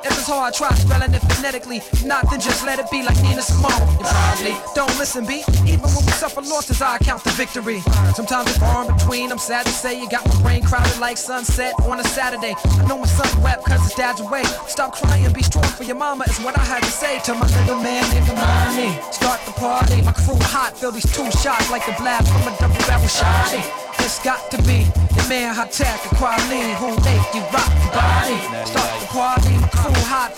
If 0.06 0.16
it's 0.16 0.28
hard, 0.28 0.54
try 0.54 0.74
spelling 0.76 1.14
it 1.14 1.20
phonetically. 1.20 1.78
If 1.78 2.06
Not 2.06 2.30
then 2.32 2.40
just 2.40 2.66
let 2.66 2.80
it 2.80 2.90
be 2.90 3.04
like 3.04 3.22
Nina 3.22 3.42
Simone. 3.42 3.72
Probably 4.00 4.56
don't 4.76 4.96
listen, 4.98 5.26
B. 5.26 5.44
Even 5.68 5.92
when 5.92 6.06
we 6.08 6.12
suffer 6.16 6.40
losses, 6.40 6.82
I 6.82 7.00
count 7.00 7.24
the 7.26 7.32
victory. 7.32 7.82
Sometimes 8.16 8.48
it's 8.48 8.60
far 8.60 8.93
in 8.94 8.98
between. 8.98 9.32
I'm 9.32 9.38
sad 9.38 9.66
to 9.66 9.72
say 9.72 10.00
you 10.00 10.10
got 10.10 10.26
my 10.28 10.42
brain 10.42 10.64
crowded 10.64 11.00
like 11.00 11.18
sunset 11.18 11.74
on 11.86 12.00
a 12.00 12.04
Saturday. 12.04 12.56
I 12.80 12.88
know 12.88 12.98
my 12.98 13.06
son 13.06 13.42
wept 13.42 13.66
cause 13.66 13.82
his 13.84 13.94
dad's 13.94 14.22
away. 14.22 14.44
Stop 14.68 14.96
crying, 14.96 15.32
be 15.34 15.44
strong 15.44 15.64
for 15.64 15.84
your 15.84 15.96
mama 15.96 16.26
is 16.28 16.40
what 16.40 16.58
I 16.58 16.64
had 16.64 16.84
to 16.84 16.92
say 16.92 17.20
to 17.26 17.34
my 17.34 17.48
little 17.60 17.82
man 17.82 18.04
named 18.14 18.30
Imani. 18.30 19.02
Start 19.12 19.40
the 19.46 19.52
party, 19.54 20.02
my 20.02 20.14
crew 20.14 20.38
hot, 20.42 20.78
feel 20.78 20.92
these 20.92 21.12
two 21.12 21.30
shots 21.32 21.70
like 21.72 21.86
the 21.86 21.94
blast 21.94 22.32
from 22.32 22.54
a 22.54 22.58
double 22.58 22.76
barrel 22.88 23.08
shot. 23.08 23.54
It's 24.00 24.20
got 24.24 24.52
to 24.52 24.58
be 24.64 24.86
the 25.16 25.26
man 25.30 25.56
Hi-Tek, 25.56 26.04
the 26.04 26.16
quality 26.16 26.74
who 26.76 26.90
make 27.08 27.28
you 27.34 27.42
rock 27.54 27.72
your 27.84 27.94
body. 27.94 28.62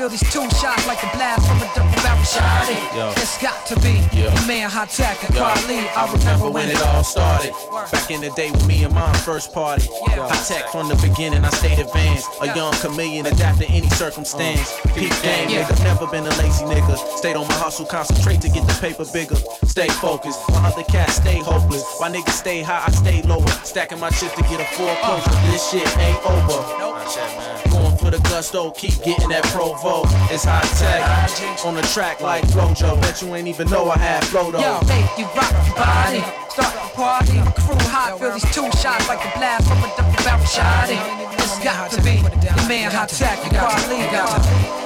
Feel 0.06 0.12
these 0.12 0.32
two 0.32 0.48
shots 0.62 0.86
like 0.86 1.02
the 1.02 1.10
blast 1.18 1.48
from 1.48 1.58
a 1.58 1.72
double 1.74 1.90
barrel 2.04 2.24
shot. 2.24 2.70
Yo. 2.94 3.10
It's 3.18 3.42
got 3.42 3.66
to 3.66 3.76
be 3.82 3.98
Yo. 4.14 4.30
the 4.30 4.46
man 4.46 4.70
Hi-Tek, 4.70 5.18
the 5.18 5.34
Yo. 5.34 5.42
quality. 5.42 5.82
I 5.98 6.06
remember 6.14 6.52
when 6.52 6.70
it 6.70 6.80
all 6.86 7.04
started. 7.04 7.54
Back 7.92 8.12
in 8.12 8.22
the 8.22 8.30
day 8.38 8.52
with 8.52 8.68
me 8.68 8.84
and 8.84 8.94
my 8.94 9.12
first 9.26 9.52
party. 9.52 9.90
Hi-Tek 10.06 10.70
from 10.70 10.90
the 10.90 10.96
beginning, 11.02 11.44
I 11.44 11.50
stayed 11.50 11.80
advanced. 11.80 12.30
A 12.40 12.54
young 12.54 12.72
chameleon, 12.74 13.26
adapt 13.26 13.58
to 13.62 13.66
any 13.66 13.90
circumstance. 13.98 14.70
Uh-huh. 14.70 14.94
Peak 14.94 15.10
game, 15.24 15.50
Yeah. 15.50 15.66
nigga, 15.66 15.84
never 15.84 16.06
been 16.06 16.28
a 16.28 16.36
lazy 16.38 16.66
nigga. 16.66 16.96
Stayed 17.18 17.36
on 17.36 17.48
my 17.48 17.56
hustle, 17.56 17.88
concentrate 17.88 18.42
to 18.42 18.50
get 18.50 18.68
the 18.68 18.76
paper 18.76 19.06
bigger. 19.12 19.38
Stay 19.66 19.88
focused, 19.90 20.38
my 20.52 20.68
other 20.70 20.84
cats 20.84 21.16
stay 21.16 21.40
hopeless. 21.40 21.84
My 22.00 22.12
niggas 22.12 22.38
stay 22.38 22.62
high, 22.62 22.84
I 22.86 22.92
stay 22.92 23.24
lower. 23.24 23.48
Stacking 23.64 24.00
my 24.00 24.12
shit 24.12 24.32
to 24.36 24.44
get 24.44 24.62
a 24.62 24.66
full 24.78 24.94
closure. 25.02 25.32
This 25.50 25.68
shit 25.72 25.98
ain't 25.98 26.24
over. 26.30 26.62
Going 26.78 27.75
for 28.06 28.12
the 28.12 28.22
gusto, 28.30 28.70
keep 28.72 28.94
getting 29.04 29.30
that 29.30 29.44
provo. 29.46 30.04
It's 30.30 30.46
high 30.46 30.62
tech 30.78 31.66
on 31.66 31.74
the 31.74 31.82
track 31.94 32.22
like 32.22 32.44
Flojo. 32.46 33.02
Bet 33.02 33.22
you 33.22 33.34
ain't 33.34 33.48
even 33.48 33.68
know 33.70 33.90
I 33.90 33.98
had 33.98 34.24
flow 34.26 34.52
though. 34.52 34.60
Yo, 34.60 34.80
make 34.86 35.10
you 35.18 35.26
rock 35.34 35.50
your 35.66 35.76
body. 35.76 36.22
Start 36.54 36.74
the 36.78 36.86
party. 36.94 37.38
Crew 37.66 37.82
hot, 37.90 38.20
feel 38.20 38.34
these 38.34 38.46
two 38.54 38.70
shots 38.78 39.10
like 39.10 39.22
the 39.26 39.32
blast 39.40 39.68
from 39.68 39.82
a 39.82 39.90
double 39.98 40.24
barrel 40.24 40.46
shot. 40.46 40.86
It's 40.88 41.58
got 41.64 41.90
to 41.92 42.02
be 42.04 42.22
the 42.22 42.66
man 42.70 42.92
Hi-Tek, 42.92 43.42
the 43.42 43.50
quality. 43.58 43.98
Got 44.14 44.44
to 44.44 44.50
be. 44.52 44.86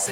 I 0.00 0.06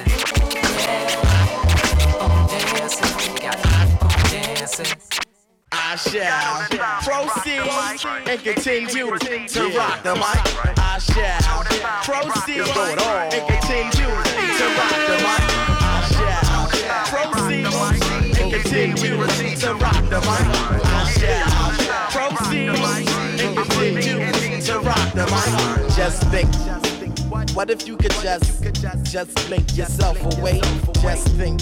shall 5.95 6.61
proceed 7.01 7.65
and 8.27 8.39
continue 8.43 9.17
to 9.47 9.63
rock 9.75 10.03
the 10.03 10.13
mic. 10.13 10.77
I 10.77 10.99
shall 10.99 11.63
proceed 12.03 12.61
and 12.61 13.47
continue 13.49 13.89
to 13.89 14.65
rock 14.77 14.93
the 15.07 15.17
mic. 15.25 15.41
I 15.81 16.05
shall 16.13 17.33
proceed 17.33 17.65
and 18.39 18.53
continue 18.53 19.17
to 19.55 19.73
rock 19.73 20.03
the 20.07 20.19
mic. 20.21 20.45
I 20.85 21.09
shall 21.17 22.29
proceed 22.29 22.69
and 23.39 23.57
continue 23.57 24.61
to 24.61 24.79
rock 24.81 25.13
the 25.13 25.25
mic. 25.25 25.95
Just 25.95 26.21
think 26.29 26.47
What 27.29 27.69
if 27.69 27.87
you 27.87 27.95
could 27.95 28.11
just, 28.11 28.63
just 29.11 29.47
blink 29.47 29.77
yourself 29.77 30.19
away? 30.37 30.61
Just 31.01 31.27
think. 31.33 31.61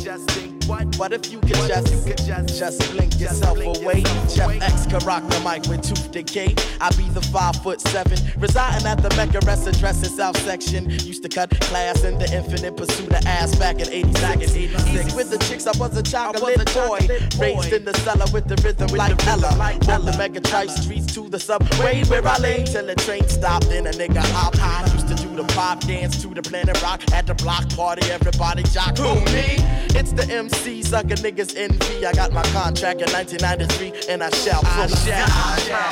What 0.97 1.13
if 1.13 1.31
you 1.31 1.39
could 1.39 1.55
just, 1.67 2.57
just 2.57 2.91
blink 2.91 3.19
yourself 3.19 3.57
away? 3.57 4.03
Jeff 4.33 4.61
X 4.61 4.85
can 4.85 4.99
rock 5.05 5.23
the 5.27 5.39
mic 5.39 5.67
with 5.67 5.81
tooth 5.81 6.11
decay. 6.11 6.55
I 6.79 6.89
be 6.91 7.07
the 7.09 7.21
five 7.21 7.55
foot 7.57 7.81
seven, 7.81 8.17
residing 8.37 8.87
at 8.87 9.01
the 9.01 9.09
Mecca 9.15 9.39
rest 9.45 9.67
address 9.67 10.05
in 10.07 10.09
South 10.09 10.37
Section. 10.39 10.89
Used 10.89 11.23
to 11.23 11.29
cut 11.29 11.49
class 11.61 12.03
in 12.03 12.17
the 12.17 12.33
infinite 12.33 12.75
pursuit 12.77 13.07
of 13.07 13.25
ass 13.25 13.55
back 13.55 13.75
in 13.75 13.89
86. 13.89 14.55
Easy 14.55 15.15
with 15.15 15.29
the 15.29 15.37
chicks, 15.49 15.67
I 15.67 15.77
was 15.77 15.97
a 15.97 16.03
chocolate 16.03 16.73
boy. 16.73 16.99
Raised 17.39 17.73
in 17.73 17.85
the 17.85 17.93
cellar 18.03 18.25
with 18.31 18.47
the 18.47 18.55
rhythm 18.63 18.87
like 18.89 19.25
Ella. 19.27 19.55
Walked 19.57 20.05
the 20.05 20.15
Mega 20.17 20.41
Tribe 20.41 20.69
streets 20.69 21.13
to 21.15 21.29
the 21.29 21.39
subway 21.39 22.03
where 22.05 22.25
I 22.25 22.37
lay 22.37 22.63
till 22.63 22.85
the 22.85 22.95
train 22.95 23.27
stopped 23.27 23.67
and 23.67 23.87
a 23.87 23.91
nigga 23.91 24.23
hopped 24.31 24.57
high. 24.57 25.06
Used 25.37 25.45
to 25.45 25.53
do 25.53 25.53
the 25.53 25.53
pop 25.53 25.79
dance 25.81 26.21
to 26.21 26.27
the 26.33 26.41
planet 26.41 26.81
rock 26.81 27.01
at 27.13 27.27
the 27.27 27.35
block 27.35 27.69
party. 27.75 28.09
Everybody 28.11 28.63
jock 28.63 28.97
who 28.97 29.15
me? 29.25 29.57
It's 29.93 30.11
the 30.11 30.25
MC 30.31 30.81
sucker 30.81 31.15
niggas 31.15 31.55
envy. 31.55 32.05
I 32.05 32.13
got 32.13 32.31
my 32.31 32.43
contract 32.53 33.01
in 33.01 33.11
1993 33.11 34.09
and 34.09 34.23
I 34.23 34.29
shall 34.31 34.61
proceed. 34.63 35.13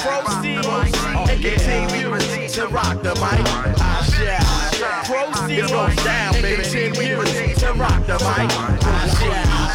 Proceed 0.01 0.61
oh, 0.65 1.27
and 1.29 1.41
continue 1.41 2.47
to 2.49 2.67
rock 2.69 3.03
the 3.03 3.13
mic. 3.21 3.45
I 3.77 4.01
shall 4.09 5.03
proceed. 5.05 5.69
Goes 5.69 5.95
down, 6.03 6.33
baby. 6.41 6.63
Continue 6.63 7.55
to 7.55 7.73
rock 7.73 8.05
the 8.07 8.17
mic. 8.25 8.49
I 8.81 9.09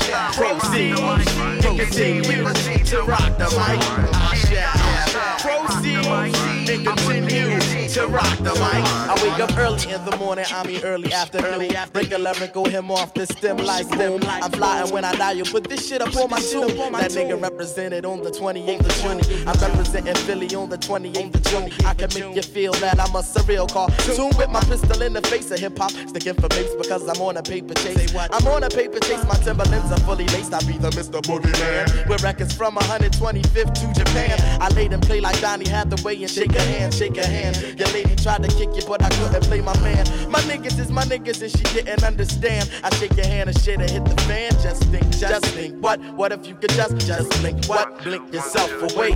shall 0.02 0.32
proceed 0.32 0.98
and 0.98 1.78
continue 1.78 2.44
to 2.84 3.02
rock 3.02 3.38
the 3.38 3.48
mic. 3.54 3.80
I 4.14 4.34
shall 4.34 5.66
proceed 5.66 6.59
and 6.70 6.86
continue 6.86 7.58
to 7.88 8.06
rock 8.06 8.36
the 8.38 8.54
mic. 8.54 8.84
I 9.10 9.18
wake 9.22 9.40
up 9.40 9.56
early 9.58 9.92
in 9.92 10.04
the 10.04 10.16
morning, 10.18 10.44
I 10.52 10.64
mean 10.66 10.80
early 10.84 11.12
after 11.12 11.38
afternoon. 11.38 11.74
Break 11.92 12.12
a 12.12 12.50
go 12.52 12.64
him 12.64 12.90
off 12.90 13.12
the 13.14 13.26
stem 13.26 13.56
like 13.58 13.86
stem. 13.86 14.20
I'm 14.24 14.50
flying 14.52 14.92
when 14.92 15.04
I 15.04 15.14
die, 15.16 15.32
you 15.32 15.44
put 15.44 15.64
this 15.64 15.88
shit 15.88 16.00
up 16.00 16.14
on 16.16 16.30
my 16.30 16.40
tomb. 16.40 16.68
That 16.92 17.10
nigga 17.10 17.40
represented 17.40 18.04
on 18.04 18.22
the 18.22 18.30
28th 18.30 18.86
of 18.86 19.24
June. 19.24 19.48
I'm 19.48 19.58
representing 19.60 20.14
Philly 20.26 20.54
on 20.54 20.68
the 20.70 20.78
28th 20.78 21.34
of 21.34 21.42
June. 21.42 21.86
I 21.86 21.94
can 21.94 22.08
make 22.14 22.36
you 22.36 22.42
feel 22.42 22.72
that 22.74 23.00
I'm 23.00 23.14
a 23.16 23.22
surreal 23.22 23.68
cartoon 23.70 24.30
with 24.38 24.50
my 24.50 24.60
pistol 24.60 25.02
in 25.02 25.12
the 25.12 25.22
face 25.22 25.50
of 25.50 25.58
hip 25.58 25.76
hop. 25.76 25.90
Sticking 25.90 26.34
for 26.34 26.48
bass 26.48 26.72
because 26.76 27.08
I'm 27.08 27.20
on 27.20 27.36
a 27.36 27.42
paper 27.42 27.74
chase. 27.74 28.14
I'm 28.14 28.46
on 28.46 28.62
a 28.62 28.68
paper 28.68 29.00
chase, 29.00 29.24
my 29.24 29.34
Timberlands 29.34 29.90
are 29.90 30.00
fully 30.00 30.26
laced. 30.28 30.54
I 30.54 30.60
be 30.60 30.78
the 30.78 30.90
Mr. 30.90 31.20
Boogeyman. 31.20 32.08
With 32.08 32.22
records 32.22 32.54
from 32.54 32.76
125th 32.76 33.74
to 33.74 33.92
Japan. 33.98 34.38
I 34.60 34.68
laid 34.68 34.92
and 34.92 35.02
play 35.02 35.20
like 35.20 35.40
Donny 35.40 35.68
Hathaway 35.68 36.20
and 36.22 36.30
shake 36.30 36.59
a 36.60 36.72
hand, 36.72 36.94
shake 36.94 37.16
a 37.16 37.26
hand. 37.26 37.56
Your 37.78 37.88
lady 37.88 38.14
tried 38.16 38.42
to 38.42 38.48
kick 38.48 38.74
you, 38.74 38.82
but 38.86 39.02
I 39.02 39.08
couldn't 39.10 39.44
play 39.44 39.60
my 39.60 39.78
man. 39.80 40.04
My 40.30 40.40
niggas 40.42 40.78
is 40.78 40.90
my 40.90 41.04
niggas 41.04 41.42
and 41.42 41.50
she 41.50 41.62
didn't 41.74 42.02
understand. 42.04 42.70
I 42.82 42.90
shake 42.96 43.16
your 43.16 43.26
hand 43.26 43.48
and 43.48 43.58
shit 43.60 43.80
and 43.80 43.90
hit 43.90 44.04
the 44.04 44.16
fan. 44.22 44.52
Just 44.62 44.84
think, 44.84 45.08
just 45.10 45.46
think. 45.46 45.82
What? 45.82 46.00
What 46.14 46.32
if 46.32 46.46
you 46.46 46.54
could 46.54 46.70
just, 46.70 46.96
just 47.06 47.28
blink? 47.40 47.66
What? 47.66 48.02
Blink 48.02 48.32
yourself 48.32 48.70
away. 48.92 49.14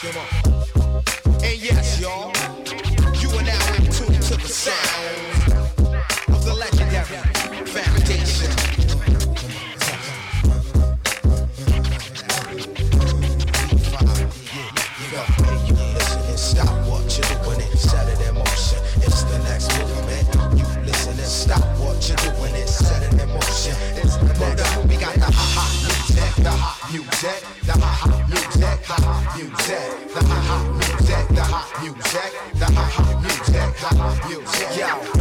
Come 0.00 0.16
on. 0.16 0.28
And 1.42 1.58
yes, 1.62 2.00
y'all, 2.00 2.32
you 3.20 3.28
are 3.36 3.42
now 3.42 3.74
in 3.74 3.84
tune 3.90 4.20
to 4.20 4.36
the 4.36 4.48
sound 4.48 5.27
music, 26.90 27.44
the 27.66 27.72
ha 27.72 27.90
ha 28.00 28.08
music, 28.28 28.80
the 28.86 28.96
hot 29.04 29.36
music, 29.36 29.88
the 30.14 30.20
ha 30.24 30.38
ha 30.48 30.56
music, 30.72 31.28
the 31.28 31.42
hot 31.42 31.68
music, 31.82 32.32
the 32.54 32.64
ha 32.64 32.84
ha 32.94 33.20
music, 33.20 33.70
the 33.76 33.88
hot 33.98 34.16
music. 34.28 34.76
Yo, 34.78 35.17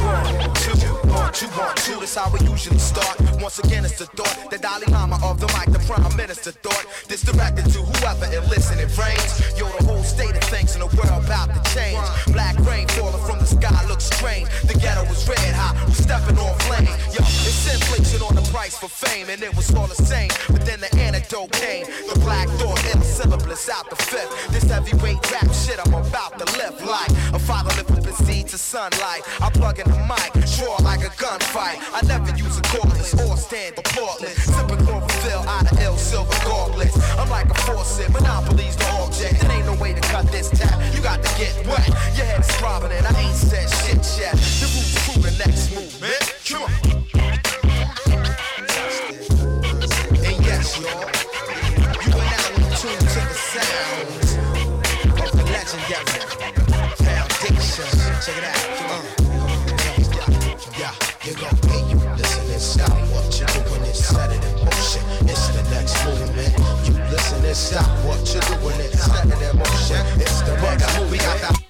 two, 1.37 1.45
one, 1.53 1.75
two. 1.85 1.99
That's 1.99 2.15
how 2.15 2.31
we 2.31 2.39
usually 2.49 2.79
start. 2.79 3.21
Once 3.37 3.59
again, 3.59 3.85
it's 3.85 3.99
the 3.99 4.07
thought, 4.17 4.49
the 4.49 4.57
Dalai 4.57 4.89
Lama 4.89 5.19
of 5.21 5.39
the 5.39 5.45
mic, 5.53 5.69
the 5.69 5.79
Prime 5.85 6.15
Minister 6.17 6.51
thought. 6.51 6.85
This 7.07 7.21
directed 7.21 7.69
to 7.73 7.79
whoever 7.85 8.25
it 8.25 8.41
listen 8.49 8.79
it 8.79 8.89
rains. 8.97 9.37
Yo, 9.53 9.69
the 9.77 9.85
whole 9.85 10.01
state 10.01 10.33
of 10.33 10.43
things 10.49 10.73
in 10.73 10.81
the 10.81 10.89
world 10.97 11.13
about 11.13 11.53
to 11.53 11.61
change. 11.77 12.01
Black 12.33 12.57
rain 12.65 12.87
falling 12.97 13.21
from 13.21 13.37
the 13.37 13.45
sky 13.45 13.85
looks 13.87 14.05
strange. 14.05 14.49
The 14.65 14.73
ghetto 14.81 15.05
was 15.05 15.29
red 15.29 15.53
hot, 15.53 15.77
we 15.85 15.93
stepping 15.93 16.37
on 16.39 16.57
flame. 16.65 16.89
Yo, 17.13 17.21
it's 17.21 17.69
inflation 17.69 18.21
on 18.25 18.33
the 18.33 18.45
price 18.49 18.75
for 18.75 18.89
fame, 18.89 19.29
and 19.29 19.41
it 19.43 19.55
was 19.55 19.69
all 19.75 19.87
the 19.87 20.01
same. 20.01 20.29
But 20.49 20.65
then 20.65 20.79
the 20.79 20.89
antidote 20.97 21.51
came. 21.51 21.85
The 22.09 22.17
black 22.25 22.49
thought, 22.57 22.81
ill 22.95 23.01
syllabus 23.01 23.69
out 23.69 23.89
the 23.91 23.95
fifth. 23.95 24.33
This 24.49 24.63
heavyweight 24.63 25.21
rap 25.31 25.53
shit 25.53 25.77
I'm 25.85 25.93
about 25.93 26.39
to 26.39 26.45
lift 26.57 26.81
like 26.81 27.11
a 27.33 27.39
father 27.39 27.69
lifting 27.77 28.01
the 28.01 28.13
seed 28.25 28.47
to 28.49 28.57
sunlight. 28.57 29.21
I 29.39 29.51
plug 29.51 29.77
in 29.77 29.85
the 29.85 30.01
mic, 30.09 30.33
draw 30.57 30.77
like 30.81 31.05
a 31.05 31.13
gunfight. 31.27 31.77
I 31.91 31.99
never 32.07 32.31
use 32.37 32.57
a 32.57 32.61
cordless 32.61 33.11
or 33.19 33.35
stand 33.35 33.75
applaudless. 33.75 34.37
Sipping 34.47 34.85
chlorophyll 34.85 35.43
out 35.43 35.69
of 35.69 35.79
ill 35.81 35.97
silver 35.97 36.37
gauntlets. 36.45 36.95
I'm 37.19 37.29
like 37.29 37.49
a 37.49 37.53
faucet, 37.67 38.09
monopolies 38.11 38.77
the 38.77 38.87
object. 39.03 39.41
There 39.41 39.51
ain't 39.51 39.65
no 39.65 39.75
way 39.75 39.93
to 39.93 40.01
cut 40.01 40.31
this 40.31 40.49
tap. 40.49 40.79
You 40.95 41.01
got 41.01 41.21
to 41.21 41.29
get 41.37 41.53
wet. 41.67 41.87
Your 42.15 42.25
head 42.25 42.39
is 42.39 42.51
throbbing 42.55 42.91
and 42.91 43.05
I 43.05 43.21
ain't 43.21 43.35
said 43.35 43.67
shit 43.79 43.99
yet. 44.17 44.35
The 44.59 44.67
roots 44.71 44.95
to 45.05 45.19
the 45.19 45.33
next 45.43 45.75
movement. 45.75 46.23
Come 46.47 46.63
on. 46.63 46.71
And 50.27 50.37
yes, 50.47 50.79
y'all, 50.79 51.11
you 52.03 52.11
are 52.15 52.27
now 52.35 52.47
in 52.55 52.63
tune 52.79 53.03
to 53.03 53.21
the 53.27 53.37
sounds 53.51 54.29
of 55.23 55.31
the 55.35 55.43
legendary 55.51 56.07
foundation. 57.03 57.89
Check 58.23 58.37
it 58.37 58.43
out. 58.45 58.76
Stop 67.57 67.87
what 68.05 68.21
you're 68.31 68.41
doing 68.59 68.79
and 68.79 68.93
set 68.93 69.25
it 69.25 69.49
in 69.49 69.57
motion. 69.57 70.05
It's 70.21 70.41
the 70.41 70.51
movement. 70.51 71.11
We 71.11 71.17
got 71.17 71.41
the 71.41 71.67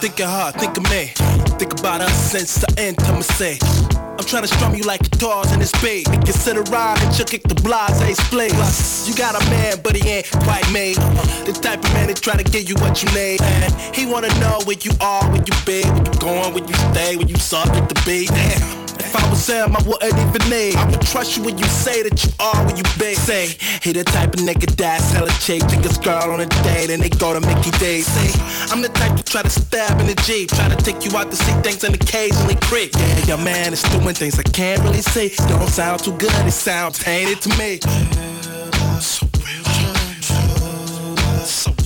Think 0.00 0.20
of 0.20 0.30
her, 0.30 0.52
think 0.52 0.76
of 0.76 0.90
me. 0.90 1.47
Think 1.58 1.80
about 1.80 2.00
us 2.00 2.30
since 2.30 2.54
the 2.60 2.70
intimacy. 2.80 3.58
I'm 4.18 4.24
trying 4.24 4.42
to 4.42 4.48
strum 4.48 4.74
you 4.76 4.84
like 4.84 5.02
guitars 5.10 5.50
in 5.52 5.58
this 5.58 5.72
beat. 5.82 6.08
And 6.08 6.24
consider 6.24 6.62
rhyming, 6.70 7.10
chuck 7.12 7.26
kick 7.26 7.42
the 7.42 7.54
blase 7.56 8.18
split. 8.18 8.52
You 9.08 9.14
got 9.16 9.34
a 9.34 9.50
man, 9.50 9.78
but 9.82 9.96
he 9.96 10.08
ain't 10.08 10.30
quite 10.30 10.70
me. 10.72 10.94
Uh-uh. 10.94 11.44
The 11.44 11.52
type 11.52 11.82
of 11.82 11.92
man 11.94 12.06
that 12.08 12.22
try 12.22 12.36
to 12.36 12.44
give 12.44 12.68
you 12.68 12.76
what 12.76 13.02
you 13.02 13.10
need. 13.10 13.42
And 13.42 13.74
he 13.94 14.06
wanna 14.06 14.28
know 14.38 14.60
where 14.64 14.78
you 14.80 14.92
are, 15.00 15.24
where 15.30 15.42
you 15.42 15.54
be, 15.66 15.82
where 15.82 16.06
you 16.06 16.18
going, 16.20 16.54
where 16.54 16.64
you 16.64 16.74
stay, 16.94 17.16
where 17.16 17.26
you 17.26 17.36
suck 17.36 17.66
at 17.68 17.88
the 17.88 18.00
beat. 18.06 18.28
Damn. 18.28 18.87
If 19.00 19.14
I 19.14 19.30
was 19.30 19.46
him, 19.46 19.76
I 19.76 19.82
wouldn't 19.86 20.12
even 20.12 20.50
need. 20.50 20.76
I 20.76 20.84
would 20.90 21.02
trust 21.02 21.36
you 21.36 21.44
when 21.44 21.56
you 21.58 21.64
say 21.64 22.02
that 22.02 22.24
you 22.24 22.30
are 22.40 22.64
where 22.66 22.76
you 22.76 22.82
be. 22.98 23.14
Say, 23.14 23.56
he 23.82 23.92
the 23.92 24.04
type 24.04 24.34
of 24.34 24.40
nigga 24.40 24.74
that 24.76 25.00
sell 25.00 25.24
a 25.24 25.30
chick, 25.40 25.62
take 25.68 25.84
his 25.84 25.98
girl 25.98 26.32
on 26.32 26.40
a 26.40 26.46
date, 26.64 26.90
and 26.90 27.02
they 27.02 27.08
go 27.08 27.32
to 27.32 27.40
Mickey 27.40 27.70
D's. 27.78 28.06
Say, 28.06 28.28
I'm 28.72 28.82
the 28.82 28.88
type 28.88 29.16
to 29.16 29.22
try 29.22 29.42
to 29.42 29.50
stab 29.50 30.00
in 30.00 30.06
the 30.06 30.14
Jeep, 30.26 30.50
try 30.50 30.68
to 30.68 30.76
take 30.76 31.04
you 31.04 31.16
out 31.16 31.30
to 31.30 31.36
see 31.36 31.52
things 31.62 31.84
in 31.84 31.92
the 31.92 31.98
occasionally 31.98 32.56
creep. 32.62 32.92
Yeah, 32.94 33.26
your 33.26 33.38
man 33.38 33.72
is 33.72 33.82
doing 33.84 34.14
things 34.14 34.38
I 34.38 34.42
can't 34.42 34.82
really 34.82 35.02
see. 35.02 35.34
Don't 35.48 35.68
sound 35.68 36.02
too 36.02 36.16
good, 36.16 36.32
it 36.46 36.52
sounds 36.52 36.98
tainted 36.98 37.40
to 37.42 37.50
me. 37.58 37.80
So 39.00 39.26
real, 39.44 39.64
so 41.44 41.77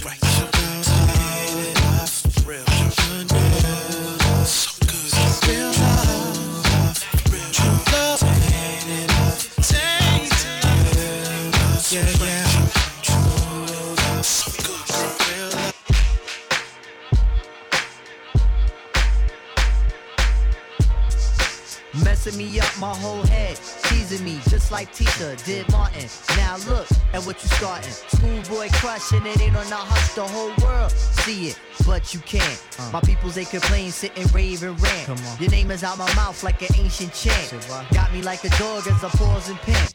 Tita 25.22 25.44
did 25.44 25.70
Martin. 25.70 26.08
Now 26.36 26.56
look 26.68 26.88
at 27.12 27.24
what 27.24 27.40
you 27.42 27.48
starting. 27.50 27.92
Schoolboy 27.92 28.68
crush 28.72 29.12
and 29.12 29.24
it 29.26 29.40
ain't 29.40 29.56
on 29.56 29.68
the 29.68 29.76
hush. 29.76 30.14
The 30.14 30.24
whole 30.24 30.52
world 30.64 30.90
see 30.90 31.48
it, 31.48 31.60
but 31.86 32.12
you 32.12 32.20
can't. 32.20 32.60
Uh. 32.78 32.90
My 32.92 33.00
peoples 33.00 33.36
they 33.36 33.44
complain, 33.44 33.90
sit 33.92 34.16
and 34.18 34.32
rave 34.34 34.62
and 34.62 34.80
rant. 34.82 35.06
Come 35.06 35.18
on. 35.18 35.38
Your 35.38 35.50
name 35.50 35.70
is 35.70 35.84
out 35.84 35.98
my 35.98 36.12
mouth 36.14 36.42
like 36.42 36.60
an 36.62 36.74
ancient 36.76 37.12
chant. 37.14 37.54
Got 37.92 38.12
me 38.12 38.22
like 38.22 38.44
a 38.44 38.50
dog 38.58 38.86
as 38.88 39.04
I 39.04 39.08
pause 39.10 39.48
and 39.48 39.58
pant. 39.58 39.94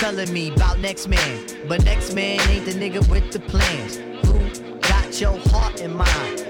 Telling 0.00 0.32
me 0.32 0.50
about 0.50 0.78
next 0.78 1.08
man, 1.08 1.44
but 1.68 1.84
next 1.84 2.14
man 2.14 2.40
ain't 2.48 2.64
the 2.64 2.72
nigga 2.72 3.06
with 3.10 3.30
the 3.32 3.38
plans. 3.38 3.98
Who 4.24 4.78
got 4.78 5.20
your 5.20 5.38
heart 5.50 5.82
in 5.82 5.94
mind? 5.94 6.49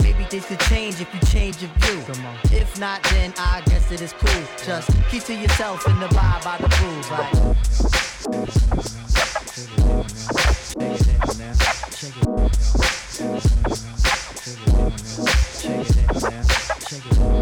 Maybe 0.00 0.24
things 0.24 0.46
could 0.46 0.60
change 0.60 1.00
if 1.00 1.12
you 1.12 1.20
change 1.20 1.62
your 1.62 1.70
view. 1.78 2.02
If 2.52 2.78
not, 2.78 3.02
then 3.04 3.32
I 3.38 3.62
guess 3.66 3.90
it 3.92 4.00
is 4.00 4.12
cool. 4.12 4.42
Just 4.64 4.90
keep 5.10 5.22
to 5.24 5.34
yourself 5.34 5.86
and 5.86 6.02
abide 6.02 6.42
by 6.44 6.58
the 6.58 6.68
rules. 6.82 7.10
Like. 7.10 7.32
My 17.18 17.35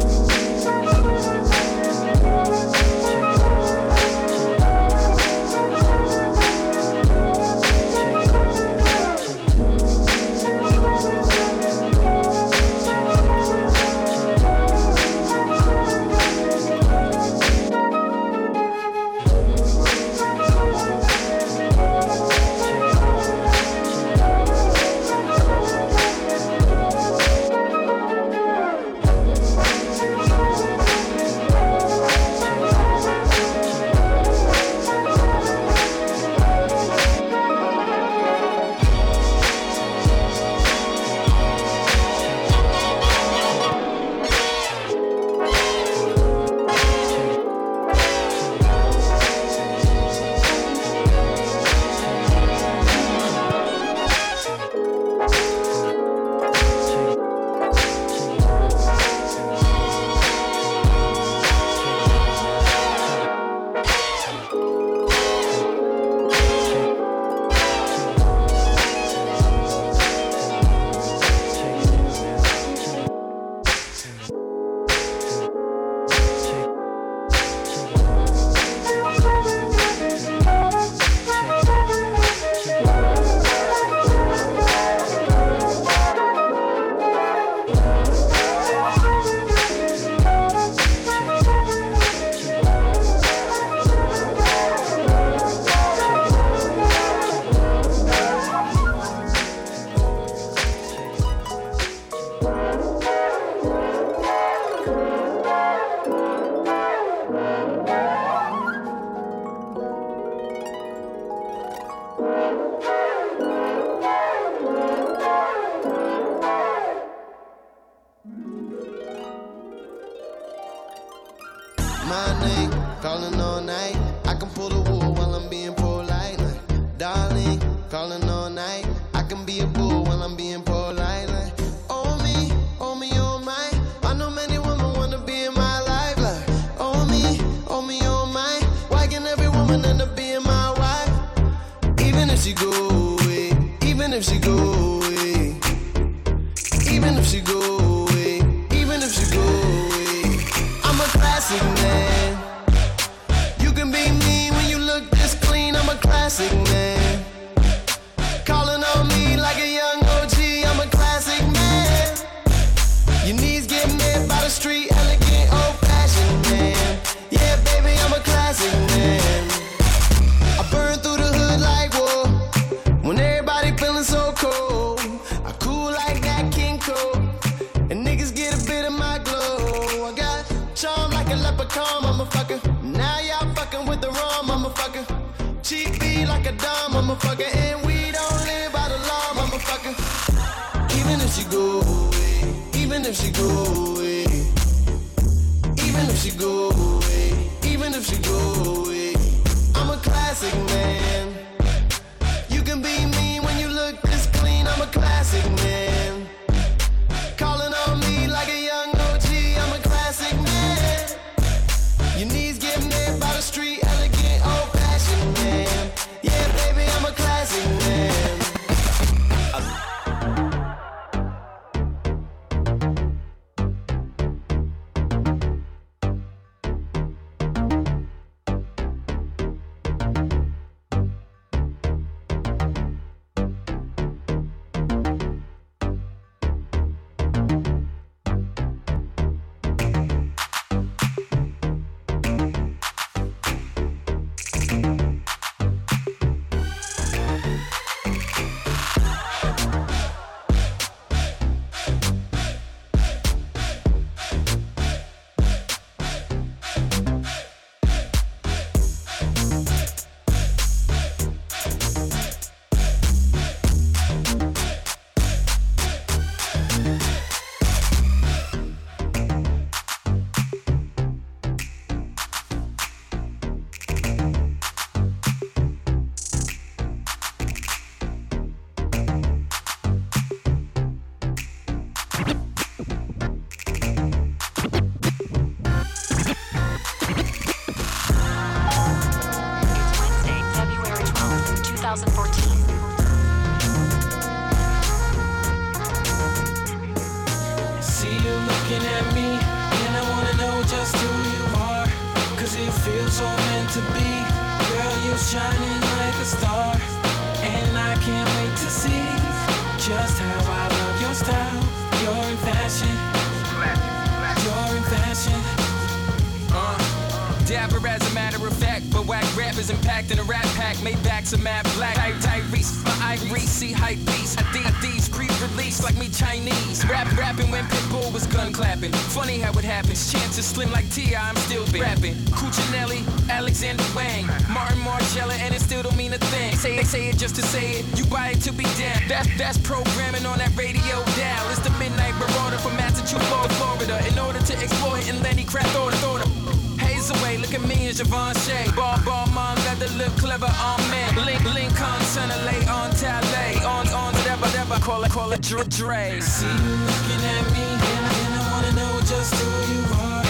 It 355.61 355.71
Dre. 355.71 356.21
See 356.21 356.47
looking 356.47 357.23
at 357.23 357.45
me, 357.55 357.63
and 357.63 358.05
I, 358.07 358.51
wanna 358.51 358.73
know 358.75 359.01
just 359.07 359.35
who 359.35 359.51
you 359.73 359.83
are. 360.03 360.23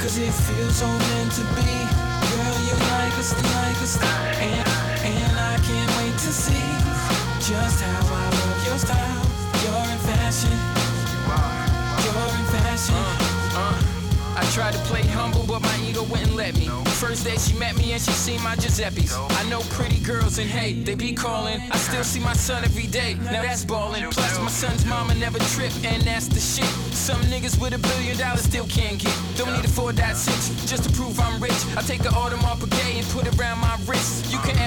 Cause, 0.00 0.18
it 0.18 0.32
feels 0.32 0.76
so 0.76 0.86
meant 0.86 1.32
to 1.34 1.44
be. 1.58 1.72
Girl, 2.30 2.58
you 2.62 2.76
like 2.94 3.14
a, 3.18 3.24
like 3.58 3.78
a 3.82 3.88
star. 3.88 4.22
And, 4.38 4.68
and 5.02 5.34
I 5.38 5.58
can't 5.66 5.90
wait 5.98 6.14
to 6.14 6.30
see 6.30 6.68
just 7.42 7.80
how 7.82 8.14
I 8.14 8.24
love 8.30 8.66
your 8.66 8.78
style. 8.78 9.24
You're 9.64 9.88
in 9.92 9.98
fashion. 10.06 10.54
You're 12.04 12.32
in 12.38 12.46
fashion. 12.54 13.02
Uh, 13.58 13.98
I 14.36 14.44
tried 14.54 14.74
to 14.74 14.80
play 14.90 15.02
humble, 15.02 15.44
but 15.46 15.60
my 15.60 15.76
ego 15.82 16.04
wouldn't 16.04 16.36
let 16.36 16.56
me. 16.56 16.68
First 17.02 17.24
day 17.24 17.36
she 17.36 17.54
met 17.58 17.76
me 17.76 17.92
and 17.92 18.00
she 18.00 18.12
seen 18.12 18.40
my 18.42 18.54
Giuseppe's. 18.54 19.16
I 19.16 19.48
know 19.48 19.60
pretty 19.70 19.97
girls 20.08 20.38
and 20.38 20.48
hey, 20.48 20.72
they 20.72 20.94
be 20.94 21.12
calling. 21.12 21.60
I 21.70 21.76
still 21.76 22.02
see 22.02 22.18
my 22.20 22.32
son 22.32 22.64
every 22.64 22.86
day. 22.86 23.14
Now 23.24 23.42
that's 23.42 23.62
ballin'. 23.62 24.08
Plus 24.10 24.38
my 24.40 24.48
son's 24.48 24.86
mama 24.86 25.14
never 25.14 25.38
trip, 25.52 25.70
and 25.84 26.02
that's 26.02 26.28
the 26.28 26.40
shit. 26.40 26.72
Some 26.96 27.20
niggas 27.28 27.60
with 27.60 27.74
a 27.74 27.78
billion 27.78 28.16
dollars 28.16 28.40
still 28.40 28.66
can't 28.68 28.98
get. 28.98 29.14
Don't 29.36 29.52
need 29.52 29.66
a 29.66 29.68
4.6 29.68 30.66
just 30.66 30.84
to 30.84 30.90
prove 30.96 31.20
I'm 31.20 31.42
rich. 31.42 31.60
I 31.76 31.82
take 31.82 32.00
an 32.00 32.12
Audemars 32.16 32.56
Piguet 32.56 32.96
and 32.98 33.06
put 33.08 33.26
it 33.26 33.38
around 33.38 33.57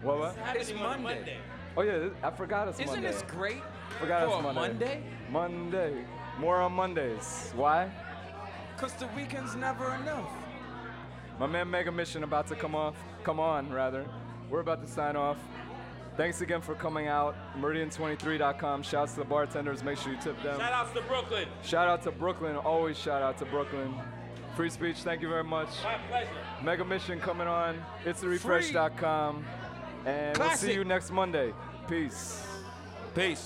What, 0.02 0.20
what? 0.20 0.38
It's 0.56 0.74
Monday. 0.74 1.38
Oh, 1.76 1.82
yeah, 1.82 2.10
I 2.24 2.32
forgot 2.32 2.68
it's 2.68 2.78
Monday. 2.80 2.92
Isn't 2.92 3.04
this 3.04 3.22
great 3.24 3.62
Forgot 4.00 4.30
for 4.30 4.36
it's 4.36 4.56
Monday. 4.56 4.62
Monday? 4.62 5.04
Monday. 5.30 6.06
More 6.40 6.62
on 6.62 6.72
Mondays. 6.74 7.52
Why? 7.56 7.90
Because 8.76 8.94
the 8.94 9.08
weekend's 9.16 9.56
never 9.56 9.96
enough. 9.96 10.30
My 11.40 11.48
man 11.48 11.70
Mega 11.70 11.92
Mission 11.92 12.24
about 12.24 12.48
to 12.48 12.56
come 12.56 12.76
off. 12.76 12.96
Come 13.24 13.40
on, 13.40 13.72
rather. 13.72 14.06
We're 14.50 14.62
about 14.62 14.86
to 14.86 14.92
sign 14.92 15.16
off. 15.16 15.38
Thanks 16.16 16.42
again 16.42 16.62
for 16.62 16.74
coming 16.74 17.08
out. 17.08 17.36
Meridian23.com. 17.60 18.82
Shouts 18.82 19.14
to 19.14 19.20
the 19.20 19.26
bartenders. 19.26 19.84
Make 19.84 20.00
sure 20.00 20.14
you 20.14 20.20
tip 20.20 20.42
them. 20.42 20.58
Shout 20.60 20.74
outs 20.74 20.94
to 20.94 21.02
Brooklyn. 21.02 21.48
Shout 21.62 21.88
out 21.88 22.02
to 22.04 22.12
Brooklyn. 22.12 22.56
Always 22.56 22.98
shout 22.98 23.22
out 23.22 23.38
to 23.38 23.46
Brooklyn. 23.46 23.94
Frei 24.56 24.70
Speech. 24.70 24.98
Thank 24.98 25.22
you 25.22 25.30
very 25.30 25.44
much. 25.44 25.70
My 25.84 25.98
pleasure. 26.10 26.30
Mega 26.64 26.84
Mission 26.84 27.20
coming 27.20 27.48
on. 27.48 27.84
It's 28.04 28.24
therefresh.com. 28.24 29.46
And 30.08 30.38
we'll 30.38 30.50
see 30.52 30.74
you 30.74 30.84
next 30.84 31.12
Monday. 31.12 31.54
Peace. 31.88 32.44
Peace. 33.14 33.46